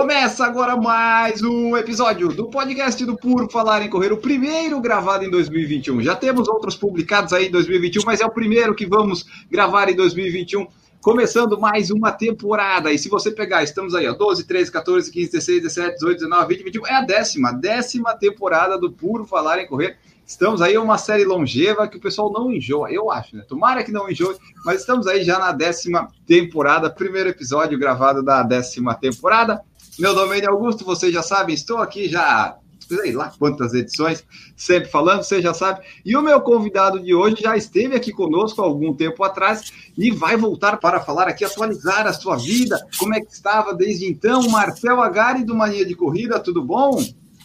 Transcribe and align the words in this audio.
Começa 0.00 0.46
agora 0.46 0.76
mais 0.76 1.42
um 1.42 1.76
episódio 1.76 2.28
do 2.28 2.48
podcast 2.48 3.04
do 3.04 3.18
Puro 3.18 3.50
Falar 3.50 3.82
em 3.82 3.90
Correr, 3.90 4.10
o 4.10 4.16
primeiro 4.16 4.80
gravado 4.80 5.26
em 5.26 5.30
2021. 5.30 6.00
Já 6.00 6.16
temos 6.16 6.48
outros 6.48 6.74
publicados 6.74 7.34
aí 7.34 7.48
em 7.48 7.50
2021, 7.50 8.04
mas 8.06 8.18
é 8.18 8.24
o 8.24 8.30
primeiro 8.30 8.74
que 8.74 8.86
vamos 8.86 9.26
gravar 9.50 9.90
em 9.90 9.94
2021 9.94 10.66
começando 11.02 11.60
mais 11.60 11.90
uma 11.90 12.12
temporada. 12.12 12.90
E 12.90 12.98
se 12.98 13.10
você 13.10 13.30
pegar, 13.30 13.62
estamos 13.62 13.94
aí, 13.94 14.08
ó, 14.08 14.14
12, 14.14 14.46
13, 14.46 14.72
14, 14.72 15.12
15, 15.12 15.32
16, 15.32 15.62
17, 15.64 15.94
18, 15.96 16.14
19, 16.20 16.54
20, 16.54 16.64
21, 16.64 16.86
é 16.86 16.94
a 16.94 17.02
décima, 17.02 17.52
décima 17.52 18.14
temporada 18.14 18.78
do 18.78 18.90
Puro 18.90 19.26
Falar 19.26 19.60
em 19.60 19.66
Correr. 19.66 19.98
Estamos 20.26 20.62
aí 20.62 20.78
uma 20.78 20.96
série 20.96 21.26
longeva 21.26 21.86
que 21.86 21.98
o 21.98 22.00
pessoal 22.00 22.32
não 22.32 22.50
enjoa, 22.50 22.90
eu 22.90 23.10
acho, 23.10 23.36
né? 23.36 23.44
Tomara 23.46 23.84
que 23.84 23.92
não 23.92 24.08
enjoe, 24.08 24.36
mas 24.64 24.80
estamos 24.80 25.06
aí 25.06 25.24
já 25.24 25.38
na 25.38 25.52
décima 25.52 26.08
temporada, 26.24 26.88
primeiro 26.88 27.28
episódio 27.28 27.78
gravado 27.78 28.22
da 28.22 28.42
décima 28.42 28.94
temporada. 28.94 29.62
Meu 30.00 30.14
nome 30.14 30.40
é 30.40 30.46
Augusto, 30.46 30.82
vocês 30.82 31.12
já 31.12 31.22
sabem, 31.22 31.54
estou 31.54 31.76
aqui 31.76 32.08
já 32.08 32.56
sei 32.88 33.12
lá 33.12 33.32
quantas 33.38 33.74
edições, 33.74 34.24
sempre 34.56 34.90
falando, 34.90 35.22
você 35.22 35.42
já 35.42 35.52
sabe. 35.52 35.86
E 36.04 36.16
o 36.16 36.22
meu 36.22 36.40
convidado 36.40 36.98
de 36.98 37.14
hoje 37.14 37.36
já 37.42 37.54
esteve 37.54 37.94
aqui 37.94 38.10
conosco 38.10 38.62
há 38.62 38.64
algum 38.64 38.94
tempo 38.94 39.22
atrás 39.22 39.70
e 39.96 40.10
vai 40.10 40.38
voltar 40.38 40.78
para 40.78 41.00
falar 41.00 41.28
aqui, 41.28 41.44
atualizar 41.44 42.06
a 42.06 42.14
sua 42.14 42.36
vida, 42.36 42.84
como 42.98 43.14
é 43.14 43.20
que 43.20 43.30
estava 43.30 43.74
desde 43.74 44.06
então. 44.06 44.48
Marcel 44.48 45.02
Agari 45.02 45.44
do 45.44 45.54
Mania 45.54 45.84
de 45.84 45.94
Corrida, 45.94 46.40
tudo 46.40 46.64
bom? 46.64 47.00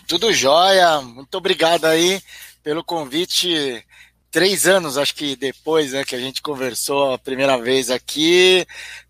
Tudo 0.07 0.31
jóia, 0.31 1.01
muito 1.01 1.35
obrigado 1.37 1.85
aí 1.85 2.21
pelo 2.63 2.83
convite. 2.83 3.83
Três 4.31 4.65
anos, 4.65 4.97
acho 4.97 5.15
que 5.15 5.35
depois 5.35 5.93
né, 5.93 6.03
que 6.03 6.15
a 6.15 6.19
gente 6.19 6.41
conversou 6.41 7.13
a 7.13 7.17
primeira 7.17 7.57
vez 7.57 7.89
aqui, 7.91 8.65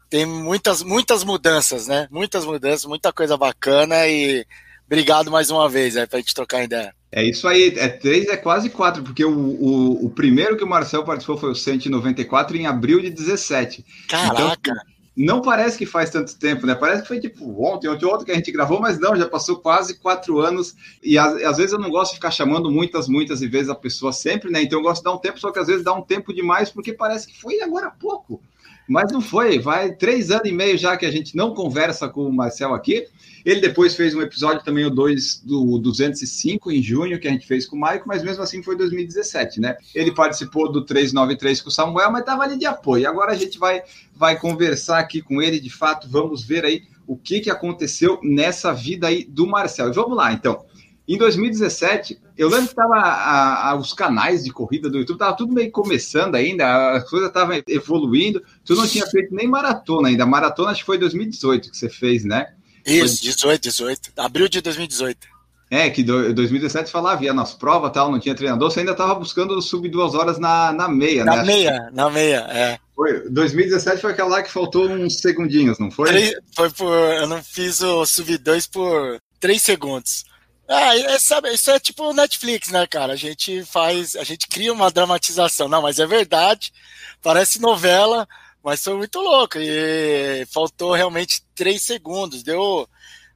tem 0.10 0.26
muitas, 0.26 0.84
muitas 0.84 1.24
mudanças, 1.24 1.88
né? 1.88 2.08
Muitas 2.12 2.46
mudanças, 2.46 2.86
muita 2.86 3.12
coisa 3.12 3.38
bacana 3.38 4.08
e 4.08 4.46
obrigado 4.86 5.32
mais 5.32 5.50
uma 5.50 5.68
vez 5.68 5.96
é, 5.96 6.06
para 6.06 6.18
a 6.18 6.22
gente 6.22 6.34
trocar 6.34 6.64
ideia. 6.64 6.94
É 7.12 7.24
isso 7.24 7.48
aí, 7.48 7.74
é 7.78 7.88
três, 7.88 8.28
é 8.28 8.36
quase 8.36 8.70
quatro, 8.70 9.02
porque 9.02 9.24
o, 9.24 9.32
o, 9.32 10.06
o, 10.06 10.10
primeiro 10.10 10.58
que 10.58 10.64
o 10.64 10.68
Marcel 10.68 11.04
participou 11.04 11.38
foi 11.38 11.52
o 11.52 11.56
194 11.56 12.58
em 12.58 12.68
abril 12.68 13.02
de 13.02 13.10
17. 13.10 13.86
Caraca! 14.10 14.60
Então, 14.60 14.96
não 15.16 15.42
parece 15.42 15.78
que 15.78 15.86
faz 15.86 16.10
tanto 16.10 16.38
tempo, 16.38 16.68
né? 16.68 16.76
Parece 16.76 17.04
que 17.04 17.08
foi 17.08 17.22
tipo 17.22 17.64
ontem, 17.64 17.88
ontem, 17.88 18.06
ontem 18.06 18.26
que 18.26 18.32
a 18.32 18.36
gente 18.36 18.52
gravou, 18.52 18.82
mas 18.82 19.00
não, 19.00 19.16
já 19.16 19.26
passou 19.26 19.56
quase 19.56 19.98
quatro 19.98 20.40
anos. 20.40 20.76
E 21.02 21.18
às, 21.18 21.42
às, 21.42 21.58
vezes 21.58 21.72
eu 21.72 21.80
não 21.80 21.90
gosto 21.90 22.12
de 22.12 22.18
ficar 22.18 22.32
chamando 22.32 22.70
muitas, 22.70 23.08
muitas 23.08 23.40
vezes 23.40 23.70
a 23.70 23.76
pessoa 23.76 24.12
sempre, 24.12 24.52
né? 24.52 24.62
Então 24.62 24.80
eu 24.80 24.84
gosto 24.84 24.98
de 24.98 25.06
dar 25.06 25.14
um 25.14 25.18
tempo, 25.18 25.40
só 25.40 25.52
que 25.52 25.60
às 25.60 25.68
vezes 25.68 25.86
dá 25.86 25.94
um 25.94 26.02
tempo 26.02 26.34
demais, 26.34 26.70
porque 26.70 26.92
parece 26.92 27.28
que 27.28 27.40
foi 27.40 27.62
agora 27.62 27.88
há 27.88 27.92
pouco. 27.92 28.42
Mas 28.88 29.12
não 29.12 29.22
foi, 29.22 29.58
vai 29.60 29.94
três 29.94 30.30
anos 30.30 30.48
e 30.48 30.52
meio 30.52 30.78
já 30.78 30.96
que 30.96 31.06
a 31.06 31.12
gente 31.12 31.36
não 31.36 31.54
conversa 31.54 32.08
com 32.08 32.28
o 32.28 32.34
Marcel 32.34 32.74
aqui. 32.74 33.08
Ele 33.44 33.62
depois 33.62 33.96
fez 33.96 34.16
um 34.16 34.22
episódio 34.22 34.64
também, 34.64 34.86
o 34.86 34.90
2 34.90 35.42
do 35.44 35.78
205, 35.78 36.72
em 36.72 36.82
junho, 36.82 37.20
que 37.20 37.28
a 37.28 37.32
gente 37.32 37.46
fez 37.46 37.68
com 37.68 37.76
o 37.76 37.80
Maico, 37.80 38.08
mas 38.08 38.24
mesmo 38.24 38.42
assim 38.42 38.64
foi 38.64 38.76
2017, 38.76 39.60
né? 39.60 39.78
Ele 39.94 40.12
participou 40.12 40.72
do 40.72 40.84
393 40.84 41.62
com 41.62 41.70
o 41.70 41.72
Samuel, 41.72 42.12
mas 42.12 42.22
estava 42.22 42.44
ali 42.44 42.58
de 42.58 42.66
apoio. 42.66 43.08
Agora 43.08 43.32
a 43.32 43.36
gente 43.36 43.60
vai, 43.60 43.84
vai 44.16 44.40
conversar 44.40 44.98
aqui 44.98 45.22
com 45.22 45.42
ele, 45.42 45.60
de 45.60 45.70
fato, 45.70 46.08
vamos 46.10 46.44
ver 46.44 46.66
aí 46.66 46.84
o 47.08 47.16
que, 47.16 47.40
que 47.40 47.52
aconteceu 47.52 48.20
nessa 48.24 48.74
vida 48.74 49.08
aí 49.08 49.24
do 49.24 49.46
Marcel. 49.46 49.90
E 49.90 49.94
vamos 49.94 50.18
lá, 50.18 50.34
então. 50.34 50.66
Em 51.08 51.18
2017, 51.18 52.20
eu 52.36 52.50
lembro 52.50 52.70
que 52.70 52.76
tava 52.76 53.76
os 53.76 53.94
canais 53.94 54.44
de 54.44 54.52
corrida 54.52 54.90
do 54.90 54.98
YouTube, 54.98 55.20
tava 55.20 55.38
tudo 55.38 55.54
meio 55.54 55.72
começando 55.72 56.36
ainda, 56.36 56.94
as 56.94 57.08
coisas 57.08 57.28
estavam 57.28 57.62
evoluindo. 57.68 58.42
Tu 58.66 58.76
não 58.76 58.88
tinha 58.88 59.06
feito 59.06 59.34
nem 59.34 59.48
maratona 59.48 60.10
ainda. 60.10 60.26
Maratona 60.26 60.72
acho 60.72 60.80
que 60.80 60.86
foi 60.86 60.98
2018 60.98 61.70
que 61.70 61.78
você 61.78 61.90
fez, 61.90 62.24
né? 62.24 62.54
Isso, 62.86 63.22
18, 63.22 63.62
18. 63.62 64.12
Abril 64.18 64.48
de 64.48 64.62
2018. 64.62 65.36
É, 65.70 65.90
que 65.90 66.04
2017 66.04 66.92
falava, 66.92 67.24
ia 67.24 67.34
nas 67.34 67.54
provas 67.54 67.92
tal, 67.92 68.12
não 68.12 68.20
tinha 68.20 68.36
treinador, 68.36 68.70
você 68.70 68.82
ainda 68.82 68.92
estava 68.92 69.16
buscando 69.16 69.60
subir 69.62 69.90
duas 69.90 70.14
horas 70.14 70.38
na, 70.38 70.72
na 70.72 70.88
meia, 70.88 71.26
na 71.26 71.32
né? 71.32 71.38
Na 71.38 71.44
meia, 71.44 71.90
na 71.92 72.10
meia, 72.10 72.48
é. 72.52 72.78
Foi, 72.96 73.28
2017 73.30 74.00
foi 74.00 74.12
aquela 74.12 74.30
lá 74.30 74.44
que 74.44 74.52
faltou 74.52 74.88
uns 74.88 75.20
segundinhos, 75.20 75.80
não 75.80 75.90
foi? 75.90 76.10
Foi 76.56 76.70
por. 76.70 76.94
Eu 76.94 77.28
não 77.28 77.44
fiz 77.44 77.82
o 77.82 78.06
sub 78.06 78.38
2 78.38 78.68
por 78.68 79.20
3 79.40 79.62
segundos. 79.62 80.24
Ah, 80.68 80.98
é, 80.98 81.20
sabe, 81.20 81.54
isso 81.54 81.70
é 81.70 81.80
tipo 81.80 82.12
Netflix, 82.12 82.70
né, 82.70 82.88
cara? 82.88 83.14
A 83.14 83.16
gente 83.16 83.64
faz, 83.66 84.16
a 84.16 84.24
gente 84.24 84.48
cria 84.48 84.74
uma 84.74 84.90
dramatização. 84.90 85.68
Não, 85.68 85.82
mas 85.82 86.00
é 86.00 86.08
verdade, 86.08 86.74
parece 87.22 87.62
novela, 87.62 88.28
mas 88.64 88.84
foi 88.84 88.96
muito 88.96 89.20
louco. 89.20 89.58
E 89.60 90.46
faltou 90.52 90.94
realmente 90.94 91.44
três 91.54 91.84
segundos. 91.84 92.42
Deu. 92.42 92.90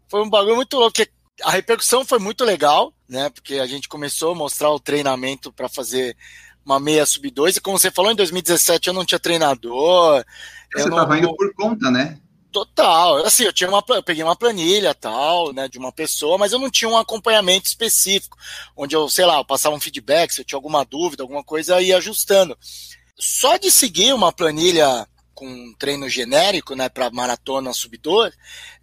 Foi 0.07 0.23
um 0.23 0.29
bagulho 0.29 0.55
muito 0.55 0.77
louco. 0.77 1.01
A 1.43 1.51
repercussão 1.51 2.03
foi 2.03 2.17
muito 2.17 2.43
legal, 2.43 2.93
né? 3.07 3.29
Porque 3.29 3.55
a 3.59 3.67
gente 3.67 3.87
começou 3.87 4.31
a 4.31 4.35
mostrar 4.35 4.71
o 4.71 4.79
treinamento 4.79 5.53
para 5.53 5.69
fazer 5.69 6.17
uma 6.65 6.79
meia 6.79 7.05
sub 7.05 7.29
2. 7.29 7.57
E 7.57 7.61
como 7.61 7.77
você 7.77 7.91
falou, 7.91 8.11
em 8.11 8.15
2017 8.15 8.87
eu 8.87 8.93
não 8.93 9.05
tinha 9.05 9.19
treinador. 9.19 10.25
Você 10.73 10.89
estava 10.89 11.17
indo 11.17 11.35
por 11.35 11.53
conta, 11.53 11.91
né? 11.91 12.19
Total. 12.51 13.17
Assim, 13.25 13.43
eu 13.43 13.53
tinha 13.53 13.69
uma, 13.69 13.83
eu 13.89 14.01
peguei 14.03 14.23
uma 14.23 14.35
planilha 14.35 14.93
tal, 14.95 15.53
né, 15.53 15.67
de 15.67 15.77
uma 15.77 15.91
pessoa, 15.91 16.37
mas 16.37 16.51
eu 16.51 16.59
não 16.59 16.69
tinha 16.69 16.89
um 16.89 16.97
acompanhamento 16.97 17.67
específico, 17.67 18.37
onde 18.75 18.95
eu, 18.95 19.07
sei 19.07 19.25
lá, 19.25 19.37
eu 19.37 19.45
passava 19.45 19.75
um 19.75 19.79
feedback, 19.79 20.31
se 20.31 20.41
eu 20.41 20.45
tinha 20.45 20.57
alguma 20.57 20.83
dúvida, 20.83 21.21
alguma 21.23 21.43
coisa, 21.43 21.79
ia 21.79 21.97
ajustando. 21.97 22.57
Só 23.17 23.57
de 23.57 23.69
seguir 23.69 24.13
uma 24.13 24.31
planilha 24.31 25.07
com 25.39 25.73
treino 25.79 26.09
genérico, 26.09 26.75
né, 26.75 26.89
para 26.89 27.09
maratona 27.11 27.71
subidor, 27.71 28.29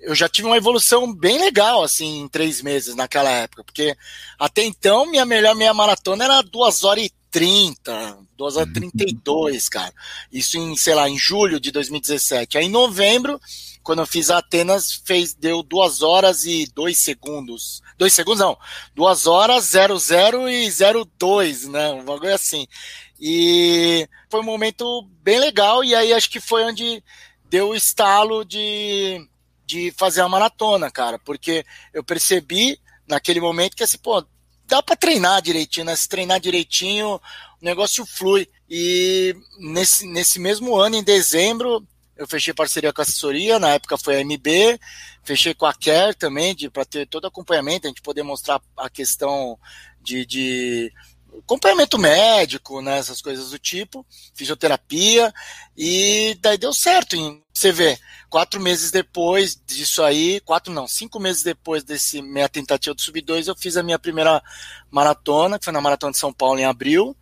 eu 0.01 0.15
já 0.15 0.27
tive 0.27 0.49
uma 0.49 0.57
evolução 0.57 1.13
bem 1.13 1.39
legal, 1.39 1.83
assim, 1.83 2.21
em 2.21 2.29
três 2.29 2.63
meses 2.63 2.95
naquela 2.95 3.29
época, 3.29 3.63
porque 3.63 3.95
até 4.39 4.63
então 4.63 5.05
minha 5.05 5.27
melhor 5.27 5.55
meia 5.55 5.75
maratona 5.75 6.25
era 6.25 6.41
duas 6.41 6.83
horas 6.83 7.05
e 7.05 7.13
30, 7.37 8.19
2 8.35 8.57
horas 8.57 8.73
32, 8.73 9.69
cara. 9.69 9.93
Isso 10.33 10.57
em, 10.57 10.75
sei 10.75 10.95
lá, 10.95 11.07
em 11.07 11.19
julho 11.19 11.61
de 11.61 11.71
2017. 11.71 12.57
Aí 12.57 12.65
em 12.65 12.71
novembro, 12.71 13.39
quando 13.83 13.99
eu 13.99 14.07
fiz 14.07 14.31
a 14.31 14.39
Atenas, 14.39 15.03
fez, 15.05 15.35
deu 15.35 15.63
2 15.63 16.01
horas 16.01 16.47
e 16.47 16.65
2 16.75 16.99
segundos. 16.99 17.83
2 17.99 18.11
segundos 18.11 18.41
não, 18.41 18.57
2 18.95 19.27
horas 19.27 19.71
00 19.71 20.49
e 20.49 20.71
02, 21.19 21.69
né? 21.69 21.91
Um 21.91 22.07
bagulho 22.07 22.35
assim. 22.35 22.67
E 23.21 24.09
foi 24.31 24.41
um 24.41 24.45
momento 24.45 25.07
bem 25.23 25.39
legal, 25.39 25.85
e 25.85 25.95
aí 25.95 26.15
acho 26.15 26.31
que 26.31 26.41
foi 26.41 26.65
onde 26.65 27.05
deu 27.51 27.69
o 27.69 27.77
estalo 27.77 28.47
de, 28.47 29.29
de 29.67 29.93
fazer 29.95 30.23
a 30.23 30.29
maratona, 30.29 30.91
cara, 30.91 31.19
porque 31.19 31.67
eu 31.93 32.03
percebi 32.03 32.81
naquele 33.07 33.41
momento 33.41 33.77
que 33.77 33.83
assim, 33.83 33.99
pô, 33.99 34.25
dá 34.67 34.83
para 34.83 34.97
treinar 34.97 35.41
direitinho, 35.43 35.87
né? 35.87 35.97
Se 35.97 36.09
treinar 36.09 36.41
direitinho, 36.41 37.21
o 37.61 37.65
negócio 37.65 38.05
flui. 38.05 38.49
E 38.69 39.35
nesse, 39.59 40.07
nesse 40.07 40.39
mesmo 40.39 40.77
ano, 40.77 40.97
em 40.97 41.03
dezembro, 41.03 41.87
eu 42.17 42.27
fechei 42.27 42.53
parceria 42.53 42.93
com 42.93 43.01
a 43.01 43.05
assessoria, 43.05 43.59
na 43.59 43.71
época 43.71 43.99
foi 43.99 44.17
a 44.21 44.25
MB, 44.25 44.81
fechei 45.23 45.55
com 45.55 45.67
a 45.67 45.75
Care 45.75 46.15
também, 46.15 46.55
para 46.71 46.85
ter 46.85 47.07
todo 47.07 47.27
acompanhamento, 47.27 47.87
a 47.87 47.89
gente 47.89 48.03
poder 48.03 48.23
mostrar 48.23 48.61
a 48.77 48.89
questão 48.89 49.59
de, 50.01 50.25
de 50.25 50.93
acompanhamento 51.47 51.97
médico, 51.97 52.83
né, 52.83 52.99
essas 52.99 53.23
coisas 53.23 53.51
do 53.51 53.59
tipo, 53.59 54.05
fisioterapia, 54.35 55.33
e 55.77 56.37
daí 56.41 56.59
deu 56.59 56.73
certo. 56.73 57.17
Você 57.55 57.71
vê, 57.71 57.97
quatro 58.29 58.61
meses 58.61 58.91
depois 58.91 59.59
disso 59.65 60.03
aí, 60.03 60.41
quatro 60.41 60.73
não, 60.73 60.89
cinco 60.89 61.21
meses 61.21 61.45
depois 61.45 61.85
desse 61.85 62.21
minha 62.21 62.49
tentativa 62.49 62.95
do 62.95 63.01
Sub-2, 63.01 63.47
eu 63.47 63.57
fiz 63.57 63.77
a 63.77 63.83
minha 63.83 63.99
primeira 63.99 64.43
maratona, 64.91 65.59
que 65.59 65.65
foi 65.65 65.73
na 65.73 65.81
Maratona 65.81 66.13
de 66.13 66.19
São 66.19 66.33
Paulo 66.33 66.59
em 66.59 66.65
abril, 66.65 67.17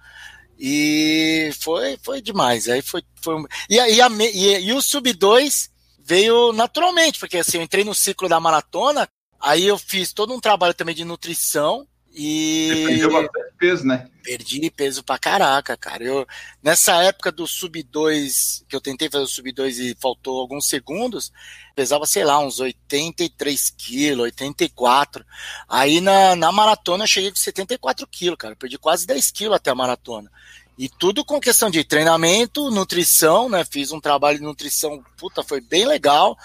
e 0.58 1.50
foi, 1.60 1.98
foi 2.02 2.22
demais. 2.22 2.66
Aí 2.68 2.80
foi, 2.80 3.02
foi 3.22 3.44
e, 3.68 3.74
e, 3.76 4.00
a, 4.00 4.08
e, 4.08 4.66
e 4.68 4.72
o 4.72 4.80
Sub-2 4.80 5.68
veio 6.02 6.52
naturalmente, 6.52 7.18
porque 7.18 7.38
assim, 7.38 7.58
eu 7.58 7.62
entrei 7.62 7.84
no 7.84 7.94
ciclo 7.94 8.28
da 8.28 8.40
maratona, 8.40 9.06
aí 9.38 9.66
eu 9.66 9.76
fiz 9.76 10.14
todo 10.14 10.32
um 10.32 10.40
trabalho 10.40 10.72
também 10.72 10.94
de 10.94 11.04
nutrição, 11.04 11.86
e. 12.14 12.84
Perdeu 12.86 13.12
bastante 13.12 13.54
peso, 13.58 13.86
né? 13.86 14.08
Perdi 14.22 14.70
peso 14.70 15.02
pra 15.02 15.18
caraca, 15.18 15.76
cara. 15.76 16.04
Eu, 16.04 16.26
nessa 16.62 17.02
época 17.02 17.32
do 17.32 17.46
sub 17.46 17.82
2, 17.82 18.64
que 18.68 18.76
eu 18.76 18.80
tentei 18.80 19.10
fazer 19.10 19.24
o 19.24 19.28
sub 19.28 19.50
2 19.50 19.78
e 19.80 19.96
faltou 20.00 20.40
alguns 20.40 20.68
segundos, 20.68 21.32
pesava, 21.74 22.06
sei 22.06 22.24
lá, 22.24 22.38
uns 22.38 22.60
83 22.60 23.70
quilos, 23.70 24.24
84. 24.24 25.24
Aí 25.68 26.00
na, 26.00 26.36
na 26.36 26.52
maratona 26.52 27.04
eu 27.04 27.08
cheguei 27.08 27.30
com 27.30 27.36
74 27.36 28.06
quilos, 28.06 28.38
cara. 28.38 28.52
Eu 28.52 28.58
perdi 28.58 28.78
quase 28.78 29.06
10 29.06 29.30
quilos 29.32 29.56
até 29.56 29.70
a 29.70 29.74
maratona. 29.74 30.30
E 30.76 30.88
tudo 30.88 31.24
com 31.24 31.40
questão 31.40 31.70
de 31.70 31.84
treinamento, 31.84 32.70
nutrição, 32.70 33.48
né? 33.48 33.64
Fiz 33.64 33.92
um 33.92 34.00
trabalho 34.00 34.38
de 34.38 34.44
nutrição, 34.44 35.04
puta, 35.16 35.42
foi 35.42 35.60
bem 35.60 35.86
legal. 35.86 36.36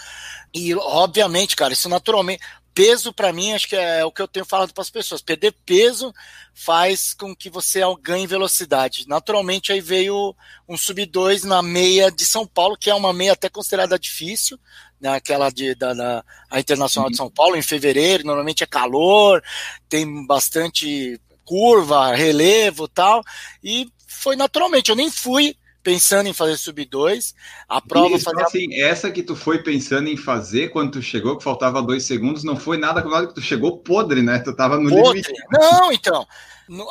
E, 0.54 0.74
obviamente, 0.76 1.56
cara, 1.56 1.74
isso 1.74 1.90
naturalmente. 1.90 2.42
Peso, 2.80 3.12
para 3.12 3.34
mim, 3.34 3.52
acho 3.52 3.68
que 3.68 3.76
é 3.76 4.06
o 4.06 4.12
que 4.12 4.22
eu 4.22 4.28
tenho 4.28 4.46
falado 4.46 4.74
para 4.74 4.82
as 4.82 4.90
pessoas. 4.90 5.22
Perder 5.22 5.54
peso 5.66 6.14
faz 6.54 7.14
com 7.14 7.36
que 7.36 7.50
você 7.50 7.82
ganhe 8.02 8.26
velocidade. 8.26 9.06
Naturalmente, 9.06 9.74
aí 9.74 9.82
veio 9.82 10.34
um 10.66 10.78
sub-2 10.78 11.44
na 11.44 11.62
meia 11.62 12.10
de 12.10 12.26
São 12.26 12.48
Paulo, 12.48 12.78
que 12.78 12.90
é 12.90 12.96
uma 12.96 13.12
meia 13.12 13.34
até 13.34 13.50
considerada 13.50 14.00
difícil, 14.00 14.58
né, 14.98 15.10
aquela 15.10 15.50
de, 15.50 15.76
da, 15.76 15.94
da 15.94 16.24
a 16.50 16.58
Internacional 16.58 17.10
de 17.10 17.18
São 17.18 17.30
Paulo, 17.30 17.58
em 17.58 17.62
fevereiro, 17.62 18.26
normalmente 18.26 18.64
é 18.64 18.66
calor, 18.66 19.44
tem 19.90 20.26
bastante 20.26 21.20
curva, 21.44 22.16
relevo 22.16 22.88
tal, 22.88 23.22
e 23.62 23.92
foi 24.08 24.38
naturalmente. 24.38 24.90
Eu 24.90 24.96
nem 24.96 25.12
fui 25.12 25.54
pensando 25.90 26.30
em 26.30 26.34
fazer 26.34 26.56
sub 26.56 26.86
2. 26.86 27.34
A 27.68 27.82
prova 27.82 28.16
Isso, 28.16 28.26
fazia... 28.26 28.46
assim, 28.46 28.76
essa 28.80 29.10
que 29.10 29.24
tu 29.24 29.36
foi 29.36 29.64
pensando 29.64 30.08
em 30.08 30.16
fazer 30.16 30.70
quando 30.70 30.92
tu 30.92 31.02
chegou, 31.02 31.36
que 31.36 31.44
faltava 31.44 31.82
dois 31.82 32.04
segundos, 32.04 32.44
não 32.44 32.56
foi 32.56 32.78
nada 32.78 33.02
com 33.02 33.10
nada 33.10 33.26
que 33.26 33.34
tu 33.34 33.42
chegou 33.42 33.80
podre, 33.80 34.22
né? 34.22 34.38
Tu 34.40 34.54
tava 34.54 34.78
no 34.78 34.90
podre. 34.90 35.22
limite. 35.22 35.34
Não, 35.52 35.92
então. 35.92 36.28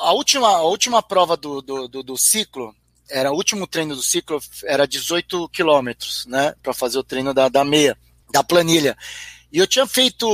A 0.01 0.13
última, 0.13 0.49
a 0.49 0.63
última 0.63 1.01
prova 1.01 1.37
do, 1.37 1.63
do, 1.63 1.87
do, 1.87 2.03
do 2.03 2.17
ciclo, 2.17 2.75
era 3.09 3.31
o 3.31 3.37
último 3.37 3.69
treino 3.69 3.95
do 3.95 4.03
ciclo, 4.03 4.41
era 4.65 4.87
18 4.87 5.49
quilômetros, 5.51 6.27
né? 6.27 6.55
Para 6.61 6.75
fazer 6.75 6.99
o 6.99 7.05
treino 7.05 7.33
da, 7.33 7.49
da 7.49 7.65
meia, 7.65 7.97
da 8.33 8.43
planilha. 8.43 8.97
E 9.53 9.59
eu 9.59 9.67
tinha 9.69 9.87
feito 9.87 10.27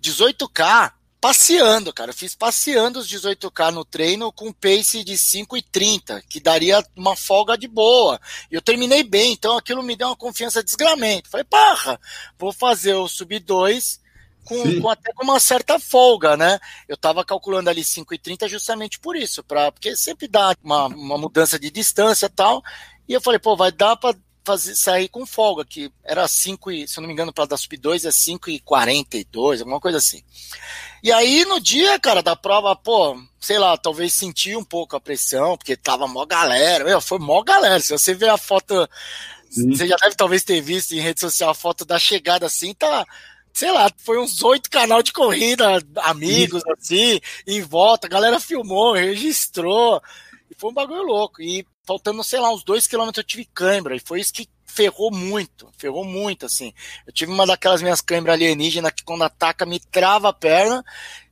18K 0.00 0.92
passeando, 1.22 1.92
cara. 1.92 2.10
Eu 2.10 2.14
fiz 2.14 2.34
passeando 2.34 2.98
os 2.98 3.06
18K 3.06 3.70
no 3.70 3.84
treino 3.84 4.32
com 4.32 4.52
pace 4.52 5.04
de 5.04 5.12
5,30, 5.12 6.20
que 6.28 6.40
daria 6.40 6.84
uma 6.96 7.14
folga 7.14 7.56
de 7.56 7.68
boa. 7.68 8.20
E 8.50 8.56
eu 8.56 8.60
terminei 8.60 9.04
bem, 9.04 9.32
então 9.32 9.56
aquilo 9.56 9.84
me 9.84 9.94
deu 9.94 10.08
uma 10.08 10.16
confiança 10.16 10.64
desgramento. 10.64 11.30
Falei, 11.30 11.44
porra, 11.44 12.00
vou 12.36 12.52
fazer 12.52 12.94
o 12.94 13.06
sub 13.06 13.38
2 13.38 14.00
com, 14.44 14.80
com, 14.80 14.90
até 14.90 15.12
com 15.12 15.22
uma 15.22 15.38
certa 15.38 15.78
folga, 15.78 16.36
né? 16.36 16.58
Eu 16.88 16.96
tava 16.96 17.24
calculando 17.24 17.70
ali 17.70 17.82
5,30 17.82 18.48
justamente 18.48 18.98
por 18.98 19.14
isso, 19.14 19.44
pra, 19.44 19.70
porque 19.70 19.94
sempre 19.94 20.26
dá 20.26 20.56
uma, 20.60 20.86
uma 20.86 21.16
mudança 21.16 21.56
de 21.56 21.70
distância 21.70 22.26
e 22.26 22.30
tal. 22.30 22.60
E 23.08 23.12
eu 23.12 23.20
falei, 23.20 23.38
pô, 23.38 23.56
vai 23.56 23.70
dar 23.70 23.94
para 23.94 24.16
fazer, 24.44 24.74
sair 24.74 25.08
com 25.08 25.26
folga, 25.26 25.64
que 25.64 25.90
era 26.02 26.26
5 26.26 26.70
e, 26.70 26.88
se 26.88 26.98
eu 26.98 27.02
não 27.02 27.08
me 27.08 27.12
engano, 27.12 27.32
para 27.32 27.46
dar 27.46 27.56
sub 27.56 27.76
2 27.76 28.04
é 28.04 28.10
5 28.10 28.50
e 28.50 28.60
42, 28.60 29.60
alguma 29.60 29.80
coisa 29.80 29.98
assim. 29.98 30.22
E 31.02 31.10
aí, 31.10 31.44
no 31.44 31.60
dia, 31.60 31.98
cara, 31.98 32.22
da 32.22 32.36
prova, 32.36 32.76
pô, 32.76 33.20
sei 33.40 33.58
lá, 33.58 33.76
talvez 33.76 34.12
senti 34.12 34.54
um 34.54 34.64
pouco 34.64 34.94
a 34.94 35.00
pressão, 35.00 35.56
porque 35.56 35.76
tava 35.76 36.06
mó 36.06 36.24
galera. 36.24 36.84
Meu, 36.84 37.00
foi 37.00 37.18
mó 37.18 37.42
galera. 37.42 37.80
Se 37.80 37.90
você 37.90 38.14
ver 38.14 38.30
a 38.30 38.38
foto, 38.38 38.88
Sim. 39.50 39.74
você 39.74 39.86
já 39.88 39.96
deve 39.96 40.14
talvez 40.14 40.44
ter 40.44 40.60
visto 40.60 40.92
em 40.92 41.00
rede 41.00 41.20
social 41.20 41.50
a 41.50 41.54
foto 41.54 41.84
da 41.84 41.98
chegada 41.98 42.46
assim, 42.46 42.72
tá. 42.72 43.04
Sei 43.52 43.70
lá, 43.70 43.90
foi 43.98 44.18
uns 44.18 44.42
oito 44.44 44.70
canal 44.70 45.02
de 45.02 45.12
corrida, 45.12 45.82
amigos, 45.96 46.62
assim, 46.78 47.20
em 47.46 47.60
volta. 47.60 48.06
A 48.06 48.10
galera 48.10 48.40
filmou, 48.40 48.94
registrou. 48.94 50.00
E 50.50 50.54
foi 50.56 50.70
um 50.70 50.74
bagulho 50.74 51.02
louco. 51.02 51.42
E 51.42 51.66
faltando, 51.84 52.22
sei 52.22 52.40
lá, 52.40 52.52
uns 52.52 52.64
dois 52.64 52.86
quilômetros 52.86 53.22
eu 53.22 53.26
tive 53.26 53.44
cãibra. 53.44 53.96
E 53.96 54.00
foi 54.00 54.20
isso 54.20 54.32
que 54.32 54.48
ferrou 54.66 55.10
muito, 55.10 55.70
ferrou 55.76 56.04
muito, 56.04 56.46
assim. 56.46 56.72
Eu 57.06 57.12
tive 57.12 57.30
uma 57.30 57.46
daquelas 57.46 57.82
minhas 57.82 58.00
câimbras 58.00 58.34
alienígenas 58.34 58.92
que 58.92 59.04
quando 59.04 59.22
ataca 59.22 59.66
me 59.66 59.78
trava 59.78 60.30
a 60.30 60.32
perna, 60.32 60.84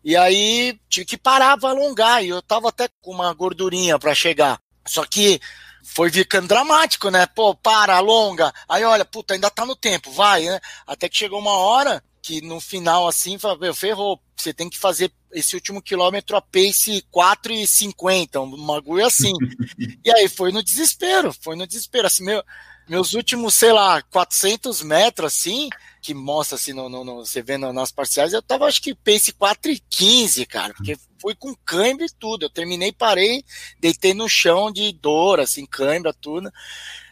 e 0.05 0.17
aí 0.17 0.79
tive 0.89 1.07
que 1.07 1.17
parar 1.17 1.59
para 1.59 1.71
alongar, 1.71 2.23
e 2.25 2.29
eu 2.29 2.43
tava 2.43 2.69
até 2.69 2.89
com 3.01 3.13
uma 3.13 3.33
gordurinha 3.33 3.99
para 3.99 4.15
chegar. 4.15 4.61
Só 4.87 5.05
que 5.07 5.41
foi 5.83 6.11
ficando 6.11 6.49
dramático, 6.49 7.11
né? 7.11 7.27
Pô, 7.27 7.55
para, 7.55 7.97
alonga. 7.97 8.53
Aí 8.69 8.85
olha, 8.85 9.05
puta, 9.05 9.35
ainda 9.35 9.51
tá 9.51 9.65
no 9.65 9.75
tempo, 9.75 10.11
vai, 10.11 10.45
né? 10.45 10.61
Até 10.87 11.09
que 11.09 11.17
chegou 11.17 11.39
uma 11.39 11.57
hora 11.57 12.03
que 12.23 12.41
no 12.41 12.61
final, 12.61 13.09
assim, 13.09 13.37
meu, 13.61 13.75
ferrou. 13.75 14.21
Você 14.37 14.55
tem 14.55 14.71
que 14.71 14.79
fazer 14.79 15.13
esse 15.33 15.55
último 15.55 15.83
quilômetro 15.83 16.37
a 16.37 16.41
pace 16.41 17.05
4,50, 17.13 18.43
um 18.43 18.67
bagulho 18.67 19.05
assim. 19.05 19.33
e 20.05 20.11
aí 20.11 20.29
foi 20.29 20.51
no 20.51 20.63
desespero, 20.63 21.33
foi 21.33 21.57
no 21.57 21.67
desespero. 21.67 22.07
Assim, 22.07 22.25
meu, 22.25 22.43
meus 22.89 23.15
últimos, 23.15 23.55
sei 23.55 23.73
lá, 23.73 24.03
400 24.03 24.83
metros, 24.83 25.33
assim, 25.33 25.69
que 26.03 26.13
mostra 26.15 26.57
assim, 26.57 26.73
no, 26.73 26.89
no, 26.89 27.05
no 27.05 27.17
você 27.25 27.43
vendo 27.43 27.73
nas 27.73 27.93
parciais, 27.93 28.33
eu 28.33 28.43
tava 28.43 28.65
acho 28.65 28.83
que 28.83 28.95
pace 28.95 29.33
4 29.33 29.71
e 29.71 29.79
15, 29.79 30.47
cara, 30.47 30.75
porque 30.75 30.97
fui 31.21 31.35
com 31.35 31.55
cãibra 31.65 32.07
e 32.07 32.11
tudo. 32.19 32.45
Eu 32.45 32.51
terminei, 32.51 32.91
parei, 32.91 33.45
deitei 33.79 34.15
no 34.15 34.29
chão 34.29 34.73
de 34.73 34.91
dor, 34.93 35.39
assim, 35.39 35.67
cãibra, 35.67 36.13
tudo. 36.13 36.51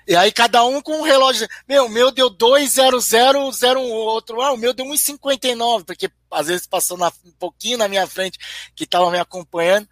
E 0.08 0.16
aí 0.16 0.32
cada 0.32 0.64
um 0.64 0.80
com 0.80 1.00
um 1.00 1.02
relógio. 1.02 1.46
Meu, 1.68 1.84
o 1.84 1.90
meu 1.90 2.10
deu 2.10 2.30
20001, 2.30 3.78
outro, 3.78 4.40
ah, 4.40 4.52
o 4.52 4.56
meu 4.56 4.72
deu 4.72 4.86
1,59, 4.86 5.84
porque 5.84 6.10
às 6.30 6.46
vezes 6.46 6.66
passou 6.66 6.96
na, 6.96 7.12
um 7.26 7.32
pouquinho 7.38 7.76
na 7.76 7.88
minha 7.88 8.06
frente 8.06 8.38
que 8.74 8.84
estava 8.84 9.10
me 9.10 9.18
acompanhando. 9.18 9.86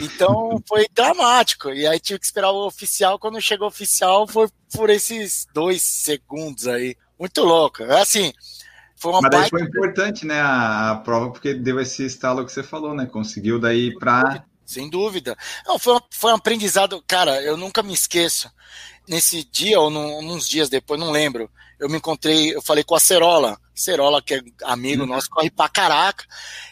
Então 0.00 0.60
foi 0.66 0.88
dramático. 0.92 1.70
E 1.70 1.86
aí 1.86 2.00
tive 2.00 2.18
que 2.18 2.26
esperar 2.26 2.50
o 2.50 2.66
oficial. 2.66 3.16
Quando 3.16 3.40
chegou 3.40 3.66
o 3.66 3.68
oficial, 3.68 4.26
foi 4.26 4.48
por 4.74 4.90
esses 4.90 5.46
dois 5.54 5.80
segundos 5.82 6.66
aí. 6.66 6.96
Muito 7.16 7.40
louco. 7.42 7.84
É 7.84 8.00
assim. 8.00 8.32
Foi 8.96 9.12
uma 9.12 9.20
Mas 9.20 9.30
daí 9.30 9.50
foi 9.50 9.62
importante, 9.62 10.26
né, 10.26 10.40
a, 10.40 10.90
a, 10.90 10.96
prova, 10.96 11.30
porque 11.30 11.54
deu 11.54 11.80
esse 11.80 12.04
estalo 12.04 12.44
que 12.44 12.52
você 12.52 12.64
falou, 12.64 12.92
né? 12.92 13.06
Conseguiu 13.06 13.60
daí 13.60 13.96
para 13.96 14.44
sem 14.66 14.88
dúvida. 14.88 15.36
Não, 15.66 15.80
foi, 15.80 15.98
foi 16.12 16.30
um 16.30 16.36
aprendizado, 16.36 17.02
cara, 17.04 17.42
eu 17.42 17.56
nunca 17.56 17.82
me 17.82 17.92
esqueço 17.92 18.48
nesse 19.10 19.42
dia 19.42 19.80
ou 19.80 19.90
num, 19.90 20.18
uns 20.20 20.48
dias 20.48 20.68
depois, 20.68 21.00
não 21.00 21.10
lembro, 21.10 21.50
eu 21.80 21.88
me 21.88 21.96
encontrei, 21.96 22.54
eu 22.54 22.62
falei 22.62 22.84
com 22.84 22.94
a 22.94 23.00
Cerola, 23.00 23.60
Cerola, 23.74 24.22
que 24.22 24.34
é 24.34 24.42
amigo 24.62 25.02
uhum. 25.02 25.08
nosso, 25.08 25.28
corre 25.28 25.50
pra 25.50 25.68
caraca, 25.68 26.24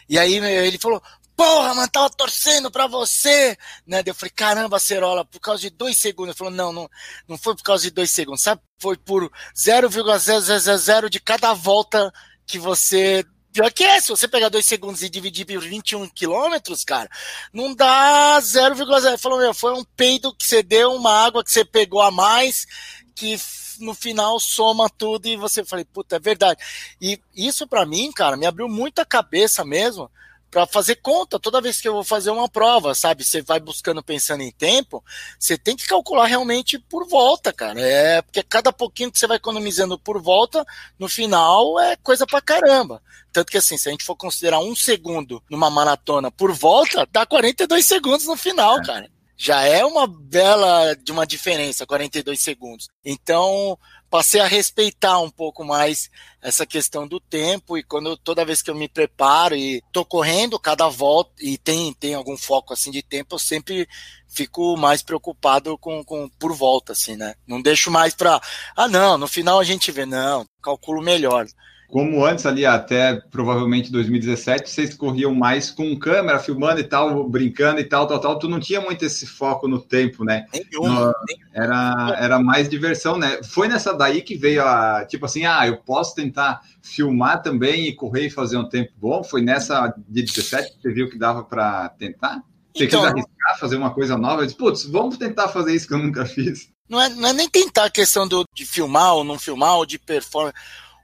e 0.07 0.17
aí 0.17 0.35
ele 0.35 0.77
falou, 0.77 1.03
porra, 1.35 1.73
mano, 1.73 1.89
tava 1.89 2.09
torcendo 2.09 2.71
pra 2.71 2.87
você, 2.87 3.57
né? 3.85 4.01
Eu 4.05 4.15
falei, 4.15 4.31
caramba, 4.33 4.79
Cerola, 4.79 5.25
por 5.25 5.39
causa 5.39 5.61
de 5.61 5.69
dois 5.69 5.97
segundos. 5.97 6.31
Ele 6.31 6.37
falou, 6.37 6.53
não, 6.53 6.71
não, 6.73 6.89
não 7.27 7.37
foi 7.37 7.55
por 7.55 7.63
causa 7.63 7.83
de 7.83 7.91
dois 7.91 8.11
segundos, 8.11 8.41
sabe? 8.41 8.61
Foi 8.77 8.97
por 8.97 9.31
0,000 9.55 11.09
de 11.09 11.19
cada 11.19 11.53
volta 11.53 12.11
que 12.45 12.59
você 12.59 13.25
Pior 13.51 13.71
que 13.71 13.83
é, 13.83 13.99
se 13.99 14.09
você 14.09 14.27
pegar 14.27 14.49
dois 14.49 14.65
segundos 14.65 15.01
e 15.01 15.09
dividir 15.09 15.45
por 15.45 15.59
21 15.59 16.07
quilômetros, 16.09 16.83
cara, 16.83 17.09
não 17.51 17.73
dá 17.73 18.37
0,0. 18.39 19.17
Falou, 19.17 19.39
meu, 19.39 19.53
foi 19.53 19.73
um 19.73 19.83
peido 19.83 20.35
que 20.35 20.45
você 20.45 20.61
deu, 20.61 20.93
uma 20.93 21.25
água 21.25 21.43
que 21.43 21.51
você 21.51 21.65
pegou 21.65 22.01
a 22.01 22.11
mais, 22.11 22.67
que 23.15 23.37
no 23.79 23.93
final 23.93 24.39
soma 24.39 24.89
tudo 24.89 25.27
e 25.27 25.35
você 25.35 25.65
falei, 25.65 25.85
puta, 25.85 26.17
é 26.17 26.19
verdade. 26.19 26.61
E 27.01 27.19
isso 27.35 27.67
para 27.67 27.85
mim, 27.85 28.11
cara, 28.11 28.37
me 28.37 28.45
abriu 28.45 28.67
muita 28.67 29.05
cabeça 29.05 29.65
mesmo 29.65 30.11
para 30.49 30.65
fazer 30.65 30.95
conta 30.95 31.39
toda 31.39 31.61
vez 31.61 31.79
que 31.79 31.87
eu 31.87 31.93
vou 31.93 32.03
fazer 32.03 32.31
uma 32.31 32.49
prova, 32.49 32.95
sabe? 32.95 33.23
Você 33.23 33.41
vai 33.41 33.59
buscando 33.59 34.03
pensando 34.03 34.41
em 34.41 34.51
tempo, 34.51 35.03
você 35.37 35.57
tem 35.57 35.75
que 35.75 35.87
calcular 35.87 36.25
realmente 36.25 36.79
por 36.79 37.07
volta, 37.07 37.53
cara. 37.53 37.79
É 37.79 38.21
porque 38.21 38.43
cada 38.43 38.71
pouquinho 38.73 39.11
que 39.11 39.19
você 39.19 39.27
vai 39.27 39.37
economizando 39.37 39.97
por 39.97 40.21
volta, 40.21 40.65
no 40.97 41.07
final 41.07 41.79
é 41.79 41.95
coisa 41.97 42.25
pra 42.25 42.41
caramba. 42.41 43.01
Tanto 43.31 43.51
que 43.51 43.57
assim, 43.57 43.77
se 43.77 43.87
a 43.87 43.91
gente 43.91 44.03
for 44.03 44.15
considerar 44.15 44.59
um 44.59 44.75
segundo 44.75 45.41
numa 45.49 45.69
maratona 45.69 46.31
por 46.31 46.51
volta, 46.51 47.07
dá 47.11 47.25
42 47.25 47.85
segundos 47.85 48.25
no 48.25 48.35
final, 48.35 48.79
é. 48.79 48.85
cara. 48.85 49.11
Já 49.41 49.63
é 49.63 49.85
uma 49.85 50.05
bela 50.05 50.93
de 50.95 51.13
uma 51.13 51.25
diferença, 51.25 51.85
42 51.85 52.41
segundos. 52.41 52.89
Então, 53.05 53.79
passei 54.09 54.41
a 54.41 54.47
respeitar 54.47 55.19
um 55.19 55.29
pouco 55.29 55.63
mais 55.63 56.09
essa 56.41 56.65
questão 56.65 57.07
do 57.07 57.19
tempo 57.19 57.77
e 57.77 57.83
quando 57.83 58.17
toda 58.17 58.45
vez 58.45 58.61
que 58.61 58.69
eu 58.71 58.75
me 58.75 58.87
preparo 58.87 59.55
e 59.55 59.83
tô 59.91 60.03
correndo 60.03 60.59
cada 60.59 60.87
volta 60.87 61.31
e 61.39 61.57
tem 61.57 61.93
tem 61.93 62.15
algum 62.15 62.37
foco 62.37 62.73
assim 62.73 62.91
de 62.91 63.01
tempo 63.01 63.35
eu 63.35 63.39
sempre 63.39 63.87
fico 64.27 64.77
mais 64.77 65.03
preocupado 65.03 65.77
com, 65.77 66.03
com 66.03 66.29
por 66.39 66.53
volta 66.53 66.93
assim 66.93 67.15
né? 67.15 67.35
Não 67.45 67.61
deixo 67.61 67.91
mais 67.91 68.15
para 68.15 68.41
ah 68.75 68.87
não 68.87 69.17
no 69.17 69.27
final 69.27 69.59
a 69.59 69.63
gente 69.63 69.91
vê. 69.91 70.05
Não 70.05 70.47
calculo 70.61 71.01
melhor 71.01 71.45
como 71.89 72.23
antes 72.23 72.45
ali 72.45 72.65
até 72.65 73.15
provavelmente 73.31 73.91
2017, 73.91 74.69
vocês 74.69 74.93
corriam 74.93 75.33
mais 75.33 75.71
com 75.71 75.97
câmera, 75.97 76.37
filmando 76.37 76.79
e 76.79 76.83
tal, 76.83 77.27
brincando 77.27 77.79
e 77.79 77.83
tal, 77.83 78.05
tal, 78.05 78.19
tal, 78.19 78.37
tu 78.37 78.47
não 78.47 78.59
tinha 78.59 78.79
muito 78.79 79.03
esse 79.03 79.25
foco 79.25 79.67
no 79.67 79.81
tempo, 79.81 80.23
né? 80.23 80.45
Nenhum, 80.53 80.87
no, 80.87 81.13
era, 81.51 82.15
era 82.19 82.39
mais 82.39 82.69
diversão, 82.69 83.17
né? 83.17 83.41
Foi 83.43 83.67
nessa 83.67 83.91
daí 83.91 84.21
que 84.21 84.37
veio 84.37 84.63
a, 84.63 85.03
tipo 85.05 85.25
assim, 85.25 85.45
ah, 85.45 85.67
eu 85.67 85.77
posso 85.77 86.13
tentar 86.13 86.61
filmar 86.81 87.41
também 87.41 87.87
e 87.87 87.95
correr 87.95 88.27
e 88.27 88.29
fazer 88.29 88.57
um 88.57 88.69
tempo 88.69 88.91
bom? 88.95 89.23
Foi 89.23 89.41
nessa 89.41 89.91
de 90.07 90.21
17 90.21 90.75
que 90.75 90.81
você 90.81 90.93
viu 90.93 91.09
que 91.09 91.17
dava 91.17 91.43
para 91.43 91.89
tentar? 91.89 92.43
Você 92.75 92.85
então, 92.85 93.01
quis 93.01 93.09
arriscar, 93.09 93.59
fazer 93.59 93.77
uma 93.77 93.91
coisa 93.91 94.15
nova? 94.15 94.43
Eu 94.43 94.45
disse, 94.45 94.57
putz, 94.57 94.85
vamos 94.85 95.17
tentar 95.17 95.47
fazer 95.47 95.73
isso 95.73 95.87
que 95.87 95.93
eu 95.95 95.97
nunca 95.97 96.23
fiz. 96.23 96.69
Não 96.87 97.01
é, 97.01 97.09
não 97.09 97.29
é 97.29 97.33
nem 97.33 97.49
tentar 97.49 97.85
a 97.85 97.89
questão 97.89 98.27
do, 98.27 98.43
de 98.53 98.63
filmar 98.63 99.15
ou 99.15 99.23
não 99.23 99.39
filmar, 99.39 99.75
ou 99.75 99.85
de 99.87 99.97
performance 99.97 100.53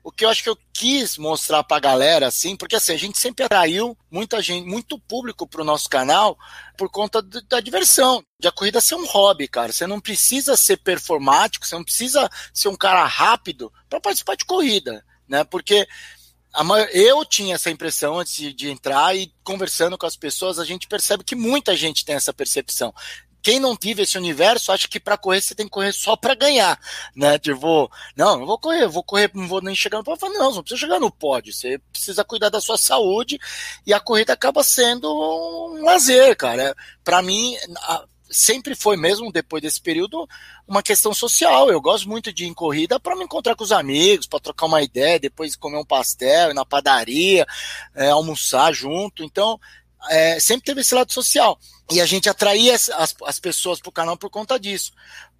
o 0.05 0.11
que 0.11 0.23
eu 0.23 0.29
acho 0.29 0.43
que 0.43 0.49
eu 0.49 0.57
quis 0.71 1.17
mostrar 1.17 1.63
pra 1.63 1.79
galera, 1.79 2.27
assim, 2.27 2.55
porque 2.55 2.75
assim, 2.75 2.93
a 2.93 2.97
gente 2.97 3.17
sempre 3.17 3.43
atraiu 3.43 3.97
muita 4.11 4.39
gente, 4.39 4.63
muito 4.63 4.99
público 4.99 5.47
pro 5.47 5.63
nosso 5.63 5.89
canal 5.89 6.37
por 6.77 6.91
conta 6.91 7.23
da 7.23 7.59
diversão, 7.59 8.23
de 8.39 8.47
a 8.47 8.51
corrida 8.51 8.79
ser 8.79 8.93
um 8.93 9.07
hobby, 9.07 9.47
cara. 9.47 9.71
Você 9.71 9.87
não 9.87 9.99
precisa 9.99 10.55
ser 10.55 10.77
performático, 10.77 11.65
você 11.65 11.73
não 11.73 11.83
precisa 11.83 12.29
ser 12.53 12.67
um 12.67 12.75
cara 12.75 13.03
rápido 13.03 13.73
para 13.89 13.99
participar 13.99 14.35
de 14.35 14.45
corrida, 14.45 15.03
né? 15.27 15.43
Porque 15.43 15.87
eu 16.93 17.25
tinha 17.25 17.55
essa 17.55 17.71
impressão 17.71 18.19
antes 18.19 18.53
de, 18.55 18.69
entrar 18.69 19.15
e 19.17 19.33
conversando 19.43 19.97
com 19.97 20.05
as 20.05 20.15
pessoas, 20.15 20.59
a 20.59 20.65
gente 20.65 20.87
percebe 20.87 21.23
que 21.23 21.35
muita 21.35 21.75
gente 21.75 22.05
tem 22.05 22.13
essa 22.13 22.31
percepção 22.31 22.93
quem 23.45 23.59
não 23.59 23.77
vive 23.79 24.01
esse 24.01 24.17
universo 24.17 24.71
acha 24.71 24.87
que 24.87 24.99
para 24.99 25.19
correr 25.19 25.39
você 25.39 25.53
tem 25.53 25.67
que 25.67 25.71
correr 25.71 25.93
só 25.93 26.15
para 26.15 26.33
ganhar, 26.33 26.79
né? 27.15 27.37
Tipo, 27.37 27.91
não, 28.17 28.39
não 28.39 28.45
vou 28.47 28.57
correr, 28.57 28.87
vou 28.87 29.03
correr, 29.03 29.29
não 29.35 29.47
vou 29.47 29.61
nem 29.61 29.75
chegar 29.75 29.99
no 29.99 30.03
pódio. 30.03 30.29
Não, 30.29 30.51
não 30.51 30.63
precisa 30.63 30.79
chegar 30.79 30.99
no 30.99 31.11
pódio, 31.11 31.53
você 31.53 31.77
precisa 31.91 32.23
cuidar 32.23 32.49
da 32.49 32.59
sua 32.59 32.75
saúde 32.75 33.39
e 33.85 33.93
a 33.93 33.99
corrida 33.99 34.33
acaba 34.33 34.63
sendo 34.63 35.07
um 35.13 35.83
lazer, 35.83 36.35
cara. 36.35 36.75
Para 37.03 37.21
mim, 37.21 37.55
sempre 38.31 38.73
foi 38.73 38.97
mesmo 38.97 39.31
depois 39.31 39.61
desse 39.61 39.79
período 39.79 40.27
uma 40.67 40.81
questão 40.81 41.13
social. 41.13 41.69
Eu 41.69 41.79
gosto 41.79 42.09
muito 42.09 42.33
de 42.33 42.45
ir 42.45 42.47
em 42.47 42.53
corrida 42.53 42.99
para 42.99 43.15
me 43.15 43.25
encontrar 43.25 43.55
com 43.55 43.63
os 43.63 43.71
amigos, 43.71 44.25
para 44.25 44.39
trocar 44.39 44.65
uma 44.65 44.81
ideia, 44.81 45.19
depois 45.19 45.55
comer 45.55 45.77
um 45.77 45.85
pastel, 45.85 46.49
ir 46.49 46.55
na 46.55 46.65
padaria, 46.65 47.45
é, 47.93 48.09
almoçar 48.09 48.73
junto. 48.73 49.23
Então, 49.23 49.59
é, 50.09 50.39
sempre 50.39 50.65
teve 50.65 50.81
esse 50.81 50.95
lado 50.95 51.13
social. 51.13 51.59
E 51.91 52.01
a 52.01 52.05
gente 52.05 52.29
atraía 52.29 52.73
as, 52.73 52.89
as 53.25 53.39
pessoas 53.39 53.79
para 53.79 53.89
o 53.89 53.93
canal 53.93 54.17
por 54.17 54.29
conta 54.29 54.59
disso. 54.59 54.91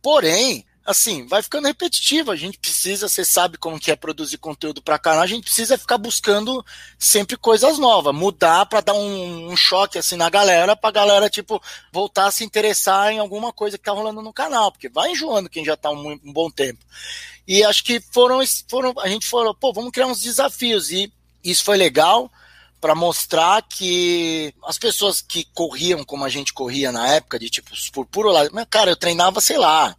Porém, 0.02 0.66
assim, 0.86 1.26
vai 1.26 1.42
ficando 1.42 1.68
repetitivo. 1.68 2.32
A 2.32 2.36
gente 2.36 2.60
precisa, 2.60 3.10
você 3.10 3.26
sabe 3.26 3.58
como 3.58 3.80
que 3.80 3.90
é 3.90 3.96
produzir 3.96 4.38
conteúdo 4.38 4.82
para 4.82 5.00
canal, 5.00 5.24
a 5.24 5.28
gente 5.28 5.46
precisa 5.46 5.78
ficar 5.78 5.98
buscando 5.98 6.64
sempre 7.00 7.36
coisas 7.36 7.80
novas, 7.80 8.14
mudar 8.14 8.68
para 8.68 8.82
dar 8.82 8.94
um, 8.94 9.52
um, 9.52 9.58
choque 9.58 9.98
assim 9.98 10.16
na 10.16 10.30
galera, 10.30 10.76
para 10.76 10.90
a 10.90 10.94
galera 10.94 11.30
tipo 11.30 11.62
voltar 11.92 12.28
a 12.28 12.32
se 12.32 12.44
interessar 12.44 13.12
em 13.12 13.20
alguma 13.20 13.52
coisa 13.52 13.78
que 13.78 13.84
tá 13.84 13.92
rolando 13.92 14.22
no 14.22 14.32
canal, 14.32 14.72
porque 14.72 14.88
vai 14.88 15.12
enjoando 15.12 15.50
quem 15.50 15.66
já 15.66 15.76
tá 15.76 15.90
um, 15.90 16.12
um 16.24 16.32
bom 16.32 16.52
tempo. 16.52 16.86
E 17.48 17.64
acho 17.64 17.84
que 17.84 18.00
foram, 18.00 18.40
foram, 18.70 18.94
a 19.00 19.08
gente 19.08 19.28
falou, 19.28 19.54
pô, 19.54 19.74
vamos 19.74 19.92
criar 19.92 20.08
uns 20.08 20.22
desafios 20.22 20.92
e 20.92 21.12
isso 21.44 21.64
foi 21.64 21.78
legal 21.78 22.32
para 22.86 22.94
mostrar 22.94 23.64
que 23.64 24.54
as 24.64 24.78
pessoas 24.78 25.20
que 25.20 25.44
corriam 25.56 26.04
como 26.04 26.24
a 26.24 26.30
gente 26.30 26.54
corria 26.54 26.92
na 26.92 27.08
época, 27.16 27.40
de 27.40 27.50
tipo, 27.50 27.72
por 27.92 28.06
puro 28.06 28.30
lado, 28.30 28.52
cara, 28.70 28.92
eu 28.92 28.96
treinava, 28.96 29.42
sei 29.42 29.58
lá. 29.58 29.98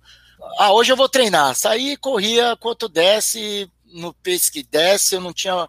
Ah, 0.56 0.72
hoje 0.72 0.92
eu 0.92 0.96
vou 0.96 1.08
treinar. 1.08 1.56
Saí, 1.56 1.96
corria 1.96 2.56
quanto 2.60 2.88
desce, 2.88 3.68
no 3.86 4.14
pace 4.14 4.52
que 4.52 4.62
desce, 4.62 5.16
eu 5.16 5.20
não 5.20 5.32
tinha 5.32 5.68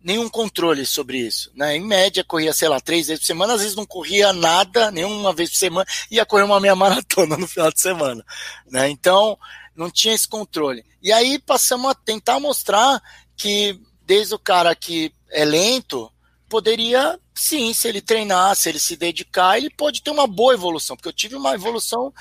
nenhum 0.00 0.28
controle 0.28 0.86
sobre 0.86 1.18
isso. 1.18 1.50
Né? 1.52 1.74
Em 1.74 1.80
média, 1.80 2.22
corria, 2.22 2.52
sei 2.52 2.68
lá, 2.68 2.78
três 2.78 3.08
vezes 3.08 3.22
por 3.22 3.26
semana, 3.26 3.54
às 3.54 3.60
vezes 3.60 3.74
não 3.74 3.84
corria 3.84 4.32
nada, 4.32 4.92
nenhuma 4.92 5.32
vez 5.32 5.50
por 5.50 5.56
semana, 5.56 5.86
ia 6.12 6.24
correr 6.24 6.44
uma 6.44 6.60
meia 6.60 6.76
maratona 6.76 7.34
no 7.38 7.48
final 7.48 7.72
de 7.72 7.80
semana. 7.80 8.24
Né? 8.70 8.88
Então, 8.88 9.36
não 9.74 9.90
tinha 9.90 10.14
esse 10.14 10.28
controle. 10.28 10.84
E 11.02 11.10
aí 11.10 11.40
passamos 11.40 11.90
a 11.90 11.94
tentar 11.96 12.38
mostrar 12.38 13.02
que 13.36 13.80
desde 14.06 14.32
o 14.32 14.38
cara 14.38 14.76
que 14.76 15.12
é 15.28 15.44
lento 15.44 16.08
poderia, 16.52 17.18
sim, 17.34 17.72
se 17.72 17.88
ele 17.88 18.02
treinar, 18.02 18.54
se 18.54 18.68
ele 18.68 18.78
se 18.78 18.94
dedicar, 18.94 19.56
ele 19.56 19.70
pode 19.70 20.02
ter 20.02 20.10
uma 20.10 20.26
boa 20.26 20.52
evolução, 20.52 20.94
porque 20.94 21.08
eu 21.08 21.12
tive 21.14 21.34
uma 21.34 21.54
evolução 21.54 22.12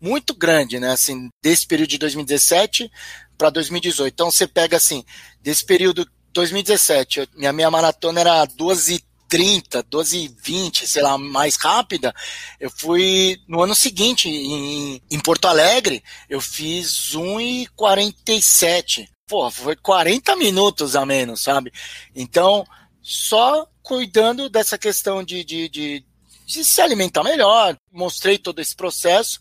muito 0.00 0.32
grande, 0.32 0.78
né, 0.78 0.92
assim, 0.92 1.28
desse 1.42 1.66
período 1.66 1.90
de 1.90 1.98
2017 1.98 2.88
para 3.36 3.50
2018. 3.50 4.14
Então 4.14 4.30
você 4.30 4.46
pega 4.46 4.76
assim, 4.76 5.04
desse 5.42 5.66
período 5.66 6.08
2017, 6.32 7.30
minha 7.34 7.52
meia 7.52 7.68
maratona 7.68 8.20
era 8.20 8.44
12 8.44 9.04
30, 9.28 9.82
12 9.82 10.36
20, 10.40 10.86
sei 10.86 11.02
lá, 11.02 11.18
mais 11.18 11.56
rápida, 11.56 12.14
eu 12.60 12.70
fui 12.70 13.40
no 13.48 13.60
ano 13.60 13.74
seguinte, 13.74 14.28
em, 14.28 15.02
em 15.10 15.18
Porto 15.18 15.48
Alegre, 15.48 16.00
eu 16.28 16.40
fiz 16.40 17.10
1,47. 17.12 19.08
Pô, 19.26 19.50
foi 19.50 19.74
40 19.74 20.36
minutos 20.36 20.94
a 20.94 21.04
menos, 21.04 21.42
sabe? 21.42 21.72
Então, 22.14 22.64
só 23.00 23.66
cuidando 23.82 24.48
dessa 24.48 24.78
questão 24.78 25.22
de, 25.22 25.44
de, 25.44 25.68
de, 25.68 26.04
de 26.46 26.64
se 26.64 26.80
alimentar 26.80 27.22
melhor. 27.22 27.76
Mostrei 27.92 28.38
todo 28.38 28.60
esse 28.60 28.74
processo 28.74 29.40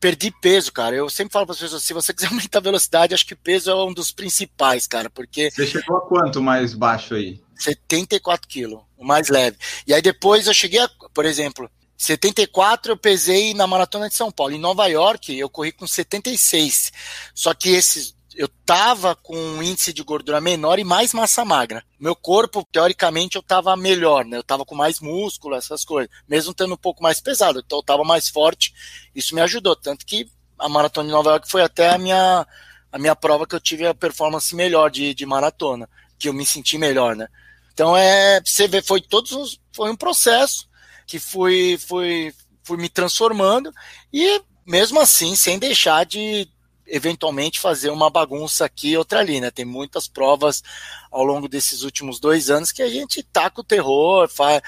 perdi 0.00 0.30
peso, 0.30 0.72
cara. 0.72 0.94
Eu 0.94 1.10
sempre 1.10 1.32
falo 1.32 1.46
para 1.46 1.54
as 1.54 1.60
pessoas, 1.60 1.82
se 1.82 1.92
você 1.92 2.14
quiser 2.14 2.28
aumentar 2.32 2.58
a 2.58 2.62
velocidade, 2.62 3.14
acho 3.14 3.26
que 3.26 3.34
peso 3.34 3.70
é 3.70 3.74
um 3.74 3.92
dos 3.92 4.12
principais, 4.12 4.86
cara, 4.86 5.10
porque... 5.10 5.50
Você 5.50 5.66
chegou 5.66 5.96
a 5.96 6.00
quanto 6.02 6.40
mais 6.40 6.74
baixo 6.74 7.14
aí? 7.14 7.40
74 7.56 8.46
quilos, 8.48 8.80
o 8.96 9.04
mais 9.04 9.28
leve. 9.28 9.56
E 9.86 9.92
aí 9.92 10.00
depois 10.00 10.46
eu 10.46 10.54
cheguei 10.54 10.80
a, 10.80 10.88
por 11.12 11.24
exemplo, 11.24 11.68
74 11.96 12.92
eu 12.92 12.96
pesei 12.96 13.52
na 13.52 13.66
Maratona 13.66 14.08
de 14.08 14.14
São 14.14 14.30
Paulo. 14.30 14.54
Em 14.54 14.60
Nova 14.60 14.86
York 14.86 15.36
eu 15.36 15.50
corri 15.50 15.72
com 15.72 15.86
76. 15.86 16.92
Só 17.34 17.52
que 17.52 17.70
esses 17.70 18.14
eu 18.38 18.46
tava 18.64 19.16
com 19.16 19.36
um 19.36 19.60
índice 19.60 19.92
de 19.92 20.00
gordura 20.04 20.40
menor 20.40 20.78
e 20.78 20.84
mais 20.84 21.12
massa 21.12 21.44
magra. 21.44 21.84
Meu 21.98 22.14
corpo, 22.14 22.64
teoricamente, 22.70 23.34
eu 23.34 23.42
tava 23.42 23.76
melhor, 23.76 24.24
né? 24.24 24.36
Eu 24.36 24.44
tava 24.44 24.64
com 24.64 24.76
mais 24.76 25.00
músculo, 25.00 25.56
essas 25.56 25.84
coisas. 25.84 26.08
Mesmo 26.28 26.54
tendo 26.54 26.72
um 26.74 26.76
pouco 26.76 27.02
mais 27.02 27.20
pesado, 27.20 27.58
então 27.58 27.80
eu 27.80 27.82
tava 27.82 28.04
mais 28.04 28.28
forte. 28.28 28.72
Isso 29.12 29.34
me 29.34 29.40
ajudou. 29.40 29.74
Tanto 29.74 30.06
que 30.06 30.30
a 30.56 30.68
maratona 30.68 31.08
de 31.08 31.12
Nova 31.12 31.30
York 31.30 31.50
foi 31.50 31.62
até 31.62 31.90
a 31.90 31.98
minha, 31.98 32.46
a 32.92 32.98
minha 32.98 33.16
prova 33.16 33.44
que 33.44 33.56
eu 33.56 33.60
tive 33.60 33.84
a 33.84 33.92
performance 33.92 34.54
melhor 34.54 34.88
de, 34.88 35.12
de 35.14 35.26
maratona, 35.26 35.90
que 36.16 36.28
eu 36.28 36.32
me 36.32 36.46
senti 36.46 36.78
melhor, 36.78 37.16
né? 37.16 37.26
Então 37.74 37.96
é, 37.96 38.40
você 38.40 38.68
vê, 38.68 38.80
foi 38.80 39.00
todos 39.00 39.32
os, 39.32 39.60
foi 39.72 39.90
um 39.90 39.96
processo 39.96 40.68
que 41.08 41.18
fui, 41.18 41.76
fui, 41.76 42.32
fui 42.62 42.76
me 42.76 42.88
transformando 42.88 43.72
e 44.12 44.40
mesmo 44.64 45.00
assim, 45.00 45.34
sem 45.34 45.58
deixar 45.58 46.06
de 46.06 46.48
eventualmente 46.88 47.60
fazer 47.60 47.90
uma 47.90 48.10
bagunça 48.10 48.64
aqui 48.64 48.90
e 48.90 48.96
outra 48.96 49.20
ali, 49.20 49.40
né? 49.40 49.50
Tem 49.50 49.64
muitas 49.64 50.08
provas 50.08 50.62
ao 51.10 51.24
longo 51.24 51.48
desses 51.48 51.82
últimos 51.82 52.18
dois 52.18 52.50
anos 52.50 52.72
que 52.72 52.82
a 52.82 52.88
gente 52.88 53.22
taca 53.22 53.60
o 53.60 53.64
terror, 53.64 54.28
faz, 54.28 54.62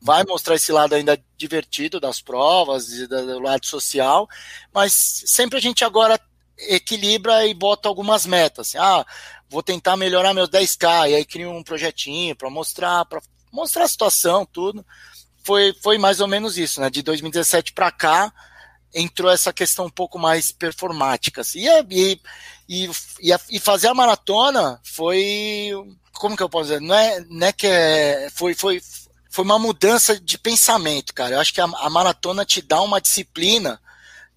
vai 0.00 0.24
mostrar 0.24 0.54
esse 0.54 0.72
lado 0.72 0.94
ainda 0.94 1.22
divertido 1.36 2.00
das 2.00 2.20
provas, 2.20 2.86
do 2.86 3.38
lado 3.40 3.66
social, 3.66 4.28
mas 4.72 5.22
sempre 5.26 5.58
a 5.58 5.60
gente 5.60 5.84
agora 5.84 6.20
equilibra 6.58 7.46
e 7.46 7.54
bota 7.54 7.88
algumas 7.88 8.24
metas. 8.26 8.68
Assim, 8.68 8.78
ah, 8.78 9.04
vou 9.48 9.62
tentar 9.62 9.96
melhorar 9.96 10.34
meus 10.34 10.48
10K, 10.48 11.10
e 11.10 11.14
aí 11.14 11.24
cria 11.24 11.50
um 11.50 11.62
projetinho 11.62 12.34
para 12.34 12.50
mostrar, 12.50 13.04
para 13.04 13.20
mostrar 13.52 13.84
a 13.84 13.88
situação, 13.88 14.46
tudo. 14.46 14.84
Foi, 15.44 15.74
foi 15.82 15.98
mais 15.98 16.20
ou 16.20 16.26
menos 16.26 16.58
isso, 16.58 16.80
né? 16.80 16.90
De 16.90 17.02
2017 17.02 17.72
para 17.72 17.90
cá, 17.90 18.32
entrou 18.96 19.30
essa 19.30 19.52
questão 19.52 19.84
um 19.84 19.90
pouco 19.90 20.18
mais 20.18 20.50
performática. 20.50 21.42
Assim. 21.42 21.66
E, 21.90 22.20
e, 22.68 22.90
e, 23.20 23.34
e, 23.50 23.60
fazer 23.60 23.88
a 23.88 23.94
maratona 23.94 24.80
foi. 24.82 25.70
Como 26.14 26.34
que 26.36 26.42
eu 26.42 26.48
posso 26.48 26.70
dizer? 26.70 26.80
Não 26.80 26.94
é, 26.94 27.20
não 27.28 27.46
é 27.46 27.52
que 27.52 27.66
é, 27.66 28.28
foi, 28.34 28.54
foi, 28.54 28.80
foi 29.28 29.44
uma 29.44 29.58
mudança 29.58 30.18
de 30.18 30.38
pensamento, 30.38 31.12
cara. 31.12 31.36
Eu 31.36 31.40
acho 31.40 31.52
que 31.52 31.60
a, 31.60 31.64
a 31.64 31.90
maratona 31.90 32.44
te 32.44 32.62
dá 32.62 32.80
uma 32.80 33.00
disciplina 33.00 33.78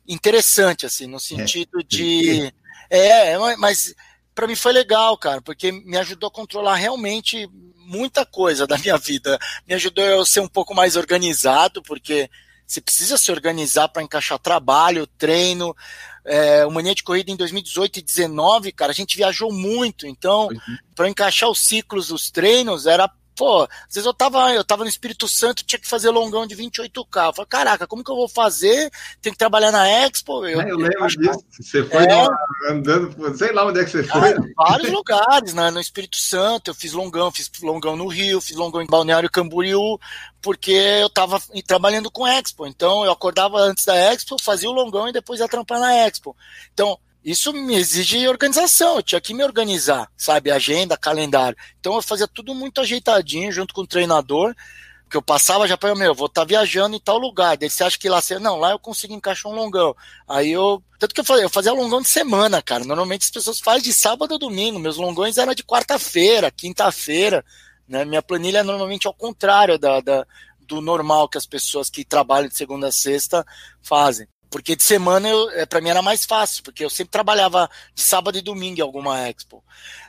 interessante, 0.05 0.85
assim, 0.85 1.07
no 1.07 1.19
sentido 1.19 1.79
é. 1.79 1.83
de. 1.83 2.53
É, 2.89 3.31
é 3.31 3.55
mas 3.55 3.95
para 4.35 4.47
mim 4.47 4.55
foi 4.55 4.73
legal, 4.73 5.17
cara, 5.17 5.41
porque 5.41 5.71
me 5.71 5.97
ajudou 5.97 6.27
a 6.27 6.31
controlar 6.31 6.75
realmente 6.75 7.49
muita 7.77 8.25
coisa 8.25 8.67
da 8.67 8.77
minha 8.77 8.97
vida. 8.97 9.39
Me 9.65 9.73
ajudou 9.73 10.03
a 10.03 10.07
eu 10.07 10.25
ser 10.25 10.41
um 10.41 10.47
pouco 10.47 10.75
mais 10.75 10.97
organizado, 10.97 11.81
porque 11.81 12.29
você 12.69 12.79
precisa 12.79 13.17
se 13.17 13.31
organizar 13.31 13.89
para 13.89 14.03
encaixar 14.03 14.37
trabalho, 14.37 15.07
treino. 15.07 15.75
É, 16.23 16.63
o 16.67 16.71
Mania 16.71 16.93
de 16.93 17.01
Corrida 17.01 17.31
em 17.31 17.35
2018 17.35 17.97
e 17.97 18.01
2019, 18.03 18.71
cara, 18.71 18.91
a 18.91 18.95
gente 18.95 19.17
viajou 19.17 19.51
muito. 19.51 20.05
Então, 20.05 20.49
uhum. 20.49 20.77
para 20.95 21.09
encaixar 21.09 21.49
os 21.49 21.59
ciclos 21.59 22.09
dos 22.09 22.29
treinos, 22.29 22.85
era 22.85 23.09
pô, 23.39 23.63
às 23.63 23.95
vezes 23.95 24.05
eu 24.05 24.13
tava, 24.13 24.53
eu 24.53 24.65
tava 24.65 24.83
no 24.83 24.89
Espírito 24.89 25.25
Santo, 25.25 25.63
tinha 25.63 25.79
que 25.79 25.87
fazer 25.87 26.09
longão 26.09 26.45
de 26.45 26.57
28K. 26.57 27.27
Eu 27.27 27.33
falei, 27.33 27.47
caraca, 27.47 27.87
como 27.87 28.03
que 28.03 28.11
eu 28.11 28.15
vou 28.17 28.27
fazer? 28.27 28.91
Tem 29.21 29.31
que 29.31 29.39
trabalhar 29.39 29.71
na 29.71 29.87
Expo. 29.87 30.45
Eu, 30.45 30.59
é, 30.59 30.69
eu 30.69 30.75
lembro 30.75 31.07
disso. 31.07 31.39
Você 31.49 31.85
foi 31.85 32.03
é, 32.03 32.27
andando, 32.69 33.37
sei 33.37 33.53
lá 33.53 33.65
onde 33.65 33.79
é 33.79 33.85
que 33.85 33.91
você 33.91 34.03
foi. 34.03 34.33
Ah, 34.57 34.71
vários 34.71 34.91
lugares, 34.91 35.53
né? 35.53 35.71
No 35.71 35.79
Espírito 35.79 36.17
Santo, 36.17 36.71
eu 36.71 36.75
fiz 36.75 36.91
longão, 36.91 37.31
fiz 37.31 37.49
longão 37.61 37.95
no 37.95 38.07
Rio, 38.07 38.41
fiz 38.41 38.57
longão 38.57 38.81
em 38.81 38.87
Balneário 38.87 39.31
Camboriú, 39.31 39.97
porque 40.41 40.71
eu 40.71 41.09
tava 41.09 41.41
trabalhando 41.65 42.11
com 42.11 42.27
Expo. 42.27 42.67
Então 42.67 43.05
eu 43.05 43.11
acordava 43.13 43.57
antes 43.57 43.85
da 43.85 43.95
Expo, 43.95 44.35
fazia 44.41 44.69
o 44.69 44.73
longão 44.73 45.07
e 45.07 45.13
depois 45.13 45.39
ia 45.39 45.47
trampar 45.47 45.79
na 45.79 45.95
Expo. 45.95 46.35
Então, 46.73 46.99
isso 47.23 47.51
me 47.51 47.75
exige 47.75 48.27
organização, 48.27 48.95
eu 48.95 49.03
tinha 49.03 49.19
que 49.19 49.33
me 49.33 49.43
organizar, 49.43 50.09
sabe? 50.15 50.51
Agenda, 50.51 50.97
calendário. 50.97 51.57
Então 51.79 51.95
eu 51.95 52.01
fazia 52.01 52.27
tudo 52.27 52.55
muito 52.55 52.79
ajeitadinho 52.79 53.51
junto 53.51 53.73
com 53.73 53.81
o 53.81 53.87
treinador 53.87 54.55
Porque 55.03 55.17
eu 55.17 55.21
passava 55.21 55.67
já 55.67 55.77
para 55.77 55.95
meu, 55.95 56.15
vou 56.15 56.27
estar 56.27 56.41
tá 56.41 56.47
viajando 56.47 56.95
em 56.95 56.99
tal 56.99 57.17
lugar. 57.17 57.57
Daí 57.57 57.69
você 57.69 57.83
acha 57.83 57.97
que 57.97 58.07
lá 58.07 58.21
você. 58.21 58.39
Não, 58.39 58.57
lá 58.57 58.71
eu 58.71 58.79
consigo 58.79 59.13
encaixar 59.13 59.51
um 59.51 59.55
longão. 59.55 59.95
Aí 60.27 60.51
eu. 60.51 60.81
Tanto 60.97 61.13
que 61.13 61.21
eu 61.21 61.25
fazia, 61.25 61.45
eu 61.45 61.49
fazia 61.49 61.73
longão 61.73 62.01
de 62.01 62.09
semana, 62.09 62.61
cara. 62.61 62.85
Normalmente 62.85 63.23
as 63.23 63.31
pessoas 63.31 63.59
fazem 63.59 63.83
de 63.83 63.93
sábado 63.93 64.33
ou 64.33 64.39
domingo. 64.39 64.79
Meus 64.79 64.97
longões 64.97 65.37
eram 65.37 65.53
de 65.53 65.63
quarta-feira, 65.63 66.51
quinta-feira. 66.51 67.43
Né? 67.87 68.05
Minha 68.05 68.21
planilha 68.21 68.59
é 68.59 68.63
normalmente 68.63 69.07
ao 69.07 69.13
contrário 69.13 69.79
da, 69.79 69.99
da, 69.99 70.25
do 70.61 70.79
normal 70.79 71.27
que 71.27 71.37
as 71.37 71.45
pessoas 71.45 71.89
que 71.89 72.05
trabalham 72.05 72.47
de 72.47 72.55
segunda 72.55 72.87
a 72.87 72.91
sexta 72.91 73.45
fazem. 73.81 74.27
Porque 74.49 74.75
de 74.75 74.83
semana 74.83 75.27
é, 75.53 75.65
para 75.65 75.79
mim 75.79 75.89
era 75.89 76.01
mais 76.01 76.25
fácil, 76.25 76.63
porque 76.63 76.83
eu 76.83 76.89
sempre 76.89 77.11
trabalhava 77.11 77.69
de 77.93 78.01
sábado 78.01 78.37
e 78.37 78.41
domingo 78.41 78.79
em 78.79 78.83
alguma 78.83 79.27
expo. 79.27 79.63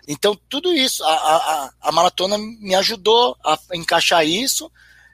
Então, 0.08 0.38
tudo 0.48 0.72
isso, 0.72 1.04
a, 1.04 1.12
a, 1.12 1.70
a 1.82 1.92
maratona 1.92 2.38
me 2.38 2.74
ajudou 2.74 3.36
a 3.44 3.58
encaixar 3.74 4.26
isso. 4.26 4.70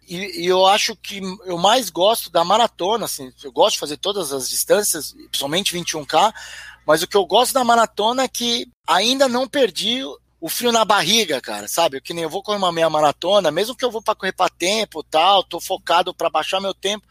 E, 0.08 0.42
e, 0.42 0.46
eu 0.46 0.64
acho 0.64 0.94
que 0.94 1.20
eu 1.44 1.58
mais 1.58 1.90
gosto 1.90 2.30
da 2.30 2.44
maratona, 2.44 3.06
assim, 3.06 3.32
eu 3.42 3.50
gosto 3.50 3.74
de 3.74 3.80
fazer 3.80 3.96
todas 3.96 4.32
as 4.32 4.48
distâncias, 4.48 5.12
principalmente 5.12 5.76
21K, 5.76 6.32
mas 6.86 7.02
o 7.02 7.08
que 7.08 7.16
eu 7.16 7.26
gosto 7.26 7.52
da 7.52 7.64
maratona 7.64 8.22
é 8.22 8.28
que 8.28 8.68
ainda 8.86 9.26
não 9.26 9.48
perdi 9.48 10.04
o 10.40 10.48
frio 10.48 10.70
na 10.70 10.84
barriga, 10.84 11.40
cara, 11.40 11.66
sabe? 11.66 12.00
Que 12.00 12.14
nem 12.14 12.22
eu 12.22 12.30
vou 12.30 12.42
correr 12.42 12.58
uma 12.58 12.70
meia 12.70 12.88
maratona, 12.88 13.50
mesmo 13.50 13.74
que 13.74 13.84
eu 13.84 13.90
vou 13.90 14.00
para 14.00 14.14
correr 14.14 14.32
para 14.32 14.48
tempo, 14.48 15.02
tal, 15.02 15.42
tô 15.42 15.60
focado 15.60 16.14
para 16.14 16.30
baixar 16.30 16.60
meu 16.60 16.72
tempo, 16.72 17.04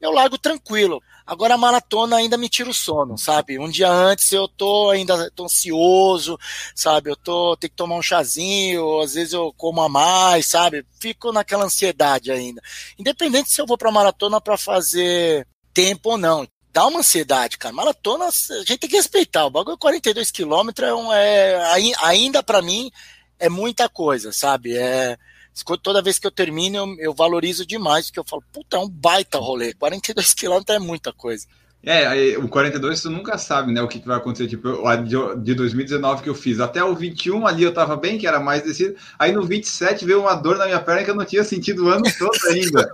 eu 0.00 0.10
largo 0.10 0.38
tranquilo. 0.38 1.02
Agora 1.26 1.54
a 1.54 1.58
maratona 1.58 2.16
ainda 2.16 2.38
me 2.38 2.48
tira 2.48 2.70
o 2.70 2.74
sono, 2.74 3.18
sabe? 3.18 3.58
Um 3.58 3.68
dia 3.68 3.90
antes 3.90 4.32
eu 4.32 4.48
tô 4.48 4.90
ainda 4.90 5.30
tô 5.32 5.44
ansioso, 5.44 6.38
sabe? 6.74 7.10
Eu 7.10 7.16
tô 7.16 7.56
tenho 7.56 7.70
que 7.70 7.76
tomar 7.76 7.96
um 7.96 8.02
chazinho, 8.02 9.00
às 9.00 9.14
vezes 9.14 9.34
eu 9.34 9.52
como 9.56 9.82
a 9.82 9.88
mais, 9.88 10.46
sabe? 10.46 10.86
Fico 10.98 11.32
naquela 11.32 11.64
ansiedade 11.64 12.30
ainda. 12.30 12.62
Independente 12.98 13.50
se 13.50 13.60
eu 13.60 13.66
vou 13.66 13.76
para 13.76 13.92
maratona 13.92 14.40
para 14.40 14.56
fazer 14.56 15.46
tempo 15.74 16.10
ou 16.10 16.18
não. 16.18 16.48
Dá 16.72 16.86
uma 16.86 17.00
ansiedade, 17.00 17.58
cara. 17.58 17.74
Maratona, 17.74 18.26
a 18.26 18.30
gente 18.30 18.78
tem 18.78 18.90
que 18.90 18.96
respeitar. 18.96 19.46
O 19.46 19.50
bagulho 19.50 19.76
42 19.76 20.30
quilômetros 20.30 20.88
é, 20.88 20.94
um, 20.94 21.12
é 21.12 21.94
ainda 22.00 22.42
para 22.42 22.62
mim 22.62 22.90
é 23.38 23.48
muita 23.48 23.88
coisa, 23.88 24.32
sabe? 24.32 24.76
É 24.76 25.16
toda 25.64 26.02
vez 26.02 26.18
que 26.18 26.26
eu 26.26 26.30
termino, 26.30 26.76
eu, 26.76 26.96
eu 26.98 27.14
valorizo 27.14 27.66
demais, 27.66 28.06
porque 28.06 28.20
eu 28.20 28.24
falo, 28.24 28.42
puta, 28.52 28.76
é 28.76 28.80
um 28.80 28.88
baita 28.88 29.38
rolê. 29.38 29.72
42 29.74 30.34
quilômetros 30.34 30.76
é 30.76 30.78
muita 30.78 31.12
coisa. 31.12 31.46
É, 31.82 32.36
o 32.36 32.48
42 32.48 33.00
tu 33.00 33.08
nunca 33.08 33.38
sabe, 33.38 33.72
né, 33.72 33.80
o 33.80 33.86
que, 33.86 34.00
que 34.00 34.06
vai 34.06 34.16
acontecer. 34.16 34.48
Tipo, 34.48 34.86
a 34.86 34.96
de 34.96 35.54
2019 35.54 36.22
que 36.22 36.28
eu 36.28 36.34
fiz, 36.34 36.58
até 36.58 36.82
o 36.82 36.94
21 36.94 37.46
ali 37.46 37.62
eu 37.62 37.72
tava 37.72 37.96
bem, 37.96 38.18
que 38.18 38.26
era 38.26 38.40
mais 38.40 38.62
descido. 38.62 38.96
Aí 39.18 39.30
no 39.30 39.44
27 39.44 40.04
veio 40.04 40.20
uma 40.20 40.34
dor 40.34 40.58
na 40.58 40.66
minha 40.66 40.80
perna 40.80 41.04
que 41.04 41.10
eu 41.10 41.14
não 41.14 41.24
tinha 41.24 41.44
sentido 41.44 41.84
o 41.84 41.88
ano 41.88 42.02
todo 42.18 42.36
ainda. 42.50 42.92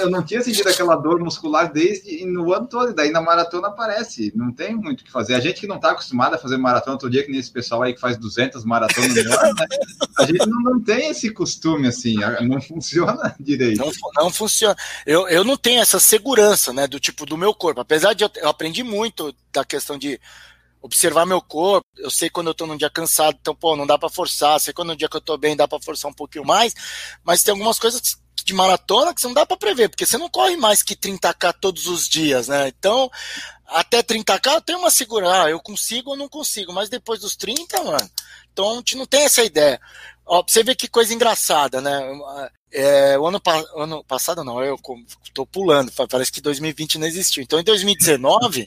eu 0.00 0.10
não 0.10 0.22
tinha 0.22 0.42
sentido 0.42 0.68
aquela 0.68 0.96
dor 0.96 1.18
muscular 1.18 1.72
desde 1.72 2.24
no 2.26 2.52
ano 2.52 2.66
todo. 2.66 2.90
E 2.90 2.94
daí 2.94 3.10
na 3.10 3.22
maratona 3.22 3.68
aparece. 3.68 4.32
Não 4.36 4.52
tem 4.52 4.76
muito 4.76 5.00
o 5.00 5.04
que 5.04 5.10
fazer. 5.10 5.34
A 5.34 5.40
gente 5.40 5.60
que 5.60 5.66
não 5.66 5.80
tá 5.80 5.92
acostumado 5.92 6.34
a 6.34 6.38
fazer 6.38 6.58
maratona 6.58 6.98
todo 6.98 7.10
dia, 7.10 7.24
que 7.24 7.32
nesse 7.32 7.50
pessoal 7.50 7.82
aí 7.82 7.94
que 7.94 8.00
faz 8.00 8.18
200 8.18 8.64
maratonas 8.64 9.14
no 9.14 9.32
ano, 9.32 9.54
né? 9.54 9.66
A 10.18 10.26
gente 10.26 10.46
não, 10.46 10.60
não 10.60 10.80
tem 10.80 11.10
esse 11.10 11.30
costume 11.30 11.88
assim. 11.88 12.16
Não 12.42 12.60
funciona 12.60 13.34
direito. 13.40 13.78
Não, 13.78 13.90
não 14.16 14.30
funciona. 14.30 14.76
Eu, 15.06 15.26
eu 15.26 15.42
não 15.42 15.56
tenho 15.56 15.80
essa 15.80 15.98
segurança, 15.98 16.72
né, 16.72 16.86
do 16.86 17.00
tipo 17.00 17.24
do 17.24 17.36
meu 17.36 17.54
corpo 17.54 17.80
apesar 17.94 18.12
de 18.12 18.24
eu, 18.24 18.30
eu 18.36 18.48
aprendi 18.48 18.82
muito 18.82 19.34
da 19.52 19.64
questão 19.64 19.96
de 19.96 20.20
observar 20.82 21.24
meu 21.24 21.40
corpo. 21.40 21.86
Eu 21.96 22.10
sei 22.10 22.28
quando 22.28 22.48
eu 22.48 22.54
tô 22.54 22.66
num 22.66 22.76
dia 22.76 22.90
cansado, 22.90 23.38
então, 23.40 23.54
pô, 23.54 23.76
não 23.76 23.86
dá 23.86 23.96
para 23.96 24.08
forçar. 24.08 24.58
Sei 24.58 24.74
quando 24.74 24.88
no 24.88 24.96
dia 24.96 25.08
que 25.08 25.16
eu 25.16 25.20
tô 25.20 25.38
bem 25.38 25.56
dá 25.56 25.68
para 25.68 25.80
forçar 25.80 26.10
um 26.10 26.14
pouquinho 26.14 26.44
mais. 26.44 26.74
Mas 27.22 27.42
tem 27.42 27.52
algumas 27.52 27.78
coisas 27.78 28.18
de 28.44 28.52
maratona 28.52 29.14
que 29.14 29.20
você 29.20 29.28
não 29.28 29.34
dá 29.34 29.46
para 29.46 29.56
prever, 29.56 29.88
porque 29.88 30.04
você 30.04 30.18
não 30.18 30.28
corre 30.28 30.56
mais 30.56 30.82
que 30.82 30.94
30k 30.96 31.54
todos 31.58 31.86
os 31.86 32.08
dias, 32.08 32.48
né? 32.48 32.68
Então, 32.68 33.08
até 33.66 34.02
30k 34.02 34.54
eu 34.54 34.60
tenho 34.60 34.80
uma 34.80 34.90
segurança. 34.90 35.44
Ah, 35.44 35.50
eu 35.50 35.60
consigo 35.60 36.10
ou 36.10 36.16
não 36.16 36.28
consigo, 36.28 36.72
mas 36.72 36.88
depois 36.88 37.20
dos 37.20 37.36
30, 37.36 37.82
mano. 37.84 38.10
Então, 38.52 38.72
a 38.72 38.76
gente 38.76 38.96
não 38.96 39.06
tem 39.06 39.22
essa 39.22 39.42
ideia. 39.42 39.80
Ó, 40.26 40.42
pra 40.42 40.52
você 40.52 40.64
ver 40.64 40.74
que 40.74 40.88
coisa 40.88 41.14
engraçada, 41.14 41.80
né? 41.80 42.00
É, 42.76 43.16
o 43.16 43.24
ano, 43.24 43.40
ano, 43.76 44.02
passado 44.02 44.42
não, 44.42 44.60
eu 44.60 44.76
estou 45.22 45.46
pulando, 45.46 45.92
parece 46.10 46.32
que 46.32 46.40
2020 46.40 46.98
não 46.98 47.06
existiu. 47.06 47.40
Então, 47.40 47.60
em 47.60 47.62
2019, 47.62 48.66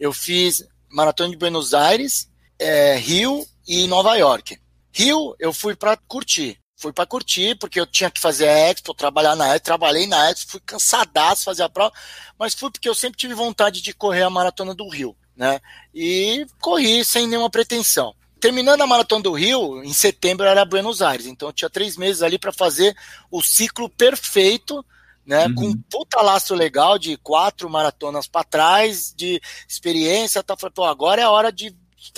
eu 0.00 0.12
fiz 0.12 0.66
Maratona 0.90 1.30
de 1.30 1.36
Buenos 1.36 1.72
Aires, 1.72 2.28
é, 2.58 2.96
Rio 2.96 3.46
e 3.68 3.86
Nova 3.86 4.16
York. 4.16 4.58
Rio, 4.92 5.36
eu 5.38 5.52
fui 5.52 5.76
para 5.76 5.96
curtir. 5.96 6.58
Fui 6.76 6.92
para 6.92 7.06
curtir, 7.06 7.54
porque 7.54 7.78
eu 7.78 7.86
tinha 7.86 8.10
que 8.10 8.20
fazer 8.20 8.48
a 8.48 8.70
Expo, 8.70 8.92
trabalhar 8.92 9.36
na 9.36 9.54
Expo, 9.54 9.66
trabalhei 9.66 10.08
na 10.08 10.28
Expo, 10.28 10.50
fui 10.50 10.60
cansadaço 10.66 11.44
fazer 11.44 11.62
a 11.62 11.68
prova, 11.68 11.94
mas 12.36 12.54
fui 12.54 12.72
porque 12.72 12.88
eu 12.88 12.94
sempre 12.94 13.16
tive 13.16 13.34
vontade 13.34 13.80
de 13.80 13.94
correr 13.94 14.22
a 14.22 14.30
Maratona 14.30 14.74
do 14.74 14.88
Rio, 14.88 15.16
né? 15.36 15.60
E 15.94 16.44
corri 16.60 17.04
sem 17.04 17.28
nenhuma 17.28 17.48
pretensão 17.48 18.14
terminando 18.44 18.82
a 18.82 18.86
Maratona 18.86 19.22
do 19.22 19.32
Rio, 19.32 19.82
em 19.82 19.94
setembro 19.94 20.44
era 20.44 20.66
Buenos 20.66 21.00
Aires. 21.00 21.24
Então 21.24 21.48
eu 21.48 21.52
tinha 21.54 21.70
três 21.70 21.96
meses 21.96 22.20
ali 22.20 22.38
para 22.38 22.52
fazer 22.52 22.94
o 23.30 23.40
ciclo 23.40 23.88
perfeito, 23.88 24.84
né? 25.24 25.46
Uhum. 25.46 25.54
Com 25.54 25.64
um 25.68 25.82
puta 25.90 26.20
laço 26.20 26.54
legal 26.54 26.98
de 26.98 27.16
quatro 27.16 27.70
maratonas 27.70 28.26
para 28.26 28.44
trás, 28.44 29.14
de 29.16 29.40
experiência. 29.66 30.42
Tá? 30.42 30.58
Falei, 30.58 30.74
pô, 30.74 30.84
agora 30.84 31.22
é 31.22 31.24
a 31.24 31.30
hora 31.30 31.50
de 31.50 31.74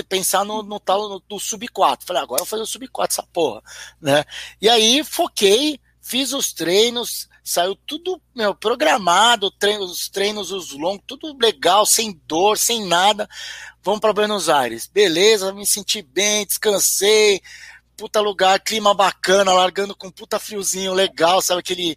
pensar 0.08 0.44
no, 0.44 0.64
no 0.64 0.80
tal 0.80 1.08
no, 1.08 1.22
no 1.30 1.38
sub 1.38 1.68
4. 1.68 2.04
Falei, 2.04 2.20
agora 2.20 2.40
eu 2.40 2.44
vou 2.44 2.50
fazer 2.50 2.62
o 2.64 2.66
sub 2.66 2.88
4 2.88 3.14
essa 3.14 3.28
porra, 3.32 3.62
né? 4.00 4.24
E 4.60 4.68
aí 4.68 5.04
foquei, 5.04 5.78
fiz 6.02 6.32
os 6.32 6.52
treinos, 6.52 7.28
saiu 7.46 7.76
tudo 7.76 8.20
meu, 8.34 8.52
programado, 8.56 9.52
treino, 9.52 9.84
os 9.84 10.08
treinos, 10.08 10.50
os 10.50 10.72
longos, 10.72 11.04
tudo 11.06 11.36
legal, 11.40 11.86
sem 11.86 12.20
dor, 12.26 12.58
sem 12.58 12.84
nada. 12.84 13.28
Vamos 13.84 14.00
para 14.00 14.12
Buenos 14.12 14.48
Aires. 14.48 14.90
Beleza, 14.92 15.52
me 15.52 15.64
senti 15.64 16.02
bem, 16.02 16.44
descansei. 16.44 17.40
Puta 17.96 18.20
lugar, 18.20 18.58
clima 18.58 18.92
bacana, 18.92 19.52
largando 19.52 19.94
com 19.94 20.10
puta 20.10 20.40
friozinho 20.40 20.92
legal, 20.92 21.40
sabe 21.40 21.60
aquele 21.60 21.96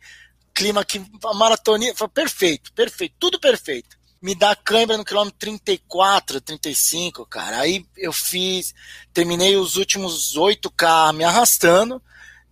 clima 0.53 0.85
que 0.85 1.03
a 1.25 1.33
maratonia 1.33 1.95
foi 1.95 2.07
perfeito, 2.07 2.71
perfeito, 2.73 3.15
tudo 3.19 3.39
perfeito. 3.39 3.97
Me 4.21 4.35
dá 4.35 4.55
câimbra 4.55 4.97
no 4.97 5.05
quilômetro 5.05 5.39
34, 5.39 6.41
35, 6.41 7.25
cara. 7.25 7.61
Aí 7.61 7.85
eu 7.97 8.13
fiz, 8.13 8.75
terminei 9.11 9.55
os 9.57 9.77
últimos 9.77 10.37
8K 10.37 11.11
me 11.13 11.23
arrastando, 11.23 12.01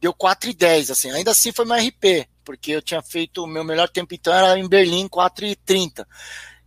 deu 0.01 0.13
4 0.13 0.49
e 0.49 0.53
10, 0.53 0.91
assim. 0.91 1.11
Ainda 1.11 1.31
assim 1.31 1.51
foi 1.51 1.63
meu 1.63 1.75
RP, 1.75 2.27
porque 2.47 2.71
eu 2.71 2.81
tinha 2.81 3.01
feito 3.01 3.43
o 3.43 3.47
meu 3.47 3.65
melhor 3.65 3.89
tempo 3.89 4.15
então 4.15 4.33
era 4.33 4.57
em 4.57 4.65
Berlim, 4.69 5.09
4 5.09 5.45
e 5.45 5.55
30. 5.57 6.07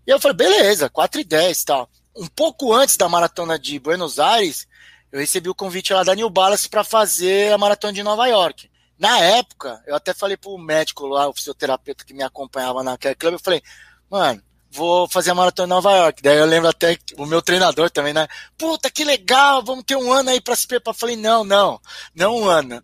E 0.07 0.11
eu 0.11 0.21
falei, 0.21 0.37
beleza, 0.37 0.91
4 0.91 1.23
e 1.23 1.25
10 1.25 1.65
tal 1.65 1.91
um 2.17 2.27
pouco 2.27 2.73
antes 2.73 2.97
da 2.97 3.09
maratona 3.09 3.59
de 3.59 3.79
Buenos 3.79 4.19
Aires, 4.19 4.67
eu 5.11 5.21
recebi 5.21 5.49
o 5.49 5.55
convite 5.55 5.93
lá 5.93 6.03
da 6.03 6.15
New 6.15 6.29
Balance 6.29 6.69
para 6.69 6.85
fazer 6.85 7.51
a 7.51 7.59
maratona 7.59 7.93
de 7.93 8.03
Nova 8.03 8.27
York. 8.27 8.71
Na 8.99 9.19
época, 9.21 9.83
eu 9.87 9.95
até 9.95 10.13
falei 10.13 10.37
pro 10.37 10.59
médico 10.59 11.07
lá, 11.07 11.29
o 11.29 11.33
fisioterapeuta 11.33 12.05
que 12.05 12.13
me 12.13 12.23
acompanhava 12.23 12.83
naquele 12.83 13.15
clube, 13.15 13.37
eu 13.37 13.41
falei, 13.41 13.63
mano, 14.11 14.43
vou 14.71 15.09
fazer 15.09 15.31
a 15.31 15.35
maratona 15.35 15.67
em 15.67 15.71
Nova 15.71 15.93
York. 15.93 16.23
Daí 16.23 16.39
eu 16.39 16.47
lembro 16.47 16.69
até 16.69 16.97
o 17.17 17.27
meu 17.27 17.43
treinador 17.43 17.91
também, 17.91 18.13
né? 18.13 18.29
Puta, 18.57 18.91
que 18.91 19.05
legal, 19.05 19.63
vamos 19.65 19.85
ter 19.85 19.97
um 19.97 20.13
ano 20.13 20.31
aí 20.31 20.41
para 20.41 20.57
se 20.57 20.67
preparar. 20.67 20.97
Falei, 20.97 21.17
não, 21.17 21.45
não, 21.45 21.81
não 22.15 22.37
um 22.37 22.49
ano. 22.49 22.83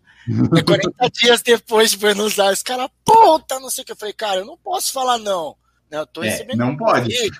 É 0.57 0.61
40 0.61 1.09
dias 1.13 1.41
depois 1.41 1.91
de 1.91 1.97
Buenos 1.97 2.37
Aires. 2.39 2.61
Cara, 2.61 2.89
puta, 3.05 3.59
não 3.59 3.69
sei 3.69 3.83
o 3.83 3.85
que. 3.85 3.93
Eu 3.93 3.97
falei, 3.97 4.13
cara, 4.13 4.41
eu 4.41 4.45
não 4.45 4.57
posso 4.57 4.91
falar 4.91 5.17
não. 5.17 5.55
Eu 5.89 6.05
tô 6.05 6.23
é, 6.23 6.29
recebendo. 6.29 6.61
É, 6.61 6.65
não 6.65 6.75
pode. 6.77 7.31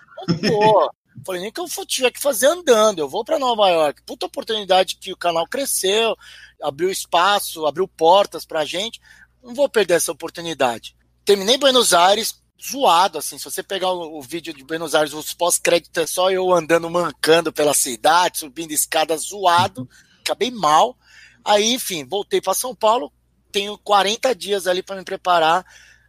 Não. 0.42 0.90
Falei, 1.26 1.42
nem 1.42 1.52
que 1.52 1.60
eu 1.60 1.68
tiver 1.86 2.12
que 2.12 2.22
fazer 2.22 2.46
andando, 2.48 3.00
eu 3.00 3.10
vou 3.10 3.26
para 3.26 3.40
Nova 3.40 3.68
York. 3.68 4.02
Puta 4.06 4.28
oportunidade 4.28 4.98
que 4.98 5.12
o 5.12 5.18
canal 5.18 5.46
cresceu, 5.48 6.16
abriu 6.62 6.90
espaço, 6.90 7.66
abriu 7.66 7.88
portas 7.88 8.46
pra 8.46 8.64
gente. 8.64 9.02
Não 9.44 9.54
vou 9.54 9.68
perder 9.68 9.96
essa 9.96 10.12
oportunidade. 10.12 10.96
Terminei 11.26 11.58
Buenos 11.58 11.94
Aires, 11.94 12.42
zoado, 12.62 13.18
assim. 13.18 13.38
Se 13.38 13.46
você 13.46 13.62
pegar 13.62 13.92
o, 13.92 14.18
o 14.18 14.22
vídeo 14.22 14.54
de 14.54 14.64
Buenos 14.64 14.96
Aires, 14.96 15.14
os 15.14 15.34
pós-créditos 15.34 16.04
é 16.04 16.08
só 16.08 16.32
eu 16.32 16.54
andando 16.54 16.90
mancando 16.90 17.52
pela 17.54 17.74
cidade, 17.74 18.40
subindo 18.40 18.72
escada 18.72 19.16
zoado. 19.18 19.88
Acabei 20.22 20.52
mal. 20.52 20.98
Aí, 21.44 21.74
enfim, 21.74 22.06
voltei 22.06 22.42
para 22.42 22.54
São 22.54 22.76
Paulo. 22.76 23.12
Tenho 23.52 23.78
40 23.78 24.36
dias 24.36 24.68
ali 24.68 24.84
para 24.84 24.98
me 24.98 25.04
preparar 25.04 25.66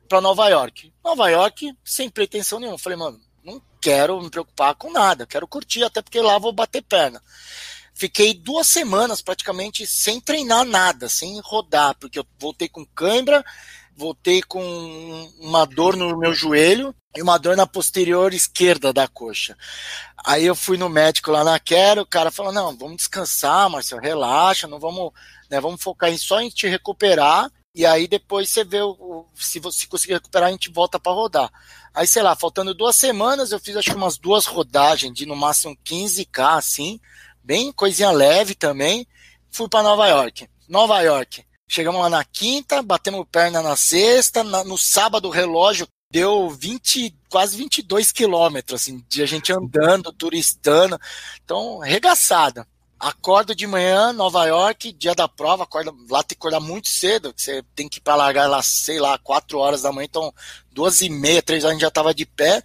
para 0.08 0.20
Nova 0.20 0.48
York. 0.48 0.92
Nova 1.04 1.28
York, 1.28 1.76
sem 1.84 2.08
pretensão 2.08 2.58
nenhuma. 2.58 2.78
Falei, 2.78 2.98
mano, 2.98 3.20
não 3.44 3.62
quero 3.80 4.20
me 4.20 4.30
preocupar 4.30 4.74
com 4.74 4.90
nada, 4.90 5.26
quero 5.26 5.46
curtir, 5.46 5.84
até 5.84 6.02
porque 6.02 6.20
lá 6.20 6.38
vou 6.38 6.52
bater 6.52 6.82
perna. 6.82 7.22
Fiquei 7.94 8.32
duas 8.32 8.68
semanas 8.68 9.20
praticamente 9.20 9.86
sem 9.86 10.20
treinar 10.20 10.64
nada, 10.64 11.08
sem 11.08 11.40
rodar, 11.40 11.96
porque 11.98 12.18
eu 12.18 12.26
voltei 12.38 12.68
com 12.68 12.86
cãibra, 12.86 13.44
voltei 13.98 14.40
com 14.42 14.62
uma 15.40 15.66
dor 15.66 15.96
no 15.96 16.16
meu 16.16 16.32
joelho 16.32 16.94
e 17.16 17.20
uma 17.20 17.36
dor 17.36 17.56
na 17.56 17.66
posterior 17.66 18.32
esquerda 18.32 18.92
da 18.92 19.08
coxa. 19.08 19.56
Aí 20.24 20.46
eu 20.46 20.54
fui 20.54 20.78
no 20.78 20.88
médico 20.88 21.32
lá 21.32 21.42
na 21.42 21.58
Quero, 21.58 22.02
o 22.02 22.06
cara 22.06 22.30
falou: 22.30 22.52
não, 22.52 22.76
vamos 22.76 22.98
descansar, 22.98 23.68
Marcelo, 23.68 24.00
relaxa, 24.00 24.68
não 24.68 24.78
vamos, 24.78 25.12
né, 25.50 25.60
vamos 25.60 25.82
focar 25.82 26.10
em 26.10 26.16
só 26.16 26.40
em 26.40 26.48
te 26.48 26.68
recuperar 26.68 27.50
e 27.74 27.84
aí 27.86 28.08
depois 28.08 28.50
você 28.50 28.64
vê 28.64 28.80
o, 28.80 29.26
se 29.34 29.60
você 29.60 29.86
conseguir 29.86 30.14
recuperar, 30.14 30.48
a 30.48 30.52
gente 30.52 30.70
volta 30.70 30.98
para 30.98 31.12
rodar. 31.12 31.50
Aí, 31.94 32.06
sei 32.06 32.22
lá, 32.22 32.34
faltando 32.34 32.74
duas 32.74 32.96
semanas, 32.96 33.52
eu 33.52 33.60
fiz 33.60 33.76
acho 33.76 33.90
que 33.90 33.96
umas 33.96 34.18
duas 34.18 34.46
rodagens 34.46 35.12
de 35.12 35.26
no 35.26 35.36
máximo 35.36 35.76
15K, 35.84 36.56
assim, 36.56 37.00
bem 37.42 37.72
coisinha 37.72 38.10
leve 38.10 38.54
também. 38.54 39.06
Fui 39.50 39.68
para 39.68 39.82
Nova 39.82 40.06
York. 40.08 40.48
Nova 40.68 41.00
York. 41.02 41.44
Chegamos 41.68 42.00
lá 42.00 42.08
na 42.08 42.24
quinta, 42.24 42.82
batemos 42.82 43.26
perna 43.30 43.60
na 43.60 43.76
sexta, 43.76 44.42
na, 44.42 44.64
no 44.64 44.78
sábado 44.78 45.28
o 45.28 45.30
relógio 45.30 45.86
deu 46.10 46.48
20, 46.48 47.14
quase 47.28 47.56
22 47.56 48.10
quilômetros, 48.10 48.80
assim, 48.80 49.04
de 49.08 49.22
a 49.22 49.26
gente 49.26 49.52
andando, 49.52 50.10
turistando. 50.12 50.98
Então, 51.44 51.78
regaçada. 51.78 52.66
Acordo 52.98 53.54
de 53.54 53.66
manhã, 53.66 54.12
Nova 54.12 54.44
York, 54.46 54.92
dia 54.92 55.14
da 55.14 55.28
prova, 55.28 55.62
acorda, 55.62 55.92
lá 56.10 56.20
tem 56.22 56.34
que 56.34 56.40
acordar 56.40 56.58
muito 56.58 56.88
cedo, 56.88 57.32
você 57.36 57.62
tem 57.76 57.88
que 57.88 57.98
ir 57.98 58.00
para 58.00 58.16
largar 58.16 58.48
lá, 58.48 58.60
sei 58.60 58.98
lá, 58.98 59.16
4 59.18 59.56
horas 59.56 59.82
da 59.82 59.92
manhã, 59.92 60.06
então 60.06 60.34
duas 60.72 61.00
e 61.00 61.08
meia, 61.08 61.40
três 61.40 61.62
horas 61.62 61.72
a 61.72 61.74
gente 61.74 61.82
já 61.82 61.92
tava 61.92 62.12
de 62.12 62.26
pé, 62.26 62.60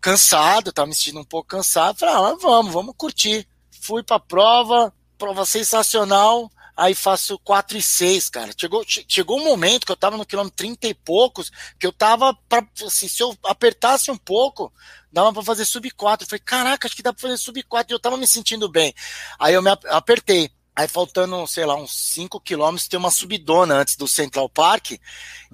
cansado, 0.00 0.72
tava 0.72 0.86
me 0.86 0.94
sentindo 0.94 1.18
um 1.18 1.24
pouco 1.24 1.48
cansado, 1.48 1.98
falei, 1.98 2.14
ah, 2.14 2.36
vamos, 2.40 2.72
vamos 2.72 2.94
curtir. 2.96 3.48
Fui 3.80 4.04
pra 4.04 4.20
prova, 4.20 4.94
prova 5.18 5.44
sensacional, 5.44 6.48
aí 6.76 6.94
faço 6.94 7.38
4 7.38 7.76
e 7.76 7.82
6, 7.82 8.30
cara. 8.30 8.52
Chegou, 8.56 8.84
chegou 8.86 9.38
um 9.38 9.44
momento 9.44 9.86
que 9.86 9.92
eu 9.92 9.96
tava 9.96 10.16
no 10.16 10.26
quilômetro 10.26 10.56
30 10.56 10.88
e 10.88 10.94
poucos, 10.94 11.50
que 11.78 11.86
eu 11.86 11.92
tava, 11.92 12.34
pra, 12.48 12.66
assim, 12.86 13.08
se 13.08 13.22
eu 13.22 13.36
apertasse 13.44 14.10
um 14.10 14.16
pouco, 14.16 14.72
dava 15.12 15.32
para 15.32 15.42
fazer 15.42 15.64
sub 15.64 15.90
4. 15.90 16.24
Eu 16.24 16.28
falei, 16.28 16.42
caraca, 16.44 16.86
acho 16.86 16.96
que 16.96 17.02
dá 17.02 17.12
para 17.12 17.22
fazer 17.22 17.36
sub 17.36 17.62
4. 17.62 17.92
E 17.92 17.94
eu 17.94 18.00
tava 18.00 18.16
me 18.16 18.26
sentindo 18.26 18.68
bem. 18.68 18.94
Aí 19.38 19.54
eu 19.54 19.62
me 19.62 19.70
apertei. 19.70 20.50
Aí 20.74 20.88
faltando, 20.88 21.46
sei 21.46 21.66
lá, 21.66 21.74
uns 21.74 21.92
5 22.14 22.40
quilômetros, 22.40 22.88
tem 22.88 22.98
uma 22.98 23.10
subidona 23.10 23.74
antes 23.74 23.96
do 23.96 24.08
Central 24.08 24.48
Park. 24.48 24.92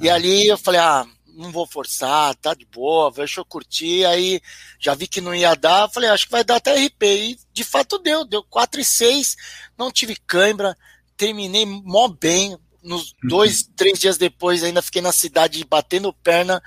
E 0.01 0.09
ah. 0.09 0.15
ali 0.15 0.47
eu 0.47 0.57
falei, 0.57 0.81
ah, 0.81 1.05
não 1.39 1.53
vou 1.53 1.67
forçar, 1.67 2.35
tá 2.37 2.53
de 2.53 2.65
boa, 2.65 3.11
deixa 3.11 3.41
eu 3.41 3.45
curtir. 3.45 4.05
Aí 4.05 4.41
já 4.79 4.95
vi 4.95 5.07
que 5.07 5.21
não 5.21 5.35
ia 5.35 5.55
dar, 5.55 5.91
falei, 5.91 6.09
acho 6.11 6.27
que 6.27 6.33
vai 6.33 6.45
dar 6.45 6.57
até 6.57 6.75
RP. 6.75 7.03
E 7.03 7.39
de 7.53 7.65
fato 7.65 7.99
deu, 7.99 8.25
deu 8.25 8.43
4 8.45 8.81
e 8.81 8.85
6, 8.85 9.37
não 9.77 9.91
tive 9.91 10.17
cãibra, 10.27 10.77
terminei 11.19 11.67
mó 11.67 12.09
bem. 12.09 12.57
Nos 12.81 13.11
uhum. 13.11 13.29
dois, 13.29 13.69
três 13.77 13.99
dias 13.99 14.17
depois, 14.17 14.63
ainda 14.63 14.81
fiquei 14.81 15.03
na 15.03 15.13
cidade 15.13 15.63
batendo 15.69 16.13
perna. 16.13 16.63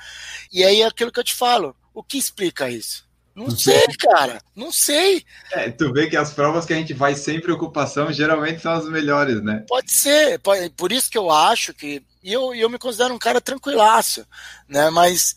E 0.51 0.63
aí 0.63 0.81
é 0.81 0.85
aquilo 0.85 1.11
que 1.11 1.19
eu 1.19 1.23
te 1.23 1.33
falo 1.33 1.75
o 1.93 2.03
que 2.03 2.17
explica 2.17 2.69
isso? 2.69 3.09
Não 3.33 3.49
sei, 3.49 3.85
cara. 3.99 4.41
Não 4.55 4.71
sei. 4.71 5.23
É, 5.53 5.69
tu 5.69 5.91
vê 5.93 6.09
que 6.09 6.17
as 6.17 6.33
provas 6.33 6.65
que 6.65 6.73
a 6.73 6.75
gente 6.75 6.93
vai 6.93 7.15
sem 7.15 7.39
preocupação 7.39 8.11
geralmente 8.11 8.61
são 8.61 8.73
as 8.73 8.87
melhores, 8.89 9.41
né? 9.41 9.65
Pode 9.67 9.91
ser. 9.91 10.39
Por 10.75 10.91
isso 10.91 11.09
que 11.09 11.17
eu 11.17 11.31
acho 11.31 11.73
que. 11.73 12.03
E 12.21 12.31
eu, 12.31 12.53
eu 12.53 12.69
me 12.69 12.77
considero 12.77 13.13
um 13.13 13.19
cara 13.19 13.39
tranquilaço, 13.39 14.25
né? 14.67 14.89
Mas 14.89 15.33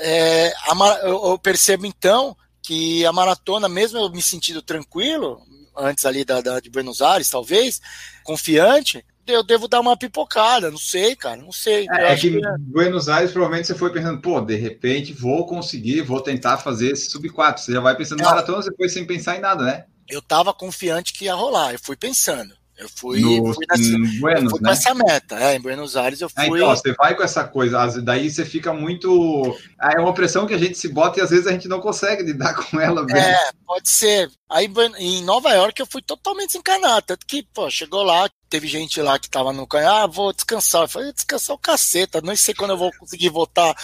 é, 0.00 0.52
a, 0.66 1.00
eu 1.04 1.38
percebo 1.38 1.86
então 1.86 2.36
que 2.62 3.04
a 3.04 3.12
maratona, 3.12 3.68
mesmo 3.68 3.98
eu 3.98 4.10
me 4.10 4.22
sentindo 4.22 4.62
tranquilo, 4.62 5.42
antes 5.76 6.04
ali 6.04 6.24
da, 6.24 6.40
da 6.40 6.60
de 6.60 6.70
Buenos 6.70 7.00
Aires, 7.00 7.30
talvez, 7.30 7.80
confiante, 8.24 9.04
eu 9.26 9.42
devo 9.42 9.68
dar 9.68 9.80
uma 9.80 9.96
pipocada, 9.96 10.70
não 10.70 10.78
sei, 10.78 11.14
cara, 11.14 11.40
não 11.40 11.52
sei. 11.52 11.86
É, 11.90 12.12
é 12.12 12.16
que, 12.16 12.30
que 12.30 12.40
Buenos 12.58 13.08
Aires 13.08 13.32
provavelmente 13.32 13.66
você 13.66 13.74
foi 13.74 13.92
pensando, 13.92 14.20
pô, 14.20 14.40
de 14.40 14.56
repente 14.56 15.12
vou 15.12 15.46
conseguir, 15.46 16.02
vou 16.02 16.20
tentar 16.20 16.58
fazer 16.58 16.92
esse 16.92 17.10
sub 17.10 17.28
4. 17.28 17.62
Você 17.62 17.72
já 17.72 17.80
vai 17.80 17.96
pensando 17.96 18.20
em 18.20 18.24
maratona, 18.24 18.62
você 18.62 18.74
foi 18.74 18.88
sem 18.88 19.06
pensar 19.06 19.36
em 19.36 19.40
nada, 19.40 19.64
né? 19.64 19.84
Eu 20.08 20.20
tava 20.20 20.52
confiante 20.52 21.12
que 21.12 21.26
ia 21.26 21.34
rolar, 21.34 21.72
eu 21.72 21.78
fui 21.78 21.96
pensando. 21.96 22.59
Eu 22.80 22.88
fui, 22.88 23.20
no, 23.20 23.52
fui, 23.52 23.66
nessa, 23.68 24.18
Buenos, 24.18 24.44
eu 24.44 24.50
fui 24.50 24.60
né? 24.60 24.68
com 24.68 24.70
essa 24.70 24.94
meta. 24.94 25.38
É, 25.38 25.54
em 25.54 25.60
Buenos 25.60 25.96
Aires 25.98 26.20
eu 26.22 26.30
é, 26.34 26.46
fui. 26.46 26.58
então, 26.58 26.70
você 26.74 26.94
vai 26.94 27.14
com 27.14 27.22
essa 27.22 27.44
coisa, 27.44 28.00
daí 28.00 28.30
você 28.30 28.42
fica 28.42 28.72
muito. 28.72 29.54
É 29.78 30.00
uma 30.00 30.14
pressão 30.14 30.46
que 30.46 30.54
a 30.54 30.58
gente 30.58 30.78
se 30.78 30.88
bota 30.88 31.20
e 31.20 31.22
às 31.22 31.28
vezes 31.28 31.46
a 31.46 31.52
gente 31.52 31.68
não 31.68 31.78
consegue 31.78 32.22
lidar 32.22 32.54
com 32.70 32.80
ela 32.80 33.04
bem. 33.04 33.20
É, 33.20 33.50
pode 33.66 33.90
ser. 33.90 34.30
Aí 34.48 34.66
em 34.98 35.22
Nova 35.22 35.52
York 35.52 35.78
eu 35.78 35.86
fui 35.86 36.00
totalmente 36.00 36.48
desencanado. 36.48 37.06
Tanto 37.08 37.26
que, 37.26 37.42
pô, 37.52 37.68
chegou 37.68 38.02
lá, 38.02 38.28
teve 38.50 38.66
gente 38.66 39.00
lá 39.00 39.18
que 39.18 39.30
tava 39.30 39.52
no 39.52 39.66
canhão, 39.66 39.96
ah, 39.96 40.06
vou 40.06 40.32
descansar. 40.32 40.82
Eu 40.82 40.88
falei, 40.88 41.12
descansar 41.12 41.54
o 41.54 41.58
caceta, 41.58 42.20
não 42.20 42.36
sei 42.36 42.52
quando 42.52 42.72
eu 42.72 42.76
vou 42.76 42.92
conseguir 42.98 43.28
voltar 43.28 43.74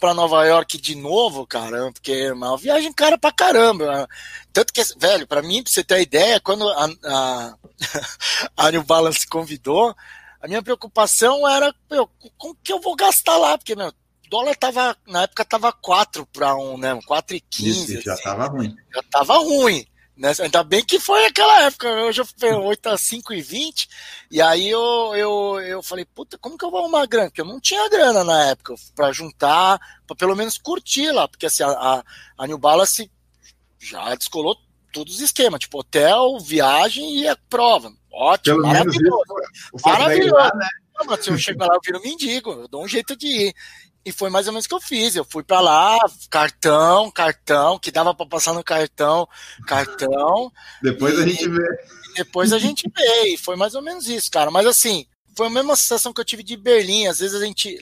para 0.00 0.12
Nova 0.12 0.44
York 0.44 0.76
de 0.78 0.96
novo, 0.96 1.46
cara, 1.46 1.90
porque 1.92 2.12
é 2.12 2.32
uma 2.32 2.58
viagem 2.58 2.92
cara 2.92 3.16
pra 3.16 3.32
caramba. 3.32 4.08
Tanto 4.52 4.72
que, 4.72 4.82
velho, 4.98 5.26
para 5.26 5.42
mim, 5.42 5.62
pra 5.62 5.72
você 5.72 5.84
ter 5.84 5.94
a 5.94 6.00
ideia, 6.00 6.40
quando 6.40 6.68
a, 6.68 6.88
a, 7.04 7.54
a 8.66 8.70
New 8.72 8.82
Balance 8.82 9.26
convidou, 9.26 9.94
a 10.42 10.48
minha 10.48 10.62
preocupação 10.62 11.48
era, 11.48 11.72
meu, 11.88 12.10
como 12.36 12.56
que 12.62 12.72
eu 12.72 12.80
vou 12.80 12.96
gastar 12.96 13.38
lá? 13.38 13.56
Porque, 13.56 13.76
meu, 13.76 13.88
o 13.88 14.28
dólar 14.28 14.56
tava, 14.56 14.96
na 15.06 15.22
época 15.22 15.44
tava 15.44 15.72
4 15.72 16.26
para 16.26 16.56
1, 16.56 16.78
né? 16.78 16.94
4,15. 17.08 17.42
Isso, 17.64 18.00
já 18.02 18.14
assim, 18.14 18.22
tava 18.24 18.46
ruim. 18.48 18.76
Já 18.92 19.02
tava 19.04 19.38
ruim. 19.38 19.86
Né? 20.16 20.32
Ainda 20.40 20.64
bem 20.64 20.82
que 20.82 20.98
foi 20.98 21.26
aquela 21.26 21.64
época, 21.64 21.88
hoje 21.88 22.22
eu 22.22 22.26
fui 22.26 22.50
8 22.50 22.88
a 22.88 22.96
5 22.96 23.34
e 23.34 23.42
20, 23.42 23.88
e 24.30 24.40
aí 24.40 24.70
eu, 24.70 25.12
eu, 25.14 25.60
eu 25.60 25.82
falei, 25.82 26.06
puta, 26.06 26.38
como 26.38 26.56
que 26.56 26.64
eu 26.64 26.70
vou 26.70 26.80
arrumar 26.80 27.06
grana? 27.06 27.28
Porque 27.28 27.42
eu 27.42 27.46
não 27.46 27.60
tinha 27.60 27.88
grana 27.90 28.24
na 28.24 28.44
época 28.46 28.74
para 28.94 29.12
juntar, 29.12 29.78
para 30.06 30.16
pelo 30.16 30.34
menos 30.34 30.56
curtir 30.56 31.10
lá, 31.10 31.28
porque 31.28 31.44
assim, 31.44 31.62
a, 31.62 32.02
a 32.38 32.46
New 32.46 32.56
Balance 32.56 33.10
já 33.78 34.14
descolou 34.14 34.56
todos 34.90 35.16
os 35.16 35.20
esquemas, 35.20 35.60
tipo 35.60 35.80
hotel, 35.80 36.38
viagem 36.40 37.20
e 37.20 37.28
a 37.28 37.36
prova. 37.50 37.92
Ótimo, 38.10 38.56
pelo 38.56 38.66
maravilhoso. 38.66 39.24
maravilhoso. 39.84 40.34
Lá, 40.34 40.50
né? 40.54 40.68
Não, 41.04 41.22
se 41.22 41.28
eu 41.28 41.36
chegar 41.36 41.66
lá, 41.66 41.74
eu 41.74 41.80
viro 41.84 42.00
mendigo, 42.00 42.52
eu 42.52 42.68
dou 42.68 42.82
um 42.82 42.88
jeito 42.88 43.14
de 43.14 43.26
ir. 43.26 43.54
E 44.06 44.12
foi 44.12 44.30
mais 44.30 44.46
ou 44.46 44.52
menos 44.52 44.66
o 44.66 44.68
que 44.68 44.74
eu 44.76 44.80
fiz. 44.80 45.16
Eu 45.16 45.24
fui 45.24 45.42
para 45.42 45.58
lá, 45.60 45.98
cartão, 46.30 47.10
cartão, 47.10 47.76
que 47.76 47.90
dava 47.90 48.14
para 48.14 48.24
passar 48.24 48.54
no 48.54 48.62
cartão, 48.62 49.28
cartão. 49.66 50.52
depois 50.80 51.18
e, 51.18 51.22
a 51.22 51.26
gente 51.26 51.48
vê. 51.48 51.66
Depois 52.14 52.52
a 52.52 52.58
gente 52.60 52.88
vê. 52.96 53.34
E 53.34 53.36
foi 53.36 53.56
mais 53.56 53.74
ou 53.74 53.82
menos 53.82 54.08
isso, 54.08 54.30
cara. 54.30 54.48
Mas 54.48 54.64
assim, 54.64 55.08
foi 55.36 55.48
a 55.48 55.50
mesma 55.50 55.74
sensação 55.74 56.12
que 56.12 56.20
eu 56.20 56.24
tive 56.24 56.44
de 56.44 56.56
Berlim. 56.56 57.08
Às 57.08 57.18
vezes 57.18 57.34
a 57.42 57.44
gente. 57.44 57.76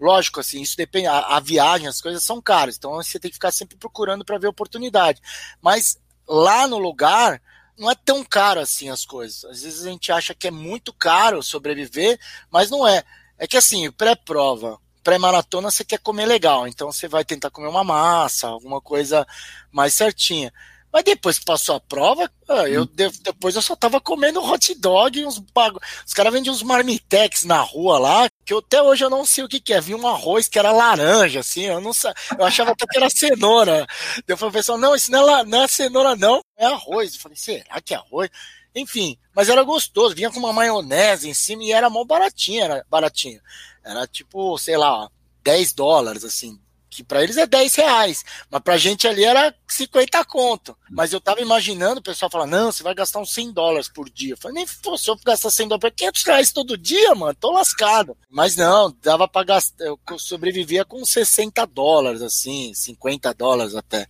Lógico, 0.00 0.40
assim, 0.40 0.60
isso 0.60 0.76
depende. 0.76 1.06
A, 1.06 1.20
a 1.20 1.38
viagem, 1.38 1.86
as 1.86 2.00
coisas 2.00 2.24
são 2.24 2.42
caras. 2.42 2.76
Então 2.76 2.94
você 2.94 3.20
tem 3.20 3.30
que 3.30 3.36
ficar 3.36 3.52
sempre 3.52 3.76
procurando 3.76 4.24
para 4.24 4.38
ver 4.38 4.48
oportunidade. 4.48 5.22
Mas 5.62 5.96
lá 6.26 6.66
no 6.66 6.78
lugar. 6.78 7.40
Não 7.76 7.90
é 7.90 7.94
tão 7.96 8.22
caro 8.22 8.60
assim 8.60 8.88
as 8.88 9.04
coisas. 9.04 9.44
Às 9.46 9.62
vezes 9.62 9.84
a 9.84 9.90
gente 9.90 10.12
acha 10.12 10.32
que 10.32 10.46
é 10.46 10.50
muito 10.52 10.92
caro 10.92 11.42
sobreviver, 11.42 12.20
mas 12.48 12.70
não 12.70 12.86
é. 12.86 13.02
É 13.36 13.48
que 13.48 13.56
assim, 13.56 13.90
pré-prova, 13.90 14.78
pré-maratona 15.04 15.70
você 15.70 15.84
quer 15.84 15.98
comer 15.98 16.26
legal, 16.26 16.66
então 16.66 16.90
você 16.90 17.06
vai 17.06 17.24
tentar 17.24 17.50
comer 17.50 17.68
uma 17.68 17.84
massa, 17.84 18.48
alguma 18.48 18.80
coisa 18.80 19.26
mais 19.70 19.94
certinha. 19.94 20.52
Mas 20.90 21.02
depois 21.02 21.40
que 21.40 21.44
passou 21.44 21.74
a 21.74 21.80
prova, 21.80 22.30
ah, 22.48 22.68
eu 22.68 22.82
hum. 22.82 22.88
depois 23.20 23.56
eu 23.56 23.62
só 23.62 23.74
tava 23.74 24.00
comendo 24.00 24.40
hot 24.40 24.72
dog 24.76 25.18
e 25.18 25.26
uns 25.26 25.40
bagu... 25.40 25.80
Os 26.06 26.14
caras 26.14 26.32
vendem 26.32 26.52
uns 26.52 26.62
marmitex 26.62 27.42
na 27.44 27.60
rua 27.60 27.98
lá, 27.98 28.28
que 28.46 28.54
eu, 28.54 28.58
até 28.58 28.80
hoje 28.80 29.04
eu 29.04 29.10
não 29.10 29.26
sei 29.26 29.42
o 29.42 29.48
que, 29.48 29.58
que 29.58 29.74
é. 29.74 29.80
Vi 29.80 29.92
um 29.92 30.06
arroz 30.06 30.46
que 30.46 30.56
era 30.56 30.70
laranja, 30.70 31.40
assim, 31.40 31.62
eu 31.62 31.80
não 31.80 31.92
sei. 31.92 32.12
Eu 32.38 32.44
achava 32.44 32.70
até 32.70 32.86
que 32.86 32.96
era 32.96 33.10
cenoura. 33.10 33.84
Eu 34.26 34.36
falei, 34.36 34.52
pessoal, 34.52 34.78
não, 34.78 34.94
isso 34.94 35.10
não 35.10 35.28
é, 35.36 35.44
não 35.44 35.64
é 35.64 35.68
cenoura, 35.68 36.14
não, 36.14 36.40
é 36.56 36.66
arroz. 36.66 37.14
Eu 37.14 37.20
falei, 37.20 37.36
será 37.36 37.80
que 37.80 37.92
é 37.92 37.96
arroz? 37.96 38.30
Enfim, 38.72 39.18
mas 39.34 39.48
era 39.48 39.64
gostoso, 39.64 40.14
vinha 40.14 40.30
com 40.30 40.38
uma 40.38 40.52
maionese 40.52 41.28
em 41.28 41.34
cima 41.34 41.64
e 41.64 41.72
era 41.72 41.90
mó 41.90 42.04
baratinho, 42.04 42.62
era 42.62 42.86
baratinho. 42.88 43.40
Era 43.84 44.06
tipo, 44.06 44.56
sei 44.58 44.76
lá, 44.76 45.10
10 45.42 45.72
dólares, 45.74 46.24
assim, 46.24 46.58
que 46.94 47.02
para 47.02 47.22
eles 47.22 47.36
é 47.36 47.44
10 47.44 47.74
reais, 47.74 48.24
mas 48.48 48.62
pra 48.62 48.76
gente 48.76 49.08
ali 49.08 49.24
era 49.24 49.52
50 49.66 50.24
conto. 50.24 50.76
Mas 50.88 51.12
eu 51.12 51.20
tava 51.20 51.40
imaginando 51.40 51.98
o 51.98 52.02
pessoal 52.02 52.30
falar, 52.30 52.46
não, 52.46 52.70
você 52.70 52.84
vai 52.84 52.94
gastar 52.94 53.18
uns 53.18 53.32
100 53.32 53.52
dólares 53.52 53.88
por 53.88 54.08
dia. 54.08 54.34
Eu 54.34 54.36
falei, 54.36 54.54
nem 54.54 54.66
se 54.66 55.10
eu 55.10 55.16
gastar 55.24 55.50
100 55.50 55.68
dólares, 55.68 55.92
500 55.96 56.22
reais 56.22 56.52
todo 56.52 56.78
dia, 56.78 57.14
mano, 57.14 57.34
tô 57.34 57.50
lascado. 57.50 58.16
Mas 58.30 58.54
não, 58.54 58.94
dava 59.02 59.26
pra 59.26 59.42
gastar, 59.42 59.84
eu 59.84 59.98
sobrevivia 60.18 60.84
com 60.84 61.04
60 61.04 61.66
dólares, 61.66 62.22
assim, 62.22 62.72
50 62.72 63.34
dólares 63.34 63.74
até. 63.74 64.06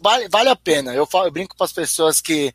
Vale, 0.00 0.28
vale 0.28 0.48
a 0.48 0.56
pena. 0.56 0.94
Eu, 0.94 1.06
falo, 1.06 1.26
eu 1.26 1.32
brinco 1.32 1.54
para 1.56 1.66
as 1.66 1.72
pessoas 1.72 2.22
que, 2.22 2.54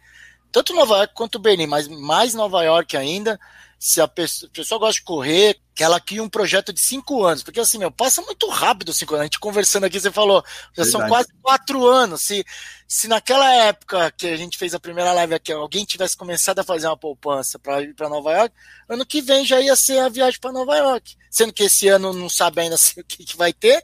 tanto 0.52 0.74
Nova 0.74 0.98
York 0.98 1.14
quanto 1.14 1.38
Berlim, 1.38 1.68
mas 1.68 1.88
mais 1.88 2.34
Nova 2.34 2.64
York 2.64 2.98
ainda, 2.98 3.40
se 3.80 4.02
a 4.02 4.08
pessoa, 4.10 4.50
a 4.52 4.56
pessoa 4.56 4.78
gosta 4.78 5.00
de 5.00 5.06
correr, 5.06 5.58
que 5.74 5.82
ela 5.82 6.02
cria 6.02 6.22
um 6.22 6.28
projeto 6.28 6.74
de 6.74 6.82
cinco 6.82 7.24
anos, 7.24 7.42
porque 7.42 7.62
assim, 7.62 7.78
meu, 7.78 7.90
passa 7.90 8.22
muito 8.22 8.46
rápido 8.50 8.92
cinco 8.92 9.14
anos. 9.14 9.22
A 9.22 9.26
gente 9.28 9.40
conversando 9.40 9.86
aqui, 9.86 9.98
você 9.98 10.12
falou, 10.12 10.44
já 10.76 10.84
Verdade. 10.84 10.92
são 10.92 11.08
quase 11.08 11.30
quatro 11.42 11.88
anos. 11.88 12.22
Se, 12.22 12.46
se 12.86 13.08
naquela 13.08 13.50
época 13.54 14.12
que 14.12 14.28
a 14.28 14.36
gente 14.36 14.58
fez 14.58 14.76
a 14.76 14.80
primeira 14.82 15.14
live 15.14 15.34
aqui, 15.34 15.54
alguém 15.54 15.86
tivesse 15.86 16.18
começado 16.18 16.60
a 16.60 16.64
fazer 16.66 16.88
uma 16.88 16.98
poupança 16.98 17.58
para 17.58 17.82
ir 17.82 17.96
para 17.96 18.10
Nova 18.10 18.34
York, 18.34 18.54
ano 18.90 19.06
que 19.06 19.22
vem 19.22 19.46
já 19.46 19.62
ia 19.62 19.78
ser 19.78 20.00
a 20.00 20.10
viagem 20.10 20.42
para 20.42 20.52
Nova 20.52 20.76
York. 20.76 21.16
Sendo 21.32 21.54
que 21.54 21.64
esse 21.64 21.88
ano 21.88 22.12
não 22.12 22.28
sabe 22.28 22.60
ainda 22.60 22.76
o 22.98 23.04
que, 23.06 23.24
que 23.24 23.38
vai 23.38 23.54
ter, 23.54 23.82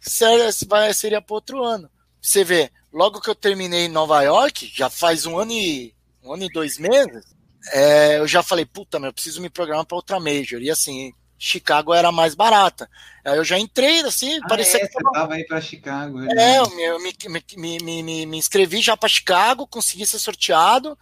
seria, 0.00 0.50
seria 0.94 1.20
para 1.20 1.34
outro 1.34 1.62
ano. 1.62 1.90
Você 2.22 2.42
vê, 2.42 2.72
logo 2.90 3.20
que 3.20 3.28
eu 3.28 3.34
terminei 3.34 3.84
em 3.84 3.90
Nova 3.90 4.22
York, 4.22 4.72
já 4.74 4.88
faz 4.88 5.26
um 5.26 5.38
ano 5.38 5.52
e 5.52 5.94
um 6.24 6.32
ano 6.32 6.44
e 6.44 6.48
dois 6.48 6.78
meses, 6.78 7.35
é, 7.72 8.18
eu 8.18 8.26
já 8.26 8.42
falei, 8.42 8.64
puta, 8.64 8.98
meu, 8.98 9.08
eu 9.08 9.14
preciso 9.14 9.40
me 9.40 9.50
programar 9.50 9.84
para 9.84 9.96
outra 9.96 10.20
major. 10.20 10.60
E 10.60 10.70
assim, 10.70 11.12
Chicago 11.38 11.92
era 11.92 12.10
mais 12.10 12.34
barata. 12.34 12.88
Aí 13.24 13.36
eu 13.36 13.44
já 13.44 13.58
entrei, 13.58 14.00
assim, 14.00 14.38
Ah, 14.42 14.48
parecia 14.48 14.82
é, 14.82 14.86
que 14.86 14.92
você 14.92 15.04
tava... 15.12 15.34
aí 15.34 15.44
para 15.44 15.60
Chicago. 15.60 16.22
É, 16.32 16.58
eu 16.58 16.70
me, 16.70 16.82
eu 16.82 17.00
me, 17.00 17.14
me, 17.56 17.78
me, 17.82 18.02
me, 18.02 18.26
me 18.26 18.38
inscrevi 18.38 18.80
já 18.80 18.96
para 18.96 19.08
Chicago, 19.08 19.66
consegui 19.66 20.06
ser 20.06 20.18
sorteado, 20.18 20.98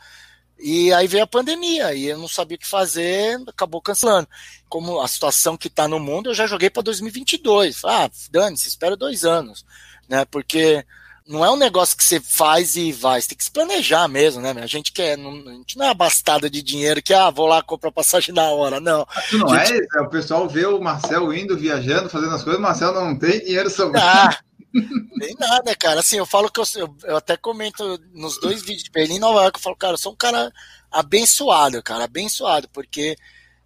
e 0.58 0.92
aí 0.92 1.06
veio 1.06 1.24
a 1.24 1.28
pandemia, 1.28 1.94
e 1.94 2.06
eu 2.06 2.18
não 2.18 2.28
sabia 2.28 2.56
o 2.56 2.60
que 2.60 2.66
fazer, 2.66 3.40
acabou 3.46 3.80
cancelando. 3.80 4.28
Como 4.68 5.00
a 5.00 5.08
situação 5.08 5.56
que 5.56 5.68
está 5.68 5.86
no 5.86 6.00
mundo, 6.00 6.30
eu 6.30 6.34
já 6.34 6.46
joguei 6.46 6.70
para 6.70 6.82
2022. 6.82 7.84
Ah, 7.84 8.10
dane-se, 8.30 8.68
espero 8.68 8.96
dois 8.96 9.24
anos, 9.24 9.64
né? 10.08 10.24
Porque 10.24 10.84
não 11.26 11.44
é 11.44 11.50
um 11.50 11.56
negócio 11.56 11.96
que 11.96 12.04
você 12.04 12.20
faz 12.20 12.76
e 12.76 12.92
vai, 12.92 13.20
você 13.20 13.28
tem 13.28 13.38
que 13.38 13.44
se 13.44 13.50
planejar 13.50 14.06
mesmo, 14.08 14.42
né? 14.42 14.54
A 14.62 14.66
gente 14.66 14.92
quer, 14.92 15.16
não, 15.16 15.32
a 15.32 15.52
gente 15.54 15.78
não 15.78 15.86
é 15.86 15.88
abastada 15.88 16.50
de 16.50 16.62
dinheiro 16.62 17.02
que, 17.02 17.14
ah, 17.14 17.30
vou 17.30 17.46
lá 17.46 17.62
comprar 17.62 17.90
passagem 17.90 18.34
na 18.34 18.50
hora, 18.50 18.78
não. 18.78 19.06
Tu 19.30 19.38
não 19.38 19.48
Gente- 19.48 19.86
é? 19.96 20.00
O 20.00 20.10
pessoal 20.10 20.48
vê 20.48 20.66
o 20.66 20.80
Marcel 20.80 21.32
indo, 21.32 21.56
viajando, 21.56 22.10
fazendo 22.10 22.34
as 22.34 22.42
coisas, 22.42 22.58
o 22.58 22.62
Marcel 22.62 22.92
não 22.92 23.18
tem 23.18 23.40
dinheiro 23.40 23.70
sobrando. 23.70 24.06
Ah, 24.06 24.38
nem 25.16 25.34
nada, 25.38 25.74
cara. 25.76 26.00
Assim, 26.00 26.16
eu 26.18 26.26
falo 26.26 26.50
que 26.50 26.60
eu, 26.60 26.64
eu, 26.76 26.94
eu 27.04 27.16
até 27.16 27.36
comento 27.36 27.98
nos 28.12 28.38
dois 28.38 28.60
vídeos 28.60 28.84
de 28.84 28.90
Berlim 28.90 29.16
e 29.16 29.20
Nova 29.20 29.42
York, 29.42 29.58
eu 29.58 29.62
falo, 29.62 29.76
cara, 29.76 29.94
eu 29.94 29.98
sou 29.98 30.12
um 30.12 30.16
cara 30.16 30.52
abençoado, 30.90 31.82
cara, 31.82 32.04
abençoado, 32.04 32.68
porque 32.72 33.16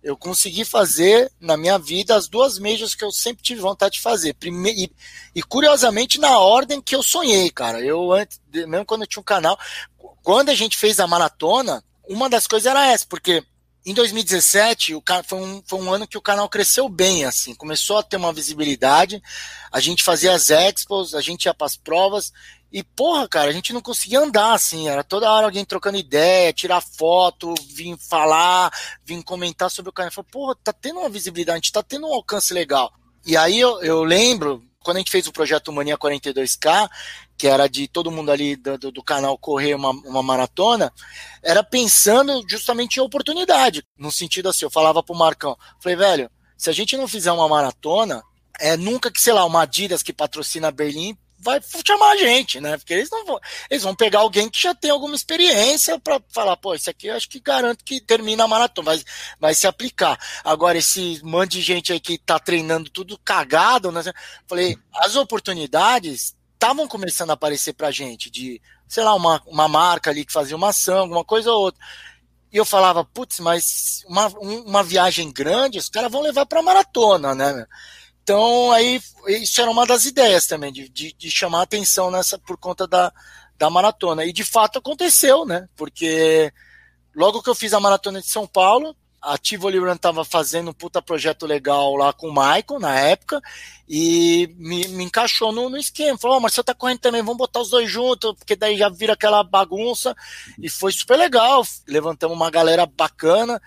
eu 0.03 0.17
consegui 0.17 0.65
fazer 0.65 1.31
na 1.41 1.57
minha 1.57 1.79
vida 1.79 2.15
as 2.15 2.29
duas 2.29 2.59
majors 2.59 2.95
que 2.95 3.05
eu 3.05 3.11
sempre 3.11 3.43
tive 3.43 3.61
vontade 3.61 3.95
de 3.95 4.01
fazer. 4.01 4.35
Prime 4.35 4.71
e, 4.71 4.93
e 5.35 5.43
curiosamente 5.43 6.19
na 6.19 6.39
ordem 6.39 6.81
que 6.81 6.95
eu 6.95 7.03
sonhei, 7.03 7.51
cara. 7.51 7.81
Eu 7.81 8.13
antes, 8.13 8.41
mesmo 8.53 8.85
quando 8.85 9.03
eu 9.03 9.07
tinha 9.07 9.21
um 9.21 9.25
canal, 9.25 9.59
quando 10.23 10.51
a 10.51 10.55
gente 10.55 10.77
fez 10.77 11.01
a 11.01 11.07
maratona, 11.07 11.83
uma 12.09 12.29
das 12.29 12.47
coisas 12.47 12.67
era 12.67 12.87
essa, 12.87 13.07
porque 13.07 13.43
em 13.85 13.95
2017 13.95 14.95
o 14.95 15.03
foi 15.25 15.39
um, 15.39 15.63
foi 15.65 15.81
um 15.81 15.93
ano 15.93 16.07
que 16.07 16.19
o 16.19 16.23
canal 16.23 16.49
cresceu 16.49 16.89
bem, 16.89 17.25
assim, 17.25 17.55
começou 17.55 17.99
a 17.99 18.03
ter 18.03 18.17
uma 18.17 18.33
visibilidade. 18.33 19.23
A 19.73 19.81
gente 19.81 20.05
fazia 20.05 20.33
as 20.33 20.51
expos, 20.51 21.15
a 21.15 21.21
gente 21.21 21.47
ia 21.47 21.55
para 21.55 21.67
as 21.67 21.77
provas 21.77 22.33
e 22.70 22.83
porra, 22.83 23.26
cara, 23.26 23.48
a 23.48 23.52
gente 23.52 23.72
não 23.72 23.81
conseguia 23.81 24.20
andar 24.20 24.52
assim, 24.52 24.88
era 24.88 25.02
toda 25.02 25.31
hora 25.31 25.46
alguém 25.46 25.64
trocando 25.64 25.96
ideia, 25.96 26.52
tirar 26.52 26.83
foto, 26.83 27.54
vir 27.66 27.96
falar, 27.96 28.70
vir 29.04 29.22
comentar 29.24 29.70
sobre 29.70 29.88
o 29.88 29.92
canal. 29.92 30.12
Falei, 30.12 30.31
porra, 30.31 30.57
tá 30.62 30.72
tendo 30.72 31.00
uma 31.00 31.09
visibilidade, 31.09 31.57
a 31.57 31.61
gente 31.61 31.72
tá 31.72 31.83
tendo 31.83 32.07
um 32.07 32.12
alcance 32.12 32.52
legal. 32.52 32.92
E 33.24 33.37
aí 33.37 33.59
eu, 33.59 33.83
eu 33.83 34.04
lembro, 34.04 34.62
quando 34.81 34.98
a 34.98 35.00
gente 35.00 35.11
fez 35.11 35.26
o 35.26 35.33
projeto 35.33 35.72
Mania 35.72 35.96
42K, 35.96 36.88
que 37.38 37.46
era 37.46 37.68
de 37.68 37.88
todo 37.88 38.11
mundo 38.11 38.31
ali 38.31 38.54
do, 38.54 38.76
do, 38.76 38.92
do 38.92 39.02
canal 39.02 39.38
correr 39.38 39.74
uma, 39.74 39.90
uma 39.90 40.22
maratona, 40.22 40.92
era 41.42 41.64
pensando 41.64 42.44
justamente 42.48 42.96
em 42.96 43.02
oportunidade. 43.02 43.83
No 43.96 44.12
sentido 44.12 44.50
assim, 44.50 44.66
eu 44.66 44.70
falava 44.70 45.02
pro 45.02 45.14
Marcão, 45.14 45.57
falei, 45.81 45.96
velho, 45.96 46.31
se 46.57 46.68
a 46.68 46.72
gente 46.72 46.98
não 46.98 47.09
fizer 47.09 47.33
uma 47.33 47.48
maratona, 47.48 48.22
é 48.61 48.76
nunca 48.76 49.11
que, 49.11 49.20
sei 49.20 49.33
lá, 49.33 49.44
uma 49.44 49.62
Adidas 49.62 50.02
que 50.02 50.12
patrocina 50.12 50.70
Berlim 50.70 51.16
vai 51.38 51.61
chamar 51.87 52.12
a 52.12 52.16
gente, 52.16 52.61
né? 52.61 52.77
Porque 52.77 52.94
eles 52.94 53.11
não 53.11 53.24
vão, 53.24 53.40
eles 53.70 53.83
vão 53.83 53.94
pegar 53.94 54.20
alguém 54.20 54.48
que 54.48 54.61
já 54.61 54.74
tem 54.74 54.90
alguma 54.90 55.14
experiência 55.14 55.98
para 55.98 56.20
falar, 56.29 56.57
pô, 56.57 56.74
isso 56.74 56.90
aqui 56.90 57.07
eu 57.07 57.14
acho 57.14 57.29
que 57.29 57.40
garanto 57.40 57.85
que 57.85 58.01
termina 58.01 58.44
a 58.44 58.48
maratona, 58.48 58.92
vai, 58.92 59.03
vai 59.38 59.55
se 59.55 59.66
aplicar. 59.66 60.18
Agora, 60.44 60.79
esse 60.79 61.20
monte 61.22 61.53
de 61.53 61.62
gente 61.62 61.92
aí 61.92 62.01
que 62.01 62.18
tá 62.18 62.38
treinando 62.38 62.90
tudo 62.90 63.18
cagado, 63.18 63.92
né? 63.92 64.03
Falei, 64.46 64.77
as 64.94 65.16
oportunidades 65.16 66.37
estavam 66.55 66.88
começando 66.88 67.31
a 67.31 67.35
aparecer 67.35 67.72
pra 67.72 67.92
gente, 67.92 68.31
de, 68.31 68.61
sei 68.88 69.05
lá, 69.05 69.14
uma, 69.14 69.40
uma 69.46 69.68
marca 69.68 70.11
ali 70.11 70.24
que 70.24 70.33
fazia 70.33 70.57
uma 70.57 70.70
ação, 70.70 70.98
alguma 70.98 71.24
coisa 71.24 71.53
ou 71.53 71.62
outra. 71.62 71.81
E 72.53 72.57
eu 72.57 72.64
falava, 72.64 73.05
putz, 73.05 73.40
mas 73.40 74.03
uma, 74.09 74.27
um, 74.40 74.62
uma 74.62 74.83
viagem 74.83 75.31
grande, 75.31 75.79
os 75.79 75.88
caras 75.88 76.11
vão 76.11 76.22
levar 76.22 76.46
pra 76.46 76.62
maratona, 76.62 77.35
né? 77.35 77.66
Então, 78.29 78.71
aí, 78.73 79.01
isso 79.27 79.59
era 79.59 79.71
uma 79.71 79.87
das 79.87 80.05
ideias 80.05 80.47
também, 80.47 80.71
de, 80.71 80.87
de, 80.91 81.14
de 81.14 81.31
chamar 81.31 81.62
atenção 81.62 82.11
nessa, 82.11 82.38
por 82.38 82.59
conta 82.59 82.87
da, 82.87 83.11
da 83.57 83.71
maratona. 83.71 84.27
E 84.27 84.35
de 84.35 84.45
fato 84.45 84.79
aconteceu, 84.79 85.47
né? 85.47 85.67
Porque 85.75 86.53
logo 87.17 87.43
que 87.43 87.49
eu 87.49 87.55
fiz 87.55 87.73
a 87.73 87.81
maratona 87.81 88.21
de 88.21 88.27
São 88.27 88.47
Paulo, 88.47 88.95
a 89.23 89.38
Tivoli 89.38 89.79
Run 89.79 89.95
estava 89.95 90.27
fazendo 90.27 90.73
um 90.73 90.75
puta 90.75 91.01
projeto 91.01 91.47
legal 91.47 91.97
lá 91.97 92.12
com 92.12 92.29
o 92.29 92.35
Michael 92.35 92.79
na 92.79 93.01
época 93.01 93.41
e 93.88 94.55
me, 94.59 94.87
me 94.88 95.05
encaixou 95.05 95.51
no, 95.51 95.71
no 95.71 95.79
esquema. 95.79 96.19
Falou, 96.19 96.37
oh, 96.37 96.41
mas 96.41 96.53
você 96.53 96.62
tá 96.62 96.75
correndo 96.75 96.99
também, 96.99 97.23
vamos 97.23 97.38
botar 97.38 97.61
os 97.61 97.71
dois 97.71 97.91
juntos, 97.91 98.35
porque 98.35 98.55
daí 98.55 98.77
já 98.77 98.91
vira 98.91 99.14
aquela 99.14 99.43
bagunça. 99.43 100.14
E 100.59 100.69
foi 100.69 100.93
super 100.93 101.17
legal. 101.17 101.67
Levantamos 101.87 102.37
uma 102.37 102.51
galera 102.51 102.85
bacana, 102.85 103.59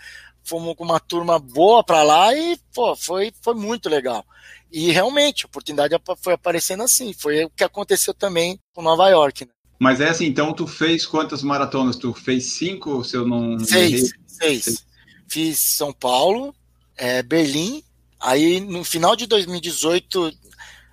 fomos 0.44 0.76
com 0.76 0.84
uma 0.84 1.00
turma 1.00 1.40
boa 1.40 1.84
para 1.84 2.04
lá 2.04 2.36
e 2.36 2.58
pô, 2.74 2.96
foi, 2.96 3.32
foi 3.42 3.54
muito 3.54 3.90
legal. 3.90 4.26
E 4.72 4.92
realmente, 4.92 5.46
a 5.46 5.48
oportunidade 5.48 5.96
foi 6.22 6.34
aparecendo 6.34 6.84
assim. 6.84 7.14
Foi 7.14 7.44
o 7.44 7.50
que 7.50 7.64
aconteceu 7.64 8.14
também 8.14 8.60
com 8.74 8.82
Nova 8.82 9.10
York. 9.10 9.46
Né? 9.46 9.52
Mas 9.78 10.00
é 10.00 10.10
assim, 10.10 10.26
então 10.26 10.54
tu 10.54 10.66
fez 10.66 11.06
quantas 11.06 11.44
maratonas? 11.44 11.98
Tu 11.98 12.14
fez 12.14 12.54
cinco, 12.54 13.04
se 13.04 13.18
eu 13.18 13.28
não. 13.28 13.60
Seis, 13.60 14.14
seis. 14.28 14.64
seis 14.64 14.92
fiz 15.32 15.60
São 15.60 15.94
Paulo, 15.94 16.54
é, 16.98 17.24
Berlim. 17.24 17.82
Aí 18.20 18.60
no 18.60 18.84
final 18.84 19.16
de 19.16 19.26
2018 19.26 20.32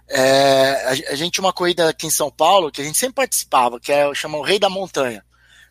é, 0.09 0.85
a, 0.87 1.13
a, 1.13 1.15
gente 1.17 1.33
tinha 1.33 1.45
uma 1.45 1.53
corrida 1.53 1.89
aqui 1.89 2.07
em 2.07 2.11
São 2.11 2.31
Paulo 2.31 2.71
que 2.71 2.81
a 2.81 2.85
gente 2.85 2.97
sempre 2.97 3.17
participava, 3.17 3.81
que 3.81 3.93
é 3.93 4.15
chama 4.15 4.39
o 4.39 4.43
Rei 4.43 4.59
da 4.59 4.71
Montanha. 4.71 5.25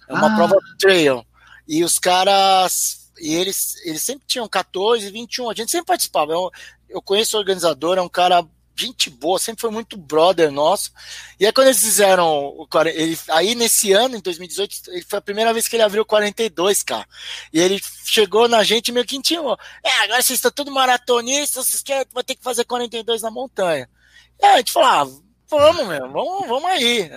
É 0.07 0.13
uma 0.13 0.31
ah. 0.31 0.35
prova 0.35 0.57
trail. 0.77 1.25
E 1.67 1.83
os 1.83 1.97
caras. 1.97 2.96
E 3.19 3.35
eles, 3.35 3.75
eles 3.85 4.01
sempre 4.01 4.25
tinham 4.27 4.47
14, 4.47 5.09
21, 5.09 5.49
a 5.49 5.53
gente 5.53 5.71
sempre 5.71 5.87
participava. 5.87 6.31
Eu, 6.31 6.51
eu 6.89 7.01
conheço 7.01 7.37
o 7.37 7.39
organizador, 7.39 7.97
é 7.97 8.01
um 8.01 8.09
cara 8.09 8.45
gente 8.79 9.09
boa, 9.09 9.39
sempre 9.39 9.61
foi 9.61 9.71
muito 9.71 9.97
brother 9.97 10.51
nosso. 10.51 10.91
E 11.39 11.45
aí 11.45 11.51
quando 11.51 11.67
eles 11.67 11.81
fizeram 11.81 12.27
o 12.27 12.67
ele 12.85 13.17
aí 13.29 13.55
nesse 13.55 13.91
ano, 13.91 14.15
em 14.15 14.21
2018, 14.21 14.91
ele 14.91 15.05
foi 15.07 15.19
a 15.19 15.21
primeira 15.21 15.51
vez 15.51 15.67
que 15.67 15.75
ele 15.75 15.83
abriu 15.83 16.05
42, 16.05 16.83
cara. 16.83 17.07
E 17.51 17.59
ele 17.59 17.81
chegou 18.05 18.47
na 18.47 18.63
gente 18.63 18.91
meio 18.91 19.05
que 19.05 19.17
intimou. 19.17 19.57
É, 19.83 20.03
agora 20.03 20.21
vocês 20.21 20.37
estão 20.37 20.51
tudo 20.51 20.71
maratonistas, 20.71 21.65
vocês 21.65 21.81
querem, 21.81 22.05
vai 22.13 22.23
ter 22.23 22.35
que 22.35 22.43
fazer 22.43 22.65
42 22.65 23.21
na 23.21 23.31
montanha. 23.31 23.89
E 24.39 24.45
aí 24.45 24.53
a 24.53 24.57
gente 24.57 24.71
falou, 24.71 24.89
ah, 24.89 25.21
vamos, 25.49 25.87
meu, 25.87 26.11
vamos, 26.11 26.47
vamos 26.47 26.69
aí. 26.69 27.09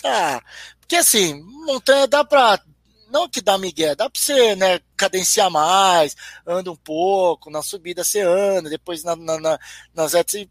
Tá. 0.00 0.42
Porque 0.80 0.96
assim, 0.96 1.42
montanha 1.66 2.06
dá 2.06 2.24
pra 2.24 2.60
não 3.10 3.28
que 3.28 3.40
dá 3.40 3.58
migué, 3.58 3.94
dá 3.94 4.08
pra 4.08 4.20
você, 4.20 4.54
né, 4.56 4.80
cadenciar 4.96 5.50
mais, 5.50 6.14
anda 6.46 6.70
um 6.70 6.76
pouco, 6.76 7.50
na 7.50 7.62
subida 7.62 8.04
você 8.04 8.20
anda, 8.20 8.70
depois 8.70 9.02
na, 9.04 9.16
na, 9.16 9.38
na 9.40 9.58
nas 9.94 10.12
retas 10.12 10.46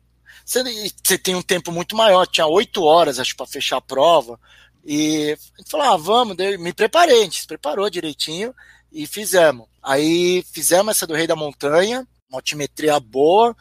você, 0.48 0.63
você 1.04 1.17
tem 1.17 1.36
um 1.36 1.41
tempo 1.41 1.72
muito 1.72 1.96
maior, 1.96 2.26
tinha 2.26 2.48
oito 2.48 2.84
horas, 2.84 3.20
acho, 3.20 3.36
para 3.36 3.46
fechar 3.46 3.78
a 3.78 3.82
prova. 3.82 4.39
E 4.86 5.34
a 5.34 5.58
gente 5.58 5.70
falou, 5.70 5.88
ah, 5.88 5.98
vamos, 5.98 6.38
me 6.58 6.72
preparei, 6.72 7.20
a 7.20 7.24
gente 7.24 7.41
se 7.41 7.48
preparou 7.48 7.89
direitinho 7.89 8.56
e 8.89 9.06
fizemos. 9.06 9.67
Aí 9.84 10.43
fizemos 10.54 10.91
essa 10.91 11.06
do 11.06 11.13
Rei 11.13 11.28
da 11.28 11.36
Montanha, 11.36 12.08
uma 12.30 12.38
altimetria 12.39 12.98
boa. 12.98 13.56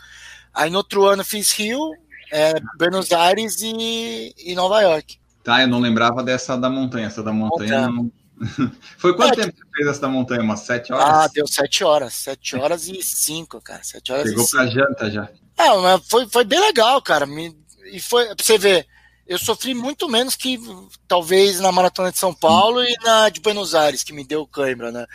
Aí 0.55 0.71
no 0.71 0.79
outro 0.79 1.05
ano 1.07 1.25
fiz 1.25 1.51
Rio, 1.53 1.93
é, 2.33 2.55
Buenos 2.79 3.13
Aires 3.13 3.61
e, 3.61 4.33
e, 4.39 4.55
Nova 4.55 4.81
York. 4.81 5.19
Tá, 5.43 5.63
eu 5.63 5.69
não 5.69 5.81
lembrava 5.81 6.23
dessa 6.23 6.57
da 6.57 6.71
montanha, 6.71 7.09
essa 7.09 7.23
da 7.23 7.33
montanha. 7.33 7.89
montanha. 7.89 8.03
Não... 8.03 8.26
Foi 8.99 9.17
quanto 9.17 9.41
é, 9.41 9.45
tempo 9.45 9.57
você 9.57 9.65
fez 9.77 9.89
essa 9.89 10.09
montanha? 10.09 10.43
Umas 10.43 10.61
sete 10.61 10.93
horas? 10.93 11.09
Ah, 11.09 11.29
deu 11.33 11.47
sete 11.47 11.85
horas, 11.85 12.15
sete 12.15 12.57
horas 12.57 12.89
e 12.89 13.03
cinco, 13.03 13.61
cara. 13.61 13.83
Sete 13.83 14.13
horas 14.13 14.25
Pegou 14.25 14.45
e 14.45 14.51
pra 14.51 14.67
janta 14.67 15.11
já. 15.11 15.29
É, 15.57 15.77
mas 15.79 16.03
foi, 16.07 16.29
foi 16.29 16.45
bem 16.45 16.61
legal, 16.61 17.01
cara. 17.01 17.25
Me, 17.25 17.57
e 17.91 18.01
foi, 18.01 18.27
pra 18.27 18.45
você 18.45 18.59
ver, 18.59 18.87
eu 19.27 19.39
sofri 19.39 19.75
muito 19.75 20.09
menos 20.09 20.37
que 20.37 20.61
talvez 21.09 21.61
na 21.61 21.73
Maratona 21.73 22.13
de 22.13 22.19
São 22.19 22.35
Paulo 22.35 22.83
e 22.83 22.95
na 23.03 23.29
de 23.29 23.41
Buenos 23.41 23.75
Aires, 23.75 24.05
que 24.05 24.13
me 24.13 24.25
deu 24.25 24.47
cãibra, 24.47 24.93
né? 24.93 25.07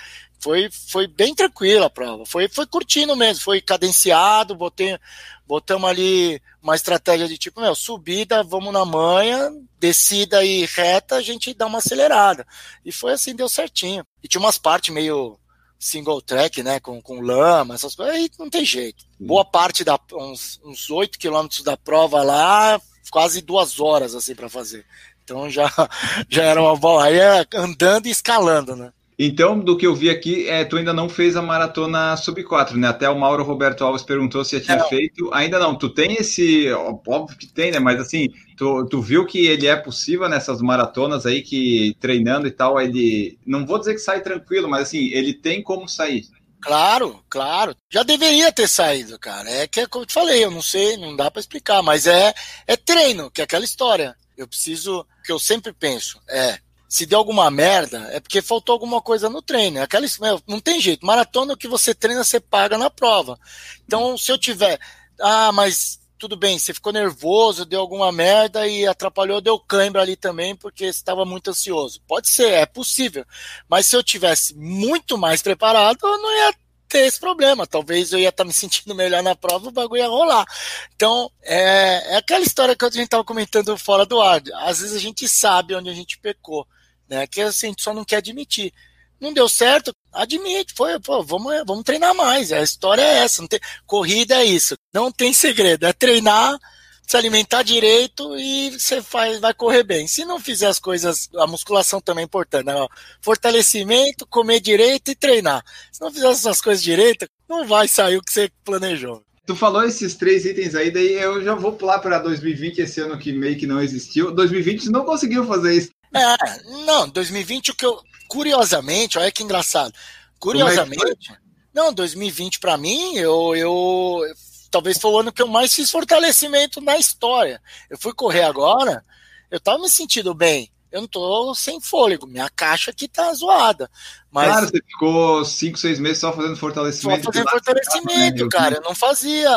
Foi, 0.41 0.69
foi 0.71 1.08
bem 1.08 1.36
tranquila 1.36 1.86
a 1.86 1.89
prova. 1.89 2.25
Foi, 2.25 2.49
foi 2.49 2.65
curtindo 2.65 3.15
mesmo, 3.15 3.43
foi 3.43 3.62
cadenciado, 3.62 4.56
botei, 4.56 4.97
botamos 5.45 5.88
ali 5.88 6.41
uma 6.62 6.75
estratégia 6.75 7.27
de 7.27 7.38
tipo, 7.38 7.62
meu, 7.62 7.75
subida, 7.75 8.43
vamos 8.43 8.73
na 8.73 8.84
manha, 8.84 9.51
descida 9.80 10.43
e 10.43 10.65
reta, 10.65 11.15
a 11.15 11.21
gente 11.21 11.54
dá 11.54 11.67
uma 11.67 11.77
acelerada. 11.77 12.45
E 12.84 12.91
foi 12.91 13.13
assim, 13.13 13.36
deu 13.36 13.47
certinho. 13.47 14.04
E 14.23 14.27
tinha 14.27 14.41
umas 14.41 14.58
partes 14.58 14.93
meio 14.93 15.38
single 15.80 16.21
track, 16.21 16.62
né, 16.62 16.80
com, 16.80 17.01
com 17.01 17.21
lama, 17.21 17.75
essas 17.75 17.95
coisas, 17.95 18.15
aí 18.15 18.30
não 18.39 18.49
tem 18.49 18.63
jeito. 18.63 19.04
Boa 19.19 19.43
parte 19.43 19.84
da 19.84 19.99
uns, 20.13 20.60
uns 20.63 20.89
8 20.89 21.17
quilômetros 21.19 21.63
da 21.63 21.75
prova 21.75 22.23
lá, 22.23 22.80
quase 23.10 23.41
duas 23.41 23.80
horas 23.80 24.15
assim 24.15 24.34
para 24.34 24.49
fazer. 24.49 24.86
Então 25.23 25.49
já 25.49 25.71
já 26.30 26.43
era 26.43 26.62
uma 26.62 26.75
bola 26.75 27.06
aí 27.06 27.19
é 27.19 27.45
andando 27.56 28.08
e 28.08 28.12
escalando, 28.12 28.75
né? 28.75 28.91
Então, 29.19 29.60
do 29.60 29.78
que 29.78 29.86
eu 29.86 29.93
vi 29.93 30.10
aqui, 30.10 30.47
é, 30.50 30.63
tu 30.65 30.78
ainda 30.78 30.93
não 30.93 31.08
fez 31.08 31.36
a 31.36 31.41
maratona 31.41 32.17
sub 32.17 32.43
4, 32.43 32.78
né? 32.78 32.88
Até 32.88 33.10
o 33.10 33.19
Mauro 33.19 33.43
Roberto 33.43 33.84
Alves 33.84 34.02
perguntou 34.02 34.43
se 34.43 34.58
já 34.58 34.63
tinha 34.63 34.78
Não. 34.78 34.89
feito. 34.89 35.30
Ainda 35.34 35.60
não. 35.60 35.76
Tu 35.78 35.89
tem 35.89 36.15
esse. 36.15 36.71
Óbvio 36.71 37.38
que 37.38 37.47
tem, 37.47 37.71
né? 37.71 37.80
Mas 37.80 38.00
assim, 38.00 38.30
tu, 38.58 38.86
tu 38.86 39.02
viu 39.02 39.26
que 39.26 39.45
ele 39.45 39.67
é 39.67 39.76
possível 39.76 40.28
nessas 40.28 40.62
maratonas 40.62 41.26
aí, 41.26 41.41
que 41.41 41.95
treinando 42.00 42.47
e 42.47 42.52
tal, 42.52 42.82
ele. 42.82 43.38
Não 43.45 43.65
vou 43.65 43.78
dizer 43.78 43.93
que 43.93 44.00
sai 44.00 44.21
tranquilo, 44.21 44.67
mas 44.67 44.84
assim, 44.84 45.12
ele 45.12 45.34
tem 45.34 45.62
como 45.62 45.88
sair. 45.88 46.26
Claro, 46.62 47.24
claro. 47.28 47.76
Já 47.89 48.04
deveria 48.04 48.52
ter 48.52 48.67
saído, 48.67 49.17
cara. 49.19 49.50
É 49.50 49.67
que, 49.67 49.86
como 49.88 50.04
eu 50.04 50.08
te 50.08 50.13
falei, 50.13 50.45
eu 50.45 50.52
não 50.52 50.62
sei, 50.62 50.95
não 50.95 51.15
dá 51.15 51.30
para 51.30 51.39
explicar, 51.39 51.82
mas 51.82 52.06
é, 52.06 52.34
é 52.67 52.78
treino, 52.78 53.32
que 53.32 53.41
é 53.41 53.43
aquela 53.43 53.65
história. 53.65 54.15
Eu 54.38 54.47
preciso, 54.47 55.06
que 55.24 55.32
eu 55.32 55.39
sempre 55.39 55.74
penso, 55.74 56.19
é, 56.30 56.60
se 56.91 57.06
deu 57.06 57.19
alguma 57.19 57.49
merda, 57.49 58.10
é 58.12 58.19
porque 58.19 58.41
faltou 58.41 58.73
alguma 58.73 59.01
coisa 59.01 59.30
no 59.30 59.41
treino. 59.41 59.77
É 59.77 59.84
aquela, 59.84 60.06
não 60.45 60.60
tem 60.60 60.77
jeito. 60.82 61.06
Maratona, 61.06 61.54
o 61.54 61.58
que 61.58 61.65
você 61.65 61.95
treina, 61.95 62.21
você 62.21 62.38
paga 62.38 62.77
na 62.77 62.89
prova. 62.89 63.39
Então, 63.86 64.17
se 64.17 64.30
eu 64.30 64.38
tiver, 64.38 64.77
ah, 65.21 65.54
mas 65.54 66.01
tudo 66.17 66.36
bem, 66.36 66.60
você 66.60 66.73
ficou 66.73 66.91
nervoso, 66.91 67.63
deu 67.63 67.80
alguma 67.80 68.12
merda 68.12 68.67
e 68.67 68.86
atrapalhou, 68.86 69.39
deu 69.39 69.58
cãibra 69.58 70.01
ali 70.01 70.17
também, 70.17 70.54
porque 70.54 70.84
estava 70.84 71.23
muito 71.23 71.51
ansioso. 71.51 72.01
Pode 72.06 72.30
ser, 72.30 72.51
é 72.51 72.65
possível. 72.65 73.25
Mas 73.69 73.88
se 73.88 73.95
eu 73.95 74.04
tivesse 74.04 74.54
muito 74.54 75.17
mais 75.17 75.41
preparado, 75.41 75.97
eu 76.04 76.21
não 76.21 76.30
ia 76.30 76.54
ter 76.89 77.06
esse 77.06 77.21
problema. 77.21 77.65
Talvez 77.65 78.12
eu 78.12 78.19
ia 78.19 78.27
estar 78.27 78.43
tá 78.43 78.47
me 78.47 78.51
sentindo 78.54 78.93
melhor 78.93 79.23
na 79.23 79.34
prova, 79.34 79.69
o 79.69 79.71
bagulho 79.71 80.01
ia 80.01 80.10
rolar. 80.10 80.45
Então, 80.93 81.32
é, 81.41 82.15
é 82.15 82.17
aquela 82.17 82.43
história 82.43 82.75
que 82.75 82.84
a 82.84 82.89
gente 82.89 83.06
estava 83.06 83.23
comentando 83.23 83.77
fora 83.77 84.06
do 84.06 84.19
ar. 84.19 84.41
Às 84.56 84.82
vezes 84.82 84.93
a 84.93 84.99
gente 84.99 85.25
sabe 85.30 85.73
onde 85.73 85.89
a 85.89 85.93
gente 85.93 86.19
pecou, 86.19 86.67
né? 87.12 87.28
Que 87.28 87.41
assim, 87.41 87.67
a 87.67 87.69
gente 87.69 87.84
só 87.84 87.93
não 87.93 88.06
quer 88.06 88.17
admitir. 88.17 88.71
Não 89.19 89.34
deu 89.34 89.47
certo, 89.47 89.93
admite, 90.12 90.74
foi, 90.76 91.00
pô, 91.00 91.21
vamos, 91.21 91.54
vamos 91.67 91.84
treinar 91.84 92.15
mais. 92.15 92.52
A 92.52 92.62
história 92.63 93.02
é 93.02 93.19
essa, 93.19 93.45
tem, 93.47 93.60
corrida 93.86 94.36
é 94.36 94.45
isso. 94.45 94.76
Não 94.91 95.12
tem 95.12 95.32
segredo, 95.32 95.86
é 95.86 95.93
treinar, 95.93 96.58
se 97.06 97.17
alimentar 97.17 97.62
direito 97.62 98.36
e 98.38 98.71
você 98.71 99.02
faz, 99.02 99.39
vai 99.39 99.54
correr 99.54 99.84
bem. 99.84 100.08
Se 100.08 100.26
não 100.26 100.39
fizer 100.39 100.67
as 100.67 100.80
coisas, 100.80 101.30
a 101.36 101.45
musculação 101.45 102.02
também 102.02 102.24
é 102.24 102.26
importante, 102.26 102.65
né? 102.65 102.74
Fortalecimento, 103.21 104.26
comer 104.26 104.60
direito 104.60 105.12
e 105.12 105.15
treinar. 105.15 105.63
Se 105.91 106.02
não 106.02 106.12
fizer 106.12 106.32
essas 106.32 106.62
coisas 106.62 106.82
direito, 106.82 107.28
não 107.47 107.67
vai 107.67 107.88
sair 107.88 108.17
o 108.17 108.24
que 108.24 108.32
você 108.32 108.50
planejou. 108.63 109.21
Tu 109.45 109.56
falou 109.56 109.84
esses 109.84 110.15
três 110.15 110.45
itens 110.45 110.74
aí, 110.74 110.89
daí 110.89 111.13
eu 111.13 111.43
já 111.43 111.54
vou 111.54 111.74
pular 111.74 112.00
para 112.00 112.19
2020, 112.19 112.80
esse 112.80 113.02
ano 113.02 113.19
que 113.19 113.34
meio 113.34 113.58
que 113.58 113.67
não 113.67 113.82
existiu. 113.82 114.32
2020 114.34 114.89
não 114.89 115.04
conseguiu 115.04 115.45
fazer 115.45 115.76
isso. 115.76 115.89
É, 116.13 116.63
não, 116.86 117.08
2020 117.10 117.71
o 117.71 117.76
que 117.76 117.86
eu, 117.86 118.02
curiosamente, 118.28 119.17
olha 119.17 119.32
que 119.32 119.43
engraçado. 119.43 119.93
Curiosamente, 120.39 121.32
é 121.32 121.38
não, 121.74 121.93
2020 121.93 122.60
para 122.60 122.78
mim, 122.78 123.15
eu, 123.15 123.56
eu 123.56 124.21
talvez 124.69 124.97
foi 124.97 125.12
o 125.12 125.19
ano 125.19 125.32
que 125.32 125.41
eu 125.41 125.47
mais 125.47 125.74
fiz 125.74 125.89
fortalecimento 125.89 126.82
na 126.82 126.97
história. 126.97 127.62
Eu 127.89 127.97
fui 127.97 128.13
correr 128.13 128.43
agora, 128.43 129.06
eu 129.50 129.60
tava 129.60 129.80
me 129.80 129.89
sentindo 129.89 130.34
bem. 130.34 130.71
Eu 130.91 131.00
não 131.00 131.08
tô 131.08 131.56
sem 131.56 131.80
fôlego, 131.80 132.28
minha 132.28 132.50
caixa 132.50 132.91
aqui 132.91 133.08
tá 133.08 133.34
zoada. 133.34 133.89
Mas... 134.30 134.50
Claro, 134.50 134.67
você 134.67 134.82
ficou 134.86 135.45
5, 135.45 135.78
6 135.78 136.00
meses 136.00 136.17
só 136.17 136.34
fazendo 136.34 136.58
fortalecimento. 136.58 137.24
Só 137.24 137.32
fazendo 137.32 137.50
fortalecimento, 137.50 138.50
cara. 138.50 138.76
Eu 138.76 138.82
não 138.82 138.93
fazia 138.93 139.50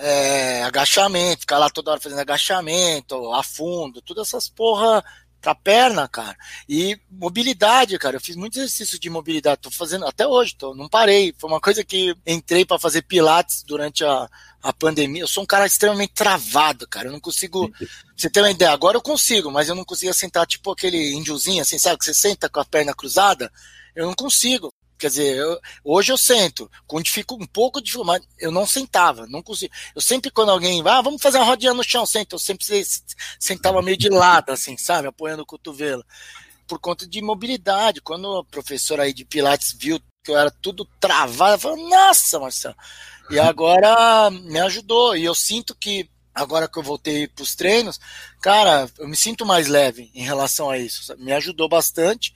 é, 0.00 0.64
agachamento, 0.64 1.42
ficar 1.42 1.58
lá 1.58 1.70
toda 1.70 1.92
hora 1.92 2.00
fazendo 2.00 2.18
agachamento, 2.18 3.32
a 3.32 3.44
fundo, 3.44 4.02
todas 4.02 4.26
essas 4.26 4.48
porra 4.48 5.04
pra 5.42 5.54
perna, 5.54 6.06
cara. 6.06 6.36
E 6.68 6.98
mobilidade, 7.10 7.98
cara. 7.98 8.16
Eu 8.16 8.20
fiz 8.20 8.36
muito 8.36 8.58
exercício 8.58 8.98
de 8.98 9.10
mobilidade. 9.10 9.60
Tô 9.60 9.70
fazendo 9.70 10.06
até 10.06 10.26
hoje, 10.26 10.54
tô, 10.56 10.74
não 10.74 10.88
parei. 10.88 11.34
Foi 11.36 11.50
uma 11.50 11.60
coisa 11.60 11.84
que 11.84 12.16
entrei 12.24 12.64
para 12.64 12.78
fazer 12.78 13.02
pilates 13.02 13.64
durante 13.64 14.04
a, 14.04 14.28
a 14.62 14.72
pandemia. 14.72 15.22
Eu 15.22 15.28
sou 15.28 15.42
um 15.42 15.46
cara 15.46 15.66
extremamente 15.66 16.12
travado, 16.14 16.86
cara. 16.86 17.08
Eu 17.08 17.12
não 17.12 17.20
consigo. 17.20 17.70
você 18.16 18.30
ter 18.30 18.40
uma 18.40 18.50
ideia, 18.50 18.70
agora 18.70 18.96
eu 18.96 19.02
consigo, 19.02 19.50
mas 19.50 19.68
eu 19.68 19.74
não 19.74 19.84
conseguia 19.84 20.14
sentar 20.14 20.46
tipo 20.46 20.70
aquele 20.70 21.12
índiozinho, 21.12 21.60
assim, 21.60 21.78
sabe? 21.78 21.98
Que 21.98 22.04
você 22.04 22.14
senta 22.14 22.48
com 22.48 22.60
a 22.60 22.64
perna 22.64 22.94
cruzada. 22.94 23.52
Eu 23.94 24.06
não 24.06 24.14
consigo. 24.14 24.72
Quer 25.02 25.08
dizer, 25.08 25.36
eu, 25.36 25.60
hoje 25.82 26.12
eu 26.12 26.16
sento, 26.16 26.70
com 26.86 27.02
dificuldade, 27.02 27.50
um 27.50 27.52
pouco 27.52 27.82
de 27.82 27.92
mas 28.04 28.22
eu 28.38 28.52
não 28.52 28.64
sentava, 28.64 29.26
não 29.26 29.42
consigo. 29.42 29.74
Eu 29.96 30.00
sempre, 30.00 30.30
quando 30.30 30.52
alguém 30.52 30.80
vai, 30.80 30.92
ah, 30.92 31.00
vamos 31.00 31.20
fazer 31.20 31.38
uma 31.38 31.44
rodinha 31.44 31.74
no 31.74 31.82
chão, 31.82 32.06
sento, 32.06 32.36
eu 32.36 32.38
sempre 32.38 32.64
sentava 33.36 33.82
meio 33.82 33.96
de 33.96 34.08
lado, 34.08 34.50
assim, 34.50 34.76
sabe, 34.76 35.08
apoiando 35.08 35.42
o 35.42 35.46
cotovelo. 35.46 36.04
Por 36.68 36.78
conta 36.78 37.04
de 37.04 37.20
mobilidade. 37.20 38.00
Quando 38.00 38.32
a 38.36 38.44
professora 38.44 39.02
aí 39.02 39.12
de 39.12 39.24
Pilates 39.24 39.76
viu 39.76 39.98
que 40.24 40.30
eu 40.30 40.38
era 40.38 40.52
tudo 40.52 40.88
travado, 41.00 41.60
falou, 41.60 41.88
nossa, 41.88 42.38
Marcelo. 42.38 42.76
E 43.28 43.40
agora 43.40 44.30
me 44.30 44.60
ajudou. 44.60 45.16
E 45.16 45.24
eu 45.24 45.34
sinto 45.34 45.74
que 45.74 46.08
agora 46.34 46.68
que 46.68 46.78
eu 46.78 46.82
voltei 46.82 47.28
para 47.28 47.42
os 47.42 47.54
treinos, 47.54 48.00
cara, 48.40 48.88
eu 48.98 49.08
me 49.08 49.16
sinto 49.16 49.44
mais 49.44 49.68
leve 49.68 50.10
em 50.14 50.22
relação 50.22 50.70
a 50.70 50.78
isso. 50.78 51.14
Me 51.18 51.32
ajudou 51.32 51.68
bastante. 51.68 52.32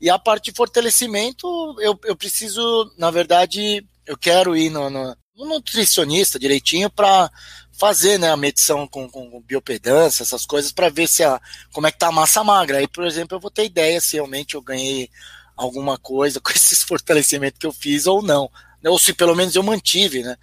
E 0.00 0.10
a 0.10 0.18
parte 0.18 0.50
de 0.50 0.56
fortalecimento, 0.56 1.46
eu, 1.80 1.98
eu 2.04 2.16
preciso, 2.16 2.92
na 2.98 3.10
verdade, 3.10 3.86
eu 4.04 4.16
quero 4.16 4.56
ir 4.56 4.70
no, 4.70 4.90
no, 4.90 5.16
nutricionista 5.36 6.38
direitinho 6.38 6.90
para 6.90 7.30
fazer 7.72 8.18
né, 8.18 8.30
a 8.30 8.36
medição 8.36 8.86
com, 8.86 9.08
com 9.08 9.40
biopedância, 9.42 10.22
essas 10.22 10.46
coisas, 10.46 10.72
para 10.72 10.88
ver 10.88 11.06
se 11.06 11.22
a, 11.22 11.40
como 11.72 11.86
é 11.86 11.92
que 11.92 11.98
tá 11.98 12.08
a 12.08 12.12
massa 12.12 12.42
magra. 12.42 12.78
Aí, 12.78 12.88
por 12.88 13.06
exemplo, 13.06 13.36
eu 13.36 13.40
vou 13.40 13.50
ter 13.50 13.64
ideia 13.64 14.00
se 14.00 14.16
realmente 14.16 14.54
eu 14.54 14.62
ganhei 14.62 15.10
alguma 15.56 15.98
coisa 15.98 16.40
com 16.42 16.50
esses 16.50 16.82
fortalecimentos 16.82 17.58
que 17.58 17.66
eu 17.66 17.72
fiz 17.72 18.06
ou 18.06 18.22
não. 18.22 18.50
Ou 18.84 18.98
se 18.98 19.12
pelo 19.12 19.34
menos 19.34 19.54
eu 19.54 19.62
mantive, 19.62 20.22
né? 20.22 20.36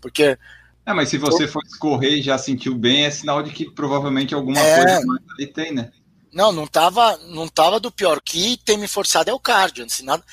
Porque. 0.00 0.38
É, 0.84 0.92
mas 0.92 1.08
se 1.08 1.18
você 1.18 1.46
for 1.46 1.62
escorrer 1.64 2.14
e 2.14 2.22
já 2.22 2.36
sentiu 2.36 2.74
bem, 2.74 3.04
é 3.04 3.10
sinal 3.10 3.42
de 3.42 3.50
que 3.52 3.70
provavelmente 3.70 4.34
alguma 4.34 4.58
é... 4.58 4.76
coisa 4.76 5.06
mais 5.06 5.20
ali 5.30 5.46
tem, 5.46 5.72
né? 5.72 5.90
Não, 6.32 6.50
não 6.50 6.66
tava, 6.66 7.16
não 7.28 7.46
tava 7.46 7.78
do 7.78 7.92
pior. 7.92 8.16
O 8.16 8.22
que 8.22 8.56
tem 8.64 8.78
me 8.78 8.88
forçado 8.88 9.30
é 9.30 9.34
o 9.34 9.38
cardio. 9.38 9.84
Assim, 9.84 10.02
nada, 10.02 10.24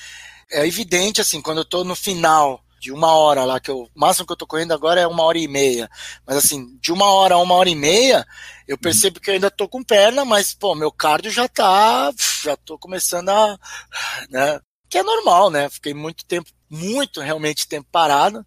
é 0.50 0.66
evidente, 0.66 1.20
assim, 1.20 1.40
quando 1.40 1.58
eu 1.58 1.64
tô 1.64 1.84
no 1.84 1.94
final 1.94 2.64
de 2.80 2.90
uma 2.90 3.12
hora 3.12 3.44
lá, 3.44 3.60
que 3.60 3.70
eu, 3.70 3.82
o 3.82 3.90
máximo 3.94 4.26
que 4.26 4.32
eu 4.32 4.36
tô 4.36 4.46
correndo 4.46 4.72
agora 4.72 4.98
é 4.98 5.06
uma 5.06 5.22
hora 5.22 5.38
e 5.38 5.46
meia. 5.46 5.88
Mas 6.26 6.38
assim, 6.38 6.78
de 6.80 6.90
uma 6.90 7.04
hora 7.12 7.34
a 7.34 7.38
uma 7.38 7.54
hora 7.54 7.68
e 7.68 7.74
meia, 7.74 8.26
eu 8.66 8.74
uhum. 8.74 8.80
percebo 8.80 9.20
que 9.20 9.28
eu 9.28 9.34
ainda 9.34 9.50
tô 9.50 9.68
com 9.68 9.84
perna, 9.84 10.24
mas, 10.24 10.54
pô, 10.54 10.74
meu 10.74 10.90
cardio 10.90 11.30
já 11.30 11.46
tá, 11.46 12.10
já 12.42 12.56
tô 12.56 12.78
começando 12.78 13.28
a, 13.28 13.58
né, 14.30 14.58
que 14.88 14.96
é 14.96 15.02
normal, 15.02 15.50
né? 15.50 15.68
Fiquei 15.68 15.92
muito 15.92 16.24
tempo, 16.24 16.50
muito 16.70 17.20
realmente 17.20 17.68
tempo 17.68 17.86
parado. 17.92 18.44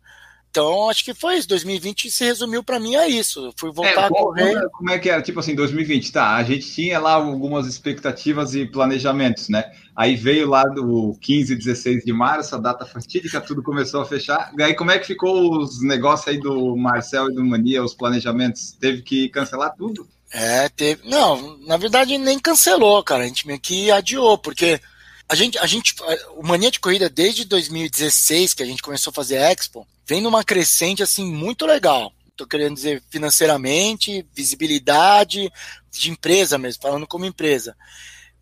Então, 0.54 0.88
acho 0.88 1.04
que 1.04 1.16
foi 1.16 1.38
isso. 1.38 1.48
2020 1.48 2.12
se 2.12 2.26
resumiu 2.26 2.64
para 2.64 2.80
mim 2.80 2.96
a 2.96 3.08
isso. 3.08 3.48
Eu 3.48 3.54
fui 3.58 3.72
voltar 3.72 4.04
é, 4.04 4.06
a 4.06 4.10
correr. 4.10 4.54
Como, 4.54 4.70
como 4.70 4.92
é 4.92 5.00
que 5.00 5.10
era? 5.10 5.20
Tipo 5.20 5.40
assim, 5.40 5.56
2020, 5.56 6.12
tá. 6.12 6.36
A 6.36 6.44
gente 6.44 6.72
tinha 6.72 7.00
lá 7.00 7.14
algumas 7.14 7.66
expectativas 7.66 8.54
e 8.54 8.64
planejamentos, 8.64 9.50
né? 9.50 9.72
Aí 9.96 10.16
veio 10.16 10.48
lá 10.48 10.64
do 10.64 11.18
15, 11.20 11.56
16 11.56 12.06
de 12.06 12.14
março, 12.14 12.54
a 12.54 12.60
data 12.60 12.86
fatídica, 12.86 13.42
tudo 13.42 13.64
começou 13.64 14.02
a 14.02 14.06
fechar. 14.06 14.52
E 14.56 14.62
aí, 14.62 14.76
como 14.76 14.92
é 14.92 15.00
que 15.00 15.08
ficou 15.08 15.58
os 15.58 15.82
negócios 15.82 16.28
aí 16.28 16.40
do 16.40 16.78
Marcel 16.78 17.32
e 17.32 17.34
do 17.34 17.44
Mania, 17.44 17.84
os 17.84 17.96
planejamentos? 17.96 18.74
Teve 18.74 19.02
que 19.02 19.30
cancelar 19.30 19.74
tudo? 19.76 20.08
É, 20.32 20.70
teve. 20.70 21.10
Não, 21.10 21.58
na 21.66 21.78
verdade 21.78 22.16
nem 22.20 22.38
cancelou, 22.38 23.02
cara. 23.04 23.24
A 23.24 23.28
gente 23.28 23.48
meio 23.48 23.60
que 23.60 23.90
adiou, 23.90 24.38
porque 24.38 24.80
a 25.28 25.34
gente, 25.34 25.58
a 25.58 25.66
gente, 25.66 25.96
o 26.36 26.46
Mania 26.46 26.70
de 26.70 26.80
Corrida 26.80 27.10
desde 27.10 27.44
2016, 27.44 28.54
que 28.54 28.62
a 28.62 28.68
gente 28.68 28.84
começou 28.84 29.10
a 29.10 29.16
fazer 29.16 29.38
Expo, 29.38 29.88
vem 30.06 30.22
numa 30.22 30.44
crescente 30.44 31.04
assim 31.04 31.26
muito 31.26 31.66
legal. 31.66 32.12
Estou 32.28 32.48
querendo 32.48 32.76
dizer 32.76 33.04
financeiramente, 33.10 34.26
visibilidade 34.34 35.52
de 35.92 36.10
empresa 36.10 36.58
mesmo, 36.58 36.82
falando 36.82 37.08
como 37.08 37.26
empresa. 37.26 37.76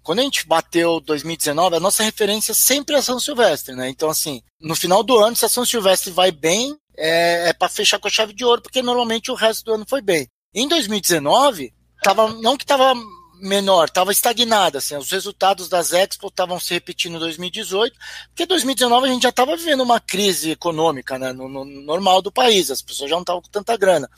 Quando 0.02 0.20
a 0.20 0.24
gente 0.24 0.48
bateu 0.48 1.00
2019, 1.00 1.76
a 1.76 1.80
nossa 1.80 2.02
referência 2.02 2.54
sempre 2.54 2.96
é 2.96 3.02
São 3.02 3.20
Silvestre, 3.20 3.76
né? 3.76 3.90
Então, 3.90 4.10
assim, 4.10 4.42
no 4.60 4.76
final 4.76 5.04
do 5.04 5.20
ano, 5.20 5.36
se 5.36 5.46
a 5.46 5.50
São 5.50 5.66
Silvestre 5.66 6.12
vai 6.12 6.32
bem, 6.32 6.76
é, 6.98 7.50
é 7.50 7.54
para 7.54 7.70
fechar 7.70 8.00
com 8.00 8.08
a 8.08 8.12
chave 8.12 8.34
de 8.34 8.44
ouro, 8.44 8.62
porque 8.62 8.82
normalmente 8.82 9.30
o 9.30 9.36
resto 9.36 9.66
do 9.66 9.74
ano 9.74 9.86
foi 9.88 10.02
bem. 10.02 10.28
Em 10.54 10.68
2019, 10.68 11.74
tava, 12.02 12.34
não 12.34 12.58
que 12.58 12.64
estava 12.64 12.96
menor, 13.42 13.88
estava 13.88 14.12
estagnada. 14.12 14.78
Assim, 14.78 14.96
os 14.96 15.12
resultados 15.12 15.68
das 15.68 15.92
Expo 15.92 16.28
estavam 16.28 16.60
se 16.60 16.74
repetindo 16.74 17.16
em 17.16 17.20
2018, 17.20 17.98
porque 18.28 18.46
2019 18.46 19.08
a 19.08 19.12
gente 19.12 19.24
já 19.24 19.30
estava 19.30 19.58
vivendo 19.58 19.82
uma 19.82 20.00
crise 20.00 20.52
econômica 20.52 21.18
né, 21.18 21.34
no, 21.34 21.50
no, 21.50 21.66
normal 21.66 22.22
do 22.22 22.32
país, 22.32 22.72
as 22.72 22.82
pessoas 22.82 23.10
já 23.10 23.16
não 23.16 23.24
estavam 23.24 23.42
com 23.42 23.50
tanta 23.50 23.76
grana. 23.76 24.10